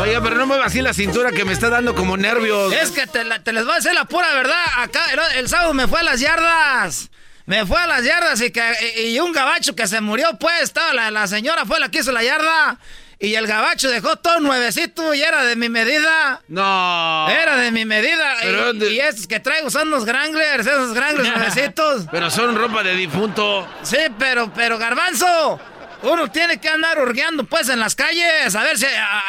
Oiga, 0.00 0.20
pero 0.22 0.36
no 0.36 0.46
mueva 0.46 0.66
así 0.66 0.82
la 0.82 0.92
cintura 0.92 1.30
que 1.32 1.44
me 1.44 1.52
está 1.52 1.68
dando 1.70 1.94
como 1.94 2.16
nervios. 2.16 2.72
Es 2.72 2.90
que 2.90 3.06
te, 3.06 3.24
la- 3.24 3.42
te 3.42 3.52
les 3.52 3.64
voy 3.64 3.72
a 3.72 3.76
decir 3.76 3.94
la 3.94 4.04
pura 4.04 4.32
verdad. 4.34 4.56
Acá 4.76 5.00
el, 5.12 5.38
el 5.38 5.48
sábado 5.48 5.72
me 5.74 5.86
fue 5.86 6.00
a 6.00 6.02
las 6.02 6.20
yardas. 6.20 7.10
Me 7.46 7.64
fue 7.64 7.80
a 7.80 7.86
las 7.86 8.04
yardas 8.04 8.40
y, 8.42 8.50
que, 8.50 8.62
y, 8.98 9.00
y 9.14 9.20
un 9.20 9.32
gabacho 9.32 9.74
que 9.74 9.86
se 9.86 10.00
murió, 10.02 10.36
pues, 10.38 10.60
estaba 10.62 10.92
la, 10.92 11.10
la 11.10 11.26
señora 11.26 11.64
fue 11.64 11.80
la 11.80 11.88
que 11.90 12.00
hizo 12.00 12.12
la 12.12 12.22
yarda. 12.22 12.78
Y 13.20 13.34
el 13.34 13.46
gabacho 13.48 13.90
dejó 13.90 14.14
todo 14.16 14.38
nuevecito 14.38 15.12
y 15.12 15.22
era 15.22 15.42
de 15.44 15.56
mi 15.56 15.68
medida. 15.68 16.40
No. 16.46 17.28
Era 17.28 17.56
de 17.56 17.72
mi 17.72 17.84
medida. 17.84 18.34
Pero 18.42 18.72
y, 18.74 18.84
y 18.94 19.00
esos 19.00 19.26
que 19.26 19.40
traigo 19.40 19.70
son 19.70 19.90
los 19.90 20.04
Granglers, 20.04 20.66
esos 20.66 20.94
Granglers 20.94 21.28
nuevecitos. 21.36 22.04
Pero 22.12 22.30
son 22.30 22.54
ropa 22.54 22.82
de 22.84 22.94
difunto. 22.94 23.66
Sí, 23.82 23.96
pero, 24.20 24.52
pero 24.54 24.78
garbanzo, 24.78 25.58
uno 26.02 26.30
tiene 26.30 26.60
que 26.60 26.68
andar 26.68 26.98
hurgueando 26.98 27.44
pues 27.44 27.68
en 27.68 27.80
las 27.80 27.94
calles, 27.94 28.54
a 28.54 28.62
ver 28.62 28.78
si 28.78 28.86
a- 28.86 29.22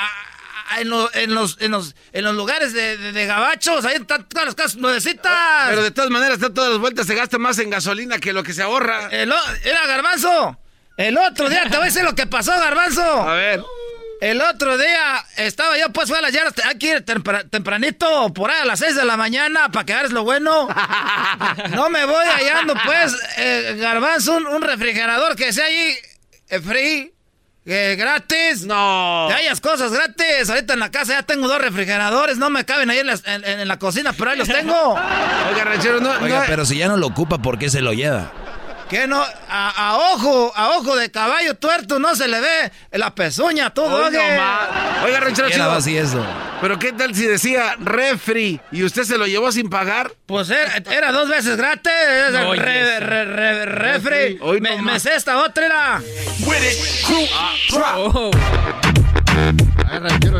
en, 0.79 0.89
lo- 0.89 1.11
en 1.15 1.33
los, 1.33 1.57
en, 1.61 1.71
los, 1.71 1.95
en 2.13 2.23
los 2.23 2.35
lugares 2.35 2.73
de, 2.73 2.95
de- 2.97 3.11
de 3.11 3.25
gabachos, 3.25 3.85
ahí 3.85 3.95
están 3.95 4.27
todas 4.29 4.45
las 4.45 4.55
casas 4.55 4.75
nuevecitas. 4.77 5.67
Pero 5.69 5.81
de 5.81 5.89
todas 5.91 6.11
maneras, 6.11 6.35
está 6.35 6.53
todas 6.53 6.69
las 6.71 6.79
vueltas, 6.79 7.07
se 7.07 7.15
gasta 7.15 7.37
más 7.39 7.57
en 7.59 7.71
gasolina 7.71 8.19
que 8.19 8.33
lo 8.33 8.43
que 8.43 8.53
se 8.53 8.61
ahorra. 8.61 9.07
El 9.11 9.33
era 9.63 9.85
garbanzo. 9.87 10.59
El 10.95 11.17
otro 11.17 11.49
día 11.49 11.63
te 11.63 11.69
voy 11.69 11.81
a 11.81 11.85
decir 11.85 12.03
lo 12.03 12.13
que 12.13 12.27
pasó, 12.27 12.51
garbanzo. 12.51 13.01
A 13.03 13.33
ver. 13.33 13.63
El 14.21 14.41
otro 14.41 14.77
día 14.77 15.25
estaba 15.37 15.77
yo, 15.77 15.89
pues 15.93 16.09
fui 16.09 16.17
a 16.17 16.21
las 16.21 16.33
yardas, 16.33 16.53
hay 16.65 16.77
que 16.77 16.87
ir 16.87 17.05
tempra- 17.05 17.49
tempranito, 17.49 18.33
por 18.33 18.51
ahí 18.51 18.59
a 18.61 18.65
las 18.65 18.79
6 18.79 18.95
de 18.97 19.05
la 19.05 19.15
mañana, 19.15 19.71
para 19.71 19.85
que 19.85 19.93
agarres 19.93 20.11
lo 20.11 20.23
bueno. 20.25 20.67
No 21.71 21.89
me 21.89 22.03
voy 22.05 22.25
hallando, 22.27 22.73
pues, 22.85 23.15
eh, 23.37 23.77
garbanzo, 23.79 24.33
un, 24.35 24.45
un 24.47 24.61
refrigerador 24.61 25.35
que 25.37 25.53
sea 25.53 25.65
ahí, 25.65 25.95
free, 26.63 27.13
eh, 27.65 27.95
gratis. 27.97 28.63
No. 28.65 29.25
Que 29.29 29.33
hayas 29.35 29.61
cosas 29.61 29.91
gratis. 29.91 30.49
Ahorita 30.49 30.73
en 30.73 30.79
la 30.79 30.89
casa 30.91 31.13
ya 31.13 31.23
tengo 31.23 31.47
dos 31.47 31.61
refrigeradores, 31.61 32.37
no 32.37 32.49
me 32.49 32.65
caben 32.65 32.89
ahí 32.89 32.99
en, 32.99 33.07
las- 33.07 33.23
en- 33.27 33.43
en 33.45 33.67
la 33.67 33.77
cocina, 33.77 34.13
pero 34.13 34.31
ahí 34.31 34.37
los 34.37 34.47
tengo. 34.47 34.73
Oiga, 34.93 35.63
ranchero, 35.63 35.99
no. 35.99 36.11
Oiga, 36.21 36.39
no- 36.41 36.45
pero 36.47 36.65
si 36.65 36.77
ya 36.77 36.87
no 36.87 36.97
lo 36.97 37.07
ocupa, 37.07 37.37
¿por 37.39 37.59
qué 37.59 37.69
se 37.69 37.81
lo 37.81 37.93
lleva? 37.93 38.31
Que 38.89 39.05
no, 39.05 39.21
a, 39.21 39.69
a 39.89 39.97
ojo, 39.97 40.51
a 40.55 40.69
ojo 40.77 40.95
de 40.95 41.11
caballo 41.11 41.53
tuerto 41.55 41.99
no 41.99 42.15
se 42.15 42.27
le 42.27 42.39
ve 42.41 42.71
la 42.93 43.13
pezuña, 43.13 43.71
Hoy 43.75 43.89
doge. 44.11 44.17
no. 44.17 45.03
Oiga, 45.05 45.19
ranchero 45.19 45.47
¿Qué 45.47 45.53
era 45.53 45.65
chido. 45.65 45.71
así 45.77 45.95
eso? 45.97 46.25
Pero 46.59 46.79
qué 46.79 46.91
tal 46.93 47.13
si 47.13 47.25
decía 47.27 47.75
refri 47.79 48.59
y 48.71 48.83
usted 48.83 49.03
se 49.03 49.19
lo 49.19 49.27
llevó 49.27 49.51
sin 49.51 49.69
pagar. 49.69 50.11
Pues 50.25 50.49
era, 50.49 50.77
era 50.91 51.11
dos 51.11 51.29
veces 51.29 51.55
gratis. 51.55 51.91
Oye, 52.47 52.59
re- 52.59 52.99
re- 52.99 53.25
re- 53.25 53.65
refri. 53.65 54.39
Hoy 54.41 54.59
me, 54.59 54.75
no 54.77 54.83
me 54.83 54.99
sé 54.99 55.13
esta 55.13 55.37
otra 55.37 55.65
era. 55.67 56.01
Oh. 57.95 58.31
Ay, 59.87 59.99
ranchero. 59.99 60.39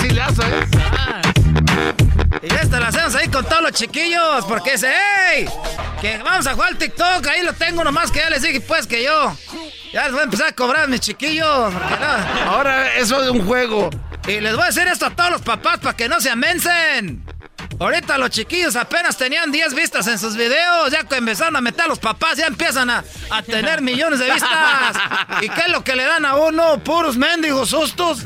Silazo, 0.00 0.42
¿eh? 0.42 0.66
Y 2.42 2.54
esta 2.54 2.80
la 2.80 2.88
hacemos 2.88 3.14
ahí 3.14 3.28
con 3.28 3.44
todos 3.44 3.62
los 3.62 3.72
chiquillos. 3.72 4.44
Porque 4.46 4.72
dice, 4.72 4.92
¡hey! 5.28 5.46
Que 6.00 6.18
vamos 6.18 6.46
a 6.46 6.54
jugar 6.54 6.70
al 6.70 6.78
TikTok. 6.78 7.26
Ahí 7.26 7.42
lo 7.42 7.52
tengo 7.52 7.84
nomás 7.84 8.10
que 8.10 8.20
ya 8.20 8.30
les 8.30 8.42
dije, 8.42 8.60
pues 8.60 8.86
que 8.86 9.02
yo. 9.02 9.36
Ya 9.92 10.04
les 10.04 10.12
voy 10.12 10.20
a 10.20 10.24
empezar 10.24 10.48
a 10.48 10.52
cobrar 10.52 10.88
mis 10.88 11.00
chiquillos. 11.00 11.72
no. 11.72 12.50
Ahora 12.50 12.94
eso 12.96 13.22
es 13.22 13.30
un 13.30 13.46
juego. 13.46 13.90
Y 14.26 14.40
les 14.40 14.54
voy 14.54 14.64
a 14.64 14.66
decir 14.66 14.86
esto 14.88 15.06
a 15.06 15.10
todos 15.10 15.30
los 15.30 15.42
papás 15.42 15.78
para 15.78 15.96
que 15.96 16.08
no 16.08 16.20
se 16.20 16.30
amencen. 16.30 17.24
Ahorita 17.84 18.16
los 18.16 18.30
chiquillos 18.30 18.76
apenas 18.76 19.14
tenían 19.18 19.52
10 19.52 19.74
vistas 19.74 20.06
en 20.06 20.18
sus 20.18 20.36
videos. 20.38 20.90
Ya 20.90 21.04
que 21.04 21.16
empezaron 21.16 21.54
a 21.56 21.60
meter 21.60 21.82
a 21.84 21.88
los 21.88 21.98
papás, 21.98 22.38
ya 22.38 22.46
empiezan 22.46 22.88
a, 22.88 23.04
a 23.30 23.42
tener 23.42 23.82
millones 23.82 24.20
de 24.20 24.30
vistas. 24.32 24.96
¿Y 25.42 25.50
qué 25.50 25.60
es 25.66 25.68
lo 25.68 25.84
que 25.84 25.94
le 25.94 26.04
dan 26.06 26.24
a 26.24 26.34
uno? 26.36 26.78
Puros 26.82 27.18
mendigos 27.18 27.68
sustos. 27.68 28.24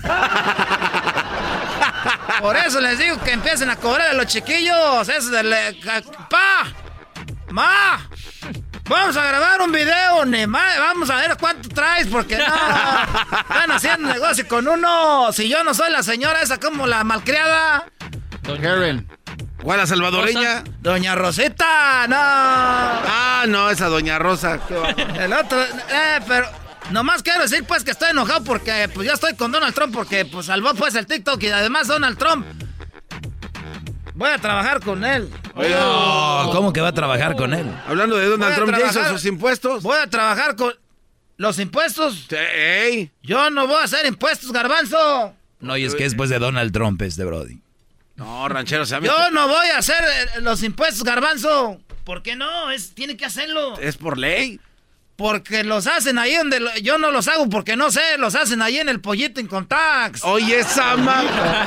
Por 2.41 2.57
eso 2.57 2.81
les 2.81 2.99
digo 3.01 3.19
que 3.21 3.33
empiecen 3.33 3.69
a 3.69 3.75
cobrar 3.77 4.11
a 4.11 4.13
los 4.13 4.27
chiquillos. 4.27 5.09
Eso 5.09 5.31
de 5.31 5.43
le- 5.43 5.73
¡Pa! 6.31 6.67
¡Ma! 7.51 7.99
Vamos 8.89 9.17
a 9.17 9.25
grabar 9.25 9.61
un 9.61 9.73
video, 9.73 10.25
ni 10.25 10.47
más. 10.47 10.79
Vamos 10.79 11.11
a 11.11 11.17
ver 11.17 11.37
cuánto 11.37 11.69
traes, 11.69 12.07
porque 12.07 12.39
no. 12.39 12.45
Están 12.45 13.73
haciendo 13.73 14.09
negocio 14.13 14.47
con 14.47 14.69
uno. 14.69 15.33
Si 15.33 15.49
yo 15.49 15.65
no 15.65 15.75
soy 15.75 15.91
la 15.91 16.05
señora 16.05 16.43
esa 16.43 16.59
como 16.59 16.87
la 16.87 17.03
malcriada. 17.03 17.87
Karen. 18.63 19.07
¿Cuál 19.63 19.79
la 19.79 19.87
salvadoreña? 19.87 20.63
Doña 20.81 21.15
Rosita, 21.15 22.07
no. 22.09 22.17
Ah, 22.17 23.45
no, 23.49 23.71
esa 23.71 23.89
doña 23.89 24.19
Rosa. 24.19 24.61
El 25.19 25.33
otro, 25.33 25.61
eh, 25.63 26.21
pero 26.27 26.49
nomás 26.91 27.23
quiero 27.23 27.43
decir 27.43 27.65
pues 27.67 27.85
que 27.85 27.91
estoy 27.91 28.11
enojado 28.11 28.45
porque 28.45 28.89
pues 28.95 29.07
yo 29.07 29.15
estoy 29.15 29.35
con 29.35 29.51
Donald 29.51 29.75
Trump 29.75 29.93
porque 29.95 30.25
pues 30.25 30.47
salvó 30.47 30.75
pues 30.75 30.95
el 30.95 31.07
TikTok 31.07 31.43
y 31.43 31.49
además 31.49 31.89
Donald 31.89 32.17
Trump. 32.19 32.47
Voy 34.15 34.31
a 34.31 34.39
trabajar 34.39 34.81
con 34.81 35.05
él. 35.05 35.29
Oh, 35.55 36.51
¿Cómo 36.53 36.73
que 36.73 36.81
va 36.81 36.89
a 36.89 36.95
trabajar 36.95 37.37
con 37.37 37.55
él? 37.55 37.67
Hablando 37.87 38.17
de 38.17 38.27
Donald 38.27 38.43
Voy 38.43 38.53
a 38.53 38.57
Trump, 38.57 38.71
¿ya 38.73 38.85
hizo 38.85 38.93
trabajar. 38.93 39.19
sus 39.19 39.27
impuestos? 39.27 39.83
Voy 39.83 39.97
a 39.97 40.09
trabajar 40.09 40.57
con 40.57 40.73
los 41.37 41.59
impuestos. 41.59 42.27
Ey. 42.33 43.13
Yo 43.23 43.51
no 43.51 43.67
voy 43.67 43.77
a 43.81 43.85
hacer 43.85 44.07
impuestos, 44.07 44.53
garbanzo. 44.53 45.35
No, 45.61 45.77
y 45.77 45.85
es 45.85 45.95
que 45.95 46.05
después 46.05 46.31
de 46.31 46.39
Donald 46.39 46.73
Trump 46.73 47.01
este 47.03 47.25
Brody. 47.25 47.61
No, 48.19 48.49
ranchero, 48.49 48.85
se 48.85 49.01
Yo 49.01 49.31
no 49.31 49.47
voy 49.47 49.69
a 49.69 49.79
hacer 49.79 50.03
eh, 50.05 50.41
los 50.41 50.65
impuestos, 50.65 51.05
garbanzo. 51.05 51.81
¿Por 52.03 52.23
qué 52.23 52.35
no? 52.35 52.71
Es, 52.71 52.93
tiene 52.93 53.17
que 53.17 53.25
hacerlo. 53.25 53.79
Es 53.79 53.97
por 53.97 54.19
ley. 54.19 54.61
Porque 55.19 55.65
los 55.65 55.89
hacen 55.89 56.17
ahí 56.17 56.37
donde 56.37 56.61
lo- 56.61 56.73
yo 56.77 56.97
no 56.97 57.11
los 57.11 57.27
hago 57.27 57.49
porque 57.49 57.75
no 57.75 57.91
sé, 57.91 58.01
los 58.19 58.37
hacen 58.37 58.63
ahí 58.63 58.79
en 58.79 58.89
el 58.89 59.01
pollito 59.01 59.41
en 59.41 59.49
Contax. 59.49 60.23
Oye, 60.23 60.61
esa 60.61 60.95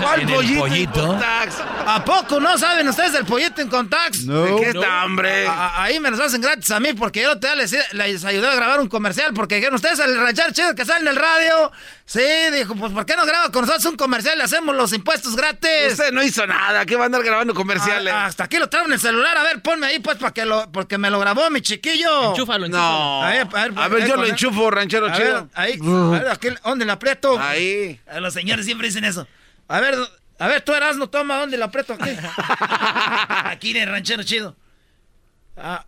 ¿cuál 0.02 0.22
¿En 0.22 0.30
el 0.30 0.36
pollito? 0.36 0.60
pollito? 0.62 1.08
Contax? 1.08 1.56
¿A 1.86 2.06
poco 2.06 2.40
no 2.40 2.58
saben 2.58 2.88
ustedes 2.88 3.12
del 3.12 3.26
pollito 3.26 3.62
en 3.62 3.68
Contax? 3.68 4.26
¿De 4.26 4.56
qué 4.58 4.70
está, 4.70 5.04
hombre? 5.04 5.46
A- 5.48 5.84
ahí 5.84 6.00
me 6.00 6.10
los 6.10 6.22
hacen 6.22 6.40
gratis 6.40 6.72
a 6.72 6.80
mí 6.80 6.94
porque 6.94 7.24
yo 7.24 7.40
te 7.40 7.54
les, 7.58 7.76
les 7.92 8.24
ayudé 8.24 8.48
a 8.48 8.56
grabar 8.56 8.80
un 8.80 8.88
comercial 8.88 9.34
porque 9.34 9.56
dijeron 9.56 9.76
ustedes 9.76 10.00
el 10.00 10.18
ranchar 10.18 10.54
chido 10.54 10.74
que 10.74 10.86
sale 10.86 11.02
en 11.02 11.08
el 11.10 11.18
radio. 11.18 11.74
Sí, 12.06 12.22
dijo, 12.54 12.74
pues 12.76 12.94
¿por 12.94 13.06
qué 13.06 13.18
no 13.18 13.26
graba 13.26 13.52
con 13.52 13.62
nosotros 13.66 13.86
un 13.86 13.98
comercial 13.98 14.38
y 14.40 14.42
hacemos 14.44 14.74
los 14.78 14.94
impuestos 14.94 15.36
gratis? 15.36 15.92
Usted 15.92 16.14
no 16.14 16.24
hizo 16.24 16.48
nada. 16.48 16.86
¿Qué 16.86 16.96
va 16.96 17.04
a 17.04 17.06
andar 17.08 17.22
grabando 17.24 17.54
comerciales? 17.54 18.14
Hasta 18.14 18.46
aquí 18.46 18.58
lo 18.58 18.70
traigo 18.70 18.88
en 18.88 18.94
el 18.94 19.00
celular. 19.00 19.38
A 19.38 19.44
ver, 19.44 19.62
ponme 19.62 19.88
ahí, 19.88 20.00
pues, 20.00 20.18
para 20.18 20.34
que 20.34 20.46
lo, 20.46 20.72
porque 20.72 20.98
me 20.98 21.10
lo 21.10 21.20
grabó 21.20 21.50
mi 21.50 21.62
chiquillo. 21.62 22.30
Enchúfalo, 22.32 22.68
No. 22.70 23.24
A 23.24 23.30
ver, 23.30 23.41
a 23.42 23.68
ver, 23.68 23.74
A 23.78 23.88
ver, 23.88 24.04
ahí 24.04 24.10
yo 24.10 24.16
lo 24.16 24.26
enchufo, 24.26 24.72
ranchero 24.72 25.08
A 25.08 25.14
chido. 25.18 25.34
ver, 25.44 25.50
ahí, 25.54 25.80
a 25.82 26.10
ver, 26.20 26.28
aquí, 26.30 26.48
¿dónde 26.64 26.86
le 26.86 26.92
aprieto? 26.92 27.38
Ahí. 27.40 28.00
A 28.10 28.20
Los 28.20 28.34
señores 28.34 28.66
siempre 28.66 28.88
dicen 28.88 29.04
eso. 29.04 29.28
A 29.68 29.80
ver, 29.80 29.96
a 30.40 30.48
ver, 30.48 30.62
tú 30.62 30.74
eras, 30.74 30.98
no 30.98 31.10
toma, 31.10 31.38
¿dónde 31.38 31.58
le 31.58 31.64
aprieto 31.64 31.94
aquí? 31.94 32.10
aquí 33.46 33.72
en 33.72 33.78
el 33.78 33.90
ranchero 33.90 34.24
chido. 34.24 34.56
Ah, 35.58 35.86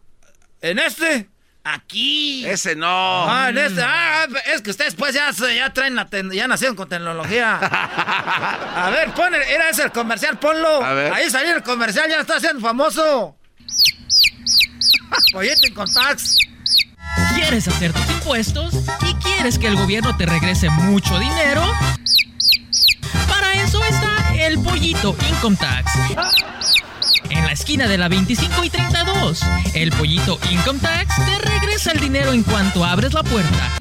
¿En 0.61 0.79
este? 0.79 1.29
Aquí. 1.65 2.45
Ese 2.45 2.75
no. 2.75 2.87
Ah, 3.29 3.47
en 3.49 3.57
este. 3.57 3.81
Ah, 3.81 4.27
es 4.53 4.61
que 4.61 4.69
ustedes 4.71 4.95
pues 4.95 5.13
ya, 5.13 5.31
ya 5.31 5.73
traen 5.73 5.95
la 5.95 6.07
ten- 6.09 6.29
ya 6.31 6.45
nacieron 6.47 6.75
con 6.75 6.89
tecnología. 6.89 7.57
A 7.61 8.89
ver, 8.91 9.11
pon 9.13 9.33
el, 9.33 9.41
era 9.43 9.69
ese 9.69 9.83
el 9.83 9.91
comercial, 9.91 10.37
ponlo. 10.39 10.83
A 10.83 10.93
ver. 10.93 11.13
Ahí 11.13 11.29
salió 11.29 11.55
el 11.55 11.63
comercial, 11.63 12.09
ya 12.09 12.19
está 12.19 12.39
siendo 12.41 12.59
famoso. 12.59 13.37
Pollete 15.31 15.67
en 15.67 15.73
Contax. 15.73 16.35
¿Quieres 17.35 17.67
hacer 17.67 17.93
tus 17.93 18.09
impuestos 18.09 18.73
y 19.09 19.13
quieres 19.15 19.59
que 19.59 19.67
el 19.67 19.75
gobierno 19.75 20.15
te 20.17 20.25
regrese 20.25 20.69
mucho 20.69 21.19
dinero? 21.19 21.61
Para 23.27 23.53
eso 23.53 23.83
está 23.83 24.35
el 24.35 24.59
pollito 24.59 25.15
Income 25.29 25.57
Tax. 25.57 25.91
En 27.29 27.45
la 27.45 27.51
esquina 27.51 27.87
de 27.87 27.97
la 27.97 28.07
25 28.07 28.63
y 28.63 28.69
32, 28.69 29.41
el 29.73 29.91
pollito 29.91 30.39
Income 30.51 30.79
Tax 30.79 31.15
te 31.25 31.37
regresa 31.49 31.91
el 31.91 31.99
dinero 31.99 32.33
en 32.33 32.43
cuanto 32.43 32.83
abres 32.85 33.13
la 33.13 33.23
puerta. 33.23 33.71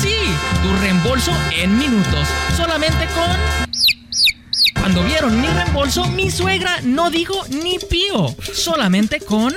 Sí, 0.00 0.14
tu 0.62 0.74
reembolso 0.80 1.32
en 1.52 1.76
minutos, 1.76 2.26
solamente 2.56 3.06
con... 3.14 3.36
Cuando 4.80 5.04
vieron 5.04 5.38
mi 5.40 5.46
reembolso, 5.46 6.06
mi 6.08 6.30
suegra 6.30 6.80
no 6.82 7.10
dijo 7.10 7.34
ni 7.50 7.78
pío, 7.78 8.34
solamente 8.54 9.20
con... 9.20 9.54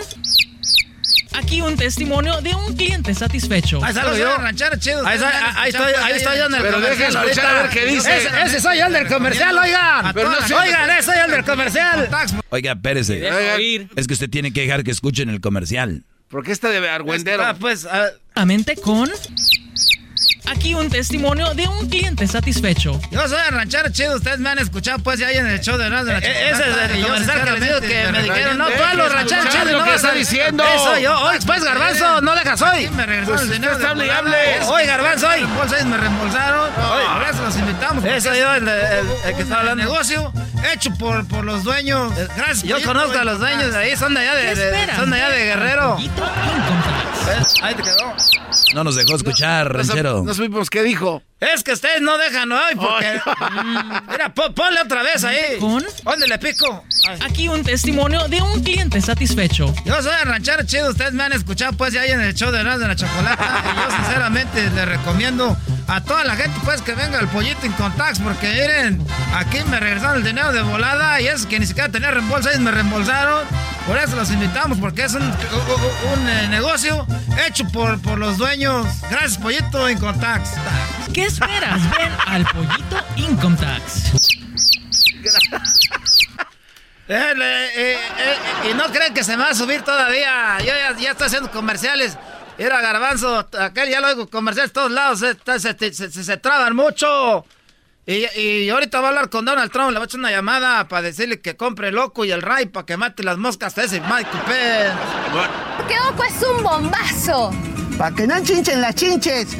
Aquí 1.33 1.61
un 1.61 1.75
testimonio 1.75 2.41
de 2.41 2.53
un 2.55 2.75
cliente 2.75 3.13
satisfecho. 3.13 3.83
Ahí 3.83 3.93
salgo 3.93 4.15
yo. 4.15 4.37
ranchero 4.37 4.77
chido. 4.77 5.05
Ahí, 5.05 5.15
estoy- 5.17 5.31
ahí 5.55 5.69
estoy, 5.69 5.93
ahí 6.03 6.13
estoy 6.13 6.37
yo 6.37 6.45
en 6.45 6.53
el 6.55 6.61
Pero 6.61 6.73
comercial. 6.75 6.97
dejen 6.99 7.17
ahorita. 7.17 7.49
a 7.49 7.61
ver 7.63 7.69
qué 7.71 7.85
dice. 7.85 8.17
Ese, 8.17 8.29
ese 8.45 8.59
soy 8.61 8.77
yo 8.79 8.85
el 8.85 8.93
del 8.93 9.07
comercial, 9.07 9.57
oigan. 9.57 10.13
Pero 10.13 10.29
no 10.29 10.37
oigan, 10.57 10.89
ese 10.91 11.03
soy 11.03 11.15
yo 11.17 11.25
el 11.25 11.31
del 11.31 11.43
comercial. 11.45 12.09
Oiga, 12.49 12.71
espérese. 12.73 13.87
Es 13.95 14.07
que 14.07 14.13
usted 14.13 14.29
tiene 14.29 14.53
que 14.53 14.61
dejar 14.61 14.83
que 14.83 14.91
escuchen 14.91 15.29
el 15.29 15.41
comercial. 15.41 16.03
¿Por 16.29 16.43
qué 16.43 16.51
está 16.51 16.69
de 16.69 16.87
argüendero? 16.89 17.43
Ah, 17.43 17.55
pues, 17.59 17.85
ah, 17.85 18.07
Solamente 18.33 18.75
con... 18.77 19.09
Aquí 20.49 20.73
un 20.75 20.89
testimonio 20.89 21.53
de 21.53 21.67
un 21.67 21.87
cliente 21.89 22.27
satisfecho. 22.27 22.99
Yo 23.11 23.27
soy 23.27 23.39
el 23.47 23.53
ranchero 23.55 23.89
chido, 23.89 24.15
ustedes 24.17 24.39
me 24.39 24.49
han 24.49 24.59
escuchado 24.59 24.99
pues 24.99 25.19
ya 25.19 25.31
en 25.31 25.47
el 25.47 25.59
show 25.61 25.77
de 25.77 25.85
de 25.85 25.89
la 25.89 26.01
Eh, 26.19 26.49
ese 26.51 26.61
es 26.69 26.77
el 26.91 27.03
comercial 27.05 27.43
que 27.43 27.51
les 27.51 27.61
digo 27.61 27.79
que 27.81 28.11
me 28.11 28.23
dijeron, 28.23 28.57
no, 28.57 28.67
tú 28.69 28.83
a 28.83 28.93
los 28.93 29.11
rancheros 29.11 29.49
chidos 29.49 29.71
lo 29.71 29.77
no 29.79 29.83
que 29.85 29.89
vas 29.91 29.95
está 29.97 30.09
a- 30.09 30.13
diciendo. 30.15 30.63
Eso 30.75 30.97
yo, 30.99 31.19
oye, 31.21 31.39
pues 31.45 31.63
garbanzo, 31.63 32.21
no 32.21 32.35
dejas 32.35 32.61
hoy. 32.61 32.89
me 32.89 33.05
regresaron 33.05 33.25
Pues 33.37 33.41
el 33.41 33.51
dinero 33.53 33.73
hable 33.87 34.05
y 34.05 34.07
volada. 34.09 34.19
hable. 34.19 34.59
Oye, 34.67 34.85
garbanzo, 34.85 35.27
hoy. 35.27 35.43
Me 35.85 35.97
reembolsaron. 35.97 36.71
Por 36.73 37.23
eso 37.29 37.41
los 37.43 37.55
invitamos. 37.57 38.03
porque 38.03 38.17
Eso 38.17 38.31
es 38.31 38.39
yo, 38.39 38.53
el, 38.53 38.67
el- 38.67 39.07
el 39.25 39.35
que 39.35 39.41
está 39.41 39.59
hablando. 39.59 39.83
negocio 39.83 40.31
hecho 40.73 40.91
por, 40.95 41.27
por 41.27 41.43
los 41.43 41.63
dueños. 41.63 42.13
Gracias. 42.35 42.63
Yo 42.63 42.81
conozco 42.83 43.17
a 43.17 43.23
los 43.23 43.39
dueños 43.39 43.71
de 43.73 43.77
ahí, 43.77 43.97
son 43.97 44.13
de 44.13 44.21
allá 44.21 44.35
de, 44.35 44.95
son 44.95 45.09
de 45.09 45.15
allá 45.17 45.29
de 45.29 45.45
Guerrero. 45.45 45.97
Ahí 47.61 47.75
te 47.75 47.83
quedó. 47.83 48.13
No 48.73 48.83
nos 48.83 48.95
dejó 48.95 49.15
escuchar, 49.15 49.67
No 49.67 49.73
ranchero. 49.79 50.23
No 50.23 50.33
supimos 50.33 50.69
qué 50.69 50.83
dijo. 50.83 51.21
Es 51.39 51.61
que 51.63 51.73
ustedes 51.73 52.01
no 52.01 52.17
dejan 52.17 52.51
hoy 52.51 52.75
porque. 52.75 53.19
Mm, 53.63 53.91
Mira, 54.11 54.33
po- 54.33 54.53
ponle 54.55 54.79
otra 54.81 55.03
vez 55.03 55.23
ahí. 55.25 55.57
¿Con? 55.59 55.83
¿Dónde 56.03 56.27
le 56.27 56.37
pico? 56.39 56.83
Ay. 57.07 57.19
Aquí 57.25 57.47
un 57.49 57.63
testimonio 57.63 58.27
de 58.29 58.41
un 58.41 58.63
cliente 58.63 59.01
satisfecho. 59.01 59.73
Yo 59.85 60.01
soy 60.01 60.13
el 60.21 60.27
ranchero 60.29 60.63
chido, 60.63 60.89
ustedes 60.89 61.11
me 61.13 61.23
han 61.23 61.33
escuchado 61.33 61.73
pues 61.73 61.93
ya 61.93 62.01
ahí 62.01 62.11
en 62.11 62.21
el 62.21 62.33
show 62.33 62.49
de 62.51 62.61
Erasmo 62.61 62.79
de 62.83 62.87
la 62.87 62.95
Chocolata. 62.95 63.63
y 63.73 63.75
yo 63.75 63.95
sinceramente 63.97 64.69
les 64.69 64.85
recomiendo 64.87 65.57
a 65.87 66.01
toda 66.01 66.23
la 66.23 66.35
gente 66.37 66.57
pues 66.63 66.81
que 66.81 66.93
venga 66.95 67.19
al 67.19 67.27
pollito 67.27 67.65
en 67.65 67.73
Contax 67.73 68.19
porque 68.19 68.47
miren, 68.49 69.05
aquí 69.35 69.57
me 69.69 69.79
regresaron 69.81 70.17
el 70.17 70.23
dinero 70.23 70.53
de 70.53 70.61
volada 70.61 71.19
y 71.19 71.27
es 71.27 71.45
que 71.45 71.59
ni 71.59 71.65
siquiera 71.65 71.89
tenía 71.89 72.09
reembolso, 72.11 72.49
ellos 72.49 72.61
me 72.61 72.71
reembolsaron. 72.71 73.43
Por 73.87 73.97
eso 73.97 74.15
los 74.15 74.31
invitamos 74.31 74.77
porque 74.79 75.03
es 75.03 75.13
un, 75.13 75.21
un- 75.23 76.19
un, 76.19 76.29
eh, 76.29 76.47
negocio 76.47 77.05
hecho 77.45 77.65
por, 77.67 78.01
por 78.01 78.17
los 78.17 78.37
dueños. 78.37 78.87
Gracias 79.09 79.37
pollito 79.37 79.87
Contax. 79.99 80.51
¿Qué 81.13 81.25
esperas? 81.25 81.81
Ven 81.97 82.11
al 82.25 82.45
pollito 82.45 82.97
Income 83.17 83.57
Tax. 83.57 84.11
Eh, 87.05 87.33
eh, 87.75 87.97
eh, 88.17 88.69
y 88.71 88.73
no 88.75 88.85
creen 88.85 89.13
que 89.13 89.25
se 89.25 89.35
me 89.35 89.43
va 89.43 89.49
a 89.49 89.53
subir 89.53 89.81
todavía. 89.81 90.57
Yo 90.59 90.67
ya, 90.67 90.95
ya 90.97 91.11
estoy 91.11 91.27
haciendo 91.27 91.51
comerciales. 91.51 92.17
Era 92.57 92.79
garbanzo, 92.79 93.45
aquel 93.59 93.89
ya 93.89 93.99
lo 93.99 94.07
hago 94.07 94.29
comerciales 94.29 94.71
todos 94.71 94.89
lados. 94.89 95.21
está- 95.21 95.59
Se, 95.59 95.73
se- 95.77 95.93
se- 95.93 96.23
se 96.23 96.37
traban 96.37 96.75
mucho. 96.77 97.45
Y, 98.05 98.69
ahorita 98.69 98.99
voy 98.99 99.05
a 99.05 99.09
hablar 99.09 99.29
con 99.29 99.45
Donald 99.45 99.71
Trump. 99.71 99.91
Le 99.91 99.97
voy 99.97 100.03
a 100.03 100.05
echar 100.05 100.19
una 100.19 100.31
llamada 100.31 100.87
para 100.87 101.03
decirle 101.03 101.39
que 101.39 101.55
compre 101.55 101.89
el 101.89 101.95
loco 101.95 102.25
y 102.25 102.31
el 102.31 102.41
Ray 102.41 102.65
para 102.65 102.85
que 102.85 102.97
mate 102.97 103.23
las 103.23 103.37
moscas 103.37 103.77
a 103.77 103.83
ese 103.83 104.01
Michael 104.01 104.43
Pence. 104.45 105.87
Que 105.87 105.99
Oco 105.99 106.23
es 106.23 106.43
un 106.43 106.63
bombazo. 106.63 107.72
Para 107.97 108.15
que 108.15 108.27
no 108.27 108.43
chinchen 108.43 108.81
las 108.81 108.95
chinches. 108.95 109.55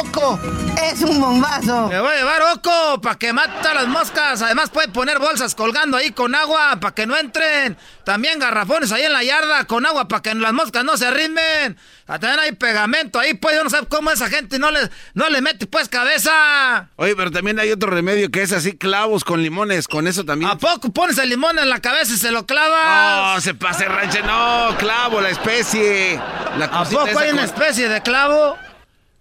Oco 0.00 0.38
es 0.82 1.00
un 1.02 1.20
bombazo. 1.20 1.88
Me 1.88 2.00
voy 2.00 2.12
a 2.12 2.16
llevar 2.18 2.42
Oco 2.54 3.00
para 3.00 3.16
que 3.18 3.32
mate 3.32 3.68
a 3.68 3.74
las 3.74 3.88
moscas. 3.88 4.40
Además 4.42 4.70
puede 4.70 4.88
poner 4.88 5.18
bolsas 5.18 5.54
colgando 5.54 5.96
ahí 5.96 6.10
con 6.12 6.34
agua 6.34 6.78
para 6.80 6.94
que 6.94 7.06
no 7.06 7.16
entren. 7.16 7.76
También 8.04 8.38
garrafones 8.38 8.92
ahí 8.92 9.02
en 9.02 9.12
la 9.12 9.22
yarda 9.24 9.64
con 9.64 9.84
agua 9.86 10.08
para 10.08 10.22
que 10.22 10.34
las 10.34 10.52
moscas 10.52 10.84
no 10.84 10.96
se 10.96 11.06
arrimen. 11.06 11.76
Ah, 12.06 12.18
También 12.18 12.40
hay 12.40 12.52
pegamento 12.52 13.18
ahí, 13.18 13.32
pues 13.34 13.56
yo 13.56 13.64
no 13.64 13.70
sé 13.70 13.78
cómo 13.88 14.10
esa 14.10 14.28
gente 14.28 14.58
no 14.58 14.70
le, 14.70 14.80
no 15.14 15.30
le 15.30 15.40
mete 15.40 15.66
pues 15.66 15.88
cabeza. 15.88 16.88
Oye, 16.96 17.14
pero 17.16 17.30
también 17.30 17.58
hay 17.58 17.70
otro 17.72 17.90
remedio 17.90 18.30
que 18.30 18.42
es 18.42 18.52
así, 18.52 18.76
clavos 18.76 19.24
con 19.24 19.42
limones. 19.42 19.88
Con 19.88 20.06
eso 20.06 20.24
también. 20.24 20.50
¿A 20.50 20.58
poco 20.58 20.92
pones 20.92 21.16
el 21.18 21.28
limón 21.30 21.58
en 21.58 21.68
la 21.70 21.80
cabeza 21.80 22.12
y 22.12 22.16
se 22.18 22.30
lo 22.30 22.44
clavas? 22.44 23.34
No, 23.36 23.40
se 23.40 23.54
pase 23.54 23.86
ranche. 23.86 24.20
No, 24.22 24.76
clavo, 24.78 25.20
la 25.20 25.30
especie. 25.30 26.20
La 26.58 26.66
¿A 26.66 26.84
poco 26.84 27.18
hay 27.18 27.30
una 27.30 27.46
con- 27.46 27.50
especie 27.62 27.71
de 27.80 28.00
clavo? 28.02 28.56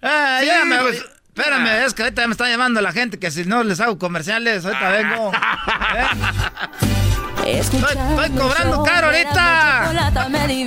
Eh, 0.01 0.37
Sí, 0.41 0.45
ya 0.47 0.65
me- 0.65 0.79
pues- 0.79 1.05
Espérame, 1.35 1.67
Ah. 1.69 1.85
es 1.85 1.93
que 1.93 2.03
ahorita 2.03 2.27
me 2.27 2.33
está 2.33 2.49
llamando 2.49 2.81
la 2.81 2.91
gente 2.91 3.17
que 3.17 3.31
si 3.31 3.45
no 3.45 3.63
les 3.63 3.79
hago 3.79 3.97
comerciales, 3.97 4.65
ahorita 4.65 4.89
vengo. 4.89 5.31
Estoy, 7.45 7.79
estoy 7.79 8.29
cobrando 8.37 8.83
caro 8.83 9.07
ahorita. 9.07 10.11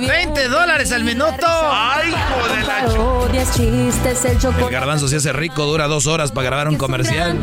20 0.07 0.47
dólares 0.49 0.91
al 0.91 1.03
minuto. 1.03 1.45
Ay, 1.47 2.09
hijo 2.09 2.55
de 2.55 2.63
la 2.63 2.79
el 4.59 4.69
garbanzo 4.69 5.07
se 5.07 5.15
hace 5.17 5.31
rico, 5.33 5.65
dura 5.65 5.87
dos 5.87 6.07
horas 6.07 6.31
para 6.31 6.45
grabar 6.47 6.67
un 6.67 6.77
comercial. 6.77 7.39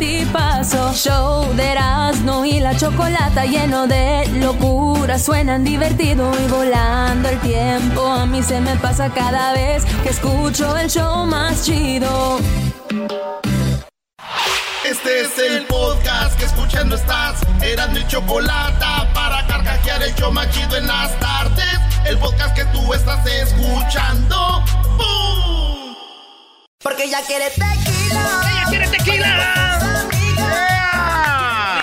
Show 0.95 1.55
de 1.55 1.73
Erasmo 1.73 2.45
y 2.45 2.61
la 2.61 2.77
chocolata 2.77 3.45
lleno 3.47 3.87
de 3.87 4.29
locura. 4.35 5.19
Suenan 5.19 5.65
divertido 5.65 6.31
y 6.45 6.51
volando 6.51 7.29
el 7.29 7.39
tiempo. 7.41 8.07
A 8.07 8.27
mí 8.27 8.43
se 8.43 8.61
me 8.61 8.77
pasa 8.77 9.11
cada 9.11 9.53
vez 9.55 9.85
que 10.03 10.11
escucho 10.11 10.77
el 10.77 10.91
show 10.91 11.25
más 11.25 11.65
chido. 11.65 12.39
Este 14.85 15.23
es 15.23 15.39
el 15.39 15.65
podcast 15.65 16.39
que 16.39 16.45
escuchando 16.45 16.97
estás. 16.97 17.41
Eran 17.63 17.95
mi 17.95 18.07
chocolate 18.07 18.85
para 19.15 19.47
carcajear 19.47 20.03
el 20.03 20.15
show 20.15 20.31
machido 20.31 20.77
en 20.77 20.87
las 20.87 21.19
tardes. 21.19 21.79
El 22.05 22.19
podcast 22.19 22.55
que 22.55 22.67
tú 22.67 22.93
estás 22.93 23.25
escuchando. 23.27 24.63
¡Bum! 24.99 25.95
Porque 26.83 27.09
ya 27.09 27.23
quiere 27.23 27.49
tequila. 27.49 28.43
¡Ella 28.51 28.65
quiere 28.69 28.89
tequila! 28.89 29.62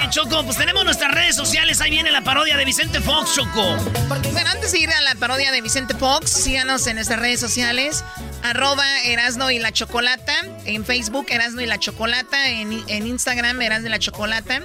Choco, 0.09 0.43
pues 0.43 0.57
tenemos 0.57 0.83
nuestras 0.85 1.13
redes 1.13 1.35
sociales. 1.35 1.81
Ahí 1.81 1.91
viene 1.91 2.11
la 2.11 2.23
parodia 2.23 2.57
de 2.57 2.65
Vicente 2.65 2.99
Fox, 2.99 3.35
Choco. 3.35 3.77
Bueno, 4.07 4.49
antes 4.49 4.71
de 4.71 4.79
ir 4.79 4.89
a 4.89 5.01
la 5.01 5.13
parodia 5.13 5.51
de 5.51 5.61
Vicente 5.61 5.93
Fox, 5.93 6.31
síganos 6.31 6.87
en 6.87 6.95
nuestras 6.95 7.19
redes 7.19 7.39
sociales. 7.39 8.03
Arroba 8.41 8.85
Erasno 9.03 9.51
y 9.51 9.59
la 9.59 9.71
Chocolata. 9.71 10.33
En 10.65 10.83
Facebook, 10.83 11.27
Erasno 11.29 11.61
y 11.61 11.67
la 11.67 11.77
Chocolata. 11.77 12.49
En, 12.49 12.71
Instagram, 12.89 13.61
Erasno 13.61 13.87
y 13.87 13.91
la 13.91 13.99
Chocolata. 13.99 14.61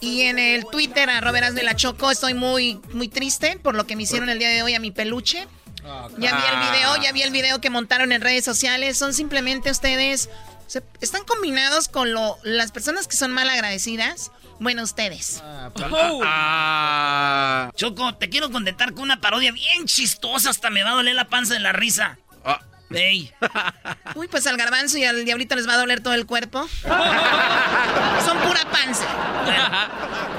Y 0.00 0.22
en 0.22 0.40
el 0.40 0.66
Twitter, 0.66 1.08
arroba 1.10 1.38
Erasno 1.38 1.60
y 1.60 1.64
la 1.64 1.76
Choco. 1.76 2.10
Estoy 2.10 2.34
muy, 2.34 2.80
muy 2.92 3.06
triste 3.06 3.60
por 3.62 3.76
lo 3.76 3.86
que 3.86 3.94
me 3.94 4.02
hicieron 4.02 4.30
el 4.30 4.40
día 4.40 4.48
de 4.48 4.64
hoy 4.64 4.74
a 4.74 4.80
mi 4.80 4.90
peluche. 4.90 5.46
Ya 6.18 6.36
vi 6.36 6.42
el 6.42 6.72
video, 6.72 7.02
ya 7.02 7.12
vi 7.12 7.22
el 7.22 7.30
video 7.30 7.60
que 7.60 7.70
montaron 7.70 8.10
en 8.10 8.20
redes 8.20 8.44
sociales. 8.44 8.98
Son 8.98 9.14
simplemente 9.14 9.70
ustedes. 9.70 10.28
están 11.00 11.22
combinados 11.24 11.86
con 11.86 12.12
las 12.42 12.72
personas 12.72 13.06
que 13.06 13.16
son 13.16 13.30
mal 13.30 13.48
agradecidas. 13.48 14.32
Bueno, 14.62 14.84
ustedes. 14.84 15.42
Ah, 16.24 17.72
Choco, 17.74 18.14
te 18.14 18.28
quiero 18.28 18.48
contentar 18.52 18.92
con 18.94 19.02
una 19.02 19.20
parodia 19.20 19.50
bien 19.50 19.86
chistosa. 19.86 20.50
Hasta 20.50 20.70
me 20.70 20.84
va 20.84 20.90
a 20.90 20.94
doler 20.94 21.16
la 21.16 21.24
panza 21.24 21.54
de 21.54 21.60
la 21.60 21.72
risa. 21.72 22.16
Ah. 22.44 22.60
Ey. 22.90 23.32
Uy, 24.14 24.28
pues 24.28 24.46
al 24.46 24.56
garbanzo 24.56 24.98
y 24.98 25.04
al 25.04 25.24
diablito 25.24 25.56
les 25.56 25.66
va 25.66 25.72
a 25.72 25.78
doler 25.78 26.00
todo 26.00 26.14
el 26.14 26.26
cuerpo. 26.26 26.68
Son 28.24 28.38
pura 28.38 28.64
panza. 28.70 29.08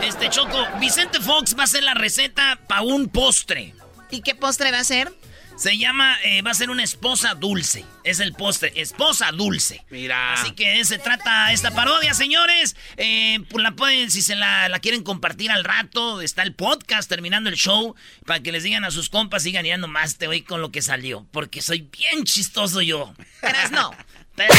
Este 0.01 0.29
Choco, 0.29 0.67
Vicente 0.79 1.19
Fox 1.19 1.57
va 1.57 1.63
a 1.63 1.65
hacer 1.65 1.83
la 1.83 1.93
receta 1.93 2.57
para 2.65 2.83
un 2.83 3.09
postre. 3.09 3.75
¿Y 4.09 4.21
qué 4.21 4.35
postre 4.35 4.71
va 4.71 4.79
a 4.79 4.83
ser? 4.85 5.11
Se 5.55 5.77
llama, 5.77 6.17
eh, 6.23 6.41
va 6.41 6.51
a 6.51 6.55
ser 6.55 6.69
una 6.69 6.83
esposa 6.83 7.35
dulce. 7.35 7.85
Es 8.03 8.19
el 8.19 8.33
postre, 8.33 8.73
esposa 8.75 9.31
dulce. 9.31 9.85
Mira. 9.89 10.33
Así 10.33 10.51
que 10.53 10.83
se 10.83 10.97
trata 10.97 11.51
esta 11.51 11.71
parodia, 11.71 12.13
señores. 12.13 12.75
Eh, 12.97 13.39
pues 13.49 13.63
la 13.63 13.71
pueden, 13.71 14.09
si 14.09 14.21
se 14.21 14.35
la, 14.35 14.69
quieren 14.81 15.03
compartir 15.03 15.51
al 15.51 15.63
rato, 15.63 16.21
está 16.21 16.41
el 16.41 16.53
podcast 16.53 17.07
terminando 17.07 17.49
el 17.49 17.55
show. 17.55 17.95
Para 18.25 18.41
que 18.41 18.51
les 18.51 18.63
digan 18.63 18.83
a 18.83 18.91
sus 18.91 19.09
compas, 19.09 19.43
sigan 19.43 19.65
ya 19.65 19.77
nomás 19.77 20.17
te 20.17 20.27
voy 20.27 20.41
con 20.41 20.61
lo 20.61 20.71
que 20.71 20.81
salió. 20.81 21.25
Porque 21.31 21.61
soy 21.61 21.81
bien 21.81 22.23
chistoso 22.23 22.81
yo. 22.81 23.13
Pero 23.41 23.57
no. 23.71 23.91
Pero, 24.35 24.53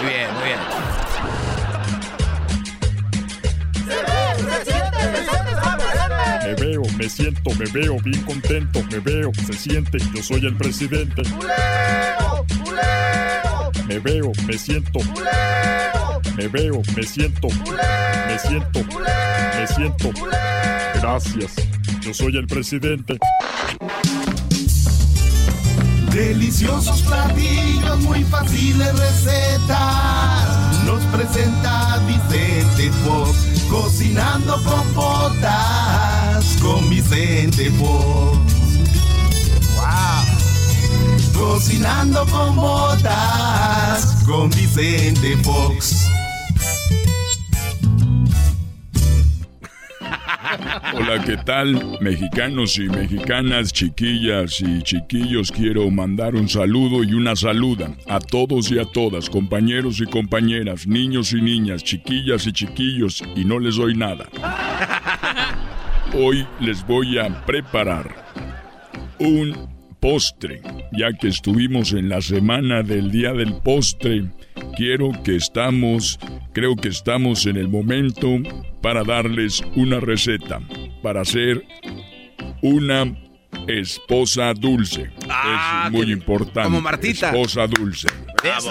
Muy 0.00 0.12
bien, 0.12 0.34
muy 0.34 0.44
bien. 0.44 0.58
Me 6.42 6.54
veo, 6.54 6.82
me 6.96 7.08
siento, 7.08 7.50
me 7.58 7.66
veo 7.66 7.98
bien 8.00 8.22
contento, 8.22 8.82
me 8.90 8.98
veo, 8.98 9.30
se 9.46 9.52
siente, 9.52 9.98
yo 10.14 10.22
soy 10.22 10.46
el 10.46 10.56
presidente. 10.56 11.22
Me 13.86 13.98
veo, 13.98 14.32
me 14.46 14.56
siento. 14.56 15.00
Me 16.36 16.48
veo, 16.48 16.80
me 16.96 17.02
siento. 17.02 17.48
Me 17.48 18.38
siento. 18.38 18.80
Me 19.56 19.66
siento. 19.66 20.10
Gracias. 20.94 21.52
Yo 22.00 22.14
soy 22.14 22.36
el 22.36 22.46
presidente. 22.46 23.18
Deliciosos 26.12 27.02
platillos, 27.02 28.00
muy 28.00 28.24
fáciles 28.24 28.98
recetas. 28.98 30.84
Nos 30.86 31.02
presenta 31.06 31.98
Vicente 32.06 32.90
Fox, 33.04 33.66
cocinando 33.68 34.54
con 34.62 34.94
botas 34.94 36.19
con 36.60 36.88
Vicente 36.88 37.70
Fox. 37.72 38.54
¡Wow! 39.74 40.24
Cocinando 41.34 42.26
con 42.26 42.56
botas 42.56 44.24
con 44.26 44.50
Vicente 44.50 45.36
Fox. 45.38 46.10
Hola, 50.94 51.22
¿qué 51.24 51.36
tal? 51.36 51.98
Mexicanos 52.00 52.76
y 52.78 52.88
mexicanas, 52.88 53.72
chiquillas 53.72 54.60
y 54.60 54.82
chiquillos, 54.82 55.52
quiero 55.52 55.88
mandar 55.90 56.34
un 56.34 56.48
saludo 56.48 57.04
y 57.04 57.14
una 57.14 57.36
saluda 57.36 57.92
a 58.08 58.18
todos 58.18 58.70
y 58.70 58.78
a 58.78 58.84
todas, 58.84 59.30
compañeros 59.30 60.00
y 60.00 60.06
compañeras, 60.06 60.86
niños 60.86 61.32
y 61.32 61.40
niñas, 61.40 61.84
chiquillas 61.84 62.46
y 62.46 62.52
chiquillos, 62.52 63.22
y 63.36 63.44
no 63.44 63.58
les 63.58 63.76
doy 63.76 63.94
nada. 63.94 64.28
Hoy 66.12 66.44
les 66.58 66.84
voy 66.86 67.18
a 67.18 67.44
preparar 67.46 68.26
un 69.20 69.68
postre, 70.00 70.60
ya 70.92 71.12
que 71.12 71.28
estuvimos 71.28 71.92
en 71.92 72.08
la 72.08 72.20
semana 72.20 72.82
del 72.82 73.12
día 73.12 73.32
del 73.32 73.54
postre. 73.54 74.24
Quiero 74.76 75.12
que 75.22 75.36
estamos, 75.36 76.18
creo 76.52 76.74
que 76.74 76.88
estamos 76.88 77.46
en 77.46 77.56
el 77.56 77.68
momento 77.68 78.28
para 78.82 79.04
darles 79.04 79.62
una 79.76 80.00
receta 80.00 80.60
para 81.00 81.20
hacer 81.20 81.64
una 82.60 83.16
esposa 83.68 84.52
dulce. 84.54 85.12
Ah, 85.28 85.84
es 85.86 85.92
muy 85.92 86.10
importante. 86.10 86.62
Como 86.62 86.80
Martita. 86.80 87.28
Esposa 87.28 87.68
dulce. 87.68 88.08
¡Bravo, 88.42 88.70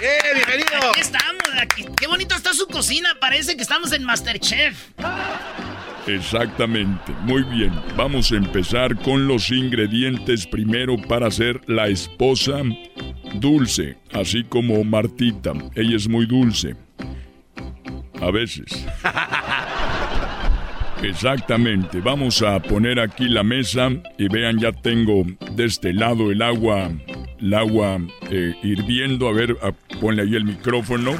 bienvenido! 0.00 0.90
Aquí 0.90 1.00
estamos, 1.00 1.42
aquí. 1.60 1.84
Qué 1.98 2.06
bonito 2.06 2.34
está 2.34 2.54
su 2.54 2.66
cocina. 2.66 3.10
Parece 3.20 3.56
que 3.56 3.62
estamos 3.62 3.92
en 3.92 4.04
Masterchef. 4.04 4.92
Exactamente, 6.08 7.12
muy 7.24 7.42
bien. 7.42 7.70
Vamos 7.94 8.32
a 8.32 8.36
empezar 8.36 8.96
con 8.96 9.28
los 9.28 9.50
ingredientes 9.50 10.46
primero 10.46 10.96
para 10.96 11.26
hacer 11.26 11.60
la 11.66 11.88
esposa 11.88 12.62
dulce, 13.34 13.98
así 14.14 14.42
como 14.44 14.82
Martita. 14.84 15.52
Ella 15.74 15.96
es 15.96 16.08
muy 16.08 16.24
dulce. 16.24 16.76
A 18.22 18.30
veces. 18.30 18.86
Exactamente, 21.02 22.00
vamos 22.00 22.42
a 22.42 22.58
poner 22.58 22.98
aquí 22.98 23.28
la 23.28 23.44
mesa 23.44 23.90
y 24.16 24.28
vean, 24.28 24.58
ya 24.58 24.72
tengo 24.72 25.24
de 25.52 25.66
este 25.66 25.92
lado 25.92 26.32
el 26.32 26.40
agua, 26.42 26.90
el 27.38 27.54
agua 27.54 27.98
eh, 28.30 28.54
hirviendo. 28.62 29.28
A 29.28 29.32
ver, 29.32 29.56
ponle 30.00 30.22
ahí 30.22 30.34
el 30.34 30.46
micrófono. 30.46 31.12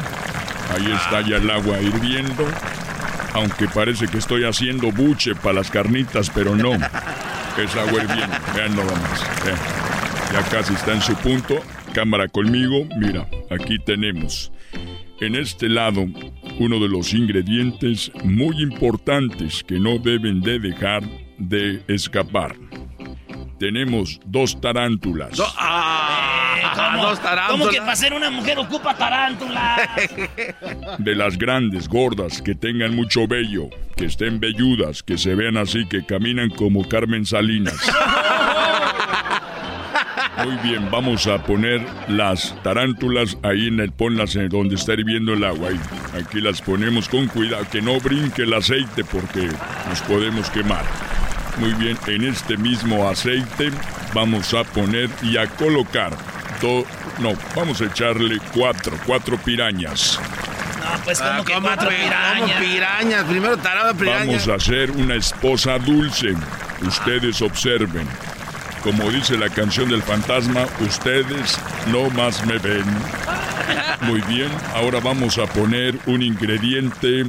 Ahí 0.74 0.92
está 0.92 1.20
ya 1.20 1.36
el 1.36 1.50
agua 1.50 1.78
hirviendo. 1.80 2.44
Aunque 3.38 3.68
parece 3.68 4.08
que 4.08 4.18
estoy 4.18 4.42
haciendo 4.42 4.90
buche 4.90 5.32
para 5.36 5.54
las 5.54 5.70
carnitas, 5.70 6.28
pero 6.28 6.56
no. 6.56 6.72
Es 6.72 7.76
agua 7.76 8.02
hirviendo. 8.02 8.36
Vean 8.52 8.74
nada. 8.74 8.94
Ya 10.32 10.42
casi 10.50 10.74
está 10.74 10.92
en 10.92 11.00
su 11.00 11.14
punto. 11.14 11.60
Cámara 11.94 12.26
conmigo. 12.26 12.84
Mira, 12.98 13.28
aquí 13.48 13.78
tenemos. 13.78 14.50
En 15.20 15.36
este 15.36 15.68
lado, 15.68 16.06
uno 16.58 16.80
de 16.80 16.88
los 16.88 17.14
ingredientes 17.14 18.10
muy 18.24 18.60
importantes 18.60 19.62
que 19.62 19.78
no 19.78 19.98
deben 19.98 20.40
de 20.40 20.58
dejar 20.58 21.04
de 21.38 21.80
escapar. 21.86 22.56
Tenemos 23.60 24.18
dos 24.26 24.60
tarántulas. 24.60 25.40
Ah, 25.56 26.17
dos 26.78 27.20
tarántulas. 27.20 27.50
¿Cómo 27.50 27.68
que 27.68 27.80
para 27.80 27.96
ser 27.96 28.12
una 28.12 28.30
mujer 28.30 28.58
ocupa 28.58 28.96
tarántulas? 28.96 29.80
De 30.98 31.14
las 31.14 31.38
grandes, 31.38 31.88
gordas, 31.88 32.42
que 32.42 32.54
tengan 32.54 32.94
mucho 32.94 33.26
vello, 33.26 33.68
que 33.96 34.06
estén 34.06 34.40
velludas, 34.40 35.02
que 35.02 35.18
se 35.18 35.34
vean 35.34 35.56
así, 35.56 35.86
que 35.86 36.04
caminan 36.04 36.50
como 36.50 36.88
Carmen 36.88 37.26
Salinas. 37.26 37.74
Muy 40.44 40.56
bien, 40.58 40.88
vamos 40.88 41.26
a 41.26 41.42
poner 41.42 41.84
las 42.06 42.54
tarántulas 42.62 43.36
ahí 43.42 43.66
en 43.66 43.80
el 43.80 43.90
ponlas 43.90 44.36
en 44.36 44.48
donde 44.48 44.76
está 44.76 44.92
hirviendo 44.92 45.32
el 45.32 45.42
agua. 45.42 45.70
aquí 46.14 46.40
las 46.40 46.62
ponemos 46.62 47.08
con 47.08 47.26
cuidado, 47.26 47.66
que 47.70 47.82
no 47.82 47.98
brinque 47.98 48.42
el 48.42 48.54
aceite 48.54 49.04
porque 49.04 49.48
nos 49.88 50.00
podemos 50.02 50.48
quemar. 50.50 50.84
Muy 51.58 51.72
bien, 51.72 51.98
en 52.06 52.22
este 52.22 52.56
mismo 52.56 53.08
aceite 53.08 53.70
vamos 54.14 54.54
a 54.54 54.62
poner 54.62 55.10
y 55.22 55.36
a 55.38 55.48
colocar 55.48 56.12
no, 57.18 57.34
vamos 57.54 57.80
a 57.80 57.84
echarle 57.84 58.38
cuatro, 58.52 58.98
cuatro 59.06 59.36
pirañas. 59.38 60.18
No, 60.80 61.04
pues 61.04 61.20
como 61.20 61.44
que 61.44 61.54
cuatro 61.60 61.88
pirañas. 61.88 62.60
pirañas, 62.60 63.24
primero 63.24 63.56
tarada 63.58 63.94
piraña. 63.94 64.26
Vamos 64.26 64.48
a 64.48 64.54
hacer 64.54 64.90
una 64.90 65.14
esposa 65.14 65.78
dulce. 65.78 66.34
Ustedes 66.82 67.42
observen. 67.42 68.06
Como 68.82 69.10
dice 69.10 69.36
la 69.36 69.48
canción 69.48 69.88
del 69.88 70.02
fantasma, 70.02 70.66
ustedes 70.80 71.58
no 71.88 72.08
más 72.10 72.46
me 72.46 72.58
ven. 72.58 72.84
Muy 74.02 74.20
bien, 74.22 74.50
ahora 74.74 75.00
vamos 75.00 75.36
a 75.38 75.46
poner 75.46 75.98
un 76.06 76.22
ingrediente 76.22 77.26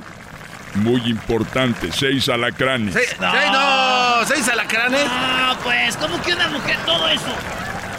muy 0.75 1.01
importante, 1.09 1.91
seis 1.91 2.29
alacranes. 2.29 2.93
¿Seis, 2.93 3.15
no. 3.19 4.25
¿Seis 4.25 4.47
alacranes? 4.47 5.01
Ah, 5.09 5.57
pues, 5.63 5.97
¿cómo 5.97 6.21
que 6.21 6.33
una 6.33 6.47
mujer 6.49 6.77
todo 6.85 7.07
eso? 7.09 7.35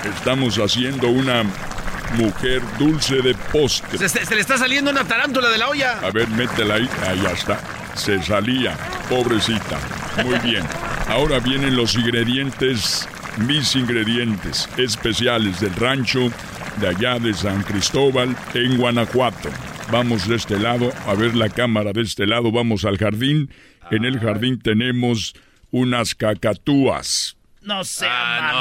Estamos 0.05 0.57
haciendo 0.57 1.09
una 1.09 1.45
mujer 2.17 2.63
dulce 2.79 3.23
de 3.23 3.35
postre. 3.53 4.09
Se, 4.09 4.35
le 4.35 4.41
está 4.41 4.59
saliendo 4.59 4.91
una 4.91 5.05
tarántula 5.05 5.49
de 5.49 5.59
la 5.59 5.69
olla. 5.69 5.99
A 6.01 6.11
ver, 6.11 6.29
métela 6.29 6.75
ahí. 6.75 6.89
Ahí 7.07 7.25
está. 7.33 7.61
Se 7.95 8.23
salía. 8.23 8.77
Pobrecita. 9.09 9.79
Muy 10.25 10.39
bien. 10.39 10.65
Ahora 11.09 11.39
vienen 11.41 11.77
los 11.77 11.95
ingredientes 11.97 13.09
mis 13.47 13.77
ingredientes 13.77 14.69
especiales 14.77 15.61
del 15.61 15.75
rancho 15.75 16.31
de 16.81 16.89
allá 16.89 17.19
de 17.19 17.33
San 17.33 17.63
Cristóbal 17.63 18.37
en 18.55 18.77
Guanajuato. 18.77 19.51
Vamos 19.91 20.29
de 20.29 20.37
este 20.37 20.59
lado 20.59 20.93
a 21.07 21.15
ver 21.15 21.35
la 21.35 21.49
cámara 21.49 21.93
de 21.93 22.03
este 22.03 22.27
lado, 22.27 22.53
vamos 22.53 22.85
al 22.85 22.99
jardín. 22.99 23.51
En 23.91 24.05
el 24.05 24.21
jardín 24.21 24.61
tenemos 24.61 25.35
unas 25.71 26.15
cacatúas. 26.15 27.37
No 27.63 27.85
sé, 27.85 28.07
ah, 28.09 28.53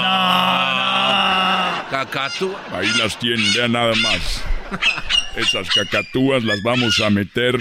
no. 1.83 1.89
Cacatúas. 1.89 2.61
Ahí 2.73 2.91
las 2.97 3.17
tienen, 3.17 3.53
vean 3.53 3.71
nada 3.71 3.95
más. 3.95 4.43
Esas 5.35 5.69
cacatúas 5.69 6.43
las 6.43 6.61
vamos 6.63 6.99
a 6.99 7.09
meter. 7.09 7.57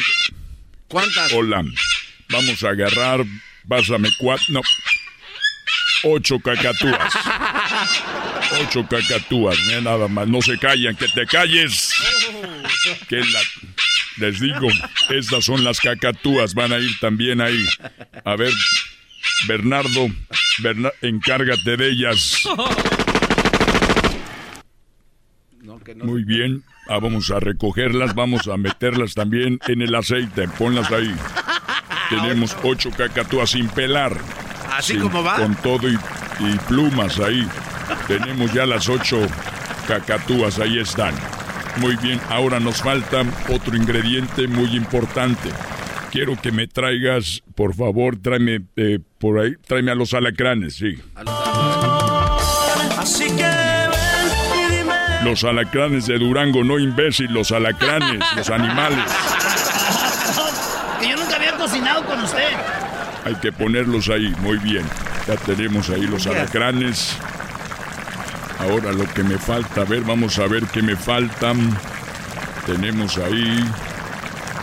¿Cuántas? 0.89 1.33
Hola. 1.33 1.63
Vamos 2.31 2.65
a 2.65 2.71
agarrar. 2.71 3.25
Pásame 3.69 4.09
cuatro. 4.19 4.47
No. 4.49 4.63
ocho 6.05 6.41
cacatúas. 6.41 7.15
Ocho 8.63 8.87
cacatúas, 8.89 9.59
mira 9.67 9.81
nada 9.83 10.09
más. 10.09 10.27
No 10.27 10.43
se 10.43 10.59
callan, 10.59 10.97
que 10.97 11.07
te 11.09 11.25
calles. 11.27 11.93
Que 13.09 13.17
la... 13.17 13.41
Les 14.17 14.41
digo, 14.41 14.67
estas 15.11 15.45
son 15.45 15.63
las 15.63 15.79
cacatúas, 15.79 16.55
van 16.55 16.73
a 16.73 16.79
ir 16.79 16.99
también 16.99 17.41
ahí. 17.41 17.69
A 18.25 18.35
ver, 18.35 18.53
Bernardo, 19.47 20.09
Berna- 20.63 20.93
encárgate 21.03 21.77
de 21.77 21.89
ellas. 21.91 22.43
Muy 26.03 26.25
bien, 26.25 26.63
ah, 26.89 26.99
vamos 27.01 27.31
a 27.31 27.41
recogerlas, 27.41 28.15
vamos 28.15 28.47
a 28.49 28.57
meterlas 28.57 29.15
también 29.15 29.59
en 29.69 29.83
el 29.83 29.95
aceite, 29.95 30.49
ponlas 30.49 30.91
ahí. 30.93 31.15
Tenemos 32.11 32.57
ocho 32.63 32.91
cacatúas 32.91 33.51
sin 33.51 33.69
pelar. 33.69 34.17
Así 34.73 34.95
Sin- 34.95 35.03
como 35.03 35.23
va. 35.23 35.37
Con 35.37 35.55
todo 35.57 35.89
y, 35.89 35.95
y 36.41 36.59
plumas 36.69 37.19
ahí. 37.19 37.47
Tenemos 38.07 38.53
ya 38.53 38.65
las 38.67 38.89
ocho 38.89 39.19
cacatúas, 39.87 40.59
ahí 40.59 40.79
están. 40.79 41.15
Muy 41.77 41.97
bien, 41.97 42.21
ahora 42.29 42.61
nos 42.61 42.83
falta 42.83 43.23
otro 43.49 43.77
ingrediente 43.77 44.47
muy 44.49 44.75
importante. 44.77 45.51
Quiero 46.11 46.41
que 46.41 46.53
me 46.53 46.67
traigas, 46.67 47.43
por 47.55 47.75
favor, 47.75 48.17
tráeme 48.17 48.63
eh, 48.77 48.99
por 49.19 49.39
ahí, 49.41 49.55
tráeme 49.67 49.91
a 49.91 49.95
los 49.95 50.15
alacranes, 50.15 50.77
sí. 50.77 50.99
Así 52.97 53.25
que 53.27 53.43
ven 53.43 53.91
y 54.57 54.77
dime. 54.77 54.95
Los 55.23 55.45
alacranes 55.45 56.07
de 56.07 56.19
Durango, 56.19 56.65
no 56.65 56.79
imbécil, 56.79 57.31
los 57.33 57.53
alacranes, 57.53 58.23
los 58.37 58.49
animales. 58.49 59.05
Que 61.01 61.11
yo 61.11 61.17
nunca 61.17 61.37
había 61.37 61.53
cocinado 61.57 62.05
con 62.07 62.21
usted. 62.21 62.49
Hay 63.25 63.35
que 63.37 63.53
ponerlos 63.53 64.09
ahí, 64.09 64.35
muy 64.41 64.57
bien. 64.59 64.85
Ya 65.27 65.37
tenemos 65.37 65.91
ahí 65.91 66.07
los 66.07 66.27
alacranes. 66.27 67.19
Ahora 68.59 68.93
lo 68.93 69.05
que 69.13 69.23
me 69.23 69.39
falta, 69.39 69.83
a 69.83 69.85
ver, 69.85 70.03
vamos 70.03 70.39
a 70.39 70.47
ver 70.47 70.65
qué 70.73 70.81
me 70.81 70.97
faltan. 70.97 71.79
Tenemos 72.67 73.19
ahí 73.19 73.65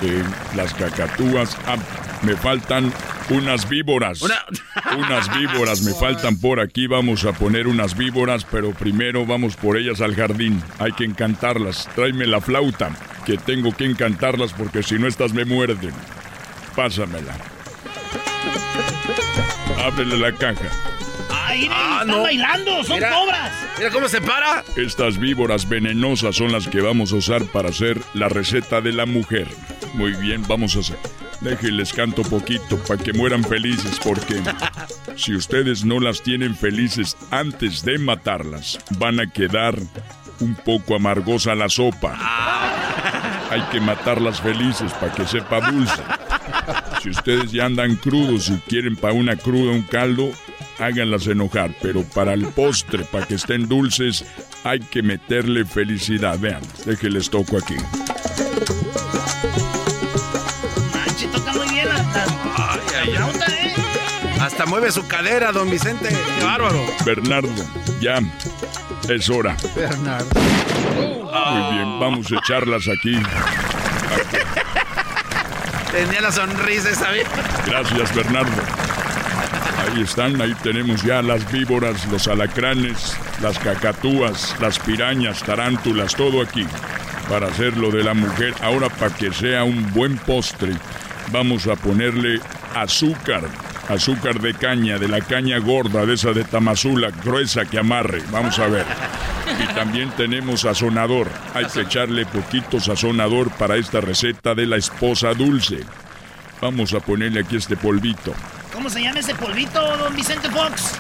eh, 0.02 0.24
las 0.56 0.74
cacatúas. 0.74 1.58
Ah, 1.66 1.78
me 2.22 2.36
faltan 2.36 2.92
unas 3.30 3.68
víboras. 3.68 4.22
Unas 4.22 5.38
víboras 5.38 5.82
me 5.84 5.94
faltan 5.94 6.38
por 6.40 6.60
aquí. 6.60 6.88
Vamos 6.88 7.26
a 7.26 7.34
poner 7.34 7.68
unas 7.68 7.96
víboras, 7.98 8.46
pero 8.46 8.72
primero 8.72 9.26
vamos 9.26 9.56
por 9.56 9.78
ellas 9.78 10.02
al 10.02 10.16
jardín. 10.16 10.62
Hay 10.80 10.92
que 10.94 11.06
encantarlas. 11.06 11.88
Tráeme 11.96 12.28
la 12.28 12.42
flauta, 12.42 12.92
que 13.26 13.38
tengo 13.38 13.72
que 13.72 13.86
encantarlas 13.86 14.54
porque 14.54 14.84
si 14.84 14.98
no 15.00 15.08
estas 15.08 15.34
me 15.34 15.46
muerden. 15.46 15.94
Pásamela. 16.76 17.36
Ábrele 19.84 20.18
la 20.18 20.32
caja. 20.32 20.70
Ay, 21.46 21.68
Ah, 21.72 22.00
están 22.02 22.08
no. 22.08 22.24
bailando, 22.24 22.84
son 22.84 22.96
Mira. 22.96 23.12
cobras. 23.14 23.52
Mira 23.78 23.90
cómo 23.92 24.08
se 24.10 24.22
para. 24.22 24.64
Estas 24.76 25.18
víboras 25.18 25.68
venenosas 25.70 26.36
son 26.36 26.52
las 26.52 26.68
que 26.68 26.82
vamos 26.82 27.14
a 27.14 27.18
usar 27.18 27.44
para 27.46 27.70
hacer 27.70 28.00
la 28.14 28.28
receta 28.30 28.82
de 28.82 28.92
la 28.94 29.06
mujer. 29.06 29.48
Muy 29.94 30.14
bien, 30.14 30.44
vamos 30.48 30.76
a 30.76 30.80
hacer. 30.80 30.98
Déjenles 31.42 31.94
canto 31.94 32.24
poquito 32.24 32.78
para 32.88 33.02
que 33.04 33.14
mueran 33.14 33.44
felices 33.44 34.00
porque 34.04 34.42
si 35.16 35.36
ustedes 35.36 35.86
no 35.86 36.00
las 36.00 36.22
tienen 36.24 36.56
felices 36.56 37.16
antes 37.30 37.84
de 37.84 38.00
matarlas, 38.00 38.80
van 38.98 39.20
a 39.20 39.28
quedar 39.28 39.76
un 40.40 40.56
poco 40.56 40.96
amargosa 40.96 41.54
la 41.56 41.70
sopa. 41.70 42.18
Hay 43.52 43.62
que 43.72 43.80
matarlas 43.80 44.42
felices 44.42 44.92
para 44.94 45.14
que 45.14 45.26
sepa 45.28 45.72
dulce. 45.72 46.02
Si 47.04 47.12
ustedes 47.12 47.52
ya 47.52 47.66
andan 47.66 47.96
crudos 47.98 48.50
y 48.50 48.58
quieren 48.68 48.96
para 48.96 49.14
una 49.14 49.36
cruda 49.36 49.72
un 49.72 49.84
caldo, 49.84 50.32
háganlas 50.80 51.28
enojar. 51.28 51.72
Pero 51.82 52.04
para 52.04 52.34
el 52.34 52.48
postre, 52.48 53.04
para 53.06 53.26
que 53.26 53.36
estén 53.36 53.68
dulces, 53.68 54.26
hay 54.64 54.80
que 54.80 55.04
meterle 55.04 55.66
felicidad. 55.66 56.40
Vean, 56.40 56.62
déjenles 56.86 57.30
toco 57.30 57.58
aquí. 57.58 57.76
Manche, 60.94 61.28
toca 61.28 61.52
muy 61.54 61.68
bien 61.70 61.88
la 61.90 62.04
flauta, 62.04 63.46
¿eh? 63.48 63.74
Hasta 64.40 64.66
mueve 64.66 64.92
su 64.92 65.08
cadera, 65.08 65.52
don 65.52 65.70
Vicente. 65.70 66.10
Qué 66.10 66.46
bárbaro. 66.46 66.86
Bernardo, 67.06 67.50
ya 68.00 68.20
es 69.10 69.30
hora. 69.30 69.56
Bernardo. 69.76 70.30
Muy 70.36 71.74
bien, 71.76 72.00
vamos 72.00 72.32
a 72.32 72.36
echarlas 72.36 72.88
aquí. 72.88 73.16
Tenía 75.92 76.22
la 76.22 76.32
sonrisa 76.32 76.90
esa 76.90 77.10
vez. 77.10 77.28
Gracias, 77.66 78.16
Bernardo. 78.16 78.52
Ahí 79.96 80.02
están, 80.02 80.42
ahí 80.42 80.54
tenemos 80.62 81.04
ya 81.04 81.22
las 81.22 81.50
víboras, 81.50 82.06
los 82.12 82.28
alacranes, 82.28 83.16
las 83.42 83.58
cacatúas, 83.58 84.54
las 84.60 84.78
pirañas, 84.78 85.42
tarántulas, 85.42 86.16
todo 86.16 86.42
aquí. 86.42 86.66
Para 87.30 87.48
hacer 87.48 87.78
lo 87.78 87.92
de 87.92 88.04
la 88.04 88.14
mujer. 88.14 88.54
Ahora, 88.62 88.90
para 88.90 89.16
que 89.16 89.32
sea 89.32 89.64
un 89.64 89.94
buen 89.94 90.18
postre, 90.18 90.74
vamos 91.32 91.68
a 91.68 91.78
ponerle 91.78 92.42
azúcar. 92.76 93.44
Azúcar 93.88 94.42
de 94.42 94.54
caña, 94.54 94.98
de 94.98 95.08
la 95.08 95.22
caña 95.22 95.60
gorda, 95.60 96.06
de 96.06 96.16
esa 96.16 96.34
de 96.34 96.44
Tamazula, 96.44 97.12
gruesa 97.24 97.64
que 97.64 97.80
amarre. 97.80 98.22
Vamos 98.34 98.60
a 98.60 98.68
ver. 98.68 98.86
Y 99.64 99.74
también 99.76 100.10
tenemos 100.18 100.62
sazonador. 100.62 101.30
Hay 101.54 101.68
que 101.68 101.82
echarle 101.82 102.26
poquito 102.26 102.82
sazonador 102.82 103.50
para 103.52 103.78
esta 103.78 104.02
receta 104.02 104.54
de 104.56 104.66
la 104.66 104.76
esposa 104.76 105.34
dulce. 105.34 105.80
Vamos 106.62 106.94
a 106.94 107.00
ponerle 107.00 107.40
aquí 107.40 107.56
este 107.56 107.78
polvito. 107.78 108.34
¿Cómo 108.86 108.94
se 108.94 109.02
llama 109.02 109.20
ese 109.20 109.34
polvito, 109.34 109.98
don 109.98 110.16
Vicente 110.16 110.48
Fox? 110.52 110.92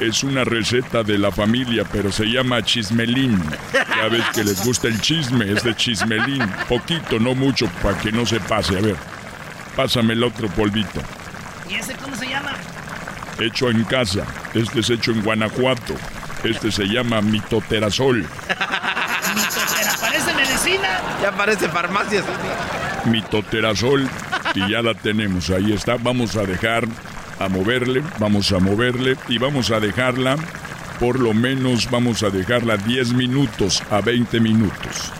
Es 0.00 0.24
una 0.24 0.44
receta 0.44 1.02
de 1.02 1.18
la 1.18 1.30
familia, 1.30 1.84
pero 1.92 2.10
se 2.10 2.24
llama 2.24 2.62
chismelín. 2.62 3.38
Ya 3.74 4.08
ves 4.08 4.24
que 4.34 4.42
les 4.42 4.64
gusta 4.64 4.88
el 4.88 4.98
chisme, 5.02 5.52
es 5.52 5.62
de 5.62 5.76
chismelín. 5.76 6.42
Poquito, 6.70 7.18
no 7.18 7.34
mucho, 7.34 7.68
para 7.82 7.98
que 7.98 8.10
no 8.10 8.24
se 8.24 8.40
pase. 8.40 8.78
A 8.78 8.80
ver, 8.80 8.96
pásame 9.76 10.14
el 10.14 10.24
otro 10.24 10.48
polvito. 10.48 11.02
¿Y 11.68 11.74
ese 11.74 11.94
cómo 11.96 12.16
se 12.16 12.30
llama? 12.30 12.52
Hecho 13.38 13.68
en 13.68 13.84
casa. 13.84 14.24
Este 14.54 14.80
es 14.80 14.88
hecho 14.88 15.10
en 15.10 15.22
Guanajuato. 15.22 15.94
Este 16.44 16.72
se 16.72 16.84
llama 16.84 17.20
mitoterazol. 17.20 18.22
Mitotera, 19.34 19.96
parece 20.00 20.32
medicina. 20.32 20.88
Ya 21.20 21.30
parece 21.32 21.68
farmacia. 21.68 22.22
mitoterazol 23.04 24.08
y 24.56 24.70
ya 24.70 24.82
la 24.82 24.94
tenemos. 24.94 25.50
Ahí 25.50 25.72
está. 25.72 25.96
Vamos 25.96 26.36
a 26.36 26.42
dejar 26.42 26.84
a 27.38 27.48
moverle, 27.48 28.02
vamos 28.18 28.50
a 28.52 28.58
moverle 28.58 29.16
y 29.28 29.38
vamos 29.38 29.70
a 29.70 29.78
dejarla, 29.78 30.36
por 30.98 31.20
lo 31.20 31.34
menos 31.34 31.90
vamos 31.90 32.22
a 32.22 32.30
dejarla 32.30 32.76
10 32.76 33.12
minutos 33.12 33.82
a 33.90 34.00
20 34.00 34.40
minutos. 34.40 35.12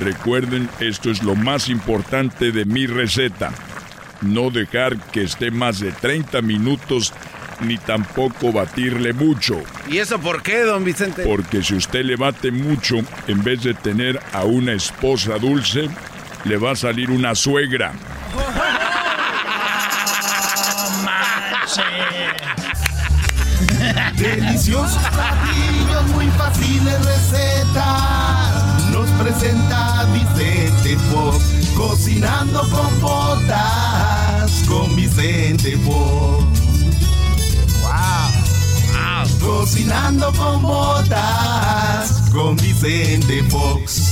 Recuerden, 0.00 0.68
esto 0.80 1.10
es 1.10 1.22
lo 1.22 1.36
más 1.36 1.68
importante 1.68 2.50
de 2.50 2.64
mi 2.64 2.86
receta. 2.86 3.52
No 4.20 4.50
dejar 4.50 4.98
que 5.10 5.22
esté 5.22 5.50
más 5.50 5.80
de 5.80 5.92
30 5.92 6.42
minutos 6.42 7.12
ni 7.60 7.78
tampoco 7.78 8.52
batirle 8.52 9.12
mucho. 9.12 9.62
¿Y 9.88 9.98
eso 9.98 10.18
por 10.18 10.42
qué, 10.42 10.62
don 10.62 10.84
Vicente? 10.84 11.22
Porque 11.24 11.62
si 11.62 11.76
usted 11.76 12.04
le 12.04 12.16
bate 12.16 12.50
mucho, 12.50 12.96
en 13.28 13.44
vez 13.44 13.62
de 13.62 13.74
tener 13.74 14.20
a 14.32 14.44
una 14.44 14.72
esposa 14.72 15.38
dulce, 15.38 15.88
le 16.44 16.56
va 16.56 16.72
a 16.72 16.76
salir 16.76 17.10
una 17.10 17.34
suegra. 17.34 17.92
Deliciosos 24.16 25.02
platillos, 25.10 26.06
muy 26.14 26.26
fáciles 26.38 27.04
recetas. 27.04 28.62
Nos 28.90 29.08
presenta 29.20 30.06
Vicente 30.12 30.96
Fox. 31.10 31.42
Cocinando 31.76 32.60
con 32.68 33.00
botas 33.00 34.62
con 34.68 34.94
Vicente 34.94 35.76
Fox. 35.78 36.44
Wow. 37.80 38.30
Cocinando 39.40 40.32
con 40.34 40.62
botas 40.62 42.22
con 42.32 42.54
Vicente 42.56 43.42
Fox. 43.44 44.11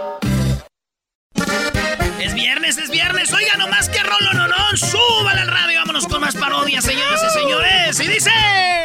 Es 2.31 2.35
viernes, 2.35 2.77
es 2.77 2.89
viernes. 2.89 3.33
Oiga 3.33 3.57
nomás 3.57 3.89
que 3.89 4.01
rolo, 4.01 4.31
no, 4.33 4.47
no. 4.47 4.55
Súbale 4.77 5.41
al 5.41 5.49
radio, 5.49 5.79
vámonos 5.79 6.07
con 6.07 6.21
más 6.21 6.33
parodias, 6.33 6.85
señoras 6.85 7.19
y 7.21 7.29
señores. 7.37 7.99
Y 7.99 8.07
dice... 8.07 8.31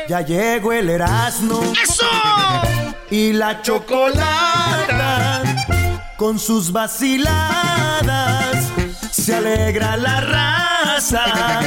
Ya 0.09 0.23
llegó 0.23 0.73
el 0.73 0.91
Erasmo. 0.91 1.63
¡Eso! 1.81 2.09
Y 3.09 3.35
la 3.35 3.63
chocolata 3.63 5.45
con 6.17 6.41
sus 6.41 6.73
vaciladas 6.73 8.67
se 9.13 9.37
alegra 9.37 9.97
la 9.97 10.21
raza. 10.23 11.61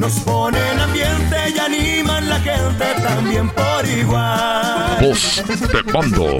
Nos 0.00 0.12
ponen 0.20 0.80
ambiente 0.80 1.36
y 1.54 1.58
animan 1.58 2.26
la 2.26 2.40
gente 2.40 2.86
también 3.02 3.50
por 3.50 3.86
igual. 3.86 4.96
Voz 4.98 5.42
de 5.46 5.92
mando. 5.92 6.38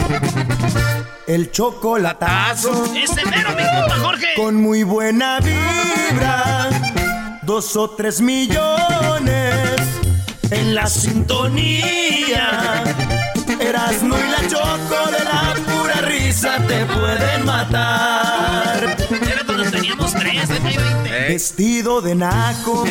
El 1.26 1.50
chocolatazo. 1.50 2.86
Ese 2.94 3.22
mero, 3.26 3.50
mi 3.50 3.62
compa 3.62 3.96
Jorge. 4.00 4.28
Con 4.34 4.54
muy 4.54 4.82
buena 4.82 5.40
vibra. 5.40 6.70
Dos 7.42 7.76
o 7.76 7.90
tres 7.90 8.22
millones 8.22 9.76
en 10.50 10.74
la 10.74 10.86
sintonía. 10.86 12.82
Erasmo 13.60 14.16
y 14.16 14.30
la 14.30 14.48
choco 14.48 15.10
de 15.10 15.22
la 15.22 15.54
pura 15.66 16.00
risa 16.08 16.56
te 16.66 16.86
pueden 16.86 17.44
matar. 17.44 18.29
Teníamos 19.80 20.12
tres, 20.12 20.46
de 20.46 20.58
20. 20.58 21.10
Vestido 21.28 22.02
de 22.02 22.14
naco, 22.14 22.84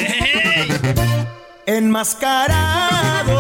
enmascarado, 1.68 3.36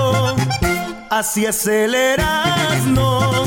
así 1.09 1.45
es 1.45 1.65
el 1.65 1.95
Erasmo, 1.95 3.45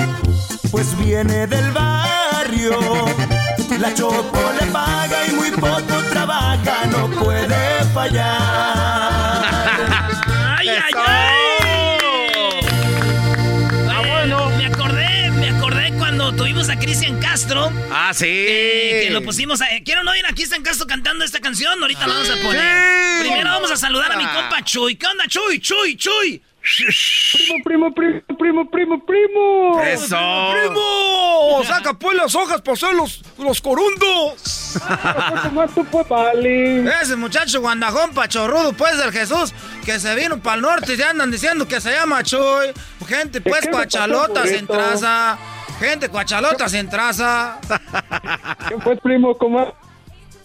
pues 0.73 0.99
viene 0.99 1.47
del 1.47 1.71
barrio. 1.71 2.81
La 3.79 3.95
choco 3.95 4.41
le 4.61 4.67
paga 4.73 5.25
y 5.29 5.35
muy 5.35 5.53
poco 5.53 6.03
trabaja, 6.11 6.85
no 6.91 7.09
puede 7.09 7.85
fallar. 7.95 9.02
A 16.73 16.79
Cristian 16.79 17.21
Castro. 17.21 17.71
Ah, 17.91 18.13
sí. 18.15 18.25
Que, 18.25 19.03
que 19.05 19.11
lo 19.11 19.23
pusimos 19.23 19.61
a. 19.61 19.67
¿Quieren 19.85 20.09
oír 20.09 20.25
a 20.27 20.33
Cristian 20.33 20.63
Castro 20.63 20.87
cantando 20.87 21.23
esta 21.25 21.39
canción? 21.39 21.81
Ahorita 21.81 22.07
la 22.07 22.15
vamos 22.15 22.31
a 22.31 22.37
poner. 22.37 23.19
Sí. 23.19 23.29
Primero 23.29 23.51
vamos 23.51 23.71
a 23.71 23.77
saludar 23.77 24.13
a 24.13 24.17
mi 24.17 24.25
compa 24.25 24.65
Chuy. 24.65 24.97
¿Qué 24.97 25.07
onda, 25.07 25.27
Chuy? 25.29 25.61
Chuy, 25.61 25.97
Chuy. 25.97 26.43
Primo, 27.65 27.65
primo, 27.65 27.93
primo, 27.93 28.23
primo, 28.39 28.71
primo, 28.71 29.05
primo. 29.05 29.83
¡Eso! 29.83 30.17
¡Primo! 30.53 31.61
¡Saca 31.67 31.93
pues 31.95 32.17
las 32.17 32.33
hojas 32.37 32.63
para 32.63 32.75
hacer 32.75 32.95
los, 32.95 33.21
los 33.39 33.61
corundos! 33.61 34.73
Ese 37.03 37.17
muchacho 37.17 37.61
guandajón 37.61 38.15
pachorrudo, 38.15 38.73
pues, 38.75 38.97
del 38.97 39.11
Jesús, 39.13 39.53
que 39.85 39.99
se 39.99 40.15
vino 40.15 40.41
para 40.41 40.57
el 40.57 40.63
norte 40.63 40.95
y 40.95 40.97
ya 40.97 41.11
andan 41.11 41.33
diciendo 41.33 41.67
que 41.67 41.81
se 41.81 41.93
llama 41.93 42.23
Chuy. 42.23 42.69
Gente, 43.09 43.41
pues, 43.41 43.67
pasó, 43.67 43.83
en 44.45 44.67
traza. 44.67 45.37
Gente, 45.83 46.09
cuachalotas 46.09 46.75
en 46.75 46.89
traza. 46.89 47.59
¿Qué 48.69 48.77
pues, 48.85 49.01
primo? 49.01 49.37
¿Cómo? 49.37 49.75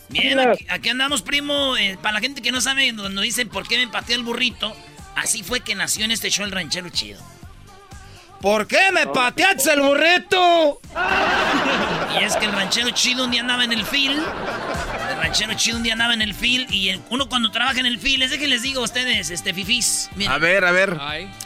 Bien, 0.10 0.40
aquí, 0.40 0.66
aquí 0.68 0.90
andamos, 0.90 1.22
primo. 1.22 1.78
Eh, 1.78 1.96
para 2.02 2.16
la 2.16 2.22
gente 2.22 2.42
que 2.42 2.52
no 2.52 2.60
sabe, 2.60 2.92
cuando 2.96 3.22
dicen 3.22 3.48
por 3.48 3.68
qué 3.68 3.78
me 3.78 3.88
pateé 3.88 4.16
el 4.16 4.24
burrito, 4.24 4.74
así 5.16 5.44
fue 5.44 5.60
que 5.60 5.76
nació 5.76 6.06
en 6.06 6.12
este 6.12 6.32
show 6.32 6.44
el 6.44 6.52
ranchero 6.52 6.90
chido. 6.90 7.22
¿Por 8.42 8.66
qué 8.66 8.92
me 8.92 9.06
pateaste 9.06 9.74
el 9.74 9.82
burrito? 9.82 10.82
Y 12.20 12.24
es 12.24 12.36
que 12.36 12.46
el 12.46 12.52
ranchero 12.52 12.90
chido 12.90 13.26
un 13.26 13.30
día 13.30 13.42
andaba 13.42 13.64
en 13.64 13.74
el 13.74 13.86
field. 13.86 14.24
Ranchero 15.18 15.54
chido 15.56 15.78
un 15.78 15.84
día 15.84 15.94
andaba 15.94 16.14
en 16.14 16.22
el 16.22 16.34
field. 16.34 16.72
Y 16.72 16.90
el- 16.90 17.02
uno 17.10 17.28
cuando 17.28 17.52
trabaja 17.52 17.80
en 17.80 17.86
el 17.86 18.00
field, 18.00 18.24
es 18.24 18.32
de 18.32 18.38
que 18.40 18.48
les 18.48 18.62
digo 18.62 18.82
a 18.82 18.84
ustedes, 18.84 19.30
este 19.30 19.54
fifís. 19.54 20.10
miren. 20.16 20.32
A 20.32 20.38
ver, 20.38 20.64
a 20.66 20.72
ver. 20.72 20.98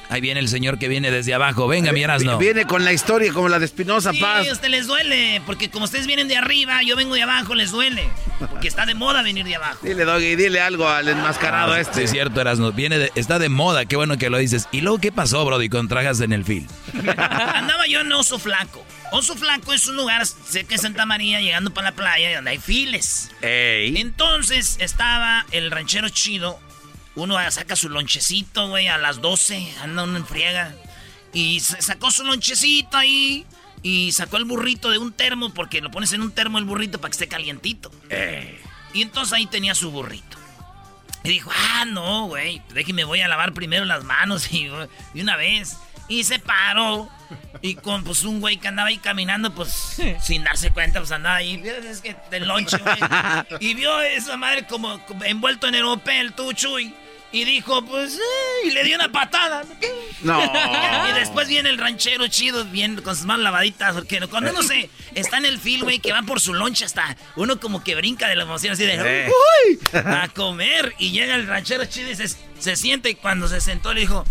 Ahí 0.10 0.20
viene 0.22 0.40
el 0.42 0.50
señor 0.50 0.78
que 0.78 0.88
viene 0.90 1.10
desde 1.10 1.34
abajo. 1.34 1.68
Venga, 1.68 1.92
mi 1.92 2.04
Erasno. 2.04 2.38
Viene 2.38 2.66
con 2.66 2.84
la 2.84 2.92
historia 2.94 3.32
como 3.34 3.48
la 3.50 3.60
de 3.60 3.66
Espinosa 3.66 4.12
Sí, 4.12 4.20
Paz. 4.20 4.48
a 4.48 4.52
ustedes 4.52 4.72
les 4.72 4.88
duele, 4.88 5.42
porque 5.46 5.70
como 5.70 5.86
ustedes 5.86 6.06
vienen 6.06 6.28
de 6.28 6.36
arriba, 6.38 6.82
yo 6.84 6.96
vengo 6.96 7.16
de 7.16 7.24
abajo, 7.24 7.56
les 7.56 7.72
duele. 7.72 8.10
Porque 8.40 8.68
está 8.68 8.86
de 8.86 8.94
moda 8.94 9.22
venir 9.22 9.46
de 9.46 9.56
abajo. 9.56 9.80
Dile, 9.84 10.04
Doggy, 10.04 10.36
dile 10.36 10.60
algo 10.60 10.90
al 10.90 11.08
enmascarado 11.08 11.74
Ah, 11.74 11.80
este. 11.80 11.96
Sí, 12.00 12.02
es 12.04 12.12
cierto, 12.12 12.42
Erasno. 12.42 12.72
Viene 12.74 12.98
de- 12.98 13.12
está 13.16 13.40
de 13.40 13.50
moda, 13.50 13.86
qué 13.86 13.96
bueno 13.96 14.18
que 14.18 14.30
lo 14.30 14.38
dices. 14.38 14.68
¿Y 14.72 14.82
luego 14.82 15.00
qué 15.00 15.12
pasó, 15.12 15.46
Brody, 15.46 15.70
con 15.70 15.88
trajas 15.88 16.20
en 16.22 16.34
el 16.34 16.44
field? 16.44 16.70
Andaba 17.18 17.86
yo 17.88 18.02
en 18.02 18.12
Oso 18.12 18.38
Flaco. 18.40 18.84
Oso 19.12 19.36
Flaco 19.36 19.74
es 19.74 19.88
un 19.88 19.98
lugar 19.98 20.26
cerca 20.26 20.76
de 20.76 20.78
Santa 20.78 21.06
María, 21.06 21.42
llegando 21.42 21.74
para 21.74 21.90
la 21.92 21.96
playa, 21.96 22.36
donde 22.36 22.52
hay 22.52 22.60
files. 22.60 23.30
Ey. 23.42 23.94
Entonces 23.98 24.78
estaba 24.80 25.46
el 25.52 25.70
ranchero 25.70 26.08
chido. 26.10 26.60
Uno 27.16 27.36
saca 27.52 27.76
su 27.76 27.90
lonchecito, 27.90 28.70
güey, 28.70 28.88
a 28.88 28.98
las 28.98 29.20
12, 29.22 29.74
anda 29.82 30.04
uno 30.04 30.16
en 30.18 30.26
friega. 30.26 30.74
Y 31.34 31.60
sa- 31.60 31.82
sacó 31.82 32.10
su 32.10 32.24
lonchecito 32.24 32.96
ahí. 32.98 33.46
Y 33.84 34.12
sacó 34.14 34.38
el 34.38 34.46
burrito 34.46 34.92
de 34.92 35.00
un 35.00 35.12
termo, 35.12 35.54
porque 35.54 35.82
lo 35.82 35.90
pones 35.92 36.14
en 36.14 36.22
un 36.22 36.32
termo 36.32 36.58
el 36.60 36.66
burrito 36.66 37.02
para 37.02 37.10
que 37.10 37.16
esté 37.16 37.28
calientito. 37.28 37.92
Y 38.94 39.02
entonces 39.02 39.34
ahí 39.34 39.46
tenía 39.48 39.74
su 39.76 39.92
burrito. 39.92 40.38
Y 41.24 41.30
dijo, 41.30 41.52
ah, 41.54 41.86
no, 41.86 42.26
güey, 42.28 42.62
déjeme, 42.74 43.04
voy 43.04 43.22
a 43.22 43.28
lavar 43.28 43.54
primero 43.54 43.84
las 43.86 44.04
manos 44.04 44.52
y 44.54 44.70
una 45.16 45.36
vez. 45.36 45.76
Y 46.12 46.26
se 46.26 46.40
paró. 46.40 47.10
Y 47.62 47.76
con 47.76 48.04
pues 48.04 48.26
un 48.26 48.42
güey 48.42 48.58
que 48.58 48.68
andaba 48.68 48.90
ahí 48.90 48.98
caminando, 48.98 49.54
pues 49.56 49.98
sin 50.22 50.44
darse 50.44 50.72
cuenta, 50.72 51.00
pues 51.00 51.12
andaba 51.12 51.38
ahí. 51.38 51.64
Es 51.66 52.02
que 52.02 52.18
del 52.30 52.48
lonche, 52.48 52.78
güey. 52.78 52.98
Y 53.62 53.76
vio 53.76 54.02
esa 54.02 54.36
madre 54.36 54.68
como, 54.68 55.02
envuelto 55.24 55.68
en 55.68 55.76
europel, 55.76 56.34
tú, 56.34 56.52
Chuy. 56.52 56.94
Y 57.32 57.46
dijo, 57.46 57.86
pues, 57.86 58.16
eh, 58.16 58.68
y 58.68 58.72
le 58.72 58.84
dio 58.84 58.98
una 58.98 59.10
patada. 59.10 59.64
No. 60.22 60.42
Y 61.10 61.14
después 61.14 61.48
viene 61.48 61.70
el 61.70 61.78
ranchero 61.78 62.28
chido, 62.28 62.66
bien 62.66 63.02
con 63.02 63.16
sus 63.16 63.26
manos 63.26 63.44
lavaditas. 63.44 63.94
Porque 63.94 64.20
cuando 64.28 64.52
uno 64.52 64.64
se 64.64 64.90
está 65.16 65.38
en 65.38 65.46
el 65.46 65.60
film, 65.60 65.84
güey, 65.84 66.00
que 66.00 66.12
va 66.12 66.24
por 66.24 66.42
su 66.42 66.54
loncha 66.54 66.86
hasta 66.86 67.16
uno 67.38 67.58
como 67.58 67.86
que 67.86 67.96
brinca 67.96 68.28
de 68.28 68.36
la 68.36 68.44
emoción 68.44 68.74
así 68.74 68.86
de. 68.86 69.30
¡Uy! 69.30 69.80
A 69.94 70.28
comer. 70.36 70.94
Y 71.00 71.12
llega 71.12 71.36
el 71.36 71.48
ranchero 71.48 71.86
chido 71.86 72.12
y 72.12 72.16
se, 72.16 72.28
se 72.28 72.76
sienta 72.76 73.08
y 73.08 73.16
cuando 73.16 73.48
se 73.48 73.62
sentó 73.62 73.94
le 73.94 74.02
dijo. 74.02 74.26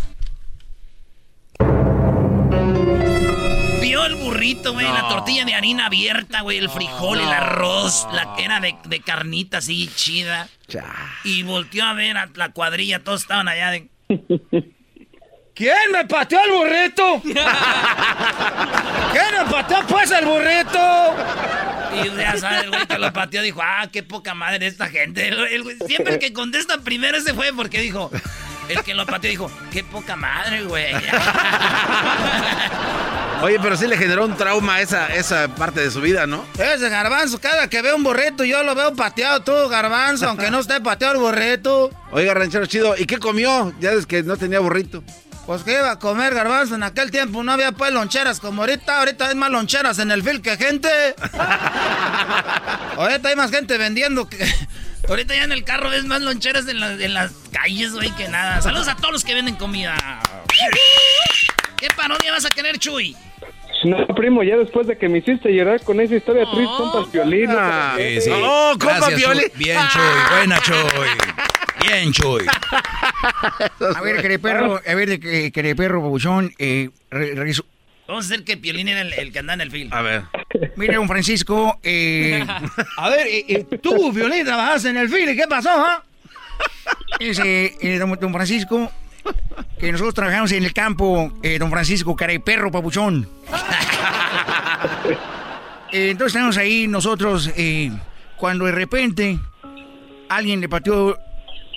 Vio 3.90 4.04
el 4.06 4.14
burrito, 4.14 4.72
güey, 4.72 4.86
la 4.86 5.08
tortilla 5.08 5.44
de 5.44 5.52
harina 5.52 5.86
abierta, 5.86 6.42
güey, 6.42 6.58
el 6.58 6.70
frijol, 6.70 7.18
el 7.20 7.28
arroz, 7.28 8.06
la 8.12 8.36
que 8.36 8.44
era 8.44 8.60
de, 8.60 8.76
de 8.84 9.00
carnita 9.00 9.58
así 9.58 9.90
chida. 9.96 10.46
Y 11.24 11.42
volteó 11.42 11.84
a 11.84 11.92
ver 11.94 12.16
a 12.16 12.28
la 12.36 12.50
cuadrilla, 12.50 13.02
todos 13.02 13.22
estaban 13.22 13.48
allá 13.48 13.72
de. 13.72 13.88
¿Quién 15.56 15.90
me 15.92 16.04
pateó 16.04 16.38
el 16.44 16.52
burrito? 16.52 17.20
¿Quién 17.24 17.44
me 19.44 19.50
pateó 19.50 19.84
pues 19.88 20.08
el 20.12 20.24
burrito? 20.24 21.16
Y 22.04 22.16
ya 22.16 22.36
sabes, 22.38 22.62
el 22.62 22.70
güey 22.70 22.86
que 22.86 22.96
lo 22.98 23.12
pateó 23.12 23.42
dijo, 23.42 23.60
ah, 23.60 23.88
qué 23.92 24.04
poca 24.04 24.34
madre 24.34 24.68
esta 24.68 24.88
gente. 24.88 25.26
El- 25.26 25.40
el 25.48 25.64
güey- 25.64 25.84
siempre 25.88 26.12
el 26.14 26.18
que 26.20 26.32
contesta 26.32 26.78
primero 26.78 27.18
ese 27.18 27.34
fue 27.34 27.52
porque 27.52 27.80
dijo, 27.80 28.08
el 28.72 28.82
que 28.82 28.94
lo 28.94 29.06
pateó 29.06 29.30
dijo, 29.30 29.50
qué 29.70 29.84
poca 29.84 30.16
madre, 30.16 30.62
güey. 30.64 30.94
Oye, 33.42 33.58
pero 33.62 33.74
sí 33.76 33.86
le 33.86 33.96
generó 33.96 34.26
un 34.26 34.36
trauma 34.36 34.80
esa, 34.82 35.14
esa 35.14 35.48
parte 35.48 35.80
de 35.80 35.90
su 35.90 36.02
vida, 36.02 36.26
¿no? 36.26 36.44
Ese 36.58 36.90
garbanzo, 36.90 37.40
cada 37.40 37.68
que 37.68 37.80
veo 37.80 37.96
un 37.96 38.02
burrito 38.02 38.44
yo 38.44 38.62
lo 38.62 38.74
veo 38.74 38.94
pateado 38.94 39.40
tú, 39.40 39.68
garbanzo, 39.70 40.28
aunque 40.28 40.50
no 40.50 40.60
esté 40.60 40.80
pateado 40.80 41.14
el 41.14 41.20
burrito. 41.20 41.90
Oiga, 42.12 42.34
ranchero 42.34 42.66
chido, 42.66 42.94
¿y 42.98 43.06
qué 43.06 43.18
comió? 43.18 43.72
Ya 43.80 43.92
es 43.92 44.04
que 44.04 44.22
no 44.22 44.36
tenía 44.36 44.60
burrito. 44.60 45.02
Pues 45.46 45.62
que 45.64 45.72
iba 45.72 45.90
a 45.90 45.98
comer 45.98 46.32
garbanzo 46.34 46.76
en 46.76 46.82
aquel 46.84 47.10
tiempo, 47.10 47.42
no 47.42 47.50
había 47.52 47.72
pues 47.72 47.92
loncheras 47.92 48.38
como 48.38 48.62
ahorita, 48.62 49.00
ahorita 49.00 49.28
hay 49.28 49.34
más 49.34 49.50
loncheras 49.50 49.98
en 49.98 50.12
el 50.12 50.22
fil 50.22 50.40
que 50.42 50.56
gente. 50.56 50.88
ahorita 52.96 53.28
hay 53.28 53.36
más 53.36 53.50
gente 53.50 53.76
vendiendo 53.78 54.28
que... 54.28 54.38
Ahorita 55.08 55.34
ya 55.34 55.42
en 55.42 55.50
el 55.50 55.64
carro 55.64 55.90
ves 55.90 56.04
más 56.04 56.20
loncheras 56.20 56.68
en, 56.68 56.78
la- 56.78 56.92
en 56.92 57.14
las 57.14 57.32
calles, 57.50 57.94
güey, 57.94 58.10
que 58.12 58.28
nada. 58.28 58.60
Saludos 58.62 58.86
a 58.86 58.94
todos 58.94 59.10
los 59.12 59.24
que 59.24 59.34
venden 59.34 59.56
comida. 59.56 59.96
¿Qué 61.76 61.88
parodia 61.96 62.30
vas 62.30 62.44
a 62.44 62.48
querer, 62.50 62.78
Chuy? 62.78 63.16
No, 63.84 64.06
primo, 64.14 64.44
ya 64.44 64.56
después 64.56 64.86
de 64.86 64.96
que 64.98 65.08
me 65.08 65.18
hiciste 65.18 65.52
llorar 65.52 65.82
con 65.82 66.00
esa 66.00 66.14
historia 66.14 66.44
triste, 66.44 66.74
compas 66.76 67.10
violín. 67.10 67.50
Ah, 67.50 67.94
Sí, 67.96 68.20
sí. 68.20 68.30
Oh, 68.32 68.74
compa. 68.78 69.08
Chuy. 69.08 69.50
Bien, 69.56 69.80
Chuy. 69.90 70.36
Buena, 70.36 70.58
Chuy. 70.62 70.76
Bien, 71.86 72.12
Chuy. 72.12 72.46
A 73.96 74.00
ver, 74.00 74.20
quereperro, 74.22 74.80
a 74.86 74.94
ver, 74.94 75.20
que- 75.20 75.50
quereperro, 75.52 76.00
babuchón, 76.02 76.52
eh, 76.58 76.90
re- 77.10 77.34
reviso- 77.34 77.64
Vamos 78.08 78.24
a 78.24 78.34
hacer 78.34 78.44
que 78.44 78.56
Piolín 78.56 78.88
era 78.88 79.02
el, 79.02 79.12
el 79.12 79.32
que 79.32 79.38
anda 79.38 79.54
en 79.54 79.60
el 79.60 79.70
film. 79.70 79.92
A 79.92 80.02
ver. 80.02 80.22
Mira, 80.76 80.96
don 80.96 81.06
Francisco, 81.06 81.78
eh, 81.82 82.44
A 82.96 83.08
ver, 83.08 83.26
eh, 83.26 83.44
eh, 83.48 83.78
tú, 83.80 84.10
violín, 84.12 84.44
trabajaste 84.44 84.88
en 84.90 84.96
el 84.96 85.08
fil, 85.08 85.28
¿y 85.28 85.36
qué 85.36 85.46
pasó, 85.48 85.70
ah? 85.70 86.02
ese, 87.20 87.76
eh, 87.80 87.98
don, 87.98 88.18
don 88.20 88.32
Francisco, 88.32 88.90
que 89.78 89.92
nosotros 89.92 90.14
trabajamos 90.14 90.50
en 90.52 90.64
el 90.64 90.72
campo, 90.72 91.32
eh, 91.42 91.58
don 91.58 91.70
Francisco, 91.70 92.16
careperro, 92.16 92.70
papuchón. 92.70 93.28
Eh, 95.92 96.10
entonces 96.10 96.36
estamos 96.36 96.56
ahí 96.56 96.86
nosotros, 96.86 97.50
eh, 97.56 97.90
cuando 98.36 98.64
de 98.66 98.70
repente 98.70 99.40
alguien 100.28 100.60
le 100.60 100.68
pateó 100.68 101.18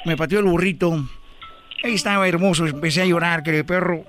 me 0.05 0.15
pateó 0.17 0.39
el 0.39 0.45
burrito. 0.45 0.91
Ahí 1.83 1.95
estaba 1.95 2.27
hermoso, 2.27 2.65
empecé 2.65 3.01
a 3.01 3.05
llorar, 3.05 3.43
que 3.43 3.51
de 3.51 3.63
perro. 3.63 4.03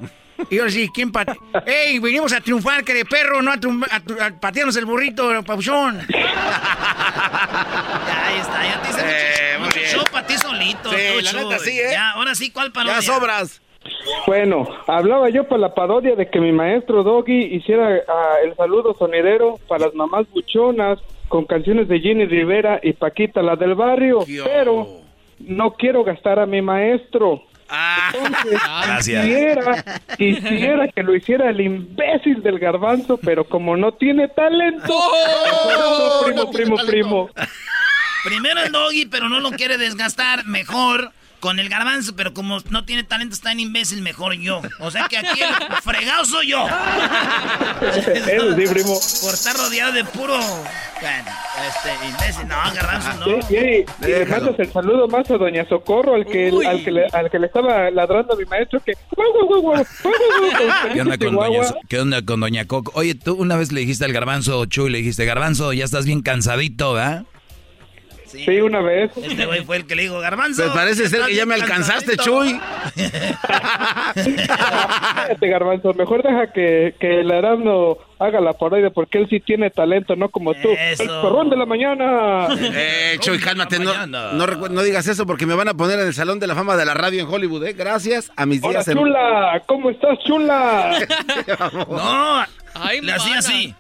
Y 0.51 0.59
ahora 0.59 0.71
sí, 0.71 0.89
¿quién 0.93 1.11
pateó? 1.12 1.35
¡Ey, 1.66 1.99
venimos 1.99 2.33
a 2.33 2.41
triunfar, 2.41 2.85
que 2.85 2.93
de 2.95 3.05
perro, 3.05 3.41
no 3.43 3.51
a, 3.53 3.55
a 3.55 4.27
a 4.27 4.41
patearnos 4.41 4.77
el 4.77 4.85
burrito, 4.85 5.31
papuchón! 5.45 6.01
Ya, 8.07 8.27
ahí 8.29 8.39
está, 8.41 8.65
ya 8.65 8.83
te 8.83 8.91
hice 8.91 9.01
Eh, 9.01 9.59
mucho, 9.59 9.59
muy 9.59 9.66
mucho 9.66 9.79
bien. 9.81 9.91
show 9.91 10.05
para 10.12 10.27
ti 10.27 10.35
solito. 10.35 10.91
Sí, 10.91 10.97
la 11.23 11.31
show, 11.31 11.49
neta 11.51 11.59
sí, 11.62 11.71
¿eh? 11.81 11.89
Ya, 11.93 12.11
ahora 12.12 12.35
sí, 12.35 12.51
¿cuál 12.51 12.73
parodia? 12.73 12.97
Ya 12.97 13.03
sobras. 13.03 13.61
Bueno, 14.27 14.66
hablaba 14.87 15.29
yo 15.31 15.47
para 15.47 15.61
la 15.61 15.75
parodia 15.75 16.16
de 16.16 16.29
que 16.31 16.41
mi 16.41 16.53
maestro 16.53 17.03
Doggy 17.03 17.55
hiciera 17.55 18.01
ah, 18.09 18.35
el 18.45 18.55
saludo 18.57 18.95
sonidero 18.99 19.59
para 19.69 19.87
las 19.87 19.95
mamás 19.95 20.27
buchonas 20.31 20.99
con 21.29 21.45
canciones 21.45 21.89
de 21.89 22.01
Jenny 22.01 22.25
Rivera 22.27 22.81
y 22.83 22.95
Paquita, 22.95 23.43
la 23.43 23.57
del 23.57 23.75
barrio, 23.75 24.21
pero 24.45 25.03
no 25.47 25.75
quiero 25.75 26.05
gastar 26.05 26.39
a 26.39 26.47
mi 26.47 26.62
maestro. 26.62 27.43
Entonces, 28.15 28.61
Gracias. 28.87 29.25
Quisiera, 29.25 29.85
quisiera 30.16 30.89
que 30.89 31.03
lo 31.03 31.15
hiciera 31.15 31.51
el 31.51 31.61
imbécil 31.61 32.43
del 32.43 32.59
garbanzo, 32.59 33.16
pero 33.19 33.45
como 33.45 33.77
no 33.77 33.93
tiene 33.93 34.29
talento, 34.29 34.87
¡Oh! 34.89 36.25
primo, 36.25 36.51
primo, 36.51 36.77
primo. 36.87 37.31
Primero 38.25 38.62
el 38.62 38.73
doggy, 38.73 39.07
pero 39.07 39.29
no 39.29 39.41
lo 39.41 39.51
quiere 39.51 39.77
desgastar. 39.77 40.45
Mejor 40.47 41.12
con 41.45 41.59
el 41.59 41.69
garbanzo, 41.69 42.16
pero 42.16 42.33
como 42.33 42.61
no 42.71 42.87
tiene 42.87 43.05
talento, 43.05 43.35
está 43.35 43.53
en 43.53 43.61
imbécil, 43.61 44.01
mejor 44.01 44.33
yo. 44.33 44.62
O 44.81 44.91
sea 44.91 45.09
que 45.11 45.19
aquí 45.19 45.43
el 45.43 45.53
fregado 45.83 46.25
soy 46.25 46.49
yo. 46.49 46.66
Eso 47.83 48.57
sí, 48.57 48.66
primo. 48.66 48.99
Por 49.23 49.35
estar 49.35 49.55
rodeado 49.55 49.93
de 49.93 50.05
puro. 50.05 50.39
Bueno, 50.39 51.31
este, 51.69 51.91
imbécil. 52.09 52.49
No, 52.49 52.57
garbanzo, 52.75 53.12
no. 53.19 53.27
Sí, 53.27 53.33
sí, 53.51 53.85
y 54.01 54.07
le 54.07 54.25
mandas 54.25 54.59
el 54.59 54.73
saludo 54.73 55.07
más 55.07 55.31
a 55.31 55.37
Doña 55.37 55.69
Socorro, 55.69 56.15
al 56.15 56.25
que, 56.25 56.51
al 56.66 56.83
que, 56.83 56.91
le, 56.91 57.05
al 57.12 57.31
que 57.31 57.39
le 57.39 57.49
estaba 57.49 57.91
ladrando 57.91 58.33
a 58.33 58.37
mi 58.37 58.47
maestro, 58.47 58.81
que... 58.81 58.95
¿Qué 58.95 59.01
onda, 61.03 61.19
con 61.19 61.35
doña, 61.35 61.75
¿Qué 61.91 62.01
onda 62.01 62.25
con 62.25 62.41
Doña 62.41 62.65
Coco? 62.65 62.91
Oye, 62.95 63.16
tú 63.16 63.35
una 63.35 63.57
vez 63.57 63.71
le 63.71 63.81
dijiste 63.81 64.07
al 64.07 64.15
garbanzo, 64.15 64.65
Chuy, 64.65 64.89
le 64.89 64.97
dijiste, 64.97 65.27
garbanzo, 65.27 65.75
ya 65.75 65.85
estás 65.85 66.07
bien 66.07 66.23
cansadito, 66.23 66.95
¿verdad? 66.95 67.27
Sí, 68.44 68.61
una 68.61 68.81
vez. 68.81 69.11
Este 69.16 69.47
güey 69.47 69.65
fue 69.65 69.77
el 69.77 69.86
que 69.86 69.94
le 69.97 70.02
dijo, 70.02 70.19
garbanzo. 70.20 70.62
Pues 70.62 70.74
parece 70.74 71.09
ser 71.09 71.23
que 71.27 71.35
ya 71.35 71.47
me 71.47 71.55
alcanzaste, 71.55 72.16
cansadito". 72.16 72.24
Chuy. 72.24 72.61
Cállate, 74.47 75.48
garbanzo. 75.48 75.93
Mejor 75.94 76.23
deja 76.23 76.52
que, 76.52 76.94
que 76.98 77.20
el 77.20 77.31
Arano 77.31 77.97
haga 78.19 78.40
la 78.40 78.52
parodia 78.52 78.90
porque 78.90 79.19
él 79.19 79.27
sí 79.28 79.40
tiene 79.40 79.70
talento, 79.70 80.16
no 80.16 80.28
como 80.28 80.55
tú. 80.55 80.69
El 80.70 80.97
perrón 80.97 81.51
de 81.51 81.56
la 81.56 81.66
mañana. 81.66 82.48
Eh, 82.59 83.16
Chuy, 83.20 83.39
cálmate. 83.39 83.78
No, 83.78 84.06
no, 84.06 84.32
no 84.32 84.82
digas 84.82 85.06
eso 85.09 85.27
porque 85.27 85.47
me 85.47 85.55
van 85.55 85.69
a 85.69 85.74
poner 85.74 85.98
en 86.01 86.06
el 86.06 86.15
Salón 86.15 86.40
de 86.40 86.47
la 86.47 86.55
Fama 86.55 86.77
de 86.77 86.85
la 86.85 86.94
Radio 86.94 87.20
en 87.23 87.28
Hollywood, 87.28 87.66
¿eh? 87.66 87.73
Gracias 87.73 88.31
a 88.36 88.47
mis 88.47 88.62
Hola, 88.62 88.70
días 88.70 88.89
en... 88.89 88.98
chula. 88.98 89.62
¿Cómo 89.66 89.90
estás, 89.90 90.19
chula? 90.27 90.98
No, 91.89 92.44
Ay, 92.74 93.01
le 93.01 93.12
hacía 93.12 93.39
así. 93.39 93.74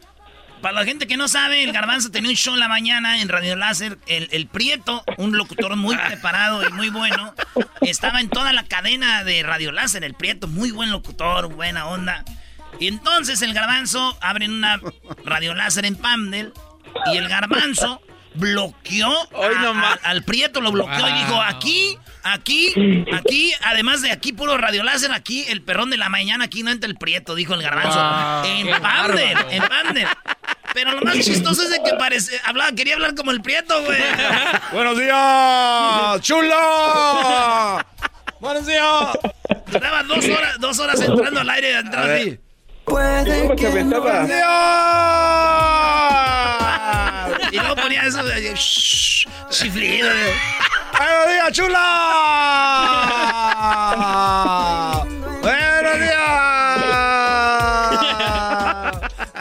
Para 0.64 0.80
la 0.80 0.86
gente 0.86 1.06
que 1.06 1.18
no 1.18 1.28
sabe, 1.28 1.62
el 1.62 1.72
Garbanzo 1.72 2.10
tenía 2.10 2.30
un 2.30 2.36
show 2.36 2.56
la 2.56 2.68
mañana 2.68 3.20
en 3.20 3.28
Radio 3.28 3.54
Láser. 3.54 3.98
El, 4.06 4.30
el 4.32 4.46
Prieto, 4.46 5.04
un 5.18 5.36
locutor 5.36 5.76
muy 5.76 5.94
preparado 5.94 6.66
y 6.66 6.72
muy 6.72 6.88
bueno, 6.88 7.34
estaba 7.82 8.18
en 8.22 8.30
toda 8.30 8.54
la 8.54 8.64
cadena 8.64 9.24
de 9.24 9.42
Radio 9.42 9.72
Láser. 9.72 10.04
El 10.04 10.14
Prieto, 10.14 10.48
muy 10.48 10.70
buen 10.70 10.90
locutor, 10.90 11.52
buena 11.52 11.84
onda. 11.84 12.24
Y 12.80 12.88
entonces 12.88 13.42
el 13.42 13.52
Garbanzo 13.52 14.16
abre 14.22 14.48
una 14.48 14.80
Radio 15.26 15.52
Láser 15.52 15.84
en 15.84 15.96
Pamdel 15.96 16.54
y 17.12 17.18
el 17.18 17.28
Garbanzo 17.28 18.00
bloqueó 18.34 19.08
a- 19.10 19.96
a- 20.04 20.10
al 20.10 20.22
Prieto, 20.24 20.60
lo 20.60 20.70
bloqueó 20.72 21.08
y 21.08 21.12
dijo, 21.12 21.40
aquí, 21.40 21.98
aquí, 22.22 23.04
aquí, 23.14 23.52
además 23.62 24.02
de 24.02 24.10
aquí 24.12 24.32
puro 24.32 24.56
Radio 24.58 24.82
Láser, 24.82 25.12
aquí 25.12 25.44
el 25.48 25.62
perrón 25.62 25.90
de 25.90 25.96
la 25.96 26.08
mañana, 26.08 26.44
aquí 26.46 26.62
no 26.62 26.70
entra 26.70 26.88
el 26.90 26.96
Prieto, 26.96 27.34
dijo 27.34 27.54
el 27.54 27.62
Garbanzo. 27.62 27.98
Wow, 27.98 28.44
en 28.44 28.70
bárbaro. 28.82 29.18
en 29.50 29.62
Pamdel. 29.62 30.08
Pero 30.72 30.90
lo 30.92 31.02
más 31.02 31.14
chistoso 31.20 31.62
es 31.62 31.70
de 31.70 31.80
que 31.84 31.94
parece, 31.96 32.40
hablaba, 32.44 32.72
quería 32.72 32.94
hablar 32.94 33.14
como 33.14 33.30
el 33.30 33.40
Prieto, 33.40 33.80
güey. 33.84 34.02
¡Buenos 34.72 34.98
días! 34.98 36.20
¡Chulo! 36.22 36.56
¡Buenos 38.40 38.66
días! 38.66 38.84
Duraba 39.68 40.02
dos 40.02 40.24
horas, 40.28 40.58
dos 40.58 40.78
horas 40.80 41.00
entrando 41.00 41.40
al 41.40 41.50
aire, 41.50 41.78
entrando 41.78 42.12
así. 42.14 42.38
¿Cómo 42.84 42.98
se 43.56 43.66
aventaba? 43.68 43.74
Y 43.84 43.84
luego 43.84 44.04
ponía 44.12 44.44
eso 48.06 48.20
chiflido. 49.48 50.10
¡Buenos 50.98 51.28
días, 51.28 51.52
chula! 51.52 51.80
¡Buenos 55.40 56.00
días! 56.00 56.20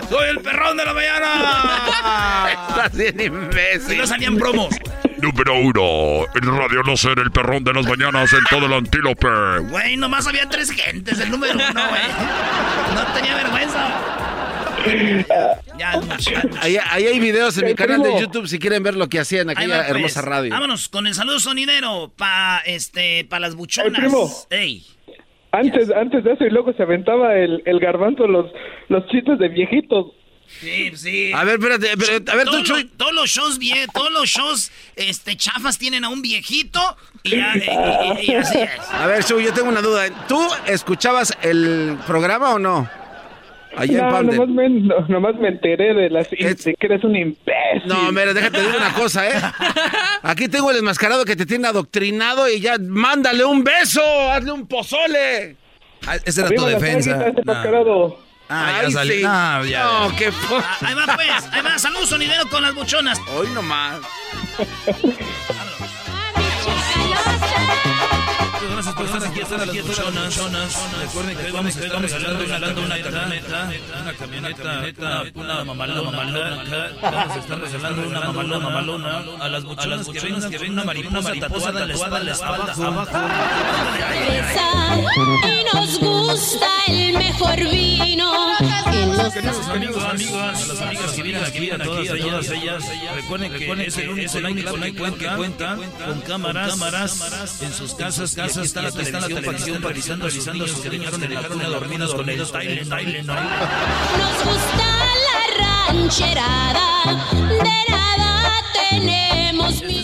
¡Soy 0.10 0.30
el 0.30 0.40
perrón 0.40 0.77
de 0.77 0.85
la 0.85 0.94
mañana! 0.94 2.48
Estás 2.69 2.95
bien 2.98 3.19
imbécil. 3.19 3.94
Y 3.94 3.98
no 3.98 4.07
salían 4.07 4.38
promos. 4.38 4.73
Número 5.18 5.56
uno, 5.56 6.26
en 6.35 6.57
Radio 6.57 6.84
Láser, 6.84 7.19
el 7.19 7.31
perrón 7.31 7.64
de 7.64 7.73
las 7.73 7.85
mañanas 7.85 8.34
en 8.34 8.44
todo 8.49 8.65
el 8.65 8.73
antílope. 8.73 9.60
Güey, 9.69 9.95
nomás 9.98 10.27
había 10.27 10.49
tres 10.49 10.72
gentes, 10.72 11.19
el 11.19 11.31
número 11.31 11.53
uno, 11.53 11.65
güey. 11.65 12.02
No 12.95 13.06
tenía 13.14 13.35
vergüenza. 13.35 14.23
Ya. 15.78 16.00
Ahí, 16.62 16.78
ahí 16.90 17.06
hay 17.08 17.20
videos 17.20 17.58
en 17.58 17.66
mi 17.66 17.76
canal 17.76 18.02
de. 18.02 18.20
YouTube 18.20 18.48
si 18.48 18.60
quieren 18.60 18.84
ver 18.84 18.96
lo 18.96 19.08
que 19.10 19.20
hacía 19.20 19.42
en 19.42 19.50
aquella 19.50 19.78
va, 19.78 19.84
pues. 19.84 19.96
hermosa 19.96 20.22
radio. 20.22 20.52
Vámonos 20.52 20.90
con 20.90 21.08
el 21.08 21.14
saludo 21.14 21.40
sonidero 21.40 22.12
para 22.18 22.60
este, 22.66 23.26
pa 23.30 23.40
las 23.40 23.56
buchonas. 23.56 24.00
primo. 24.00 24.30
Ey. 24.50 24.86
Antes, 25.52 25.90
antes 25.92 26.24
de 26.24 26.34
eso, 26.34 26.46
y 26.46 26.50
luego 26.50 26.74
se 26.74 26.82
aventaba 26.84 27.36
el, 27.36 27.62
el 27.66 27.80
garbanzo 27.80 28.26
los, 28.28 28.48
los 28.90 29.06
chistes 29.08 29.38
de 29.38 29.50
viejitos. 29.50 30.08
Sí, 30.48 30.92
sí. 30.96 31.32
A 31.34 31.44
ver, 31.46 31.56
espérate, 31.60 31.88
pero, 31.98 32.32
a 32.32 32.36
ver, 32.36 32.46
tú, 32.46 32.52
todos, 32.52 32.64
Chuy. 32.64 32.84
los, 32.84 32.92
todos 32.98 33.14
los 33.14 33.30
shows 33.30 33.58
bien, 33.60 33.88
todos 33.94 34.12
los 34.12 34.30
shows 34.30 34.72
este, 34.96 35.36
chafas 35.38 35.78
tienen 35.78 36.04
a 36.04 36.10
un 36.10 36.22
viejito 36.22 36.80
y, 37.24 37.32
ya, 37.38 37.54
y- 37.56 38.24
y- 38.28 38.32
y 38.32 38.36
así 38.36 38.60
es. 38.60 38.70
A 38.92 39.08
ver, 39.08 39.24
Chuy, 39.24 39.44
yo 39.46 39.54
tengo 39.54 39.70
una 39.70 39.82
duda. 39.82 40.10
¿Tú 40.28 40.40
escuchabas 40.68 41.36
el 41.44 41.98
programa 42.06 42.54
o 42.56 42.60
no? 42.60 42.90
Allá 43.76 44.00
en 44.00 44.06
No, 44.06 44.12
Pamdel. 44.12 44.36
nomás 44.38 44.50
me, 44.56 44.70
no- 44.70 45.08
nomás 45.08 45.36
me 45.36 45.48
enteré 45.50 45.94
de, 45.94 46.10
las, 46.10 46.30
de 46.30 46.38
que 46.38 46.86
eres 46.86 47.04
un 47.04 47.16
imbécil. 47.16 47.88
No, 47.88 48.12
mira, 48.12 48.34
déjate 48.34 48.62
decir 48.62 48.76
una 48.78 48.94
cosa, 48.94 49.28
¿eh? 49.28 49.34
Aquí 50.24 50.48
tengo 50.48 50.70
el 50.72 50.78
enmascarado 50.78 51.26
que 51.26 51.36
te 51.36 51.45
tiene 51.45 51.68
adoctrinado 51.68 52.48
y 52.50 52.60
ya 52.60 52.76
mándale 52.80 53.44
un 53.45 53.64
beso, 53.64 54.02
hazle 54.32 54.52
un 54.52 54.68
pozole. 54.68 55.56
Ah, 56.06 56.18
Esa 56.26 56.41
era 56.48 56.50
tu 56.56 56.64
Arriba 56.66 56.80
defensa. 56.80 57.26
Ah, 58.50 58.82
ya 58.84 58.91
salió. 58.91 59.14
sí. 59.16 59.24
No, 59.24 59.66
ya. 59.66 59.84
No, 59.86 60.16
qué 60.18 60.30
Ah, 60.52 60.78
Ahí 60.82 60.94
va 60.94 61.16
pues, 61.16 61.48
ahí 61.52 61.62
va, 61.64 61.80
saludos 61.80 62.10
sonidero 62.10 62.48
con 62.50 62.62
las 62.62 62.76
buchonas. 62.76 63.20
Hoy 63.36 63.48
nomás. 63.56 64.00
Gracias 68.94 68.95
por 68.95 69.06
estar 69.06 69.24
aquí, 69.32 69.40
estar 69.40 69.61
aquí, 69.61 69.82
buchonas. 69.82 70.40
Recuerden 71.02 71.38
que 71.38 71.45
hoy 71.45 71.52
vamos 71.52 71.76
a 71.76 71.80
estar 71.80 72.02
regalando, 72.02 72.82
una 72.82 73.02
camioneta, 73.02 73.70
una 74.02 74.14
camioneta, 74.14 74.84
una 75.36 75.64
mamalona. 75.64 76.11
Vamos 77.02 77.32
a 77.32 77.40
estar 77.40 77.60
regalando 77.60 78.07
una 78.07 78.20
mamalona, 78.20 78.60
mamalona 78.60 79.24
a 79.40 79.49
las 79.49 79.64
buchonas 79.64 80.07
que 80.07 80.20
vengan, 80.20 80.52
que 80.52 80.57
venga 80.57 80.84
una 80.84 80.94
mariposa 81.22 81.34
tatuada 81.40 81.82
en 81.82 81.88
la 81.88 81.94
espalda, 82.34 82.74
abajo. 82.74 83.18
Y 85.44 85.64
nos 85.76 85.99
gusta 85.99 86.68
el 86.88 87.18
mejor 87.18 87.56
vino. 87.56 88.32
Queridos 89.34 89.68
amigos, 89.70 90.03
amigas, 90.03 90.64
a 90.64 90.68
las 90.68 90.82
amigas 90.82 91.11
que 91.11 91.22
vienen 91.24 91.44
aquí, 91.44 91.72
a 91.72 91.78
todas 91.80 92.10
ellas, 92.10 92.86
recuerden 93.15 93.52
que 93.52 93.86
es 93.86 93.98
el 93.98 94.45
único 94.45 94.76
que 95.15 95.30
cuenta 95.36 95.78
con 96.06 96.22
cámaras 96.22 97.61
en 97.61 97.74
sus 97.74 97.95
casas, 97.95 98.36
casas, 98.36 98.74
está 98.88 99.20
la 99.20 99.28
televisión 99.28 99.82
realizando, 99.82 100.28
realizando 100.28 100.68
sus 100.68 100.86
niños 100.92 101.18
que 101.18 101.28
dejaron 101.28 101.62
a 101.62 101.68
dormidos 101.68 102.14
con 102.14 102.30
ellos, 102.30 102.52
Tylenol, 102.52 103.00
Tylenol. 103.00 103.36
nos 104.18 104.46
gusta 104.46 104.88
la 105.26 105.90
rancherada. 105.90 106.84
De 107.34 107.58
nada 107.64 107.93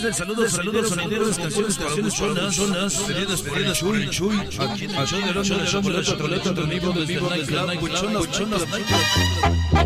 Este 0.00 0.08
es 0.08 0.20
el 0.20 0.26
saludo, 0.26 0.48
saludos 0.48 0.88
sonideros, 0.88 1.38
canciones, 1.38 1.78
canciones, 1.78 2.14
zonas, 2.14 2.54
zonas, 2.54 2.94
pedidos, 3.06 3.42
pedidos, 3.42 3.78
chuy, 3.78 4.08
chuy, 4.08 4.40
aquí 4.58 4.84
en 4.84 4.90
el 4.90 5.06
show 5.06 5.20
del 5.20 5.34
del 5.34 5.76
hombre, 5.76 5.94
del 5.94 6.04
chocolate, 6.04 6.52
del 6.52 6.66
vivo, 6.66 6.92
del 6.92 7.06
vivo, 7.06 7.28
del 7.28 7.46
club, 7.46 7.80
buchonas, 7.80 8.26
buchonas, 8.26 8.62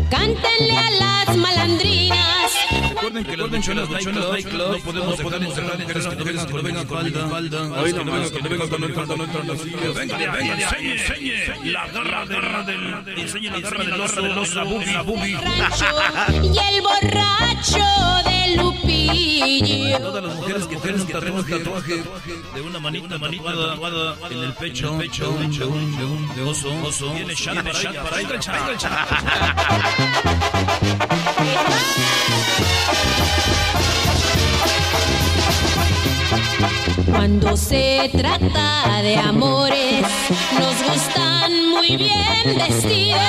Cántenle 0.09 0.77
a 0.77 0.91
las 0.91 1.37
malandrinas. 1.37 2.51
Recuerden 2.89 3.23
que 3.25 3.37
los 3.37 3.51
buchonas 3.51 3.89
nightclub 3.89 4.71
no 4.71 4.77
podemos 4.83 5.17
dejar 5.17 5.43
encerrar 5.43 5.79
mujeres 5.79 6.07
que 6.07 6.15
no 6.15 6.23
vengan 6.23 6.47
que 6.47 6.53
no 6.53 6.63
vengan 6.63 6.85
con 6.87 7.29
falda. 7.29 7.63
No 7.63 7.83
vengan 7.83 8.29
que 8.31 8.41
no 8.41 8.49
vengan 8.49 8.69
con 8.69 8.83
el 8.83 8.93
falda, 8.93 9.15
no 9.15 9.23
entran 9.23 9.47
las 9.47 9.61
sillas. 9.61 9.95
Venga, 9.95 10.17
venga, 10.17 10.53
enseñe, 10.53 10.91
enseñe 10.93 11.71
la 11.71 11.87
garra 11.87 12.63
del, 12.63 13.19
enseñe 13.19 13.49
la 13.49 13.59
garra 13.59 13.83
del 13.83 14.37
oso, 14.37 14.55
la 14.55 14.63
bubi, 14.63 14.85
la 14.85 15.01
bubi. 15.01 15.31
Y 16.43 16.75
el 16.75 16.81
borracho 16.81 18.29
de 18.29 18.34
Lupillo. 18.55 19.05
bolsillo. 19.15 19.99
Todas 19.99 20.23
las 20.23 20.35
mujeres 20.35 20.65
que 20.65 20.75
tienen 20.77 21.01
un 21.01 21.07
tatuaje, 21.07 21.57
tatuaje 21.59 22.33
de 22.53 22.61
una 22.61 22.79
manita, 22.79 23.17
manita 23.17 23.43
tatuada 23.43 24.15
en 24.29 24.39
el 24.39 24.53
pecho, 24.53 24.93
en 24.93 25.01
el 25.01 25.07
pecho 25.07 25.23
de 25.23 25.29
un, 25.29 25.51
de 25.57 25.65
un, 25.65 25.97
de 25.97 26.05
un 26.05 26.35
de 26.35 26.41
oso, 26.43 26.69
oso. 26.83 27.13
Viene 27.13 27.35
chat 27.35 27.55
para 27.55 27.79
ella, 27.79 28.03
para 28.03 28.21
ella, 28.21 28.39
para 28.39 29.85
Cuando 37.11 37.57
se 37.57 38.11
trata 38.15 39.01
de 39.01 39.17
amores, 39.17 40.05
nos 40.59 40.83
gustan 40.83 41.69
muy 41.71 41.95
bien 41.95 42.57
vestidos, 42.57 43.21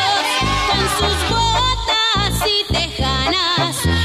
con 0.69 0.81
sus 0.99 1.19
botas 1.31 2.43
y 2.47 2.73
tejanas 2.73 3.96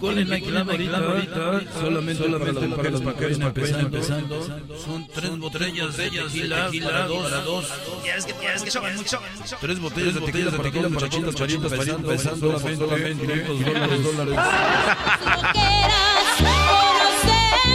que 0.00 0.50
la 0.50 0.60
ahorita, 0.60 1.60
solamente, 1.80 2.22
solamente 2.22 2.68
para 2.68 2.88
empezando, 2.88 3.78
empezando, 3.80 4.78
son 4.78 5.06
tres 5.08 5.38
botellas 5.38 5.96
de 5.96 6.10
tequila, 6.10 6.70
para 6.82 7.06
dos. 7.06 7.72
Ya 8.04 8.16
es 8.16 8.26
que, 8.26 8.34
ya 8.42 8.54
es 8.54 8.62
que 8.62 8.70
chocan 8.70 8.96
mucho. 8.96 9.18
Tres 9.60 9.80
botellas 9.80 10.14
de 10.14 10.20
tequila 10.20 10.50
para 10.50 10.70
dos 10.70 10.90
muchachitos, 10.90 11.34
muchachitos, 11.34 11.72
empezando, 11.72 12.12
empezando, 12.12 12.58
solamente 12.58 12.86
500 13.16 13.60
dólares. 14.04 14.38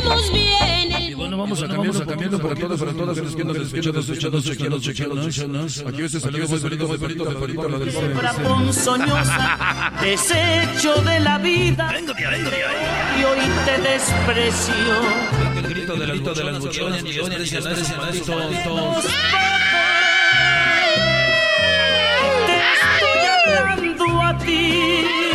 Conocemos 0.04 0.32
bien 0.32 0.49
vamos 1.40 1.64
a 1.64 1.68
cambiando, 1.68 2.06
cambiando 2.06 2.40
para 2.40 2.56
todas, 2.56 2.80
para 2.80 2.94
todas 2.94 3.18
las 3.18 3.36
que 3.36 3.44
nos 3.44 3.58
escuchan, 3.58 3.96
escuchando, 3.96 4.42
chequeando, 4.42 4.80
chequeando, 4.80 5.62
Aquí 5.88 6.02
ese 6.04 6.20
saludo 6.20 6.48
muy 6.48 6.60
bonito, 6.60 6.88
muy 6.88 6.98
bonito, 6.98 7.26
muy 7.26 7.36
bonito, 7.36 7.70
la 7.70 7.80
del 7.80 7.92
Siembra 7.92 8.34
ponzoñosa, 8.34 9.94
desecho 10.02 10.96
de 11.02 11.20
la 11.22 11.38
vida. 11.38 11.94
Y 12.00 13.24
hoy 13.24 13.40
te 13.66 13.82
desprecio. 13.82 14.74
El 15.56 15.68
grito 15.68 15.96
de 15.96 16.08
las 16.08 16.38
de 16.38 16.44
las 16.44 16.60
buchonas. 16.60 17.04
Te 17.04 17.10
estoy 17.10 18.36
hablando 23.58 24.22
a 24.22 24.38
ti. 24.40 25.29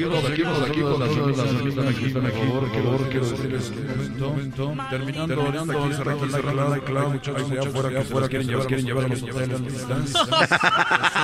Seguimos, 0.00 0.24
seguimos 0.24 0.62
aquí 0.62 0.80
con 0.80 1.00
las 1.00 1.10
las 1.36 1.86
aquí, 1.88 2.08
por 2.08 2.30
favor, 2.32 2.60
por 2.60 2.82
favor, 2.82 3.08
quiero 3.10 3.26
decirles 3.26 3.70
un 3.70 4.18
momento, 4.18 4.74
terminando, 4.88 5.34
terminando, 5.34 5.78
aquí 5.78 5.92
cerrando 5.92 6.26
la 6.26 6.38
clave, 6.38 6.80
clave, 6.80 7.08
muchachos 7.08 7.50
allá 7.50 7.60
afuera, 7.60 7.88
que 7.90 7.98
afuera 7.98 8.28
quieren 8.28 8.48
llevar, 8.48 8.66
quieren 8.66 8.86
llevar 8.86 9.04
a 9.04 9.08
los 9.08 9.22
hoteles, 9.22 9.48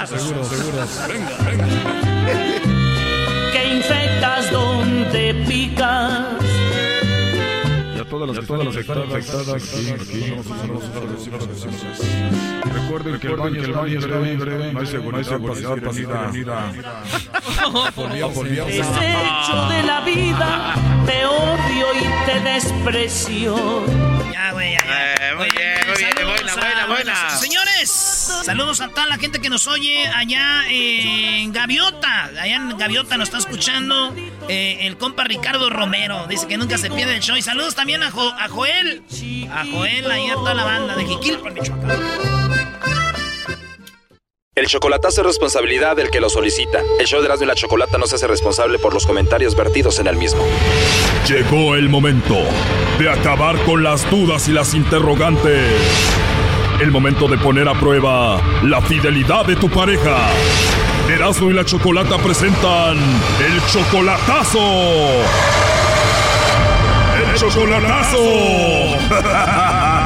seguro, 0.08 0.44
seguro, 0.44 0.78
venga, 1.08 1.36
venga. 1.46 1.66
Que 3.52 3.76
infectas 3.76 4.50
donde 4.52 5.34
picas. 5.48 6.75
Usar 8.24 8.58
los 8.58 8.74
decimos 11.16 11.46
así. 11.92 12.08
Recuerden 12.72 13.20
que 13.20 13.26
el 13.26 13.36
baño, 13.36 13.62
el 13.62 13.72
baño 13.72 13.98
es 13.98 14.06
breve, 14.06 14.36
breve, 14.36 14.72
no 14.72 14.80
hay 14.80 14.86
seguridad, 14.86 15.22
seguridad 15.22 15.76
para 15.76 15.98
ir 15.98 16.10
a, 16.10 16.36
ir 16.36 16.50
a, 16.50 17.90
por 17.92 18.12
vía, 18.12 18.28
por 18.28 18.48
vía. 18.48 18.64
Desecho 18.64 19.68
de 19.70 19.82
la 19.82 20.00
vida, 20.04 20.74
te 21.06 21.26
odio 21.26 21.86
y 21.94 22.26
te 22.26 22.40
desprecio. 22.40 23.56
Ya, 24.32 24.52
güey, 24.52 24.72
ya, 24.72 25.34
muy 25.36 25.48
bien, 25.50 25.78
muy 25.86 25.96
bien, 25.98 26.12
buena, 26.14 26.54
buena, 26.54 26.86
buena. 26.86 27.30
Señores, 27.30 28.15
saludos 28.26 28.80
a 28.80 28.88
toda 28.88 29.06
la 29.06 29.18
gente 29.18 29.40
que 29.40 29.48
nos 29.48 29.66
oye 29.66 30.06
allá 30.08 30.62
en 30.68 31.52
Gaviota. 31.52 32.24
Allá 32.40 32.56
en 32.56 32.76
Gaviota 32.76 33.16
nos 33.16 33.28
está 33.28 33.38
escuchando 33.38 34.14
eh, 34.48 34.78
el 34.82 34.96
compa 34.96 35.24
Ricardo 35.24 35.70
Romero. 35.70 36.26
Dice 36.28 36.46
que 36.46 36.56
nunca 36.56 36.78
se 36.78 36.90
pierde 36.90 37.14
el 37.16 37.20
show. 37.22 37.36
Y 37.36 37.42
saludos 37.42 37.74
también 37.74 38.02
a, 38.02 38.10
Jo- 38.10 38.34
a 38.38 38.48
Joel. 38.48 39.02
A 39.52 39.64
Joel, 39.66 40.10
ahí 40.10 40.28
a 40.30 40.34
toda 40.34 40.54
la 40.54 40.64
banda 40.64 40.96
de 40.96 41.06
Jiquilpan, 41.06 41.54
Michoacán. 41.54 41.90
El 44.54 44.66
chocolatazo 44.68 45.20
es 45.20 45.26
responsabilidad 45.26 45.96
del 45.96 46.10
que 46.10 46.18
lo 46.18 46.30
solicita. 46.30 46.80
El 46.98 47.06
show 47.06 47.20
de 47.20 47.26
Erasmo 47.26 47.44
y 47.44 47.46
la 47.48 47.54
Chocolata 47.54 47.98
no 47.98 48.06
se 48.06 48.14
hace 48.14 48.26
responsable 48.26 48.78
por 48.78 48.94
los 48.94 49.04
comentarios 49.06 49.54
vertidos 49.54 49.98
en 49.98 50.06
el 50.06 50.16
mismo. 50.16 50.42
Llegó 51.28 51.74
el 51.74 51.90
momento 51.90 52.38
de 52.98 53.10
acabar 53.10 53.56
con 53.64 53.82
las 53.82 54.10
dudas 54.10 54.48
y 54.48 54.52
las 54.52 54.72
interrogantes. 54.72 55.70
El 56.80 56.90
momento 56.90 57.26
de 57.26 57.38
poner 57.38 57.68
a 57.68 57.74
prueba 57.74 58.38
la 58.62 58.82
fidelidad 58.82 59.46
de 59.46 59.56
tu 59.56 59.68
pareja. 59.70 60.28
Erasmo 61.08 61.50
y 61.50 61.54
la 61.54 61.64
Chocolata 61.64 62.18
presentan 62.18 62.98
el 62.98 63.64
chocolatazo. 63.66 64.60
El 67.18 67.34
chocolatazo. 67.34 68.18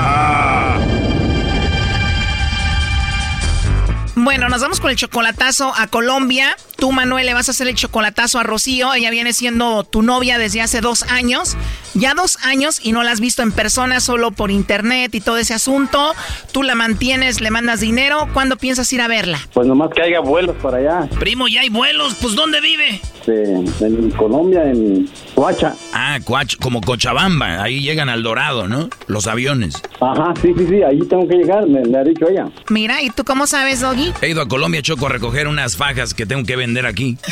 Bueno, 4.22 4.51
nos 4.51 4.60
vamos 4.60 4.80
con 4.80 4.90
el 4.90 4.97
chocolatazo 4.97 5.72
a 5.74 5.86
Colombia. 5.86 6.55
Tú, 6.81 6.93
Manuel, 6.93 7.27
le 7.27 7.35
vas 7.35 7.47
a 7.48 7.51
hacer 7.51 7.69
el 7.69 7.74
chocolatazo 7.74 8.39
a 8.39 8.43
Rocío. 8.43 8.94
Ella 8.94 9.11
viene 9.11 9.35
siendo 9.35 9.85
tu 9.85 10.01
novia 10.01 10.39
desde 10.39 10.62
hace 10.62 10.81
dos 10.81 11.02
años. 11.02 11.59
Ya 11.93 12.15
dos 12.15 12.39
años 12.43 12.81
y 12.82 12.93
no 12.93 13.02
la 13.02 13.11
has 13.11 13.20
visto 13.20 13.43
en 13.43 13.52
persona, 13.52 14.01
solo 14.01 14.31
por 14.31 14.51
internet 14.51 15.15
y 15.15 15.20
todo 15.20 15.36
ese 15.36 15.52
asunto. 15.52 16.15
Tú 16.52 16.62
la 16.62 16.74
mantienes, 16.74 17.43
le 17.43 17.51
mandas 17.51 17.81
dinero. 17.81 18.28
¿Cuándo 18.32 18.57
piensas 18.57 18.90
ir 18.94 19.02
a 19.02 19.09
verla? 19.09 19.39
Pues 19.52 19.66
nomás 19.66 19.90
que 19.94 20.01
haya 20.01 20.20
vuelos 20.20 20.57
para 20.62 20.78
allá. 20.78 21.09
Primo, 21.19 21.48
ya 21.48 21.61
hay 21.61 21.69
vuelos. 21.69 22.15
Pues, 22.20 22.35
¿dónde 22.35 22.62
vive? 22.62 23.02
En 23.27 24.11
Colombia, 24.12 24.65
en 24.65 25.09
Coacha. 25.35 25.74
Ah, 25.93 26.19
Coach, 26.24 26.57
como 26.61 26.81
Cochabamba, 26.81 27.62
ahí 27.62 27.81
llegan 27.81 28.09
al 28.09 28.23
Dorado, 28.23 28.66
¿no? 28.66 28.89
Los 29.07 29.27
aviones. 29.27 29.82
Ajá, 30.01 30.32
sí, 30.40 30.52
sí, 30.57 30.66
sí, 30.66 30.82
ahí 30.82 30.98
tengo 31.01 31.28
que 31.28 31.36
llegar, 31.36 31.66
me, 31.69 31.82
me 31.82 31.98
ha 31.98 32.02
dicho 32.02 32.28
ella. 32.28 32.48
Mira, 32.70 33.02
¿y 33.02 33.11
tú 33.11 33.23
cómo 33.24 33.47
sabes, 33.47 33.81
Doggy? 33.81 34.12
He 34.23 34.31
ido 34.31 34.40
a 34.43 34.48
Colombia, 34.48 34.82
Choco, 34.82 35.07
a 35.07 35.11
recoger 35.11 35.47
unas 35.47 35.77
fajas 35.77 36.15
que 36.15 36.27
tengo 36.27 36.44
que 36.44 36.57
vender 36.57 36.69
aquí. 36.86 37.16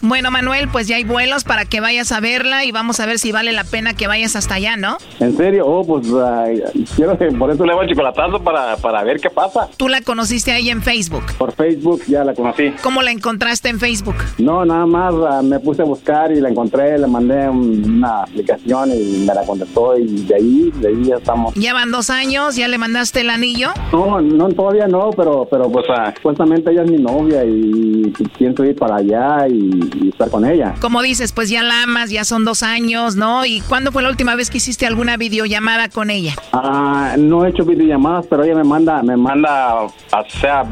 Bueno, 0.00 0.30
Manuel, 0.30 0.68
pues 0.68 0.88
ya 0.88 0.96
hay 0.96 1.04
vuelos 1.04 1.44
para 1.44 1.64
que 1.64 1.80
vayas 1.80 2.12
a 2.12 2.20
verla 2.20 2.64
y 2.64 2.72
vamos 2.72 3.00
a 3.00 3.06
ver 3.06 3.18
si 3.18 3.32
vale 3.32 3.52
la 3.52 3.64
pena 3.64 3.94
que 3.94 4.06
vayas 4.06 4.36
hasta 4.36 4.54
allá, 4.56 4.76
¿no? 4.76 4.98
¿En 5.20 5.36
serio? 5.36 5.64
Oh, 5.66 5.84
pues 5.86 6.06
ay, 6.12 6.62
quiero 6.96 7.16
que 7.16 7.26
por 7.26 7.50
eso 7.50 7.64
le 7.64 7.72
hago 7.72 7.82
el 7.82 7.88
chocolatazo 7.88 8.42
para, 8.42 8.76
para 8.76 9.02
ver 9.04 9.20
qué 9.20 9.30
pasa. 9.30 9.68
Tú 9.76 9.88
la 9.88 10.00
conociste 10.02 10.52
ahí 10.52 10.70
en 10.70 10.82
Facebook. 10.82 11.24
Por 11.38 11.52
Facebook 11.54 12.02
ya 12.08 12.24
la 12.24 12.34
conocí. 12.34 12.72
¿Cómo 12.82 13.02
la 13.02 13.10
encontraste 13.10 13.68
en 13.68 13.78
Facebook? 13.80 14.16
No, 14.38 14.64
nada 14.64 14.86
más 14.86 15.14
ah, 15.30 15.40
me 15.42 15.58
puse 15.60 15.82
a 15.82 15.84
buscar 15.84 16.32
y 16.32 16.40
la 16.40 16.48
encontré, 16.48 16.98
le 16.98 17.06
mandé 17.06 17.48
un- 17.48 17.82
una 17.98 18.22
aplicación 18.24 18.90
y 18.92 19.24
me 19.26 19.34
la 19.34 19.42
contestó 19.44 19.96
y 19.98 20.24
de 20.24 20.34
ahí, 20.34 20.72
de 20.74 20.88
ahí 20.88 21.04
ya 21.04 21.16
estamos. 21.16 21.54
Ya 21.54 21.72
van 21.74 21.90
dos 21.90 22.10
años, 22.10 22.56
ya 22.56 22.68
le 22.68 22.78
mandaste 22.78 23.20
el 23.20 23.30
anillo. 23.30 23.70
No, 23.92 24.20
no, 24.20 24.48
todavía 24.50 24.86
no, 24.88 25.10
pero, 25.16 25.46
pero 25.50 25.70
pues 25.70 25.86
ah, 25.90 26.12
supuestamente 26.16 26.70
ella 26.70 26.82
es 26.82 26.90
mi 26.90 26.98
novia 26.98 27.44
y 27.44 28.12
pienso 28.42 28.64
ir 28.64 28.74
para 28.74 28.96
allá 28.96 29.46
y, 29.46 29.88
y 30.02 30.08
estar 30.08 30.28
con 30.28 30.44
ella. 30.44 30.74
Como 30.80 31.00
dices, 31.00 31.30
pues 31.30 31.48
ya 31.48 31.62
la 31.62 31.84
amas, 31.84 32.10
ya 32.10 32.24
son 32.24 32.44
dos 32.44 32.64
años, 32.64 33.14
¿no? 33.14 33.46
¿Y 33.46 33.60
cuándo 33.60 33.92
fue 33.92 34.02
la 34.02 34.08
última 34.08 34.34
vez 34.34 34.50
que 34.50 34.56
hiciste 34.56 34.84
alguna 34.84 35.16
videollamada 35.16 35.88
con 35.88 36.10
ella? 36.10 36.34
Ah, 36.52 37.14
no 37.16 37.46
he 37.46 37.50
hecho 37.50 37.64
videollamadas, 37.64 38.26
pero 38.28 38.42
ella 38.42 38.56
me 38.56 38.64
manda, 38.64 39.00
me 39.04 39.16
manda, 39.16 39.82
o 39.82 39.92
sea, 40.40 40.64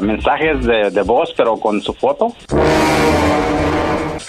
mensajes 0.00 0.64
de, 0.64 0.92
de 0.92 1.02
voz, 1.02 1.34
pero 1.36 1.56
con 1.56 1.82
su 1.82 1.92
foto. 1.94 2.32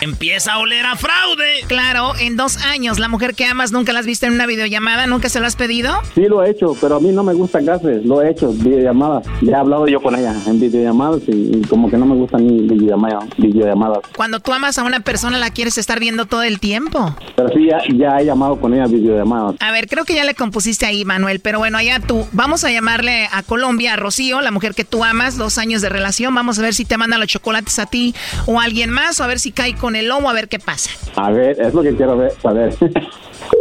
Empieza 0.02 0.54
a 0.54 0.60
oler 0.60 0.86
a 0.86 0.96
fraude. 0.96 1.62
Claro, 1.68 2.14
en 2.20 2.38
dos 2.38 2.58
años, 2.58 3.00
la 3.00 3.08
mujer 3.08 3.34
que 3.34 3.46
amas 3.46 3.72
nunca 3.72 3.94
la 3.94 4.00
has 4.00 4.06
visto 4.06 4.26
en 4.26 4.34
una 4.34 4.46
videollamada, 4.46 5.08
nunca 5.08 5.30
se 5.30 5.40
lo 5.40 5.48
has 5.48 5.56
pedido. 5.56 6.00
Sí 6.14 6.22
lo 6.28 6.44
he 6.44 6.52
hecho, 6.52 6.76
pero 6.80 6.98
a 6.98 7.00
mí 7.00 7.10
no 7.10 7.24
me 7.24 7.34
gustan 7.34 7.66
gases, 7.66 8.06
lo 8.06 8.22
he 8.22 8.30
hecho, 8.32 8.52
videollamadas. 8.52 9.26
Ya 9.42 9.54
he 9.54 9.56
hablado 9.56 9.88
yo 9.88 10.00
con 10.00 10.16
ella 10.16 10.36
en 10.46 10.60
videollamadas 10.60 11.22
y, 11.28 11.58
y 11.58 11.62
como 11.68 11.90
que 11.90 11.98
no 11.98 12.06
me 12.06 12.16
gustan 12.16 12.46
ni 12.46 12.68
videollamadas. 12.68 13.26
videollamadas. 13.38 14.00
Cuando 14.16 14.40
tú 14.40 14.54
amas 14.54 14.78
a 14.78 14.84
una 14.84 15.00
persona, 15.00 15.38
la 15.38 15.50
quieres 15.50 15.78
estar 15.78 16.00
viendo 16.00 16.26
todo 16.26 16.44
el 16.44 16.60
tiempo. 16.60 17.16
Pero 17.36 17.50
sí, 17.50 17.68
ya, 17.68 17.80
ya 17.96 18.18
he 18.20 18.26
llamado 18.26 18.60
con 18.60 18.74
ella 18.74 18.86
videollamadas. 18.86 19.56
A 19.60 19.72
ver, 19.72 19.88
creo 19.88 20.06
que 20.06 20.14
ya 20.14 20.26
le 20.26 20.36
compusiste 20.36 20.86
ahí, 20.86 21.06
Manuel, 21.06 21.40
pero 21.40 21.60
bueno, 21.60 21.78
allá 21.78 22.00
tú. 22.00 22.28
Vamos 22.34 22.64
a 22.64 22.72
llamarle 22.72 23.28
a 23.32 23.42
Colombia, 23.44 23.94
a 23.94 23.96
Rocío, 23.96 24.42
la 24.42 24.52
mujer 24.52 24.76
que 24.76 24.84
tú 24.84 25.04
amas, 25.04 25.38
dos 25.38 25.58
años 25.58 25.82
de 25.82 25.90
relación. 25.90 26.36
Vamos 26.36 26.60
a 26.60 26.62
ver 26.62 26.74
si 26.74 26.86
te 26.86 26.98
manda 26.98 27.18
los 27.18 27.28
chocolates 27.28 27.80
a 27.80 27.86
ti 27.88 28.14
o 28.46 28.60
a 28.60 28.64
alguien 28.64 28.92
más, 28.92 29.20
o 29.20 29.24
a 29.24 29.28
ver 29.28 29.40
si 29.40 29.52
cae 29.52 29.76
con 29.76 29.87
el 29.96 30.08
lomo, 30.08 30.30
a 30.30 30.34
ver 30.34 30.48
qué 30.48 30.60
pasa. 30.60 30.92
A 31.16 31.32
ver, 31.32 31.60
es 31.60 31.74
lo 31.74 31.82
que 31.82 31.96
quiero 31.96 32.18
ver, 32.18 32.34
saber. 32.42 32.76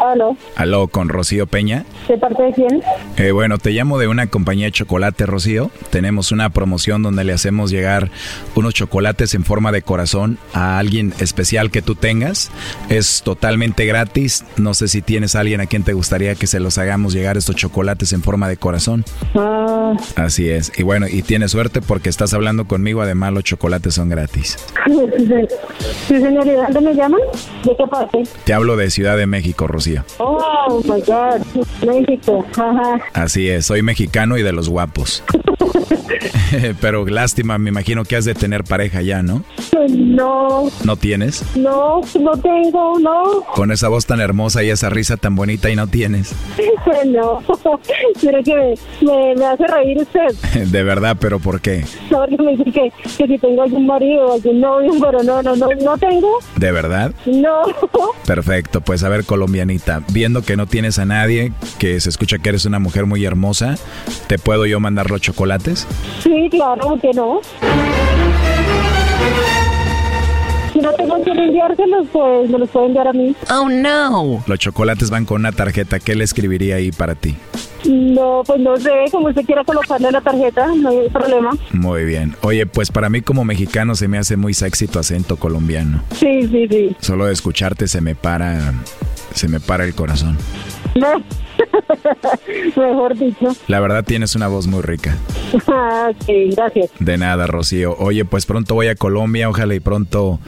Aló. 0.00 0.36
Aló, 0.56 0.88
con 0.88 1.08
Rocío 1.08 1.46
Peña. 1.46 1.84
¿De 2.08 2.16
parte 2.18 2.42
de 2.42 2.52
quién? 2.52 2.82
Eh, 3.16 3.30
bueno, 3.32 3.58
te 3.58 3.70
llamo 3.70 3.98
de 3.98 4.08
una 4.08 4.26
compañía 4.26 4.66
de 4.66 4.72
chocolate, 4.72 5.26
Rocío. 5.26 5.70
Tenemos 5.90 6.32
una 6.32 6.50
promoción 6.50 7.02
donde 7.02 7.24
le 7.24 7.32
hacemos 7.32 7.70
llegar 7.70 8.10
unos 8.54 8.74
chocolates 8.74 9.34
en 9.34 9.44
forma 9.44 9.72
de 9.72 9.82
corazón 9.82 10.38
a 10.52 10.78
alguien 10.78 11.14
especial 11.20 11.70
que 11.70 11.82
tú 11.82 11.94
tengas. 11.94 12.50
Es 12.88 13.22
totalmente 13.22 13.86
gratis. 13.86 14.44
No 14.56 14.74
sé 14.74 14.88
si 14.88 15.02
tienes 15.02 15.34
a 15.34 15.40
alguien 15.40 15.60
a 15.60 15.66
quien 15.66 15.82
te 15.82 15.92
gustaría 15.92 16.34
que 16.34 16.46
se 16.46 16.60
los 16.60 16.78
hagamos 16.78 17.12
llegar 17.14 17.36
estos 17.36 17.56
chocolates 17.56 18.12
en 18.12 18.22
forma 18.22 18.48
de 18.48 18.56
corazón. 18.56 19.04
Ah, 19.34 19.94
Así 20.16 20.48
es. 20.48 20.72
Y 20.76 20.82
bueno, 20.82 21.06
y 21.08 21.22
tienes 21.22 21.52
suerte 21.52 21.80
porque 21.80 22.08
estás 22.08 22.34
hablando 22.34 22.66
conmigo. 22.66 23.00
Además, 23.02 23.32
los 23.32 23.44
chocolates 23.44 23.94
son 23.94 24.08
gratis. 24.08 24.58
sí, 24.86 24.94
sí, 26.08 26.20
señor, 26.20 26.46
¿y 26.46 26.50
de 26.50 26.56
dónde 26.56 26.80
me 26.80 26.94
llaman? 26.94 27.20
¿De 27.64 27.76
qué 27.76 27.86
parte? 27.90 28.22
Te 28.44 28.52
hablo 28.52 28.76
de 28.76 28.90
Ciudad 28.90 29.16
de 29.16 29.26
México, 29.26 29.66
Rocío. 29.66 29.85
Oh, 30.18 30.82
my 30.84 31.00
God. 31.02 31.42
México. 31.86 32.44
Ajá. 32.56 33.00
Así 33.14 33.48
es, 33.48 33.66
soy 33.66 33.82
mexicano 33.82 34.36
y 34.36 34.42
de 34.42 34.52
los 34.52 34.68
guapos. 34.68 35.22
Pero 36.80 37.06
lástima, 37.06 37.58
me 37.58 37.70
imagino 37.70 38.04
que 38.04 38.16
has 38.16 38.24
de 38.24 38.34
tener 38.34 38.64
pareja 38.64 39.02
ya, 39.02 39.22
¿no? 39.22 39.42
No, 39.88 40.68
¿No 40.84 40.96
tienes? 40.96 41.44
no, 41.56 42.00
no 42.20 42.32
tengo, 42.38 42.98
no. 42.98 43.42
Con 43.54 43.70
esa 43.70 43.88
voz 43.88 44.06
tan 44.06 44.20
hermosa 44.20 44.62
y 44.62 44.70
esa 44.70 44.88
risa 44.90 45.16
tan 45.16 45.36
bonita 45.36 45.70
y 45.70 45.76
no 45.76 45.86
tienes. 45.86 46.34
No, 47.06 47.42
pero 48.22 48.42
que 48.42 48.74
me, 49.02 49.34
me 49.34 49.44
hace 49.44 49.66
reír 49.66 49.98
usted. 49.98 50.64
De 50.66 50.82
verdad, 50.82 51.16
pero 51.20 51.38
¿por 51.38 51.60
qué? 51.60 51.84
No, 52.10 52.18
porque 52.20 52.36
me 52.38 52.56
dice 52.56 52.64
que, 52.72 52.92
que 53.18 53.26
si 53.26 53.38
tengo 53.38 53.62
algún 53.62 53.86
marido 53.86 54.32
algún 54.32 54.60
novio, 54.60 54.92
pero 55.00 55.22
no, 55.22 55.42
no, 55.42 55.56
no, 55.56 55.68
no 55.68 55.98
tengo. 55.98 56.38
¿De 56.56 56.72
verdad? 56.72 57.12
No. 57.26 57.62
Perfecto, 58.24 58.80
pues 58.80 59.02
a 59.04 59.08
ver, 59.08 59.24
viendo 60.08 60.42
que 60.42 60.56
no 60.56 60.66
tienes 60.66 60.98
a 60.98 61.04
nadie, 61.04 61.52
que 61.78 62.00
se 62.00 62.08
escucha 62.08 62.38
que 62.38 62.48
eres 62.48 62.64
una 62.64 62.78
mujer 62.78 63.06
muy 63.06 63.24
hermosa, 63.24 63.76
¿te 64.26 64.38
puedo 64.38 64.66
yo 64.66 64.80
mandar 64.80 65.10
los 65.10 65.20
chocolates? 65.20 65.86
Sí, 66.22 66.48
claro, 66.50 66.88
¿por 66.88 67.00
qué 67.00 67.10
no? 67.14 67.40
Si 70.72 70.80
no 70.80 70.92
tengo 70.92 71.24
que 71.24 71.30
enviárselos, 71.30 72.06
pues 72.12 72.50
me 72.50 72.58
los 72.58 72.68
pueden 72.68 72.88
enviar 72.88 73.08
a 73.08 73.12
mí. 73.12 73.34
Oh, 73.50 73.68
no. 73.68 74.44
Los 74.46 74.58
chocolates 74.58 75.08
van 75.08 75.24
con 75.24 75.40
una 75.40 75.52
tarjeta, 75.52 75.98
¿qué 76.00 76.14
le 76.14 76.24
escribiría 76.24 76.76
ahí 76.76 76.92
para 76.92 77.14
ti? 77.14 77.34
No, 77.88 78.42
pues 78.44 78.60
no 78.60 78.76
sé, 78.76 78.90
como 79.10 79.28
usted 79.28 79.44
quiera 79.44 79.64
colocarle 79.64 80.10
la 80.10 80.20
tarjeta, 80.20 80.66
no 80.74 80.90
hay 80.90 81.08
problema. 81.08 81.56
Muy 81.72 82.04
bien. 82.04 82.34
Oye, 82.42 82.66
pues 82.66 82.90
para 82.90 83.08
mí 83.08 83.22
como 83.22 83.44
mexicano 83.44 83.94
se 83.94 84.08
me 84.08 84.18
hace 84.18 84.36
muy 84.36 84.54
sexy 84.54 84.86
tu 84.86 84.98
acento 84.98 85.36
colombiano. 85.36 86.02
Sí, 86.14 86.48
sí, 86.48 86.66
sí. 86.68 86.96
Solo 87.00 87.26
de 87.26 87.32
escucharte 87.32 87.88
se 87.88 88.00
me 88.00 88.14
para, 88.14 88.74
se 89.36 89.48
me 89.48 89.60
para 89.60 89.84
el 89.84 89.94
corazón. 89.94 90.36
No. 90.94 91.22
Mejor 92.76 93.16
dicho. 93.16 93.48
La 93.68 93.80
verdad 93.80 94.04
tienes 94.04 94.34
una 94.34 94.48
voz 94.48 94.66
muy 94.66 94.82
rica. 94.82 95.16
Ah, 95.68 96.10
sí, 96.26 96.50
gracias. 96.56 96.90
De 96.98 97.16
nada, 97.18 97.46
Rocío. 97.46 97.96
Oye, 97.98 98.24
pues 98.24 98.46
pronto 98.46 98.74
voy 98.74 98.88
a 98.88 98.94
Colombia, 98.94 99.48
ojalá 99.48 99.74
y 99.74 99.80
pronto 99.80 100.38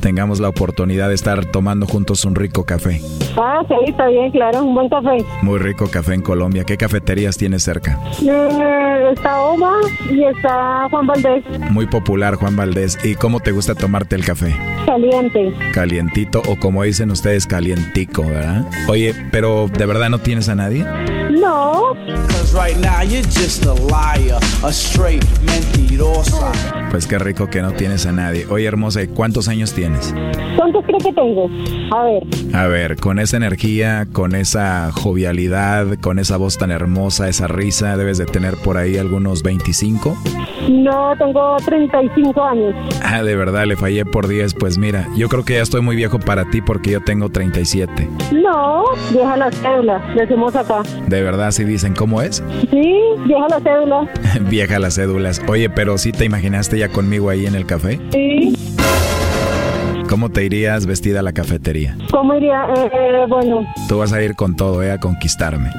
tengamos 0.00 0.40
la 0.40 0.48
oportunidad 0.48 1.08
de 1.08 1.14
estar 1.14 1.44
tomando 1.46 1.86
juntos 1.86 2.24
un 2.24 2.34
rico 2.34 2.64
café. 2.64 3.00
Ah, 3.36 3.62
sí, 3.68 3.74
está 3.86 4.08
bien, 4.08 4.30
claro, 4.30 4.64
un 4.64 4.74
buen 4.74 4.88
café. 4.88 5.24
Muy 5.42 5.58
rico 5.58 5.88
café 5.90 6.14
en 6.14 6.22
Colombia. 6.22 6.64
¿Qué 6.64 6.76
cafeterías 6.76 7.36
tienes 7.36 7.62
cerca? 7.62 7.98
Eh, 8.22 9.10
está 9.12 9.40
Oma 9.42 9.74
y 10.10 10.24
está 10.24 10.88
Juan 10.90 11.06
Valdés, 11.06 11.44
Muy 11.70 11.86
popular, 11.86 12.34
Juan 12.34 12.56
Valdés. 12.56 12.98
¿Y 13.04 13.14
cómo 13.14 13.40
te 13.40 13.52
gusta 13.52 13.74
tomarte 13.74 14.16
el 14.16 14.24
café? 14.24 14.54
caliente. 14.88 15.52
Calientito 15.74 16.42
o 16.48 16.56
como 16.56 16.82
dicen 16.82 17.10
ustedes, 17.10 17.46
calientico, 17.46 18.22
¿verdad? 18.22 18.64
Oye, 18.88 19.14
pero 19.30 19.68
¿de 19.68 19.84
verdad 19.84 20.08
no 20.08 20.18
tienes 20.18 20.48
a 20.48 20.54
nadie? 20.58 20.84
No. 21.30 21.94
Pues 26.90 27.06
qué 27.06 27.18
rico 27.18 27.48
que 27.48 27.62
no 27.62 27.72
tienes 27.72 28.06
a 28.06 28.12
nadie. 28.12 28.46
Oye, 28.50 28.66
hermosa, 28.66 29.02
¿y 29.02 29.08
cuántos 29.08 29.48
años 29.48 29.72
tienes? 29.72 30.14
¿cuántos 30.56 30.84
cree 30.84 30.98
que 30.98 31.12
tengo? 31.12 31.48
A 31.92 32.04
ver, 32.04 32.22
A 32.54 32.66
ver, 32.66 32.96
con 32.96 33.18
esa 33.18 33.36
energía, 33.36 34.06
con 34.12 34.34
esa 34.34 34.90
jovialidad, 34.92 35.86
con 36.00 36.18
esa 36.18 36.36
voz 36.36 36.58
tan 36.58 36.70
hermosa, 36.70 37.28
esa 37.28 37.46
risa, 37.46 37.96
debes 37.96 38.18
de 38.18 38.26
tener 38.26 38.56
por 38.56 38.76
ahí 38.76 38.96
algunos 38.96 39.42
25. 39.42 40.16
no, 40.68 41.14
tengo 41.16 41.56
35 41.64 42.44
años. 42.44 42.74
Ah, 43.04 43.22
de 43.22 43.36
verdad, 43.36 43.66
le 43.66 43.76
fallé 43.76 44.04
por 44.04 44.26
10. 44.26 44.54
Pues 44.54 44.78
mira, 44.78 45.08
yo 45.16 45.28
creo 45.28 45.44
que 45.44 45.54
ya 45.54 45.62
estoy 45.62 45.80
muy 45.80 45.94
viejo 45.96 46.18
para 46.18 46.50
ti 46.50 46.60
porque 46.60 46.90
yo 46.90 47.00
tengo 47.02 47.28
37. 47.28 48.08
No, 48.32 48.84
deja 49.12 49.36
la 49.36 49.50
cédula, 49.52 50.02
decimos 50.16 50.47
acá. 50.56 50.82
De 51.06 51.22
verdad, 51.22 51.50
si 51.50 51.64
dicen 51.64 51.94
cómo 51.94 52.22
es. 52.22 52.42
Sí, 52.70 52.94
deja 53.26 53.48
la 53.48 53.60
cédula. 53.60 54.08
Vieja 54.50 54.78
las 54.78 54.94
cédulas. 54.94 55.40
Oye, 55.48 55.68
pero 55.70 55.98
¿sí 55.98 56.12
te 56.12 56.24
imaginaste 56.24 56.78
ya 56.78 56.88
conmigo 56.88 57.30
ahí 57.30 57.46
en 57.46 57.54
el 57.54 57.66
café? 57.66 58.00
Sí, 58.12 58.54
¿Cómo 60.08 60.30
te 60.30 60.42
irías 60.42 60.86
vestida 60.86 61.20
a 61.20 61.22
la 61.22 61.32
cafetería? 61.34 61.94
¿cómo 62.10 62.34
iría? 62.34 62.64
Eh, 62.74 62.90
eh, 62.92 63.26
bueno, 63.28 63.66
Tú 63.88 63.98
vas 63.98 64.12
a 64.14 64.22
ir 64.22 64.34
con 64.36 64.56
todo, 64.56 64.82
¿eh? 64.82 64.90
A 64.90 64.98
conquistarme. 64.98 65.70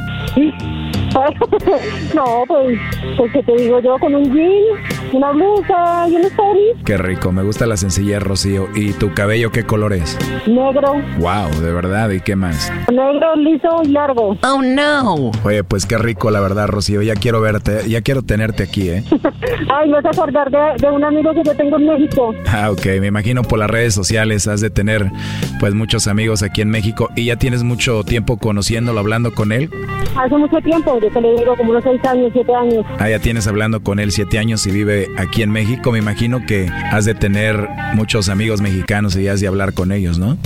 no, 2.16 2.44
pues, 2.48 2.78
pues 3.18 3.32
que 3.34 3.44
te 3.44 3.56
digo 3.58 3.80
yo, 3.82 3.98
con 4.00 4.16
un 4.16 4.24
jean, 4.34 5.14
una 5.14 5.32
blusa 5.32 6.08
y 6.10 6.16
un 6.16 6.22
tenis, 6.24 6.84
Qué 6.86 6.98
rico, 6.98 7.32
me 7.32 7.44
gusta 7.44 7.66
la 7.66 7.78
sencillez, 7.78 8.22
Rocío. 8.22 8.68
¿Y 8.76 8.92
tu 8.94 9.14
cabello 9.14 9.52
qué 9.52 9.64
color 9.64 9.94
es? 9.94 10.18
negro, 10.48 10.94
Wow, 11.20 11.50
de 11.62 11.72
verdad, 11.72 12.10
¿y 12.12 12.22
qué 12.22 12.36
más? 12.36 12.72
negro, 12.92 13.36
liso 13.36 13.82
y 13.84 13.90
largo. 13.90 14.38
Oh 14.44 14.62
no. 14.62 15.32
Oye, 15.44 15.64
pues 15.64 15.86
qué 15.86 15.98
rico, 15.98 16.32
la 16.32 16.40
verdad, 16.40 16.68
Rocío. 16.68 17.02
Ya 17.02 17.16
quiero 17.16 17.42
verte, 17.42 17.88
ya 17.90 18.02
quiero 18.02 18.22
tenerte 18.24 18.64
aquí, 18.64 18.90
¿eh? 18.90 19.04
Ay, 19.74 19.90
me 19.90 20.02
vas 20.02 20.06
a 20.06 20.10
acordar 20.10 20.50
de, 20.50 20.58
de 20.80 20.92
un 20.92 21.04
amigo 21.04 21.32
que 21.34 21.44
yo 21.44 21.56
tengo 21.56 21.78
en 21.78 21.86
México. 21.88 22.34
Ah, 22.48 22.72
ok, 22.72 22.86
me 23.00 23.08
imagino 23.08 23.44
por 23.44 23.60
las 23.60 23.70
redes 23.70 23.94
sociales 23.94 24.48
has 24.48 24.62
de 24.62 24.70
tener 24.70 25.12
pues 25.60 25.74
muchos 25.74 26.08
amigos 26.08 26.44
aquí 26.44 26.62
en 26.62 26.70
México 26.70 27.10
y 27.16 27.26
ya 27.26 27.36
tienes 27.38 27.64
mucho 27.64 28.04
tiempo 28.04 28.38
conociéndolo, 28.38 29.00
hablando 29.00 29.34
con 29.34 29.52
él. 29.52 29.70
Hace 30.18 30.36
mucho 30.38 30.58
tiempo, 30.62 30.99
yo 31.02 31.38
digo 31.38 31.56
como 31.56 31.72
unos 31.72 31.84
6 31.84 32.04
años, 32.06 32.32
7 32.34 32.56
años. 32.56 32.86
Ah, 33.00 33.10
ya 33.10 33.20
tienes 33.20 33.48
hablando 33.48 33.82
con 33.82 34.00
él 34.00 34.12
siete 34.12 34.40
años 34.40 34.66
y 34.68 34.72
vive 34.72 35.08
aquí 35.18 35.42
en 35.42 35.52
México. 35.52 35.92
Me 35.92 36.00
imagino 36.00 36.46
que 36.46 36.68
has 36.92 37.06
de 37.06 37.16
tener 37.16 37.68
muchos 37.94 38.30
amigos 38.30 38.62
mexicanos 38.62 39.16
y 39.16 39.28
has 39.28 39.42
de 39.42 39.48
hablar 39.48 39.74
con 39.74 39.92
ellos, 39.92 40.20
¿no? 40.20 40.38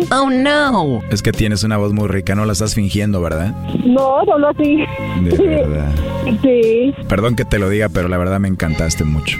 Sí. 0.00 0.08
Oh 0.12 0.30
no. 0.30 1.00
Es 1.10 1.22
que 1.22 1.32
tienes 1.32 1.64
una 1.64 1.76
voz 1.76 1.92
muy 1.92 2.08
rica, 2.08 2.34
no 2.34 2.44
la 2.44 2.52
estás 2.52 2.74
fingiendo, 2.74 3.20
¿verdad? 3.20 3.54
No, 3.84 4.24
solo 4.24 4.48
así. 4.48 4.78
De 5.22 5.36
verdad. 5.36 5.92
Sí. 6.42 6.94
Perdón 7.08 7.36
que 7.36 7.44
te 7.44 7.58
lo 7.58 7.68
diga, 7.68 7.88
pero 7.88 8.08
la 8.08 8.18
verdad 8.18 8.40
me 8.40 8.48
encantaste 8.48 9.04
mucho. 9.04 9.38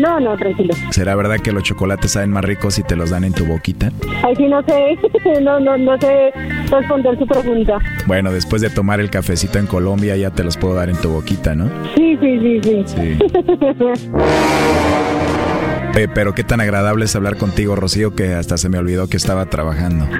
No, 0.00 0.18
no, 0.20 0.36
tranquilo. 0.36 0.74
¿Será 0.90 1.14
verdad 1.14 1.38
que 1.40 1.52
los 1.52 1.62
chocolates 1.62 2.12
saben 2.12 2.30
más 2.30 2.44
ricos 2.44 2.74
si 2.74 2.82
te 2.82 2.96
los 2.96 3.10
dan 3.10 3.24
en 3.24 3.32
tu 3.32 3.44
boquita? 3.44 3.92
Ay, 4.22 4.34
sí, 4.36 4.46
no 4.48 4.62
sé, 4.64 4.98
no, 5.42 5.60
no, 5.60 5.76
no 5.76 5.98
sé 5.98 6.32
responder 6.70 7.18
su 7.18 7.26
pregunta. 7.26 7.78
Bueno, 8.06 8.32
después 8.32 8.62
de 8.62 8.70
tomar 8.70 9.00
el 9.00 9.10
cafecito 9.10 9.58
en 9.58 9.66
Colombia 9.66 10.16
ya 10.16 10.30
te 10.30 10.44
los 10.44 10.56
puedo 10.56 10.74
dar 10.74 10.88
en 10.88 10.96
tu 10.96 11.10
boquita, 11.10 11.54
¿no? 11.54 11.68
Sí, 11.94 12.16
sí, 12.20 12.38
sí, 12.40 12.60
sí. 12.62 12.84
Sí. 12.86 13.18
Eh, 15.94 16.08
pero 16.12 16.34
qué 16.34 16.42
tan 16.42 16.60
agradable 16.60 17.04
es 17.04 17.14
hablar 17.14 17.36
contigo, 17.36 17.76
Rocío, 17.76 18.14
que 18.14 18.32
hasta 18.34 18.56
se 18.56 18.68
me 18.70 18.78
olvidó 18.78 19.08
que 19.08 19.16
estaba 19.18 19.46
trabajando. 19.46 20.06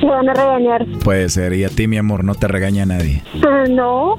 Se 0.00 0.06
van 0.06 0.28
a 0.28 0.34
regañar. 0.34 0.86
Puede 1.02 1.28
ser, 1.28 1.52
y 1.54 1.64
a 1.64 1.68
ti, 1.68 1.88
mi 1.88 1.96
amor, 1.98 2.22
no 2.22 2.34
te 2.34 2.46
regaña 2.48 2.86
nadie. 2.86 3.22
Ah, 3.44 3.64
No, 3.68 4.16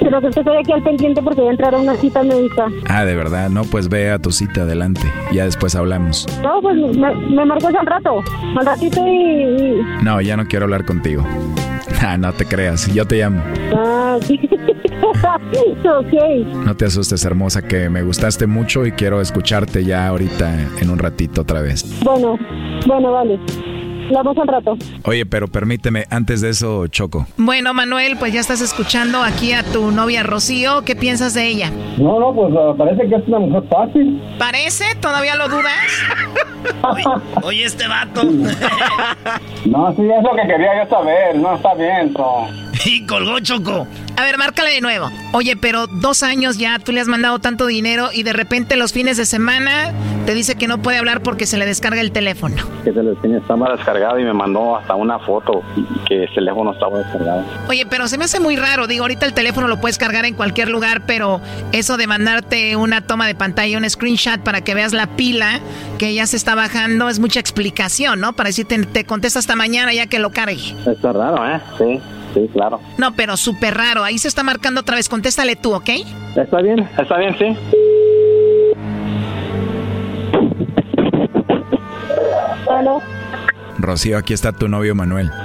pero 0.00 0.20
que 0.20 0.28
estoy 0.28 0.56
aquí 0.56 0.72
al 0.72 0.82
pendiente 0.82 1.22
porque 1.22 1.40
voy 1.40 1.48
a 1.48 1.52
entrar 1.52 1.74
a 1.74 1.78
una 1.78 1.94
cita 1.96 2.22
médica. 2.22 2.66
Ah, 2.88 3.04
de 3.04 3.14
verdad, 3.14 3.48
no, 3.48 3.62
pues 3.64 3.88
ve 3.88 4.10
a 4.10 4.18
tu 4.18 4.30
cita 4.32 4.62
adelante. 4.62 5.00
Ya 5.32 5.44
después 5.44 5.74
hablamos. 5.74 6.26
No, 6.42 6.60
pues 6.60 6.76
me, 6.76 7.14
me 7.14 7.44
marcas 7.44 7.74
al 7.74 7.86
rato, 7.86 8.22
al 8.58 8.66
ratito 8.66 9.00
y... 9.06 9.10
y- 9.10 9.82
No, 10.02 10.20
ya 10.20 10.36
no 10.36 10.46
quiero 10.46 10.64
hablar 10.66 10.84
contigo. 10.84 11.24
Ah, 12.04 12.16
no 12.16 12.32
te 12.32 12.44
creas, 12.46 12.92
yo 12.92 13.04
te 13.06 13.18
llamo. 13.18 13.40
Ah, 13.76 14.18
sí. 14.22 14.36
No 16.64 16.76
te 16.76 16.84
asustes, 16.86 17.24
hermosa, 17.24 17.62
que 17.62 17.88
me 17.88 18.02
gustaste 18.02 18.46
mucho 18.46 18.86
y 18.86 18.92
quiero 18.92 19.20
escucharte 19.20 19.84
ya 19.84 20.06
ahorita 20.08 20.54
en 20.80 20.90
un 20.90 20.98
ratito 20.98 21.42
otra 21.42 21.60
vez. 21.60 21.84
Bueno, 22.02 22.38
bueno, 22.86 23.12
vale. 23.12 23.38
Hablamos 24.06 24.36
al 24.38 24.48
rato. 24.48 24.76
Oye, 25.04 25.24
pero 25.24 25.48
permíteme, 25.48 26.04
antes 26.10 26.40
de 26.40 26.50
eso, 26.50 26.86
Choco. 26.88 27.26
Bueno, 27.38 27.72
Manuel, 27.72 28.16
pues 28.18 28.32
ya 28.32 28.40
estás 28.40 28.60
escuchando 28.60 29.22
aquí 29.22 29.52
a 29.52 29.62
tu 29.62 29.90
novia 29.90 30.22
Rocío. 30.22 30.82
¿Qué 30.84 30.94
piensas 30.94 31.34
de 31.34 31.46
ella? 31.46 31.70
No, 31.98 32.20
no, 32.20 32.34
pues 32.34 32.52
ah, 32.58 32.74
parece 32.76 33.08
que 33.08 33.14
es 33.14 33.26
una 33.26 33.38
mujer 33.38 33.62
fácil. 33.70 34.20
¿Parece? 34.38 34.84
¿Todavía 35.00 35.36
lo 35.36 35.48
dudas? 35.48 35.86
Oye, 37.42 37.64
este 37.64 37.88
vato. 37.88 38.22
No, 39.64 39.94
sí, 39.94 40.02
es 40.02 40.22
lo 40.24 40.30
que 40.34 40.42
quería 40.48 40.84
yo 40.84 40.90
saber. 40.90 41.38
No, 41.38 41.54
está 41.54 41.72
bien, 41.74 42.12
so. 42.14 42.48
Y 42.84 43.06
colgó 43.06 43.38
Choco. 43.38 43.86
A 44.16 44.22
ver, 44.22 44.38
márcale 44.38 44.70
de 44.70 44.80
nuevo. 44.80 45.10
Oye, 45.32 45.56
pero 45.56 45.86
dos 45.86 46.22
años 46.22 46.58
ya 46.58 46.78
tú 46.78 46.92
le 46.92 47.00
has 47.00 47.08
mandado 47.08 47.38
tanto 47.38 47.66
dinero 47.66 48.10
y 48.12 48.22
de 48.22 48.32
repente 48.32 48.76
los 48.76 48.92
fines 48.92 49.16
de 49.16 49.26
semana 49.26 49.92
te 50.26 50.34
dice 50.34 50.54
que 50.56 50.68
no 50.68 50.78
puede 50.78 50.98
hablar 50.98 51.22
porque 51.22 51.46
se 51.46 51.56
le 51.56 51.66
descarga 51.66 52.00
el 52.00 52.12
teléfono. 52.12 52.56
Que 52.84 52.92
se 52.92 53.02
le 53.02 53.12
estaba 53.38 53.74
descargado 53.74 54.18
y 54.18 54.24
me 54.24 54.32
mandó 54.32 54.76
hasta 54.76 54.94
una 54.94 55.18
foto 55.18 55.62
que 56.06 56.24
el 56.24 56.34
teléfono 56.34 56.72
estaba 56.72 56.98
descargado. 56.98 57.44
Oye, 57.68 57.86
pero 57.86 58.06
se 58.08 58.18
me 58.18 58.24
hace 58.24 58.38
muy 58.38 58.56
raro. 58.56 58.86
Digo, 58.86 59.04
ahorita 59.04 59.26
el 59.26 59.34
teléfono 59.34 59.66
lo 59.68 59.80
puedes 59.80 59.98
cargar 59.98 60.24
en 60.24 60.34
cualquier 60.34 60.68
lugar, 60.68 61.02
pero 61.06 61.40
eso 61.72 61.96
de 61.96 62.06
mandarte 62.06 62.76
una 62.76 63.00
toma 63.00 63.26
de 63.26 63.34
pantalla, 63.34 63.78
un 63.78 63.88
screenshot 63.88 64.40
para 64.40 64.60
que 64.60 64.74
veas 64.74 64.92
la 64.92 65.06
pila 65.06 65.60
que 65.98 66.14
ya 66.14 66.26
se 66.26 66.36
está 66.36 66.54
bajando 66.54 67.08
es 67.08 67.18
mucha 67.18 67.40
explicación, 67.40 68.20
¿no? 68.20 68.32
Para 68.34 68.48
decirte, 68.48 68.78
te 68.86 69.04
contesta 69.04 69.38
hasta 69.38 69.56
mañana 69.56 69.92
ya 69.92 70.06
que 70.06 70.18
lo 70.18 70.30
cargue. 70.30 70.74
Está 70.86 71.12
raro, 71.12 71.48
¿eh? 71.48 71.60
Sí, 71.78 72.00
sí, 72.34 72.48
claro. 72.52 72.80
No, 72.98 73.12
pero 73.14 73.36
súper 73.36 73.74
raro. 73.76 74.04
Ahí 74.04 74.18
se 74.18 74.28
está 74.28 74.42
marcando 74.42 74.80
otra 74.80 74.96
vez. 74.96 75.08
Contéstale 75.08 75.56
tú, 75.56 75.74
¿ok? 75.74 75.88
Está 76.36 76.60
bien, 76.60 76.88
está 76.98 77.18
bien, 77.18 77.36
sí. 77.38 77.56
Rocío, 83.78 84.18
aquí 84.18 84.32
está 84.32 84.52
tu 84.52 84.68
novio 84.68 84.94
Manuel. 84.94 85.30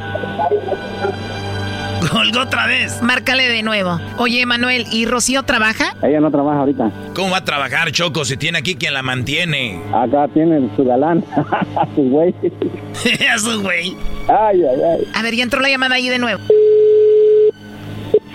Colgó 2.11 2.41
otra 2.41 2.67
vez. 2.67 3.01
Márcale 3.01 3.49
de 3.49 3.63
nuevo. 3.63 3.99
Oye, 4.17 4.45
Manuel, 4.45 4.85
¿y 4.91 5.05
Rocío 5.05 5.43
trabaja? 5.43 5.95
Ella 6.03 6.19
no 6.21 6.31
trabaja 6.31 6.59
ahorita. 6.59 6.91
¿Cómo 7.13 7.31
va 7.31 7.37
a 7.37 7.43
trabajar, 7.43 7.91
Choco, 7.91 8.23
si 8.23 8.37
tiene 8.37 8.59
aquí 8.59 8.75
quien 8.75 8.93
la 8.93 9.01
mantiene? 9.03 9.81
Acá 9.93 10.27
tiene 10.33 10.69
su 10.75 10.85
galán, 10.85 11.23
a 11.35 11.87
su 11.95 12.03
güey. 12.03 12.33
a 13.33 13.37
su 13.39 13.61
güey. 13.61 13.95
Ay, 14.27 14.61
ay, 14.63 14.81
ay. 14.81 15.07
A 15.15 15.21
ver, 15.21 15.35
ya 15.35 15.43
entró 15.43 15.59
la 15.59 15.69
llamada 15.69 15.95
ahí 15.95 16.07
de 16.07 16.19
nuevo. 16.19 16.41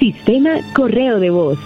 Sistema 0.07 0.51
correo 0.75 1.21
de 1.21 1.31
voz. 1.31 1.57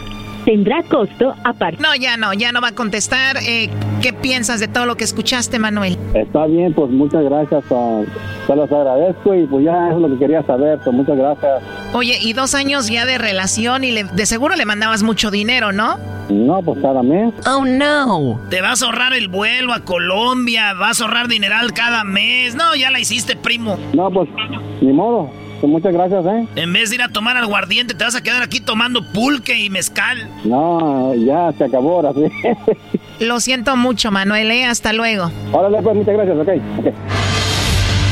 Tendrá 0.45 0.83
costo 0.83 1.35
aparte. 1.43 1.79
No, 1.83 1.95
ya 1.97 2.19
no, 2.19 2.35
ya 2.35 2.53
no 2.53 2.61
va 2.61 2.69
a 2.69 2.73
contestar. 2.75 3.39
Eh, 3.39 3.71
¿Qué 4.03 4.13
piensas 4.13 4.61
de 4.61 4.69
todo 4.69 4.85
lo 4.85 4.95
que 4.97 5.05
escuchaste, 5.05 5.59
Manuel? 5.59 5.97
Está 6.13 6.45
bien, 6.45 6.75
pues 6.75 6.91
muchas 6.91 7.25
gracias. 7.25 7.65
ah, 7.71 8.03
se 8.47 8.55
los 8.55 8.71
agradezco 8.71 9.35
y 9.35 9.47
pues 9.47 9.65
ya 9.65 9.89
es 9.91 9.97
lo 9.97 10.09
que 10.11 10.19
quería 10.19 10.43
saber. 10.43 10.79
Pues 10.85 10.95
muchas 10.95 11.17
gracias. 11.17 11.63
Oye, 11.95 12.19
y 12.21 12.35
dos 12.35 12.55
años 12.55 12.89
ya 12.91 13.07
de 13.07 13.17
relación 13.17 13.85
y 13.85 13.91
le- 13.93 14.05
de 14.05 14.27
seguro 14.27 14.55
le 14.55 14.67
mandabas 14.67 15.03
mucho 15.03 15.31
dinero, 15.31 15.73
¿no? 15.73 15.97
No, 16.29 16.61
pues 16.61 16.79
cada 16.83 17.03
mes. 17.03 17.33
Oh, 17.47 17.65
no. 17.65 18.39
Te 18.51 18.61
vas 18.61 18.83
a 18.83 18.87
ahorrar 18.87 19.15
el 19.15 19.29
vuelo 19.29 19.73
a 19.73 19.81
Colombia, 19.81 20.75
vas 20.75 21.01
a 21.01 21.05
ahorrar 21.05 21.27
dineral 21.29 21.73
cada 21.73 22.05
mes. 22.05 22.55
No, 22.55 22.75
ya 22.77 22.91
la 22.91 23.01
hiciste, 23.01 23.35
primo. 23.35 23.79
No, 23.95 24.11
pues 24.11 24.29
ni 24.83 24.93
modo. 24.93 25.31
Pues 25.67 25.83
muchas 25.83 25.95
gracias, 25.95 26.25
¿eh? 26.27 26.47
En 26.55 26.73
vez 26.73 26.91
de 26.91 26.95
ir 26.95 27.03
a 27.03 27.09
tomar 27.09 27.37
aguardiente, 27.37 27.93
te 27.93 28.05
vas 28.05 28.15
a 28.15 28.23
quedar 28.23 28.41
aquí 28.41 28.61
tomando 28.61 29.03
pulque 29.03 29.59
y 29.59 29.69
mezcal. 29.69 30.31
No, 30.45 31.13
ya 31.17 31.53
se 31.59 31.65
acabó 31.65 31.97
ahora 31.97 32.13
sí. 32.13 32.31
Lo 33.25 33.41
siento 33.41 33.77
mucho, 33.77 34.13
Manuel. 34.13 34.49
¿eh? 34.53 34.65
Hasta 34.65 34.93
luego. 34.93 35.29
Órale, 35.51 35.83
pues 35.83 35.97
muchas 35.97 36.15
gracias, 36.15 36.39
ok. 36.39 36.49
ok. 36.79 36.95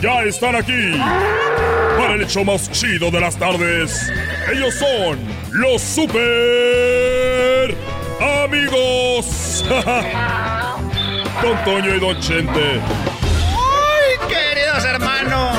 ya 0.00 0.22
están 0.24 0.56
aquí 0.56 0.92
para 1.98 2.14
el 2.14 2.22
hecho 2.22 2.44
más 2.44 2.70
chido 2.70 3.10
de 3.10 3.20
las 3.20 3.36
tardes. 3.36 4.10
Ellos 4.52 4.74
son 4.74 5.18
los 5.52 5.82
super 5.82 7.74
amigos. 8.44 9.64
Don 11.42 11.64
Toño 11.64 11.94
y 11.94 12.00
Don 12.00 12.20
Chente. 12.20 12.80
¡Ay, 12.80 14.18
queridos 14.28 14.84
hermanos! 14.84 15.58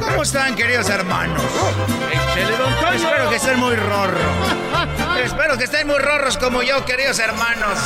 ¿Cómo 0.00 0.22
están, 0.22 0.54
queridos 0.54 0.88
hermanos? 0.88 1.42
Espero 2.94 3.30
que 3.30 3.36
estén 3.36 3.58
muy 3.58 3.76
rorros. 3.76 4.20
Espero 5.24 5.58
que 5.58 5.64
estén 5.64 5.86
muy 5.86 5.98
rorros 5.98 6.38
como 6.38 6.62
yo, 6.62 6.84
queridos 6.84 7.18
hermanos. 7.18 7.78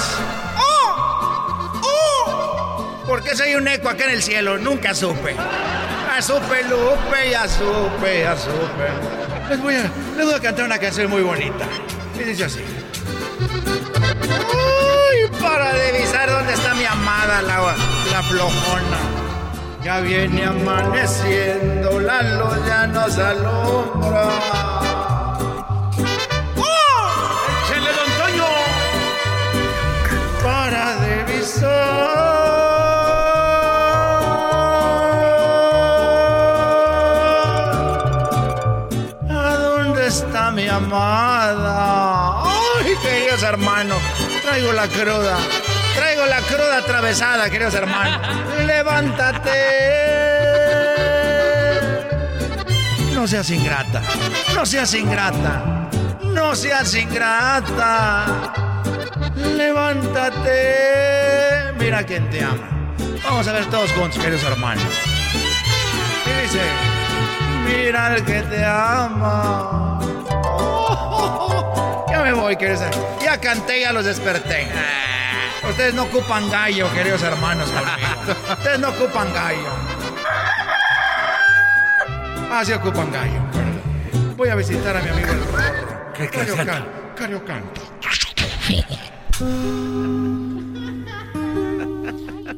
¿Por 3.06 3.22
qué 3.22 3.36
soy 3.36 3.54
un 3.54 3.66
eco 3.68 3.88
acá 3.88 4.04
en 4.04 4.10
el 4.12 4.22
cielo? 4.22 4.58
Nunca 4.58 4.94
supe. 4.94 5.34
Ya 5.34 6.22
supe, 6.22 6.62
Lupe, 6.64 7.30
ya 7.30 7.48
supe, 7.48 8.20
ya 8.20 8.36
supe. 8.36 8.88
Les 9.48 9.60
voy 9.60 9.74
a, 9.74 9.90
les 10.16 10.24
voy 10.24 10.34
a 10.34 10.40
cantar 10.40 10.64
una 10.66 10.78
canción 10.78 11.10
muy 11.10 11.22
bonita. 11.22 11.66
Y 12.14 12.22
dice 12.22 12.44
así. 12.44 12.64
Uy, 14.20 15.40
para 15.40 15.72
divisar 15.74 16.30
dónde 16.30 16.52
está 16.52 16.74
mi 16.74 16.84
amada, 16.84 17.42
la, 17.42 17.74
la 18.12 18.22
flojona. 18.22 18.98
Ya 19.82 20.00
viene 20.00 20.44
amaneciendo, 20.44 21.98
la 21.98 22.22
luz 22.22 22.66
ya 22.68 22.86
nos 22.86 23.18
alumbra. 23.18 24.28
¡Oh! 26.56 27.10
¡Échale, 27.66 27.90
don 27.92 28.10
Toño! 28.18 28.46
Para 30.42 30.96
divisar. 30.96 32.01
Traigo 44.62 44.76
la 44.76 44.86
cruda. 44.86 45.38
Traigo 45.96 46.24
la 46.24 46.40
cruda 46.42 46.76
atravesada, 46.78 47.50
queridos 47.50 47.74
hermanos. 47.74 48.20
¡Levántate! 48.64 49.50
No 53.12 53.26
seas 53.26 53.50
ingrata. 53.50 54.00
No 54.54 54.64
seas 54.64 54.94
ingrata. 54.94 55.88
No 56.22 56.54
seas 56.54 56.94
ingrata. 56.94 58.52
Levántate. 59.34 60.52
Mira 61.76 62.04
quién 62.04 62.30
te 62.30 62.44
ama. 62.44 62.94
Vamos 63.24 63.48
a 63.48 63.52
ver 63.52 63.66
todos 63.66 63.90
juntos, 63.90 64.16
queridos 64.16 64.44
hermanos. 64.44 64.84
Y 66.24 66.30
dice, 66.40 66.60
mira 67.66 68.06
al 68.06 68.24
que 68.24 68.42
te 68.42 68.64
ama. 68.64 69.91
Ya 72.22 72.28
me 72.28 72.34
voy, 72.34 72.56
queridos 72.56 72.82
hermanos. 72.82 73.20
Ya 73.20 73.40
canté, 73.40 73.80
ya 73.80 73.92
los 73.92 74.04
desperté. 74.04 74.68
Ustedes 75.68 75.92
no 75.92 76.04
ocupan 76.04 76.48
gallo, 76.50 76.88
queridos 76.94 77.20
hermanos, 77.20 77.68
conmigo. 77.68 78.52
Ustedes 78.52 78.78
no 78.78 78.90
ocupan 78.90 79.34
gallo. 79.34 79.68
Ah, 82.48 82.62
sí 82.64 82.72
ocupan 82.74 83.10
gallo. 83.10 83.40
Voy 84.36 84.50
a 84.50 84.54
visitar 84.54 84.96
a 84.96 85.02
mi 85.02 85.08
amigo 85.08 85.32
el 85.32 85.44
Rorro. 85.46 86.12
Cariocan, 86.30 86.86
Cariocanto. 87.16 87.80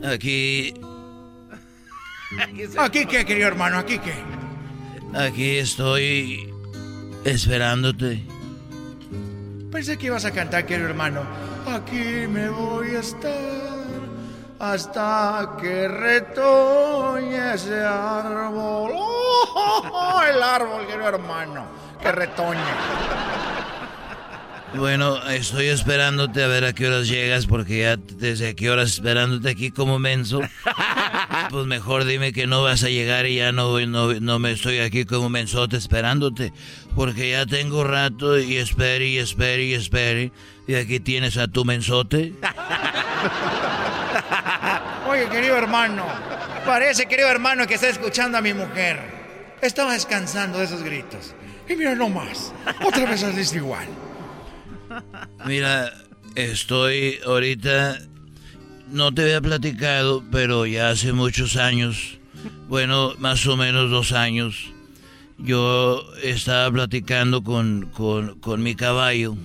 Aquí, 0.06 0.74
¿Aquí 2.76 3.06
qué, 3.06 3.24
querido 3.24 3.48
hermano? 3.48 3.78
¿Aquí 3.78 3.98
qué? 3.98 4.14
aquí 5.18 5.56
estoy 5.56 6.52
esperándote. 7.24 8.33
Pensé 9.74 9.98
que 9.98 10.06
ibas 10.06 10.24
a 10.24 10.30
cantar, 10.30 10.64
querido 10.66 10.88
hermano. 10.88 11.22
Aquí 11.66 12.28
me 12.28 12.48
voy 12.48 12.94
a 12.94 13.00
estar 13.00 13.32
hasta 14.60 15.56
que 15.60 15.88
retoñe 15.88 17.54
ese 17.54 17.82
árbol. 17.82 18.92
¡Oh, 18.94 20.22
el 20.28 20.40
árbol, 20.40 20.86
querido 20.86 21.08
hermano, 21.08 21.64
que 22.00 22.12
retoñe. 22.12 22.60
Bueno, 24.76 25.22
estoy 25.30 25.66
esperándote 25.66 26.42
a 26.42 26.48
ver 26.48 26.64
a 26.64 26.72
qué 26.72 26.88
horas 26.88 27.08
llegas 27.08 27.46
porque 27.46 27.80
ya 27.80 27.96
desde 27.96 28.56
qué 28.56 28.70
horas 28.70 28.94
esperándote 28.94 29.50
aquí 29.50 29.70
como 29.70 29.98
menso. 29.98 30.40
Pues 31.50 31.66
mejor 31.66 32.04
dime 32.04 32.32
que 32.32 32.46
no 32.46 32.62
vas 32.62 32.84
a 32.84 32.88
llegar 32.88 33.26
y 33.26 33.36
ya 33.36 33.52
no, 33.52 33.78
no, 33.86 34.14
no 34.14 34.38
me 34.38 34.52
estoy 34.52 34.78
aquí 34.78 35.04
como 35.04 35.28
mensote 35.28 35.76
esperándote. 35.76 36.52
Porque 36.94 37.30
ya 37.30 37.44
tengo 37.44 37.84
rato 37.84 38.38
y 38.38 38.56
espere 38.56 39.08
y 39.08 39.18
espere 39.18 39.64
y 39.64 39.74
espere. 39.74 40.32
Y 40.66 40.74
aquí 40.74 41.00
tienes 41.00 41.36
a 41.36 41.48
tu 41.48 41.64
mensote. 41.64 42.32
Oye, 45.08 45.28
querido 45.28 45.56
hermano, 45.56 46.04
parece, 46.64 47.06
querido 47.06 47.28
hermano, 47.28 47.66
que 47.66 47.74
está 47.74 47.88
escuchando 47.88 48.38
a 48.38 48.40
mi 48.40 48.54
mujer. 48.54 49.00
Estaba 49.60 49.92
descansando 49.92 50.58
de 50.58 50.64
esos 50.64 50.82
gritos. 50.82 51.34
Y 51.68 51.76
mira 51.76 51.94
nomás, 51.94 52.52
otra 52.84 53.06
vez 53.06 53.20
saliste 53.20 53.58
igual. 53.58 53.86
Mira, 55.46 55.92
estoy 56.34 57.18
ahorita, 57.26 57.98
no 58.88 59.12
te 59.12 59.22
había 59.22 59.40
platicado, 59.40 60.22
pero 60.30 60.66
ya 60.66 60.90
hace 60.90 61.12
muchos 61.12 61.56
años, 61.56 62.18
bueno, 62.68 63.14
más 63.18 63.46
o 63.46 63.56
menos 63.56 63.90
dos 63.90 64.12
años, 64.12 64.72
yo 65.38 66.04
estaba 66.22 66.70
platicando 66.70 67.42
con, 67.42 67.90
con, 67.92 68.38
con 68.40 68.62
mi 68.62 68.74
caballo. 68.74 69.36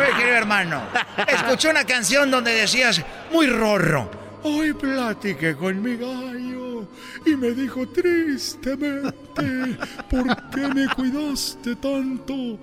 Oye, 0.00 0.16
querido 0.16 0.36
hermano, 0.36 0.82
escuché 1.26 1.70
una 1.70 1.84
canción 1.84 2.30
donde 2.30 2.52
decías, 2.52 3.04
muy 3.32 3.46
rorro. 3.46 4.10
Hoy 4.42 4.72
platiqué 4.72 5.56
con 5.56 5.82
mi 5.82 5.96
gallo 5.96 6.88
y 7.26 7.36
me 7.36 7.50
dijo 7.50 7.88
tristemente, 7.88 9.76
¿por 10.08 10.50
qué 10.50 10.68
me 10.68 10.86
cuidaste 10.88 11.74
tanto? 11.76 12.58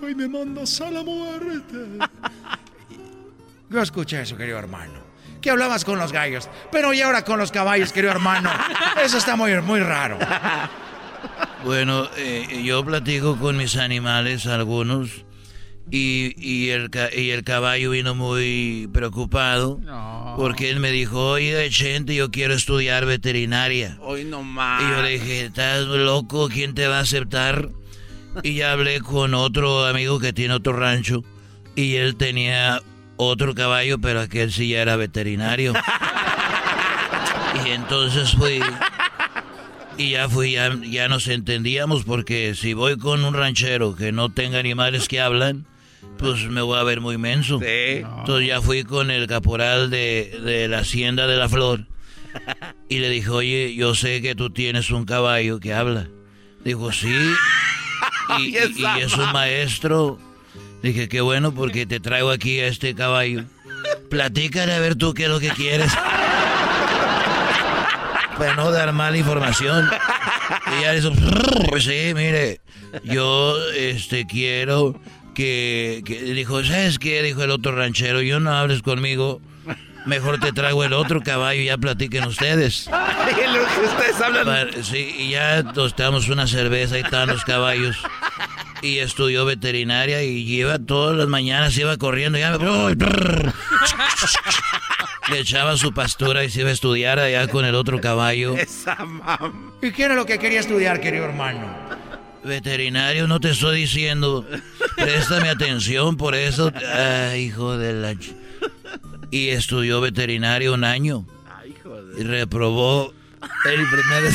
Y 0.00 0.04
hoy 0.04 0.14
me 0.14 0.28
mandas 0.28 0.80
a 0.80 0.90
la 0.90 1.02
muerte. 1.02 1.76
Yo 3.70 3.82
escuché 3.82 4.22
eso, 4.22 4.36
querido 4.36 4.58
hermano. 4.58 5.10
Que 5.40 5.50
hablabas 5.50 5.84
con 5.84 5.98
los 5.98 6.12
gallos, 6.12 6.48
pero 6.70 6.92
y 6.92 7.00
ahora 7.00 7.24
con 7.24 7.38
los 7.38 7.50
caballos, 7.50 7.92
querido 7.92 8.12
hermano. 8.12 8.50
Eso 9.02 9.18
está 9.18 9.36
muy, 9.36 9.54
muy 9.62 9.80
raro. 9.80 10.18
Bueno, 11.62 12.08
eh, 12.16 12.62
yo 12.64 12.82
platico 12.82 13.36
con 13.36 13.58
mis 13.58 13.76
animales, 13.76 14.46
algunos, 14.46 15.26
y, 15.90 16.32
y, 16.38 16.70
el, 16.70 16.90
y 17.14 17.30
el 17.30 17.44
caballo 17.44 17.90
vino 17.90 18.14
muy 18.14 18.88
preocupado 18.94 19.78
porque 20.36 20.70
él 20.70 20.80
me 20.80 20.90
dijo, 20.90 21.32
oye, 21.32 21.70
gente, 21.70 22.14
yo 22.14 22.30
quiero 22.30 22.54
estudiar 22.54 23.04
veterinaria. 23.04 23.98
Hoy 24.00 24.24
no 24.24 24.42
más. 24.42 24.82
Y 24.82 24.88
yo 24.90 25.02
le 25.02 25.10
dije, 25.10 25.44
¿estás 25.46 25.84
loco? 25.86 26.48
¿Quién 26.48 26.74
te 26.74 26.86
va 26.88 26.98
a 26.98 27.02
aceptar? 27.02 27.68
Y 28.42 28.54
ya 28.54 28.72
hablé 28.72 29.00
con 29.00 29.34
otro 29.34 29.86
amigo 29.86 30.20
que 30.20 30.32
tiene 30.32 30.54
otro 30.54 30.72
rancho 30.72 31.24
y 31.74 31.96
él 31.96 32.16
tenía 32.16 32.82
otro 33.16 33.54
caballo, 33.54 33.98
pero 33.98 34.20
aquel 34.20 34.52
sí 34.52 34.68
ya 34.68 34.82
era 34.82 34.96
veterinario. 34.96 35.72
Y 37.66 37.70
entonces 37.70 38.32
fui 38.32 38.60
y 39.98 40.10
ya 40.12 40.28
fui, 40.30 40.52
ya, 40.52 40.74
ya 40.82 41.08
nos 41.08 41.28
entendíamos 41.28 42.04
porque 42.04 42.54
si 42.54 42.72
voy 42.72 42.96
con 42.96 43.24
un 43.24 43.34
ranchero 43.34 43.94
que 43.94 44.12
no 44.12 44.32
tenga 44.32 44.58
animales 44.58 45.08
que 45.08 45.20
hablan, 45.20 45.66
pues 46.16 46.48
me 46.48 46.62
voy 46.62 46.78
a 46.78 46.84
ver 46.84 47.00
muy 47.02 47.18
menso. 47.18 47.60
Entonces 47.62 48.48
ya 48.48 48.62
fui 48.62 48.84
con 48.84 49.10
el 49.10 49.26
caporal 49.26 49.90
de, 49.90 50.40
de 50.42 50.68
la 50.68 50.78
hacienda 50.78 51.26
de 51.26 51.36
la 51.36 51.50
flor 51.50 51.86
y 52.88 52.98
le 52.98 53.10
dije, 53.10 53.28
oye, 53.28 53.74
yo 53.74 53.94
sé 53.94 54.22
que 54.22 54.34
tú 54.34 54.48
tienes 54.50 54.90
un 54.90 55.04
caballo 55.04 55.60
que 55.60 55.74
habla. 55.74 56.08
Dijo, 56.64 56.92
sí. 56.92 57.14
Y, 58.38 58.56
y- 58.56 58.82
y 58.98 59.00
es 59.02 59.14
un 59.16 59.32
maestro. 59.32 60.18
Dije, 60.82 61.08
qué 61.08 61.20
bueno 61.20 61.52
porque 61.52 61.84
te 61.86 62.00
traigo 62.00 62.30
aquí 62.30 62.60
a 62.60 62.66
este 62.68 62.94
caballo. 62.94 63.44
Platícale 64.08 64.72
a 64.74 64.80
ver 64.80 64.94
tú 64.96 65.12
qué 65.14 65.24
es 65.24 65.28
lo 65.28 65.40
que 65.40 65.48
quieres. 65.50 65.92
Para 68.38 68.54
no 68.56 68.70
dar 68.70 68.92
mala 68.92 69.16
información. 69.18 69.88
Y 70.78 70.82
ya 70.82 70.94
pues 71.68 71.84
sí, 71.84 72.12
mire, 72.14 72.60
yo 73.04 73.56
este 73.72 74.26
quiero 74.26 74.98
que, 75.34 76.02
que- 76.06 76.22
dijo, 76.22 76.64
¿sabes 76.64 76.98
qué? 76.98 77.22
Dijo 77.22 77.42
el 77.42 77.50
otro 77.50 77.72
ranchero, 77.76 78.22
yo 78.22 78.40
no 78.40 78.52
hables 78.52 78.82
conmigo. 78.82 79.40
Mejor 80.10 80.40
te 80.40 80.52
traigo 80.52 80.82
el 80.82 80.92
otro 80.92 81.22
caballo 81.22 81.60
y 81.60 81.66
ya 81.66 81.78
platiquen 81.78 82.24
ustedes. 82.24 82.88
lo 82.88 82.92
que 82.96 83.86
ustedes 83.86 84.20
hablan. 84.20 84.82
Sí, 84.82 85.14
y 85.16 85.30
ya 85.30 85.62
tostamos 85.72 86.28
una 86.28 86.48
cerveza 86.48 86.98
y 86.98 87.02
estaban 87.02 87.28
los 87.28 87.44
caballos. 87.44 87.96
Y 88.82 88.98
estudió 88.98 89.44
veterinaria 89.44 90.24
y 90.24 90.44
lleva 90.44 90.80
todas 90.80 91.16
las 91.16 91.28
mañanas, 91.28 91.78
iba 91.78 91.96
corriendo. 91.96 92.38
Ya, 92.38 92.58
le 95.30 95.38
echaba 95.38 95.76
su 95.76 95.94
pastura 95.94 96.42
y 96.42 96.50
se 96.50 96.62
iba 96.62 96.70
a 96.70 96.72
estudiar 96.72 97.20
allá 97.20 97.46
con 97.46 97.64
el 97.64 97.76
otro 97.76 98.00
caballo. 98.00 98.56
Esa 98.56 98.96
mam. 99.04 99.70
¿Y 99.80 99.92
qué 99.92 100.06
era 100.06 100.16
lo 100.16 100.26
que 100.26 100.40
quería 100.40 100.58
estudiar, 100.58 101.00
querido 101.00 101.26
hermano? 101.26 101.72
Veterinario, 102.42 103.28
no 103.28 103.38
te 103.38 103.50
estoy 103.50 103.82
diciendo. 103.82 104.44
Préstame 104.96 105.50
atención 105.50 106.16
por 106.16 106.34
eso. 106.34 106.72
Ay, 106.96 107.44
hijo 107.44 107.78
de 107.78 107.92
la... 107.92 108.16
Y 109.30 109.48
estudió 109.50 110.00
veterinario 110.00 110.74
un 110.74 110.84
año. 110.84 111.26
Y 112.18 112.22
reprobó 112.22 113.12
el 113.64 113.88
primer... 113.88 114.32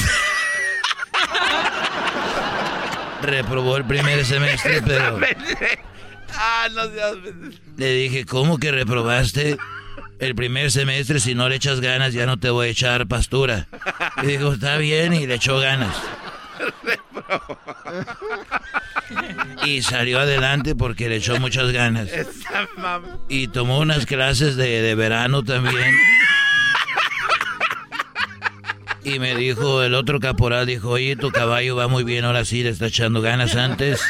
reprobó 3.21 3.77
el 3.77 3.85
primer 3.85 4.25
semestre, 4.25 4.81
pero... 4.85 5.19
ah, 6.33 6.67
no 6.73 6.89
seas... 6.91 7.15
Le 7.77 7.93
dije, 7.93 8.25
¿cómo 8.25 8.57
que 8.57 8.71
reprobaste 8.71 9.57
el 10.19 10.35
primer 10.35 10.71
semestre? 10.71 11.19
Si 11.19 11.35
no 11.35 11.49
le 11.49 11.55
echas 11.55 11.81
ganas, 11.81 12.13
ya 12.13 12.25
no 12.25 12.37
te 12.37 12.49
voy 12.49 12.67
a 12.67 12.71
echar 12.71 13.07
pastura. 13.07 13.67
Y 14.23 14.27
dijo, 14.27 14.53
está 14.53 14.77
bien, 14.77 15.13
y 15.13 15.27
le 15.27 15.35
echó 15.35 15.59
ganas. 15.59 15.95
Y 19.65 19.81
salió 19.81 20.19
adelante 20.19 20.75
porque 20.75 21.09
le 21.09 21.17
echó 21.17 21.39
muchas 21.39 21.71
ganas. 21.71 22.09
Y 23.29 23.47
tomó 23.47 23.79
unas 23.79 24.05
clases 24.05 24.55
de, 24.55 24.81
de 24.81 24.95
verano 24.95 25.43
también. 25.43 25.95
Y 29.03 29.19
me 29.19 29.35
dijo, 29.35 29.83
el 29.83 29.93
otro 29.93 30.19
caporal 30.19 30.65
dijo, 30.65 30.89
oye, 30.89 31.15
tu 31.15 31.31
caballo 31.31 31.75
va 31.75 31.87
muy 31.87 32.03
bien, 32.03 32.25
ahora 32.25 32.43
sí 32.43 32.63
le 32.63 32.69
está 32.69 32.87
echando 32.87 33.21
ganas 33.21 33.55
antes. 33.55 34.01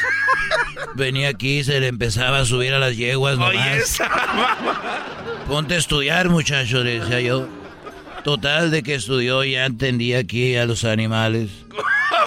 Venía 0.94 1.28
aquí, 1.28 1.62
se 1.64 1.78
le 1.80 1.88
empezaba 1.88 2.38
a 2.38 2.44
subir 2.46 2.72
a 2.72 2.78
las 2.78 2.96
yeguas 2.96 3.36
nomás. 3.36 3.54
Oye, 3.54 3.76
esa 3.76 4.08
mam. 4.08 5.46
Ponte 5.46 5.74
a 5.74 5.78
estudiar, 5.78 6.30
muchacho, 6.30 6.82
le 6.82 7.00
decía 7.00 7.20
yo. 7.20 7.46
Total, 8.24 8.70
de 8.70 8.82
que 8.82 8.94
estudió 8.94 9.44
ya 9.44 9.66
entendía 9.66 10.18
aquí 10.18 10.56
a 10.56 10.64
los 10.64 10.84
animales. 10.84 11.50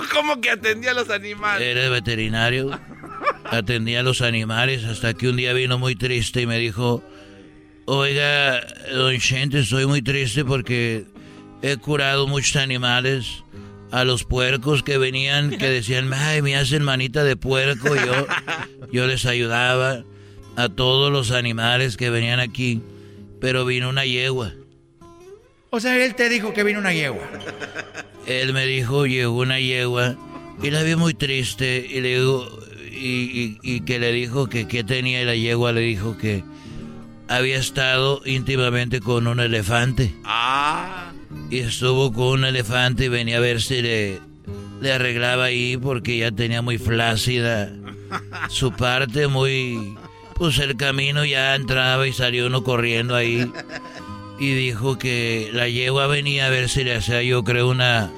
¿Cómo 0.14 0.42
que 0.42 0.52
atendía 0.52 0.92
a 0.92 0.94
los 0.94 1.10
animales? 1.10 1.68
Era 1.68 1.90
veterinario. 1.90 2.80
Atendía 3.46 4.02
a 4.02 4.04
los 4.04 4.22
animales 4.22 4.84
hasta 4.86 5.14
que 5.14 5.28
un 5.28 5.38
día 5.38 5.54
vino 5.54 5.78
muy 5.78 5.96
triste 5.96 6.42
y 6.42 6.46
me 6.46 6.58
dijo, 6.58 7.04
oiga, 7.86 8.62
don 8.94 9.18
Chente, 9.20 9.60
estoy 9.60 9.86
muy 9.86 10.02
triste 10.02 10.46
porque 10.46 11.06
he 11.62 11.78
curado 11.78 12.28
muchos 12.28 12.56
animales. 12.58 13.44
A 13.92 14.04
los 14.04 14.24
puercos 14.24 14.84
que 14.84 15.00
venían, 15.00 15.50
que 15.50 15.68
decían, 15.68 16.14
ay, 16.14 16.44
me 16.44 16.56
hacen 16.56 16.84
manita 16.84 17.24
de 17.24 17.36
puerco. 17.36 17.96
y 17.96 17.98
Yo, 17.98 18.28
yo 18.92 19.08
les 19.08 19.26
ayudaba 19.26 20.04
a 20.56 20.70
todos 20.70 21.12
los 21.12 21.32
animales 21.32 21.98
que 21.98 22.12
venían 22.12 22.40
aquí. 22.40 22.84
Pero 23.42 23.66
vino 23.66 23.90
una 23.90 24.06
yegua. 24.06 24.54
O 25.70 25.80
sea, 25.80 26.04
él 26.04 26.16
te 26.16 26.30
dijo 26.30 26.54
que 26.54 26.64
vino 26.64 26.80
una 26.80 26.94
yegua. 26.94 27.24
Él 28.26 28.54
me 28.54 28.66
dijo, 28.66 29.06
llegó 29.06 29.40
una 29.40 29.60
yegua 29.60 30.16
y 30.62 30.72
la 30.72 30.84
vi 30.84 30.96
muy 30.96 31.14
triste 31.14 31.86
y 31.90 32.02
le 32.02 32.16
digo, 32.20 32.60
y, 32.92 32.98
y- 32.98 33.60
y 33.62 33.82
que 33.82 34.00
le 34.00 34.12
dijo 34.12 34.48
que 34.50 34.68
qué 34.68 34.84
tenía 34.84 35.22
y 35.22 35.26
la 35.26 35.36
yegua 35.36 35.72
le 35.72 35.82
dijo 35.82 36.18
que 36.18 36.44
había 37.28 37.58
estado 37.58 38.22
íntimamente 38.26 39.00
con 39.00 39.28
un 39.28 39.40
elefante. 39.40 40.14
Ah. 40.26 41.12
Y 41.52 41.60
estuvo 41.60 42.12
con 42.12 42.40
un 42.40 42.46
elefante 42.46 43.06
y 43.06 43.10
venía 43.10 43.38
a 43.38 43.42
ver 43.42 43.62
si 43.62 43.82
le, 43.82 44.20
le 44.82 44.92
arreglaba 44.92 45.46
ahí 45.46 45.78
porque 45.78 46.18
ya 46.18 46.32
tenía 46.32 46.62
muy 46.64 46.78
flácida 46.80 47.72
su 48.50 48.72
parte, 48.72 49.28
muy... 49.28 49.96
Pues 50.36 50.58
el 50.60 50.78
camino 50.78 51.26
ya 51.26 51.54
entraba 51.56 52.08
y 52.08 52.14
salió 52.14 52.48
uno 52.48 52.64
corriendo 52.64 53.14
ahí. 53.16 53.52
Y 54.40 54.54
dijo 54.54 54.98
que 54.98 55.50
la 55.54 55.68
yegua 55.68 56.08
venía 56.08 56.46
a 56.48 56.50
ver 56.50 56.70
si 56.70 56.84
le 56.84 56.96
hacía 56.96 57.22
yo 57.24 57.44
creo 57.44 57.70
una 57.70 58.10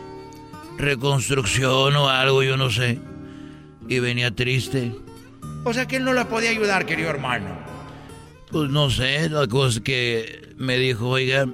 reconstrucción 0.77 1.95
o 1.95 2.09
algo, 2.09 2.43
yo 2.43 2.57
no 2.57 2.69
sé. 2.69 2.99
Y 3.87 3.99
venía 3.99 4.31
triste. 4.31 4.91
O 5.63 5.73
sea 5.73 5.87
que 5.87 5.97
él 5.97 6.03
no 6.03 6.13
la 6.13 6.27
podía 6.29 6.49
ayudar, 6.51 6.85
querido 6.85 7.09
hermano. 7.09 7.47
Pues 8.51 8.69
no 8.69 8.89
sé, 8.89 9.29
la 9.29 9.47
cosa 9.47 9.81
que 9.81 10.49
me 10.57 10.77
dijo, 10.77 11.07
oiga, 11.09 11.47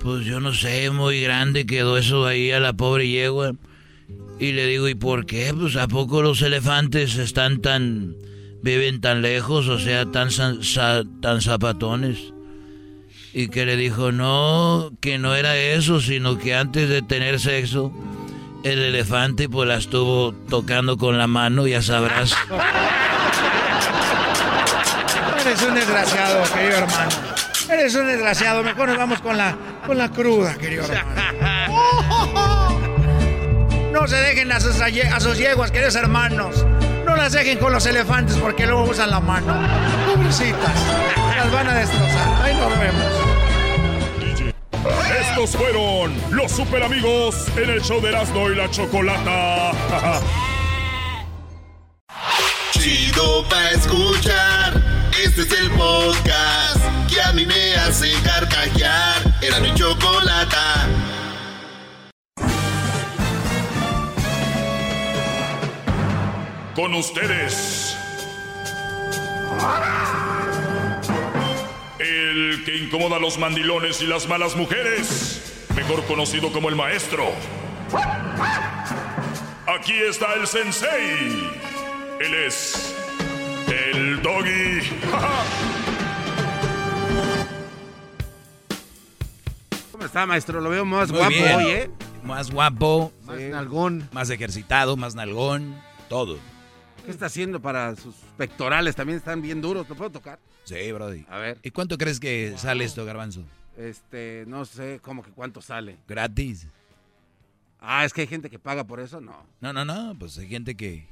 pues 0.00 0.24
yo 0.24 0.40
no 0.40 0.52
sé, 0.54 0.90
muy 0.90 1.20
grande 1.20 1.66
quedó 1.66 1.96
eso 1.98 2.26
ahí 2.26 2.50
a 2.50 2.60
la 2.60 2.72
pobre 2.72 3.08
yegua. 3.08 3.52
Y 4.38 4.52
le 4.52 4.66
digo, 4.66 4.88
¿y 4.88 4.94
por 4.94 5.26
qué? 5.26 5.52
Pues 5.54 5.76
¿a 5.76 5.86
poco 5.86 6.22
los 6.22 6.40
elefantes 6.42 7.16
están 7.16 7.60
tan... 7.60 8.16
viven 8.62 9.00
tan 9.02 9.20
lejos, 9.22 9.68
o 9.68 9.78
sea, 9.78 10.06
tan, 10.10 10.30
san- 10.30 10.62
sa- 10.64 11.04
tan 11.20 11.40
zapatones? 11.42 12.32
Y 13.32 13.48
que 13.48 13.64
le 13.64 13.76
dijo, 13.76 14.10
no, 14.12 14.90
que 15.00 15.18
no 15.18 15.34
era 15.34 15.56
eso, 15.56 16.00
sino 16.00 16.38
que 16.38 16.54
antes 16.54 16.88
de 16.88 17.02
tener 17.02 17.38
sexo, 17.38 17.92
el 18.64 18.80
elefante 18.80 19.48
pues 19.48 19.68
la 19.68 19.76
estuvo 19.76 20.32
tocando 20.48 20.96
con 20.96 21.16
la 21.16 21.26
mano, 21.26 21.66
ya 21.66 21.80
sabrás. 21.80 22.34
Eres 25.40 25.62
un 25.62 25.74
desgraciado, 25.74 26.42
querido 26.52 26.78
hermano. 26.78 27.10
Eres 27.70 27.94
un 27.94 28.06
desgraciado. 28.08 28.62
Mejor 28.62 28.88
nos 28.88 28.98
vamos 28.98 29.20
con 29.20 29.36
la, 29.36 29.56
con 29.86 29.96
la 29.96 30.10
cruda, 30.10 30.56
querido 30.56 30.84
hermano. 30.84 31.80
No 33.92 34.06
se 34.08 34.16
dejen 34.16 34.50
a 34.50 34.60
sus, 34.60 34.80
a 34.80 35.20
sus 35.20 35.36
yeguas, 35.36 35.70
queridos 35.70 35.94
hermanos. 35.96 36.64
No 37.20 37.24
las 37.24 37.34
dejen 37.34 37.58
con 37.58 37.70
los 37.70 37.84
elefantes 37.84 38.34
porque 38.38 38.66
luego 38.66 38.84
usan 38.84 39.10
la 39.10 39.20
mano. 39.20 39.54
Pobrecitas. 40.06 40.72
Las 41.36 41.52
van 41.52 41.68
a 41.68 41.74
destrozar. 41.74 42.42
Ahí 42.42 42.54
nos 42.54 42.70
vemos. 42.80 43.04
Estos 45.20 45.54
fueron 45.54 46.14
los 46.30 46.50
super 46.50 46.82
amigos 46.82 47.46
en 47.58 47.68
el 47.68 47.82
show 47.82 48.00
de 48.00 48.08
Erasmo 48.08 48.48
y 48.48 48.54
la 48.54 48.70
Chocolata. 48.70 49.72
Chido 52.70 53.46
pa' 53.50 53.68
escuchar. 53.72 54.82
Este 55.22 55.42
es 55.42 55.52
el 55.60 55.70
podcast 55.72 56.80
que 57.12 57.20
a 57.20 57.34
mí 57.34 57.44
me 57.44 57.74
hace 57.74 58.14
carcajear. 58.24 59.16
Era 59.42 59.60
mi 59.60 59.74
chocolata. 59.74 60.88
Con 66.80 66.94
ustedes. 66.94 67.94
El 71.98 72.62
que 72.64 72.78
incomoda 72.78 73.16
a 73.16 73.18
los 73.18 73.36
mandilones 73.36 74.00
y 74.00 74.06
las 74.06 74.26
malas 74.26 74.56
mujeres. 74.56 75.66
Mejor 75.76 76.02
conocido 76.06 76.50
como 76.50 76.70
el 76.70 76.76
maestro. 76.76 77.32
Aquí 79.66 79.92
está 79.92 80.32
el 80.32 80.46
sensei. 80.46 81.50
Él 82.18 82.34
es 82.46 82.96
el 83.68 84.22
doggy. 84.22 84.80
¿Cómo 89.92 90.06
está, 90.06 90.24
maestro? 90.24 90.62
Lo 90.62 90.70
veo 90.70 90.86
más 90.86 91.10
Muy 91.10 91.18
guapo 91.18 91.34
bien. 91.34 91.56
hoy, 91.56 91.70
¿eh? 91.72 91.90
Más 92.24 92.50
guapo. 92.50 93.12
Más 93.26 93.38
nalgón. 93.38 94.08
Más 94.12 94.30
ejercitado, 94.30 94.96
más 94.96 95.14
nalgón. 95.14 95.78
Todo. 96.08 96.38
¿Qué 97.04 97.10
está 97.10 97.26
haciendo 97.26 97.60
para 97.60 97.96
sus 97.96 98.14
pectorales? 98.36 98.94
También 98.94 99.18
están 99.18 99.42
bien 99.42 99.60
duros. 99.60 99.88
¿Lo 99.88 99.94
puedo 99.94 100.10
tocar? 100.10 100.38
Sí, 100.64 100.92
Brody. 100.92 101.24
A 101.28 101.38
ver. 101.38 101.58
¿Y 101.62 101.70
cuánto 101.70 101.96
crees 101.98 102.20
que 102.20 102.54
sale 102.56 102.84
esto, 102.84 103.04
Garbanzo? 103.04 103.42
Este, 103.76 104.44
no 104.46 104.64
sé, 104.64 105.00
como 105.02 105.22
que 105.22 105.30
cuánto 105.30 105.62
sale. 105.62 105.96
¿Gratis? 106.06 106.66
Ah, 107.80 108.04
es 108.04 108.12
que 108.12 108.20
hay 108.22 108.26
gente 108.26 108.50
que 108.50 108.58
paga 108.58 108.84
por 108.84 109.00
eso, 109.00 109.20
no. 109.20 109.44
No, 109.60 109.72
no, 109.72 109.84
no. 109.84 110.14
Pues 110.18 110.36
hay 110.38 110.48
gente 110.48 110.76
que, 110.76 111.06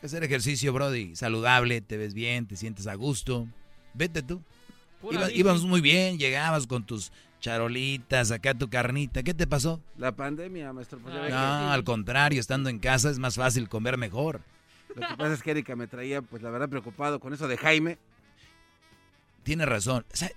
que 0.00 0.06
hacer 0.06 0.24
ejercicio, 0.24 0.72
Brody. 0.72 1.14
Saludable, 1.14 1.80
te 1.80 1.96
ves 1.96 2.12
bien, 2.14 2.46
te 2.46 2.56
sientes 2.56 2.86
a 2.86 2.94
gusto. 2.94 3.46
Vete 3.94 4.22
tú. 4.22 4.42
Iba- 5.10 5.30
íbamos 5.30 5.62
muy 5.64 5.80
bien, 5.80 6.18
llegabas 6.18 6.66
con 6.66 6.84
tus 6.84 7.12
charolitas, 7.40 8.30
acá 8.32 8.54
tu 8.54 8.68
carnita. 8.68 9.22
¿Qué 9.22 9.34
te 9.34 9.46
pasó? 9.46 9.80
La 9.98 10.16
pandemia, 10.16 10.72
maestro. 10.72 10.98
pues 10.98 11.14
que- 11.14 11.28
No, 11.30 11.70
al 11.70 11.84
contrario, 11.84 12.40
estando 12.40 12.70
en 12.70 12.78
casa 12.80 13.10
es 13.10 13.18
más 13.18 13.36
fácil 13.36 13.68
comer 13.68 13.96
mejor. 13.98 14.40
Lo 14.88 15.08
que 15.08 15.16
pasa 15.16 15.32
es 15.32 15.42
que 15.42 15.50
Erika 15.50 15.76
me 15.76 15.86
traía, 15.86 16.22
pues 16.22 16.42
la 16.42 16.50
verdad, 16.50 16.68
preocupado 16.68 17.20
con 17.20 17.32
eso 17.32 17.48
de 17.48 17.56
Jaime. 17.56 17.98
Tiene 19.42 19.66
razón. 19.66 20.04
O 20.12 20.16
sea, 20.16 20.30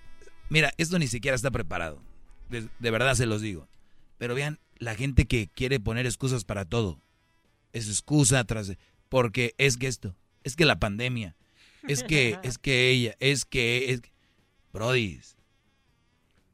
mira, 0.49 0.73
esto 0.77 0.97
ni 0.99 1.07
siquiera 1.07 1.35
está 1.35 1.51
preparado. 1.51 2.01
De, 2.49 2.67
de 2.79 2.91
verdad 2.91 3.15
se 3.15 3.25
los 3.25 3.41
digo. 3.41 3.67
Pero 4.17 4.35
vean, 4.35 4.59
la 4.79 4.95
gente 4.95 5.25
que 5.25 5.47
quiere 5.47 5.79
poner 5.79 6.05
excusas 6.05 6.43
para 6.43 6.65
todo. 6.65 6.99
Es 7.73 7.87
excusa 7.87 8.43
tras... 8.43 8.73
Porque 9.09 9.53
es 9.57 9.77
que 9.77 9.87
esto, 9.87 10.15
es 10.43 10.55
que 10.55 10.65
la 10.65 10.79
pandemia, 10.79 11.35
es 11.87 12.03
que, 12.03 12.39
es 12.43 12.57
que 12.57 12.89
ella, 12.89 13.15
es 13.19 13.45
que... 13.45 13.91
Es 13.91 14.01
que... 14.01 14.11
Brody, 14.73 15.19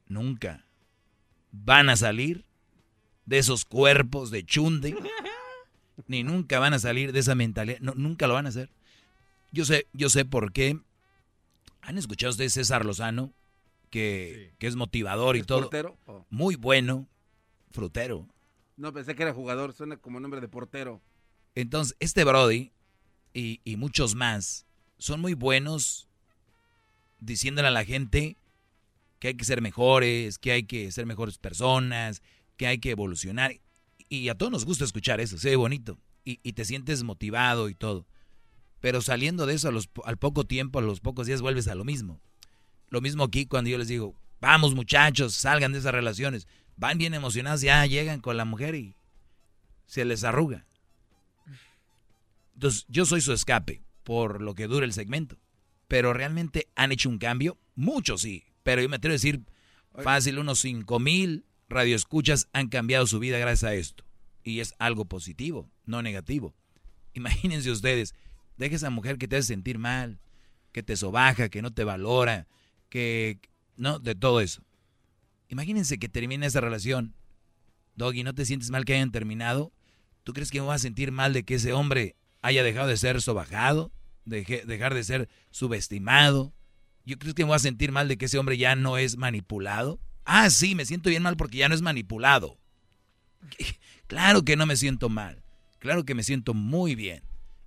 nunca 0.07 0.65
van 1.51 1.89
a 1.89 1.95
salir 1.95 2.45
de 3.25 3.37
esos 3.37 3.65
cuerpos 3.65 4.31
de 4.31 4.45
chunde, 4.45 4.95
ni 6.07 6.23
nunca 6.23 6.59
van 6.59 6.73
a 6.73 6.79
salir 6.79 7.11
de 7.11 7.19
esa 7.19 7.35
mentalidad, 7.35 7.79
no, 7.79 7.93
nunca 7.95 8.27
lo 8.27 8.33
van 8.33 8.45
a 8.45 8.49
hacer. 8.49 8.69
Yo 9.51 9.65
sé, 9.65 9.87
yo 9.93 10.09
sé 10.09 10.25
por 10.25 10.51
qué. 10.51 10.79
¿Han 11.81 11.97
escuchado 11.97 12.31
ustedes 12.31 12.53
César 12.53 12.85
Lozano? 12.85 13.33
Que, 13.89 14.53
que 14.57 14.65
es 14.65 14.75
motivador 14.75 15.35
y 15.35 15.41
¿Es 15.41 15.45
todo. 15.45 15.61
portero? 15.61 15.97
Oh. 16.07 16.25
Muy 16.31 16.55
bueno, 16.55 17.07
frutero. 17.69 18.27
No, 18.75 18.91
pensé 18.91 19.15
que 19.15 19.21
era 19.21 19.33
jugador, 19.33 19.73
suena 19.73 19.97
como 19.97 20.19
nombre 20.19 20.41
de 20.41 20.47
portero. 20.47 20.99
Entonces, 21.53 21.95
este 21.99 22.23
Brody 22.23 22.71
y, 23.33 23.61
y 23.63 23.75
muchos 23.77 24.15
más 24.15 24.65
son 24.97 25.21
muy 25.21 25.35
buenos 25.35 26.07
diciéndole 27.19 27.67
a 27.67 27.71
la 27.71 27.85
gente 27.85 28.37
que 29.19 29.29
hay 29.29 29.33
que 29.35 29.45
ser 29.45 29.61
mejores, 29.61 30.39
que 30.39 30.51
hay 30.51 30.63
que 30.63 30.91
ser 30.91 31.05
mejores 31.05 31.37
personas, 31.37 32.23
que 32.57 32.67
hay 32.67 32.79
que 32.79 32.91
evolucionar. 32.91 33.59
Y 34.15 34.29
a 34.29 34.35
todos 34.35 34.51
nos 34.51 34.63
gusta 34.65 34.83
escuchar 34.85 35.19
eso, 35.21 35.39
se 35.39 35.49
ve 35.49 35.55
bonito. 35.55 35.97
Y, 36.23 36.39
y 36.43 36.53
te 36.53 36.65
sientes 36.65 37.01
motivado 37.03 37.67
y 37.67 37.73
todo. 37.73 38.05
Pero 38.79 39.01
saliendo 39.01 39.45
de 39.47 39.55
eso 39.55 39.69
a 39.69 39.71
los, 39.71 39.87
po- 39.87 40.05
al 40.05 40.17
poco 40.17 40.43
tiempo, 40.45 40.77
a 40.77 40.83
los 40.83 40.99
pocos 40.99 41.25
días, 41.25 41.41
vuelves 41.41 41.67
a 41.67 41.73
lo 41.73 41.83
mismo. 41.83 42.21
Lo 42.89 43.01
mismo 43.01 43.23
aquí 43.23 43.47
cuando 43.47 43.71
yo 43.71 43.77
les 43.79 43.87
digo, 43.87 44.13
vamos 44.39 44.75
muchachos, 44.75 45.33
salgan 45.33 45.71
de 45.71 45.79
esas 45.79 45.93
relaciones. 45.93 46.47
Van 46.77 46.99
bien 46.99 47.15
emocionados, 47.15 47.61
ya 47.61 47.83
llegan 47.87 48.19
con 48.19 48.37
la 48.37 48.45
mujer 48.45 48.75
y 48.75 48.95
se 49.87 50.05
les 50.05 50.23
arruga. 50.23 50.65
Entonces, 52.53 52.85
yo 52.87 53.05
soy 53.05 53.21
su 53.21 53.33
escape 53.33 53.81
por 54.03 54.41
lo 54.41 54.53
que 54.53 54.67
dura 54.67 54.85
el 54.85 54.93
segmento. 54.93 55.37
Pero 55.87 56.13
realmente 56.13 56.67
han 56.75 56.91
hecho 56.91 57.09
un 57.09 57.17
cambio. 57.17 57.57
Muchos 57.75 58.21
sí. 58.21 58.43
Pero 58.63 58.81
yo 58.81 58.89
me 58.89 58.97
atrevo 58.97 59.13
a 59.13 59.15
decir, 59.15 59.41
fácil, 60.03 60.37
unos 60.39 60.59
5 60.59 60.99
mil 60.99 61.45
radioescuchas 61.73 62.47
han 62.53 62.69
cambiado 62.69 63.07
su 63.07 63.19
vida 63.19 63.37
gracias 63.37 63.69
a 63.69 63.73
esto. 63.75 64.03
Y 64.43 64.59
es 64.59 64.73
algo 64.79 65.05
positivo, 65.05 65.69
no 65.85 66.01
negativo. 66.01 66.55
Imagínense 67.13 67.71
ustedes, 67.71 68.13
deja 68.57 68.75
esa 68.75 68.89
mujer 68.89 69.17
que 69.17 69.27
te 69.27 69.37
hace 69.37 69.47
sentir 69.47 69.77
mal, 69.79 70.19
que 70.71 70.83
te 70.83 70.95
sobaja, 70.95 71.49
que 71.49 71.61
no 71.61 71.71
te 71.71 71.83
valora, 71.83 72.47
que... 72.89 73.39
No, 73.75 73.99
de 73.99 74.13
todo 74.15 74.39
eso. 74.39 74.63
Imagínense 75.49 75.97
que 75.97 76.09
termine 76.09 76.45
esa 76.45 76.61
relación. 76.61 77.15
Doggy, 77.95 78.23
¿no 78.23 78.33
te 78.33 78.45
sientes 78.45 78.69
mal 78.69 78.85
que 78.85 78.93
hayan 78.93 79.11
terminado? 79.11 79.71
¿Tú 80.23 80.33
crees 80.33 80.51
que 80.51 80.59
me 80.59 80.65
voy 80.65 80.75
a 80.75 80.79
sentir 80.79 81.11
mal 81.11 81.33
de 81.33 81.43
que 81.43 81.55
ese 81.55 81.73
hombre 81.73 82.15
haya 82.41 82.63
dejado 82.63 82.87
de 82.87 82.97
ser 82.97 83.21
sobajado? 83.21 83.91
Deje- 84.25 84.65
dejar 84.65 84.93
de 84.93 85.03
ser 85.03 85.29
subestimado. 85.51 86.53
¿Yo 87.05 87.17
creo 87.17 87.33
que 87.33 87.43
me 87.43 87.49
voy 87.49 87.55
a 87.55 87.59
sentir 87.59 87.91
mal 87.91 88.07
de 88.07 88.17
que 88.17 88.25
ese 88.25 88.37
hombre 88.37 88.57
ya 88.57 88.75
no 88.75 88.97
es 88.97 89.17
manipulado? 89.17 89.99
Ah, 90.25 90.49
sí, 90.49 90.75
me 90.75 90.85
siento 90.85 91.09
bien 91.09 91.23
mal 91.23 91.37
porque 91.37 91.57
ya 91.57 91.69
no 91.69 91.75
es 91.75 91.81
manipulado. 91.81 92.57
Claro 94.07 94.43
que 94.43 94.55
no 94.55 94.65
me 94.65 94.75
siento 94.75 95.09
mal. 95.09 95.41
Claro 95.79 96.03
que 96.05 96.13
me 96.13 96.23
siento 96.23 96.53
muy 96.53 96.93
bien. 96.93 97.23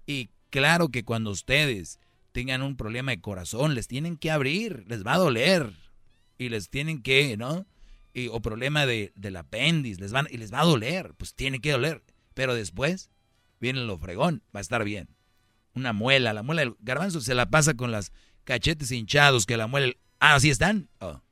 Y 0.06 0.28
claro 0.50 0.90
que 0.90 1.02
cuando 1.04 1.30
ustedes 1.30 1.98
tengan 2.32 2.62
un 2.62 2.76
problema 2.76 3.10
de 3.10 3.20
corazón, 3.20 3.74
les 3.74 3.88
tienen 3.88 4.16
que 4.16 4.30
abrir, 4.30 4.84
les 4.86 5.04
va 5.04 5.14
a 5.14 5.18
doler. 5.18 5.72
Y 6.38 6.50
les 6.50 6.68
tienen 6.68 7.02
que, 7.02 7.36
¿no? 7.36 7.66
Y- 8.14 8.28
o 8.28 8.40
problema 8.42 8.86
de, 8.86 9.12
del 9.16 9.36
apéndice, 9.36 10.00
les 10.00 10.12
van, 10.12 10.28
y 10.30 10.36
les 10.36 10.52
va 10.52 10.60
a 10.60 10.64
doler, 10.66 11.14
pues 11.16 11.34
tiene 11.34 11.58
que 11.60 11.72
doler. 11.72 12.04
Pero 12.34 12.54
después 12.54 13.10
viene 13.58 13.80
lo 13.80 13.98
fregón, 13.98 14.42
va 14.54 14.60
a 14.60 14.62
estar 14.62 14.84
bien. 14.84 15.08
Una 15.74 15.92
muela, 15.92 16.32
la 16.32 16.42
muela 16.42 16.60
del 16.60 16.76
garbanzo 16.80 17.20
se 17.22 17.34
la 17.34 17.50
pasa 17.50 17.74
con 17.74 17.90
las 17.90 18.12
cachetes 18.44 18.92
hinchados, 18.92 19.46
que 19.46 19.56
la 19.56 19.66
muela... 19.66 19.94
Ah, 20.20 20.34
¿así 20.36 20.50
están? 20.50 20.88
Oh, 21.00 21.22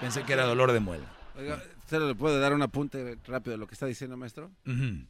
pensé 0.00 0.22
que 0.24 0.32
era 0.32 0.44
dolor 0.44 0.72
de 0.72 0.80
muela. 0.80 1.04
Oiga, 1.38 1.62
¿usted 1.80 2.00
le 2.00 2.14
puede 2.14 2.38
dar 2.40 2.54
un 2.54 2.62
apunte 2.62 3.18
rápido 3.26 3.52
de 3.52 3.58
lo 3.58 3.66
que 3.66 3.74
está 3.74 3.84
diciendo, 3.86 4.16
maestro? 4.16 4.50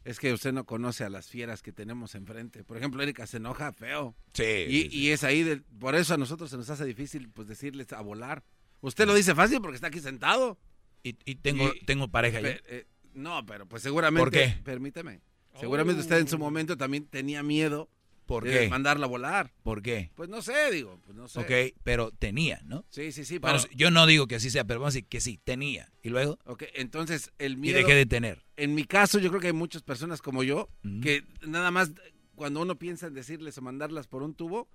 Es 0.05 0.19
que 0.19 0.33
usted 0.33 0.53
no 0.53 0.65
conoce 0.65 1.05
a 1.05 1.09
las 1.09 1.29
fieras 1.29 1.63
que 1.63 1.73
tenemos 1.73 2.15
enfrente. 2.17 2.65
Por 2.65 2.77
ejemplo, 2.77 3.03
Erika 3.03 3.27
se 3.27 3.37
enoja 3.37 3.73
feo. 3.73 4.17
Sí. 4.35 4.43
Y, 4.43 4.83
sí, 4.83 4.89
sí. 4.91 4.99
y 4.99 5.11
es 5.11 5.23
ahí, 5.25 5.63
por 5.79 5.95
eso 5.95 6.15
a 6.15 6.17
nosotros 6.17 6.51
se 6.51 6.57
nos 6.57 6.69
hace 6.71 6.85
difícil 6.85 7.29
pues 7.31 7.47
decirles 7.47 7.93
a 7.93 8.01
volar. 8.01 8.43
Usted 8.81 9.07
lo 9.07 9.15
dice 9.15 9.35
fácil 9.35 9.61
porque 9.61 9.77
está 9.77 9.87
aquí 9.89 10.01
sentado. 10.01 10.59
Y, 11.05 11.17
y 11.25 11.37
tengo, 11.37 11.73
Y- 11.73 11.85
tengo 11.85 12.09
pareja 12.09 12.41
ya. 12.41 12.49
Eh, 12.67 12.87
no, 13.15 13.47
pero 13.47 13.67
pues 13.67 13.83
seguramente. 13.83 14.21
¿Por 14.25 14.31
qué? 14.33 14.61
Permíteme. 14.65 15.21
Seguramente 15.61 16.03
usted 16.03 16.19
en 16.19 16.29
su 16.29 16.39
momento 16.39 16.77
también 16.77 17.07
tenía 17.07 17.43
miedo 17.43 17.89
¿Por 18.27 18.45
qué? 18.45 18.69
mandarla 18.69 19.07
a 19.07 19.09
volar. 19.09 19.53
¿Por 19.63 19.83
qué? 19.83 20.11
Pues 20.17 20.29
no 20.29 20.43
sé, 20.43 20.71
digo, 20.73 21.01
pues 21.05 21.17
no 21.17 21.29
sé. 21.29 21.41
Ok, 21.41 21.77
pero 21.85 22.11
tenía, 22.11 22.61
¿no? 22.65 22.85
Sí, 22.91 23.13
sí, 23.13 23.25
sí. 23.25 23.41
Yo 23.75 23.91
no 23.91 24.07
digo 24.07 24.27
que 24.27 24.35
así 24.35 24.51
sea, 24.51 24.65
pero 24.65 24.81
vamos 24.81 24.95
a 24.95 24.97
decir 24.97 25.09
que 25.09 25.21
sí, 25.21 25.39
tenía. 25.43 25.91
¿Y 26.03 26.09
luego? 26.11 26.39
Ok, 26.45 26.65
entonces 26.75 27.31
el 27.39 27.53
Y 27.53 27.57
miedo. 27.57 27.79
dejé 27.79 27.95
de 27.95 28.07
tener. 28.07 28.45
En 28.57 28.75
mi 28.75 28.85
caso, 28.85 29.19
yo 29.21 29.29
creo 29.31 29.41
que 29.41 29.47
hay 29.49 29.53
muchas 29.53 29.83
personas 29.83 30.21
como 30.21 30.43
yo 30.43 30.69
que 31.03 31.25
nada 31.47 31.71
más 31.71 31.93
cuando 32.35 32.61
uno 32.61 32.77
piensa 32.79 33.07
en 33.07 33.15
decirles 33.15 33.57
o 33.59 33.63
mandarlas 33.63 34.07
por 34.09 34.23
un 34.23 34.35
tubo, 34.35 34.69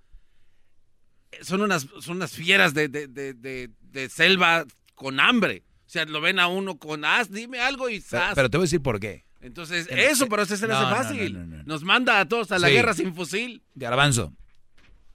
eh, 1.32 1.44
son 1.44 1.62
unas, 1.62 1.88
son 2.00 2.18
unas 2.18 2.32
fieras 2.34 2.74
de, 2.74 2.88
de, 2.88 3.08
de, 3.08 3.34
de- 3.34 3.70
de 3.82 4.10
selva 4.10 4.66
con 4.96 5.20
hambre. 5.20 5.64
O 5.86 5.90
sea, 5.92 6.06
lo 6.06 6.22
ven 6.22 6.40
a 6.40 6.48
uno 6.48 6.78
con 6.80 7.04
as, 7.04 7.30
dime 7.32 7.60
algo 7.60 7.90
y 7.90 8.00
Pero, 8.00 8.24
zas. 8.24 8.36
pero 8.36 8.50
te 8.50 8.58
voy 8.58 8.64
a 8.64 8.68
decir 8.68 8.82
por 8.82 9.00
qué. 9.00 9.26
Entonces, 9.42 9.88
En- 9.90 10.00
eso 10.00 10.28
para 10.28 10.44
usted 10.44 10.56
se 10.58 10.68
le 10.68 10.74
No, 10.74 10.80
hace 10.80 10.90
no, 10.90 10.96
fácil. 10.96 11.34
no, 11.34 11.46
no, 11.46 11.58
no. 11.58 11.64
Nos 11.64 11.84
manda 11.84 12.20
a 12.20 12.28
todos 12.28 12.52
a 12.52 12.60
la 12.60 12.68
Sí. 12.68 12.74
guerra 12.74 12.94
sin 12.94 13.14
fusil. 13.16 13.64
Garbanzo. 13.76 14.34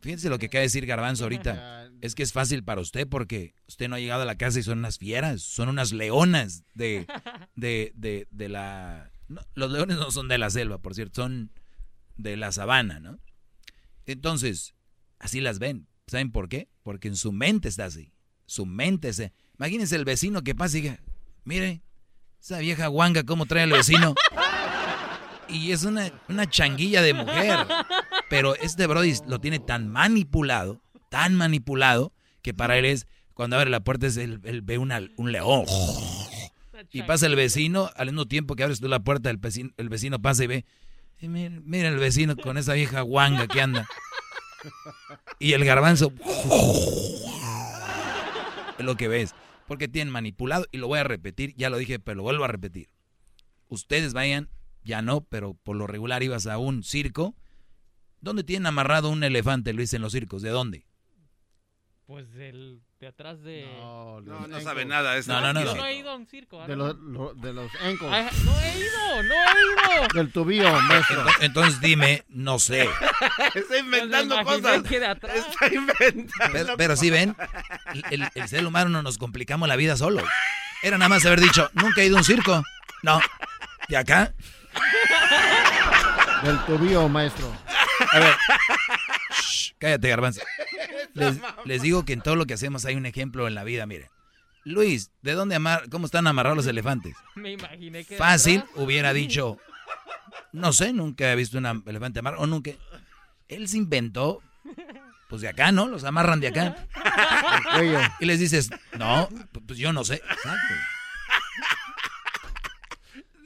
Fíjense 0.01 0.29
lo 0.29 0.39
que 0.39 0.47
acaba 0.47 0.61
de 0.61 0.67
decir 0.67 0.87
Garbanzo 0.87 1.25
ahorita. 1.25 1.73
Es 2.03 2.15
que 2.15 2.23
es 2.23 2.33
fácil 2.35 2.63
para 2.63 2.83
usted 2.83 3.09
porque 3.09 3.55
usted 3.67 3.89
no 3.89 3.95
ha 3.97 3.99
llegado 4.01 4.21
a 4.23 4.27
la 4.27 4.37
casa 4.37 4.59
y 4.61 4.63
son 4.63 4.81
unas 4.81 4.99
fieras, 4.99 5.41
son 5.41 5.71
unas 5.71 5.93
leonas 5.93 6.63
de, 6.75 7.07
de, 7.55 7.91
de, 7.95 8.29
de 8.31 8.49
la 8.51 9.11
los 9.55 9.73
leones 9.73 9.97
no 9.97 10.11
son 10.11 10.29
de 10.29 10.37
la 10.37 10.51
selva, 10.51 10.77
por 10.79 10.95
cierto, 10.95 11.23
son 11.23 11.51
de 12.19 12.37
la 12.37 12.53
sabana, 12.53 13.01
¿no? 13.01 13.19
Entonces, 14.05 14.75
así 15.19 15.41
las 15.41 15.59
ven. 15.59 15.89
¿Saben 16.07 16.31
por 16.31 16.49
qué? 16.51 16.69
Porque 16.83 17.09
en 17.09 17.17
su 17.17 17.33
mente 17.33 17.69
está 17.69 17.87
así. 17.87 18.13
Su 18.45 18.67
mente 18.67 19.13
se... 19.15 19.33
Imagínense 19.59 19.97
el 19.97 20.05
vecino 20.05 20.43
que 20.45 20.55
pasa 20.55 20.77
y 20.79 20.83
diga, 20.83 21.01
mire, 21.45 21.83
esa 22.47 22.59
vieja 22.59 22.87
guanga, 22.87 23.25
¿cómo 23.25 23.45
trae 23.47 23.65
al 23.65 23.73
vecino? 23.73 24.15
Y 25.49 25.73
es 25.73 25.83
una, 25.83 26.13
una 26.29 26.49
changuilla 26.49 27.03
de 27.03 27.13
mujer. 27.13 27.59
Pero 28.31 28.55
este 28.55 28.87
Brody 28.87 29.15
lo 29.27 29.41
tiene 29.41 29.59
tan 29.59 29.89
manipulado, 29.89 30.81
tan 31.11 31.35
manipulado, 31.35 32.13
que 32.43 32.55
para 32.55 32.79
él 32.79 32.85
es, 32.85 33.09
cuando 33.35 33.57
abre 33.57 33.69
la 33.69 33.81
puerta, 33.81 34.07
es 34.07 34.17
él, 34.17 34.39
ve 34.39 34.79
una, 34.79 35.01
un 35.17 35.33
león. 35.33 35.65
Y 36.93 37.03
pasa 37.03 37.27
el 37.27 37.35
vecino, 37.35 37.91
al 37.97 38.07
mismo 38.07 38.27
tiempo 38.27 38.55
que 38.55 38.63
abres 38.63 38.79
tú 38.79 38.87
la 38.87 39.01
puerta, 39.01 39.29
el 39.29 39.39
vecino, 39.39 39.71
el 39.77 39.89
vecino 39.89 40.23
pasa 40.23 40.45
y 40.45 40.47
ve, 40.47 40.65
mira, 41.21 41.89
el 41.89 41.99
vecino 41.99 42.37
con 42.37 42.59
esa 42.59 42.75
vieja 42.75 43.01
guanga 43.01 43.49
que 43.49 43.61
anda. 43.61 43.89
Y 45.41 45.55
el 45.55 45.65
garbanzo, 45.65 46.13
es 48.79 48.85
lo 48.85 48.97
que 48.97 49.09
ves. 49.09 49.35
Porque 49.67 49.89
tienen 49.89 50.13
manipulado, 50.13 50.67
y 50.71 50.79
lo 50.79 50.89
voy 50.89 50.99
a 50.99 51.05
repetir, 51.05 51.55
ya 51.57 51.71
lo 51.71 51.77
dije, 51.77 51.99
pero 51.99 52.17
lo 52.17 52.23
vuelvo 52.23 52.45
a 52.45 52.49
repetir. 52.49 52.89
Ustedes 53.69 54.13
vayan, 54.13 54.49
ya 54.85 55.03
no, 55.03 55.23
pero 55.23 55.55
por 55.55 55.77
lo 55.77 55.87
regular 55.87 56.23
ibas 56.23 56.47
a 56.47 56.59
un 56.59 56.85
circo. 56.85 57.35
¿Dónde 58.21 58.45
tienen 58.45 58.67
amarrado 58.67 59.11
un 59.11 59.25
elefante, 59.25 59.73
Luis, 59.73 59.93
en 59.95 60.03
los 60.03 60.13
circos? 60.13 60.43
¿De 60.43 60.51
dónde? 60.51 60.87
Pues 62.07 62.33
del 62.33 62.83
de 63.01 63.09
atrás 63.09 63.43
de. 63.43 63.67
No, 63.79 64.21
no, 64.23 64.47
no 64.47 64.61
sabe 64.61 64.87
nada. 64.87 65.15
no, 65.27 65.41
no, 65.41 65.53
no, 65.53 65.65
Yo 65.65 65.75
no 65.75 65.87
he 65.87 65.97
ido 65.97 66.11
a 66.11 66.17
un 66.17 66.27
circo. 66.27 66.67
De 66.67 66.77
los, 66.77 66.97
de 67.41 67.53
los 67.53 67.71
ankles. 67.83 68.11
Ay, 68.11 68.29
no 68.45 68.61
he 68.61 68.79
ido, 68.79 69.23
no 69.23 69.35
he 69.35 69.97
ido. 69.99 70.09
Del 70.15 70.33
tubillo, 70.33 70.81
maestro. 70.83 71.27
Entonces 71.41 71.81
dime, 71.81 72.25
no 72.29 72.59
sé. 72.59 72.89
Está 73.55 73.79
inventando 73.79 74.43
cosas. 74.43 74.83
Está 74.91 75.67
inventando. 75.71 76.53
Pero, 76.53 76.77
pero 76.79 76.97
sí 76.97 77.11
ven, 77.11 77.37
el, 78.11 78.29
el, 78.35 78.49
ser 78.49 78.67
humano 78.67 78.89
no 78.89 79.03
nos 79.03 79.19
complicamos 79.19 79.69
la 79.69 79.77
vida 79.77 79.97
solo. 79.97 80.23
Era 80.83 80.97
nada 80.97 81.11
más 81.11 81.27
haber 81.27 81.41
dicho, 81.41 81.71
nunca 81.75 82.01
he 82.01 82.07
ido 82.07 82.17
a 82.17 82.21
un 82.21 82.25
circo. 82.25 82.63
No. 83.03 83.21
¿Y 83.89 83.95
acá? 83.95 84.33
Del 86.43 86.59
tubillo, 86.65 87.09
maestro. 87.09 87.53
A 88.13 88.19
ver. 88.19 88.35
Cállate, 89.79 90.09
garbanzo. 90.09 90.41
Les, 91.15 91.41
les, 91.65 91.81
digo 91.81 92.05
que 92.05 92.13
en 92.13 92.21
todo 92.21 92.37
lo 92.37 92.45
que 92.45 92.53
hacemos 92.53 92.85
hay 92.85 92.95
un 92.95 93.07
ejemplo 93.07 93.49
en 93.49 93.55
la 93.55 93.65
vida, 93.65 93.87
miren. 93.87 94.09
Luis, 94.65 95.13
¿de 95.23 95.33
dónde 95.33 95.55
amar, 95.55 95.89
cómo 95.89 96.07
están 96.07 96.27
amarrados 96.27 96.57
los 96.57 96.67
elefantes? 96.67 97.17
Me 97.37 97.53
imaginé 97.53 98.05
que 98.05 98.17
Fácil, 98.17 98.65
hubiera 98.75 99.13
dicho, 99.13 99.59
no 100.53 100.73
sé, 100.73 100.93
nunca 100.93 101.33
he 101.33 101.37
visto 101.37 101.57
un 101.57 101.85
elefante 101.87 102.19
amarrado, 102.19 102.43
o 102.43 102.47
nunca. 102.47 102.73
Él 103.49 103.69
se 103.69 103.77
inventó, 103.77 104.43
pues 105.29 105.41
de 105.41 105.49
acá, 105.49 105.71
¿no? 105.71 105.87
Los 105.87 106.05
amarran 106.05 106.41
de 106.41 106.49
acá. 106.49 106.77
Y 108.21 108.27
les 108.27 108.41
dices, 108.41 108.71
no, 108.99 109.29
pues 109.67 109.79
yo 109.79 109.93
no 109.93 110.05
sé. 110.05 110.15
Exacto. 110.15 110.75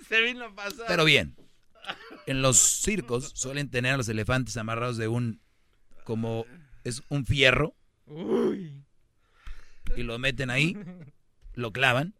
Se 0.08 0.22
vino 0.22 0.46
a 0.46 0.54
pasar. 0.54 0.86
Pero 0.88 1.04
bien, 1.04 1.36
en 2.26 2.42
los 2.42 2.58
circos 2.58 3.32
suelen 3.34 3.70
tener 3.70 3.94
a 3.94 3.96
los 3.96 4.08
elefantes 4.08 4.56
amarrados 4.56 4.96
de 4.96 5.08
un, 5.08 5.40
como 6.10 6.44
es 6.82 7.04
un 7.08 7.24
fierro. 7.24 7.76
Uy. 8.06 8.82
Y 9.96 10.02
lo 10.02 10.18
meten 10.18 10.50
ahí, 10.50 10.76
lo 11.54 11.72
clavan 11.72 12.14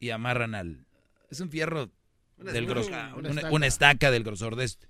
y 0.00 0.10
amarran 0.10 0.56
al... 0.56 0.88
Es 1.30 1.38
un 1.38 1.48
fierro 1.48 1.88
Una 2.38 2.50
del 2.50 2.66
grosor, 2.66 2.92
una 2.92 3.14
una, 3.14 3.28
estaca. 3.28 3.50
una 3.54 3.66
estaca 3.68 4.10
del 4.10 4.24
grosor 4.24 4.56
de 4.56 4.64
este. 4.64 4.88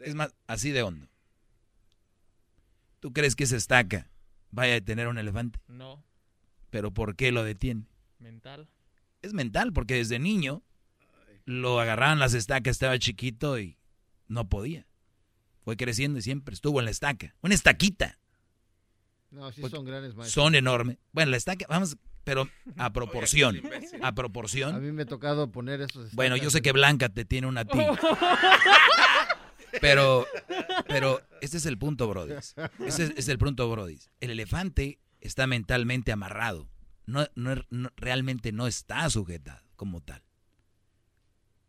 Es 0.00 0.16
más, 0.16 0.34
así 0.48 0.72
de 0.72 0.82
hondo. 0.82 1.06
¿Tú 2.98 3.12
crees 3.12 3.36
que 3.36 3.44
esa 3.44 3.54
estaca 3.56 4.10
vaya 4.50 4.72
a 4.72 4.80
detener 4.80 5.06
a 5.06 5.10
un 5.10 5.18
elefante? 5.18 5.60
No, 5.68 6.02
¿Pero 6.70 6.90
por 6.90 7.14
qué 7.14 7.30
lo 7.30 7.44
detiene? 7.44 7.86
mental. 8.18 8.68
Es 9.22 9.32
mental, 9.32 9.72
porque 9.72 9.94
desde 9.94 10.18
niño 10.18 10.64
lo 11.44 11.78
agarraban 11.78 12.18
las 12.18 12.34
estacas, 12.34 12.72
estaba 12.72 12.98
chiquito 12.98 13.60
y 13.60 13.78
no 14.26 14.48
podía. 14.48 14.88
Fue 15.66 15.76
creciendo 15.76 16.20
y 16.20 16.22
siempre 16.22 16.54
estuvo 16.54 16.78
en 16.78 16.84
la 16.84 16.92
estaca. 16.92 17.34
Una 17.42 17.56
estaquita. 17.56 18.20
No, 19.32 19.50
sí 19.50 19.60
son 19.68 19.84
grandes, 19.84 20.14
maestro. 20.14 20.42
Son 20.44 20.54
enormes. 20.54 20.96
Bueno, 21.10 21.32
la 21.32 21.36
estaca, 21.36 21.66
vamos, 21.68 21.96
pero 22.22 22.48
a 22.76 22.92
proporción. 22.92 23.60
A 24.00 24.06
A 24.08 24.14
proporción. 24.14 24.80
mí 24.80 24.92
me 24.92 25.02
ha 25.02 25.06
tocado 25.06 25.50
poner 25.50 25.80
esos. 25.80 26.12
Bueno, 26.14 26.36
yo 26.36 26.50
sé 26.50 26.62
que 26.62 26.70
Blanca 26.70 27.08
te 27.08 27.24
tiene 27.24 27.48
una 27.48 27.62
a 27.62 27.64
ti. 27.64 27.78
Pero, 29.80 30.24
pero 30.88 31.20
este 31.42 31.58
es 31.58 31.66
el 31.66 31.76
punto, 31.76 32.08
Brody. 32.08 32.32
Ese 32.32 33.04
es, 33.04 33.12
es 33.16 33.28
el 33.28 33.36
punto, 33.36 33.68
Brody. 33.70 33.98
El 34.20 34.30
elefante 34.30 35.00
está 35.20 35.46
mentalmente 35.46 36.12
amarrado. 36.12 36.70
No, 37.04 37.26
no- 37.34 37.62
no- 37.68 37.90
realmente 37.96 38.52
no 38.52 38.66
está 38.68 39.10
sujetado 39.10 39.60
como 39.74 40.00
tal. 40.00 40.22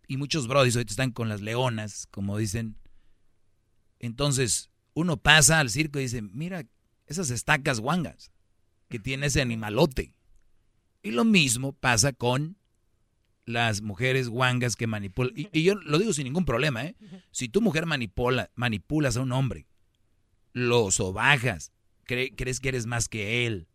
Y 0.07 0.15
muchos 0.15 0.47
Brodis 0.47 0.75
ahorita 0.77 0.93
están 0.93 1.11
con 1.11 1.27
las 1.27 1.41
leonas, 1.41 2.07
como 2.09 2.37
dicen. 2.37 2.77
Entonces, 3.99 4.69
uno 4.93 5.17
pasa 5.17 5.59
al 5.59 5.69
circo 5.69 5.99
y 5.99 6.03
dice, 6.03 6.21
mira 6.21 6.65
esas 7.05 7.29
estacas 7.29 7.79
guangas 7.79 8.31
que 8.89 8.99
tiene 8.99 9.27
ese 9.27 9.41
animalote. 9.41 10.13
Y 11.03 11.11
lo 11.11 11.23
mismo 11.25 11.73
pasa 11.73 12.11
con 12.13 12.57
las 13.45 13.81
mujeres 13.81 14.27
guangas 14.27 14.75
que 14.75 14.87
manipulan. 14.87 15.33
Y, 15.35 15.63
yo 15.63 15.75
lo 15.75 15.99
digo 15.99 16.11
sin 16.13 16.25
ningún 16.25 16.45
problema, 16.45 16.83
¿eh? 16.85 16.95
Si 17.31 17.47
tu 17.47 17.61
mujer 17.61 17.85
manipula, 17.85 18.51
manipulas 18.55 19.15
a 19.15 19.21
un 19.21 19.31
hombre, 19.31 19.67
lo 20.53 20.91
sobajas, 20.91 21.71
cre- 22.05 22.33
crees 22.35 22.59
que 22.59 22.69
eres 22.69 22.85
más 22.87 23.07
que 23.07 23.45
él, 23.45 23.67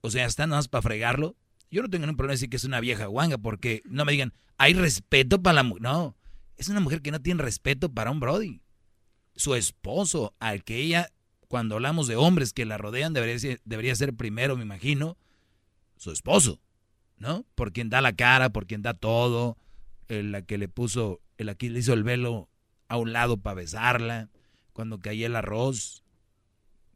o 0.00 0.10
sea, 0.10 0.26
está 0.26 0.46
nada 0.46 0.58
más 0.58 0.68
para 0.68 0.82
fregarlo, 0.82 1.36
yo 1.70 1.82
no 1.82 1.88
tengo 1.88 2.06
ningún 2.06 2.16
problema 2.16 2.32
en 2.32 2.36
decir 2.36 2.50
que 2.50 2.56
es 2.56 2.64
una 2.64 2.80
vieja 2.80 3.06
guanga, 3.06 3.38
porque 3.38 3.82
no 3.84 4.04
me 4.04 4.12
digan, 4.12 4.32
hay 4.56 4.74
respeto 4.74 5.42
para 5.42 5.54
la 5.54 5.62
mujer. 5.62 5.82
No, 5.82 6.16
es 6.56 6.68
una 6.68 6.80
mujer 6.80 7.02
que 7.02 7.10
no 7.10 7.20
tiene 7.20 7.42
respeto 7.42 7.92
para 7.92 8.10
un 8.10 8.20
Brody. 8.20 8.62
Su 9.36 9.54
esposo, 9.54 10.34
al 10.40 10.64
que 10.64 10.78
ella, 10.78 11.10
cuando 11.48 11.76
hablamos 11.76 12.08
de 12.08 12.16
hombres 12.16 12.52
que 12.52 12.64
la 12.64 12.78
rodean, 12.78 13.12
debería 13.12 13.38
ser, 13.38 13.60
debería 13.64 13.94
ser 13.94 14.14
primero, 14.14 14.56
me 14.56 14.62
imagino, 14.62 15.16
su 15.96 16.10
esposo. 16.10 16.60
¿no? 17.18 17.44
Por 17.54 17.72
quien 17.72 17.88
da 17.88 18.00
la 18.00 18.14
cara, 18.14 18.50
por 18.50 18.66
quien 18.66 18.82
da 18.82 18.94
todo, 18.94 19.56
la 20.08 20.42
que 20.42 20.58
le 20.58 20.68
puso, 20.68 21.20
el 21.38 21.48
aquí 21.48 21.68
le 21.68 21.80
hizo 21.80 21.92
el 21.92 22.04
velo 22.04 22.48
a 22.88 22.96
un 22.96 23.12
lado 23.12 23.38
para 23.38 23.54
besarla, 23.54 24.30
cuando 24.72 25.00
caía 25.00 25.26
el 25.26 25.36
arroz, 25.36 26.04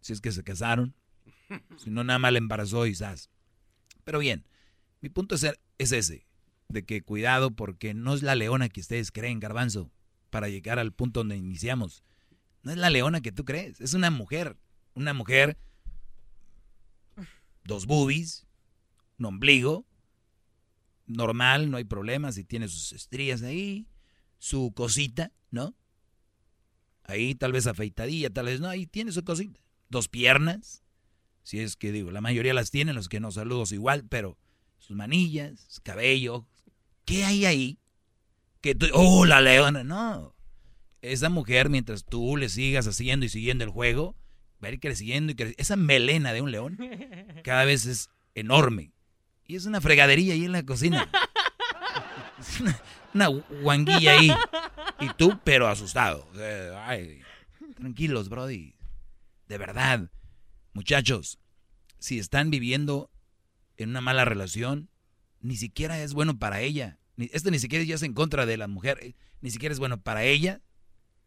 si 0.01 0.13
es 0.13 0.21
que 0.21 0.33
se 0.33 0.45
casaron, 0.45 0.95
si 1.79 1.91
no 1.91 2.05
nada 2.05 2.19
más 2.19 2.33
le 2.33 2.39
embarazó 2.39 2.85
zas. 2.95 3.31
Pero 4.05 4.19
bien, 4.19 4.45
mi 5.01 5.09
punto 5.09 5.35
es, 5.35 5.47
es 5.79 5.93
ese, 5.93 6.27
de 6.69 6.85
que 6.85 7.03
cuidado 7.03 7.51
porque 7.51 7.95
no 7.95 8.15
es 8.15 8.23
la 8.23 8.35
leona 8.35 8.69
que 8.69 8.81
ustedes 8.81 9.11
creen, 9.11 9.41
garbanzo, 9.41 9.91
para 10.31 10.49
llegar 10.49 10.79
al 10.79 10.93
punto 10.93 11.21
donde 11.21 11.37
iniciamos. 11.37 12.05
No 12.63 12.73
es 12.73 12.79
la 12.79 12.91
leona 12.91 13.21
que 13.21 13.33
tú 13.33 13.45
crees, 13.45 13.81
es 13.81 13.95
una 13.95 14.11
mujer, 14.11 14.57
una 14.95 15.15
mujer, 15.15 15.57
dos 17.65 17.87
boobies, 17.87 18.47
un 19.19 19.27
ombligo, 19.27 19.87
normal, 21.07 21.71
no 21.71 21.77
hay 21.77 21.85
problema, 21.85 22.33
si 22.33 22.45
tiene 22.45 22.69
sus 22.69 22.93
estrías 22.93 23.43
ahí, 23.43 23.87
su 24.39 24.73
cosita, 24.75 25.33
¿no? 25.51 25.75
Ahí 27.05 27.35
tal 27.35 27.53
vez 27.53 27.67
afeitadilla, 27.67 28.31
tal 28.31 28.47
vez 28.47 28.61
no, 28.61 28.69
ahí 28.69 28.87
tiene 28.87 29.13
su 29.13 29.25
cosita. 29.25 29.61
Dos 29.89 30.09
piernas, 30.09 30.85
si 31.43 31.59
es 31.59 31.77
que 31.77 31.93
digo, 31.93 32.11
la 32.11 32.21
mayoría 32.21 32.55
las 32.55 32.71
tienen, 32.71 32.95
los 32.95 33.09
que 33.09 33.21
no 33.21 33.33
saludos 33.33 33.73
igual, 33.73 34.07
pero 34.09 34.39
sus 34.79 34.97
manillas, 34.97 35.81
cabello, 35.83 36.47
¿qué 37.05 37.25
hay 37.25 37.45
ahí? 37.45 37.79
Que 38.61 38.75
tú, 38.75 38.87
oh, 38.93 39.27
la 39.27 39.41
leona, 39.41 39.83
no. 39.83 40.35
Esa 41.03 41.29
mujer, 41.31 41.69
mientras 41.71 42.05
tú 42.05 42.37
le 42.37 42.49
sigas 42.49 42.87
haciendo 42.87 43.25
y 43.27 43.29
siguiendo 43.29 43.65
el 43.65 43.71
juego, 43.71 44.17
va 44.63 44.69
a 44.69 44.73
ir 44.73 44.81
creciendo 44.81 45.33
y 45.33 45.35
creciendo. 45.35 45.61
Esa 45.63 45.77
melena 45.77 46.33
de 46.33 46.43
un 46.43 46.51
león 46.53 46.79
cada 47.45 47.65
vez 47.65 47.87
es 47.87 48.11
enorme. 48.35 48.93
Y 49.47 49.57
es 49.57 49.67
una 49.67 49.81
fregadería 49.81 50.35
ahí 50.35 50.45
en 50.45 50.53
la 50.53 50.65
cocina. 50.65 51.11
Es 52.39 52.59
una, 52.61 52.81
una 53.13 53.27
guanguilla 53.61 54.13
ahí. 54.19 54.33
Y 55.01 55.09
tú, 55.19 55.39
pero 55.45 55.69
asustado. 55.69 56.27
Ay, 56.87 57.21
tranquilos, 57.77 58.31
Brody. 58.31 58.75
De 59.47 59.59
verdad. 59.59 60.11
Muchachos, 60.73 61.39
si 61.99 62.19
están 62.19 62.51
viviendo 62.51 63.11
en 63.77 63.91
una 63.91 64.01
mala 64.01 64.25
relación, 64.25 64.89
ni 65.41 65.57
siquiera 65.57 66.01
es 66.03 66.15
bueno 66.15 66.39
para 66.39 66.61
ella. 66.63 66.99
Esto 67.19 67.51
ni 67.51 67.59
siquiera 67.59 67.85
ya 67.85 67.97
es 67.97 68.03
en 68.03 68.15
contra 68.15 68.47
de 68.47 68.57
la 68.57 68.69
mujer. 68.69 68.99
eh, 69.03 69.15
Ni 69.43 69.51
siquiera 69.51 69.73
es 69.75 69.79
bueno 69.79 70.01
para 70.01 70.25
ella, 70.25 70.63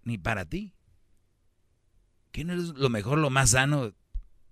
ni 0.04 0.18
para 0.18 0.46
ti. 0.46 0.74
¿Qué 2.32 2.44
no 2.44 2.54
es 2.54 2.70
lo 2.70 2.90
mejor, 2.90 3.20
lo 3.20 3.30
más 3.30 3.52
sano? 3.52 3.94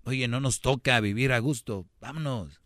Oye, 0.03 0.28
no 0.28 0.40
nos 0.40 0.61
toca 0.61 0.99
vivir 0.99 1.32
a 1.32 1.40
gusto. 1.40 1.88
Vámonos. 1.99 2.61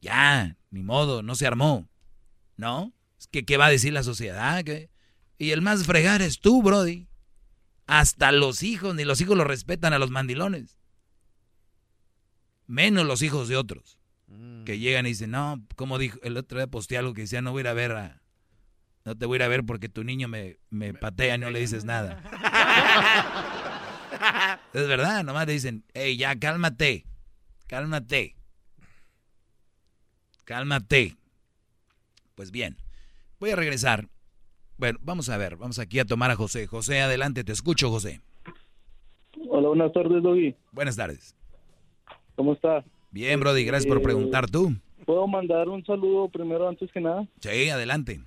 Ya, 0.00 0.56
ni 0.70 0.82
modo, 0.82 1.22
no 1.22 1.34
se 1.34 1.46
armó. 1.46 1.88
¿No? 2.56 2.92
¿Qué, 3.30 3.44
qué 3.44 3.56
va 3.56 3.66
a 3.66 3.70
decir 3.70 3.92
la 3.92 4.02
sociedad? 4.02 4.62
¿Qué? 4.64 4.90
Y 5.38 5.50
el 5.50 5.62
más 5.62 5.86
fregar 5.86 6.22
es 6.22 6.40
tú, 6.40 6.62
Brody. 6.62 7.08
Hasta 7.86 8.32
los 8.32 8.62
hijos, 8.62 8.94
ni 8.94 9.04
los 9.04 9.20
hijos 9.20 9.36
lo 9.36 9.44
respetan 9.44 9.92
a 9.92 9.98
los 9.98 10.10
mandilones. 10.10 10.78
Menos 12.66 13.06
los 13.06 13.22
hijos 13.22 13.48
de 13.48 13.56
otros. 13.56 13.98
Que 14.64 14.78
llegan 14.78 15.04
y 15.04 15.10
dicen, 15.10 15.32
no, 15.32 15.62
como 15.76 15.98
dijo, 15.98 16.18
el 16.22 16.36
otro 16.36 16.58
día 16.58 16.68
posteé 16.68 16.98
algo 16.98 17.12
que 17.12 17.22
decía, 17.22 17.42
no 17.42 17.50
voy 17.52 17.60
a 17.60 17.62
ir 17.62 17.68
a 17.68 17.72
ver 17.74 17.92
a... 17.92 18.21
No 19.04 19.16
te 19.16 19.26
voy 19.26 19.34
a 19.34 19.38
ir 19.38 19.42
a 19.42 19.48
ver 19.48 19.64
porque 19.64 19.88
tu 19.88 20.04
niño 20.04 20.28
me, 20.28 20.58
me 20.70 20.94
patea 20.94 21.34
y 21.34 21.38
no 21.38 21.50
le 21.50 21.60
dices 21.60 21.84
nada. 21.84 22.22
es 24.72 24.88
verdad, 24.88 25.24
nomás 25.24 25.46
le 25.46 25.54
dicen, 25.54 25.84
hey, 25.94 26.16
ya, 26.16 26.38
cálmate, 26.38 27.04
cálmate, 27.66 28.36
cálmate. 30.44 31.16
Pues 32.34 32.50
bien, 32.50 32.76
voy 33.40 33.50
a 33.50 33.56
regresar. 33.56 34.08
Bueno, 34.78 34.98
vamos 35.02 35.28
a 35.28 35.36
ver, 35.36 35.56
vamos 35.56 35.78
aquí 35.78 35.98
a 35.98 36.04
tomar 36.04 36.30
a 36.30 36.36
José. 36.36 36.66
José, 36.66 37.00
adelante, 37.00 37.44
te 37.44 37.52
escucho, 37.52 37.90
José. 37.90 38.20
Hola, 39.48 39.68
buenas 39.68 39.92
tardes, 39.92 40.22
Doggy. 40.22 40.54
Buenas 40.72 40.96
tardes. 40.96 41.36
¿Cómo 42.36 42.54
está? 42.54 42.84
Bien, 43.10 43.38
Brody, 43.40 43.64
gracias 43.64 43.88
por 43.88 43.98
Eh, 43.98 44.02
preguntar 44.02 44.48
tú. 44.50 44.74
¿Puedo 45.04 45.26
mandar 45.26 45.68
un 45.68 45.84
saludo 45.84 46.28
primero, 46.28 46.68
antes 46.68 46.90
que 46.92 47.00
nada? 47.00 47.26
Sí, 47.40 47.68
adelante. 47.68 48.20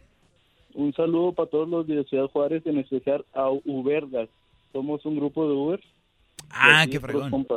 Un 0.76 0.94
saludo 0.94 1.32
para 1.32 1.50
todos 1.50 1.70
los 1.70 1.88
de 1.88 2.04
Ciudad 2.04 2.28
Juárez, 2.28 2.66
en 2.66 2.78
especial 2.80 3.26
a 3.34 3.50
Ubergas. 3.50 4.28
Somos 4.74 5.06
un 5.06 5.16
grupo 5.16 5.48
de 5.48 5.56
Uber. 5.56 5.84
Ah, 6.50 6.86
qué 6.92 7.00
fregón. 7.00 7.48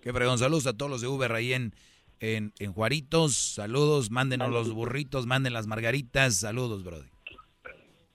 Qué 0.00 0.10
fregón. 0.10 0.38
Saludos 0.38 0.66
a 0.66 0.76
todos 0.76 0.90
los 0.90 1.02
de 1.02 1.08
Uber 1.08 1.30
ahí 1.32 1.52
en, 1.52 1.74
en, 2.20 2.52
en 2.58 2.72
Juaritos. 2.72 3.34
Saludos, 3.34 4.10
mándenos 4.10 4.50
los 4.50 4.72
burritos, 4.72 5.26
manden 5.26 5.52
las 5.52 5.66
margaritas. 5.66 6.36
Saludos, 6.36 6.82
Brody. 6.82 7.08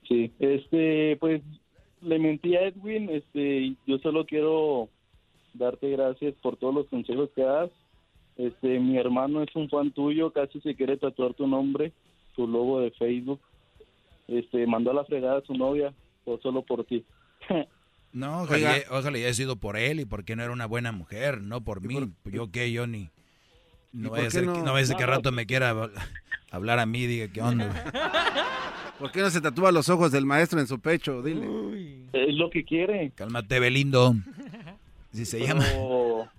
Sí, 0.08 0.32
este, 0.40 1.16
pues 1.20 1.40
le 2.00 2.18
mentí 2.18 2.56
a 2.56 2.62
Edwin, 2.62 3.10
este, 3.10 3.76
yo 3.86 3.98
solo 3.98 4.26
quiero 4.26 4.88
darte 5.54 5.90
gracias 5.90 6.34
por 6.42 6.56
todos 6.56 6.74
los 6.74 6.86
consejos 6.88 7.30
que 7.36 7.42
das. 7.42 7.70
Este, 8.36 8.80
mi 8.80 8.96
hermano 8.96 9.42
es 9.42 9.54
un 9.54 9.68
fan 9.68 9.92
tuyo, 9.92 10.32
casi 10.32 10.60
se 10.60 10.74
quiere 10.74 10.96
tatuar 10.96 11.34
tu 11.34 11.46
nombre, 11.46 11.92
tu 12.34 12.48
logo 12.48 12.80
de 12.80 12.90
Facebook. 12.92 13.40
Este, 14.28 14.66
mandó 14.66 14.90
a 14.90 14.94
la 14.94 15.04
fregada 15.04 15.38
a 15.38 15.42
su 15.42 15.54
novia, 15.54 15.92
o 16.24 16.38
solo 16.38 16.62
por 16.62 16.84
ti. 16.84 17.04
No, 18.10 18.42
ojalá, 18.44 18.72
Oiga. 18.72 18.84
ojalá 18.90 19.18
haya 19.18 19.34
sido 19.34 19.56
por 19.56 19.76
él 19.76 20.00
y 20.00 20.06
porque 20.06 20.34
no 20.34 20.42
era 20.42 20.50
una 20.50 20.64
buena 20.64 20.92
mujer, 20.92 21.42
no 21.42 21.60
por 21.62 21.82
mí. 21.82 22.10
Yo 22.24 22.50
qué, 22.50 22.72
yo 22.72 22.86
ni. 22.86 23.10
No 23.92 24.08
por 24.08 24.30
ser, 24.30 24.46
no? 24.46 24.54
que- 24.54 24.60
no 24.62 24.74
que 24.74 24.94
No, 24.94 25.06
rato 25.06 25.30
me 25.30 25.44
quiera 25.44 25.74
habl- 25.74 25.92
hablar 26.50 26.78
a 26.78 26.86
mí, 26.86 27.06
diga 27.06 27.28
qué 27.28 27.42
onda. 27.42 27.68
¿Por 28.98 29.12
qué 29.12 29.20
no 29.20 29.28
se 29.28 29.42
tatúa 29.42 29.72
los 29.72 29.90
ojos 29.90 30.10
del 30.10 30.24
maestro 30.24 30.58
en 30.58 30.66
su 30.66 30.80
pecho? 30.80 31.22
Dile. 31.22 31.46
Es 32.14 32.34
lo 32.34 32.48
que 32.48 32.64
quiere. 32.64 33.12
Cálmate, 33.14 33.60
Belindo. 33.60 34.14
Si 35.12 35.26
se 35.26 35.40
llama. 35.46 35.64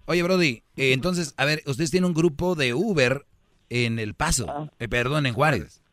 Oye, 0.06 0.24
Brody, 0.24 0.64
eh, 0.76 0.92
entonces, 0.94 1.36
a 1.38 1.46
ver, 1.46 1.62
ustedes 1.68 1.92
tienen 1.92 2.08
un 2.08 2.14
grupo 2.16 2.56
de 2.56 2.74
Uber 2.74 3.26
en 3.70 4.00
El 4.00 4.16
Paso, 4.16 4.72
eh, 4.80 4.88
perdón, 4.88 5.28
en 5.28 5.34
Juárez. 5.36 5.84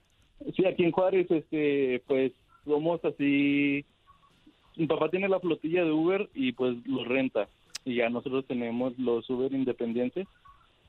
Sí, 0.54 0.64
aquí 0.66 0.84
en 0.84 0.92
Juárez, 0.92 1.30
este, 1.30 2.02
pues 2.06 2.32
somos 2.64 3.04
así. 3.04 3.84
Mi 4.76 4.86
papá 4.86 5.08
tiene 5.10 5.28
la 5.28 5.40
flotilla 5.40 5.84
de 5.84 5.90
Uber 5.92 6.28
y 6.34 6.52
pues 6.52 6.76
lo 6.86 7.04
renta. 7.04 7.48
Y 7.84 7.96
ya 7.96 8.08
nosotros 8.10 8.44
tenemos 8.46 8.98
los 8.98 9.28
Uber 9.30 9.52
independientes. 9.52 10.26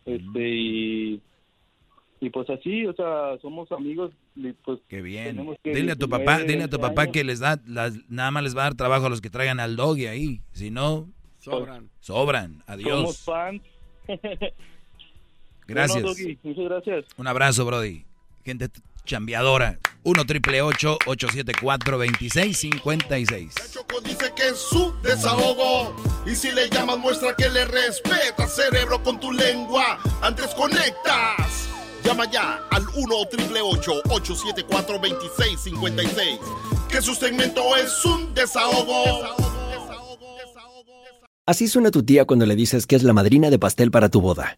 Este, 0.05 0.49
y, 0.49 1.21
y 2.19 2.29
pues 2.29 2.49
así, 2.49 2.85
o 2.85 2.93
sea, 2.93 3.37
somos 3.41 3.71
amigos. 3.71 4.11
Y 4.35 4.51
pues 4.53 4.79
Qué 4.89 5.01
bien. 5.01 5.35
tenemos 5.37 5.57
que 5.63 5.73
Dile 5.73 5.91
a 5.93 5.95
tu 5.95 6.07
19, 6.07 6.25
papá, 6.25 6.39
dile 6.43 6.63
a 6.63 6.67
tu 6.69 6.77
20 6.77 6.79
papá 6.79 7.01
años. 7.03 7.13
que 7.13 7.23
les 7.23 7.39
da, 7.39 7.59
las, 7.65 7.97
nada 8.09 8.31
más 8.31 8.43
les 8.43 8.55
va 8.57 8.61
a 8.61 8.65
dar 8.65 8.75
trabajo 8.75 9.05
a 9.05 9.09
los 9.09 9.21
que 9.21 9.29
traigan 9.29 9.59
al 9.59 9.75
doggy 9.75 10.07
ahí. 10.07 10.41
Si 10.51 10.69
no, 10.71 11.07
Sobran. 11.39 11.89
sobran. 12.01 12.51
Somos 12.55 12.67
Adiós. 12.67 13.23
fans. 13.23 13.61
Gracias. 15.67 16.01
Bueno, 16.01 16.09
Doggy, 16.15 16.37
muchas 16.43 16.63
gracias. 16.65 17.05
Un 17.17 17.27
abrazo, 17.27 17.65
Brody. 17.65 18.05
Gente 18.45 18.69
chambeadora. 19.07 19.79
1 20.03 20.25
triple 20.25 20.61
874 20.61 21.97
2656 21.97 23.53
Choco 23.73 23.99
dice 24.01 24.31
que 24.35 24.49
es 24.49 24.57
su 24.57 24.93
desahogo. 25.01 25.95
Y 26.25 26.35
si 26.35 26.51
le 26.51 26.69
llamas, 26.69 26.99
muestra 26.99 27.35
que 27.35 27.49
le 27.49 27.65
respeta, 27.65 28.47
cerebro, 28.47 29.01
con 29.01 29.19
tu 29.19 29.31
lengua. 29.31 29.97
Antes 30.21 30.53
conectas. 30.53 31.67
Llama 32.03 32.29
ya 32.29 32.61
al 32.69 32.85
1 32.95 33.15
triple 33.31 33.61
874 33.61 34.99
2656. 34.99 36.39
Que 36.89 37.01
su 37.01 37.15
segmento 37.15 37.75
es 37.75 38.05
un 38.05 38.33
desahogo. 38.33 39.47
Así 41.45 41.69
suena 41.69 41.91
tu 41.91 42.03
tía 42.03 42.25
cuando 42.25 42.45
le 42.45 42.55
dices 42.55 42.85
que 42.85 42.97
es 42.97 43.03
la 43.03 43.13
madrina 43.13 43.49
de 43.49 43.57
pastel 43.57 43.89
para 43.89 44.09
tu 44.09 44.19
boda. 44.19 44.57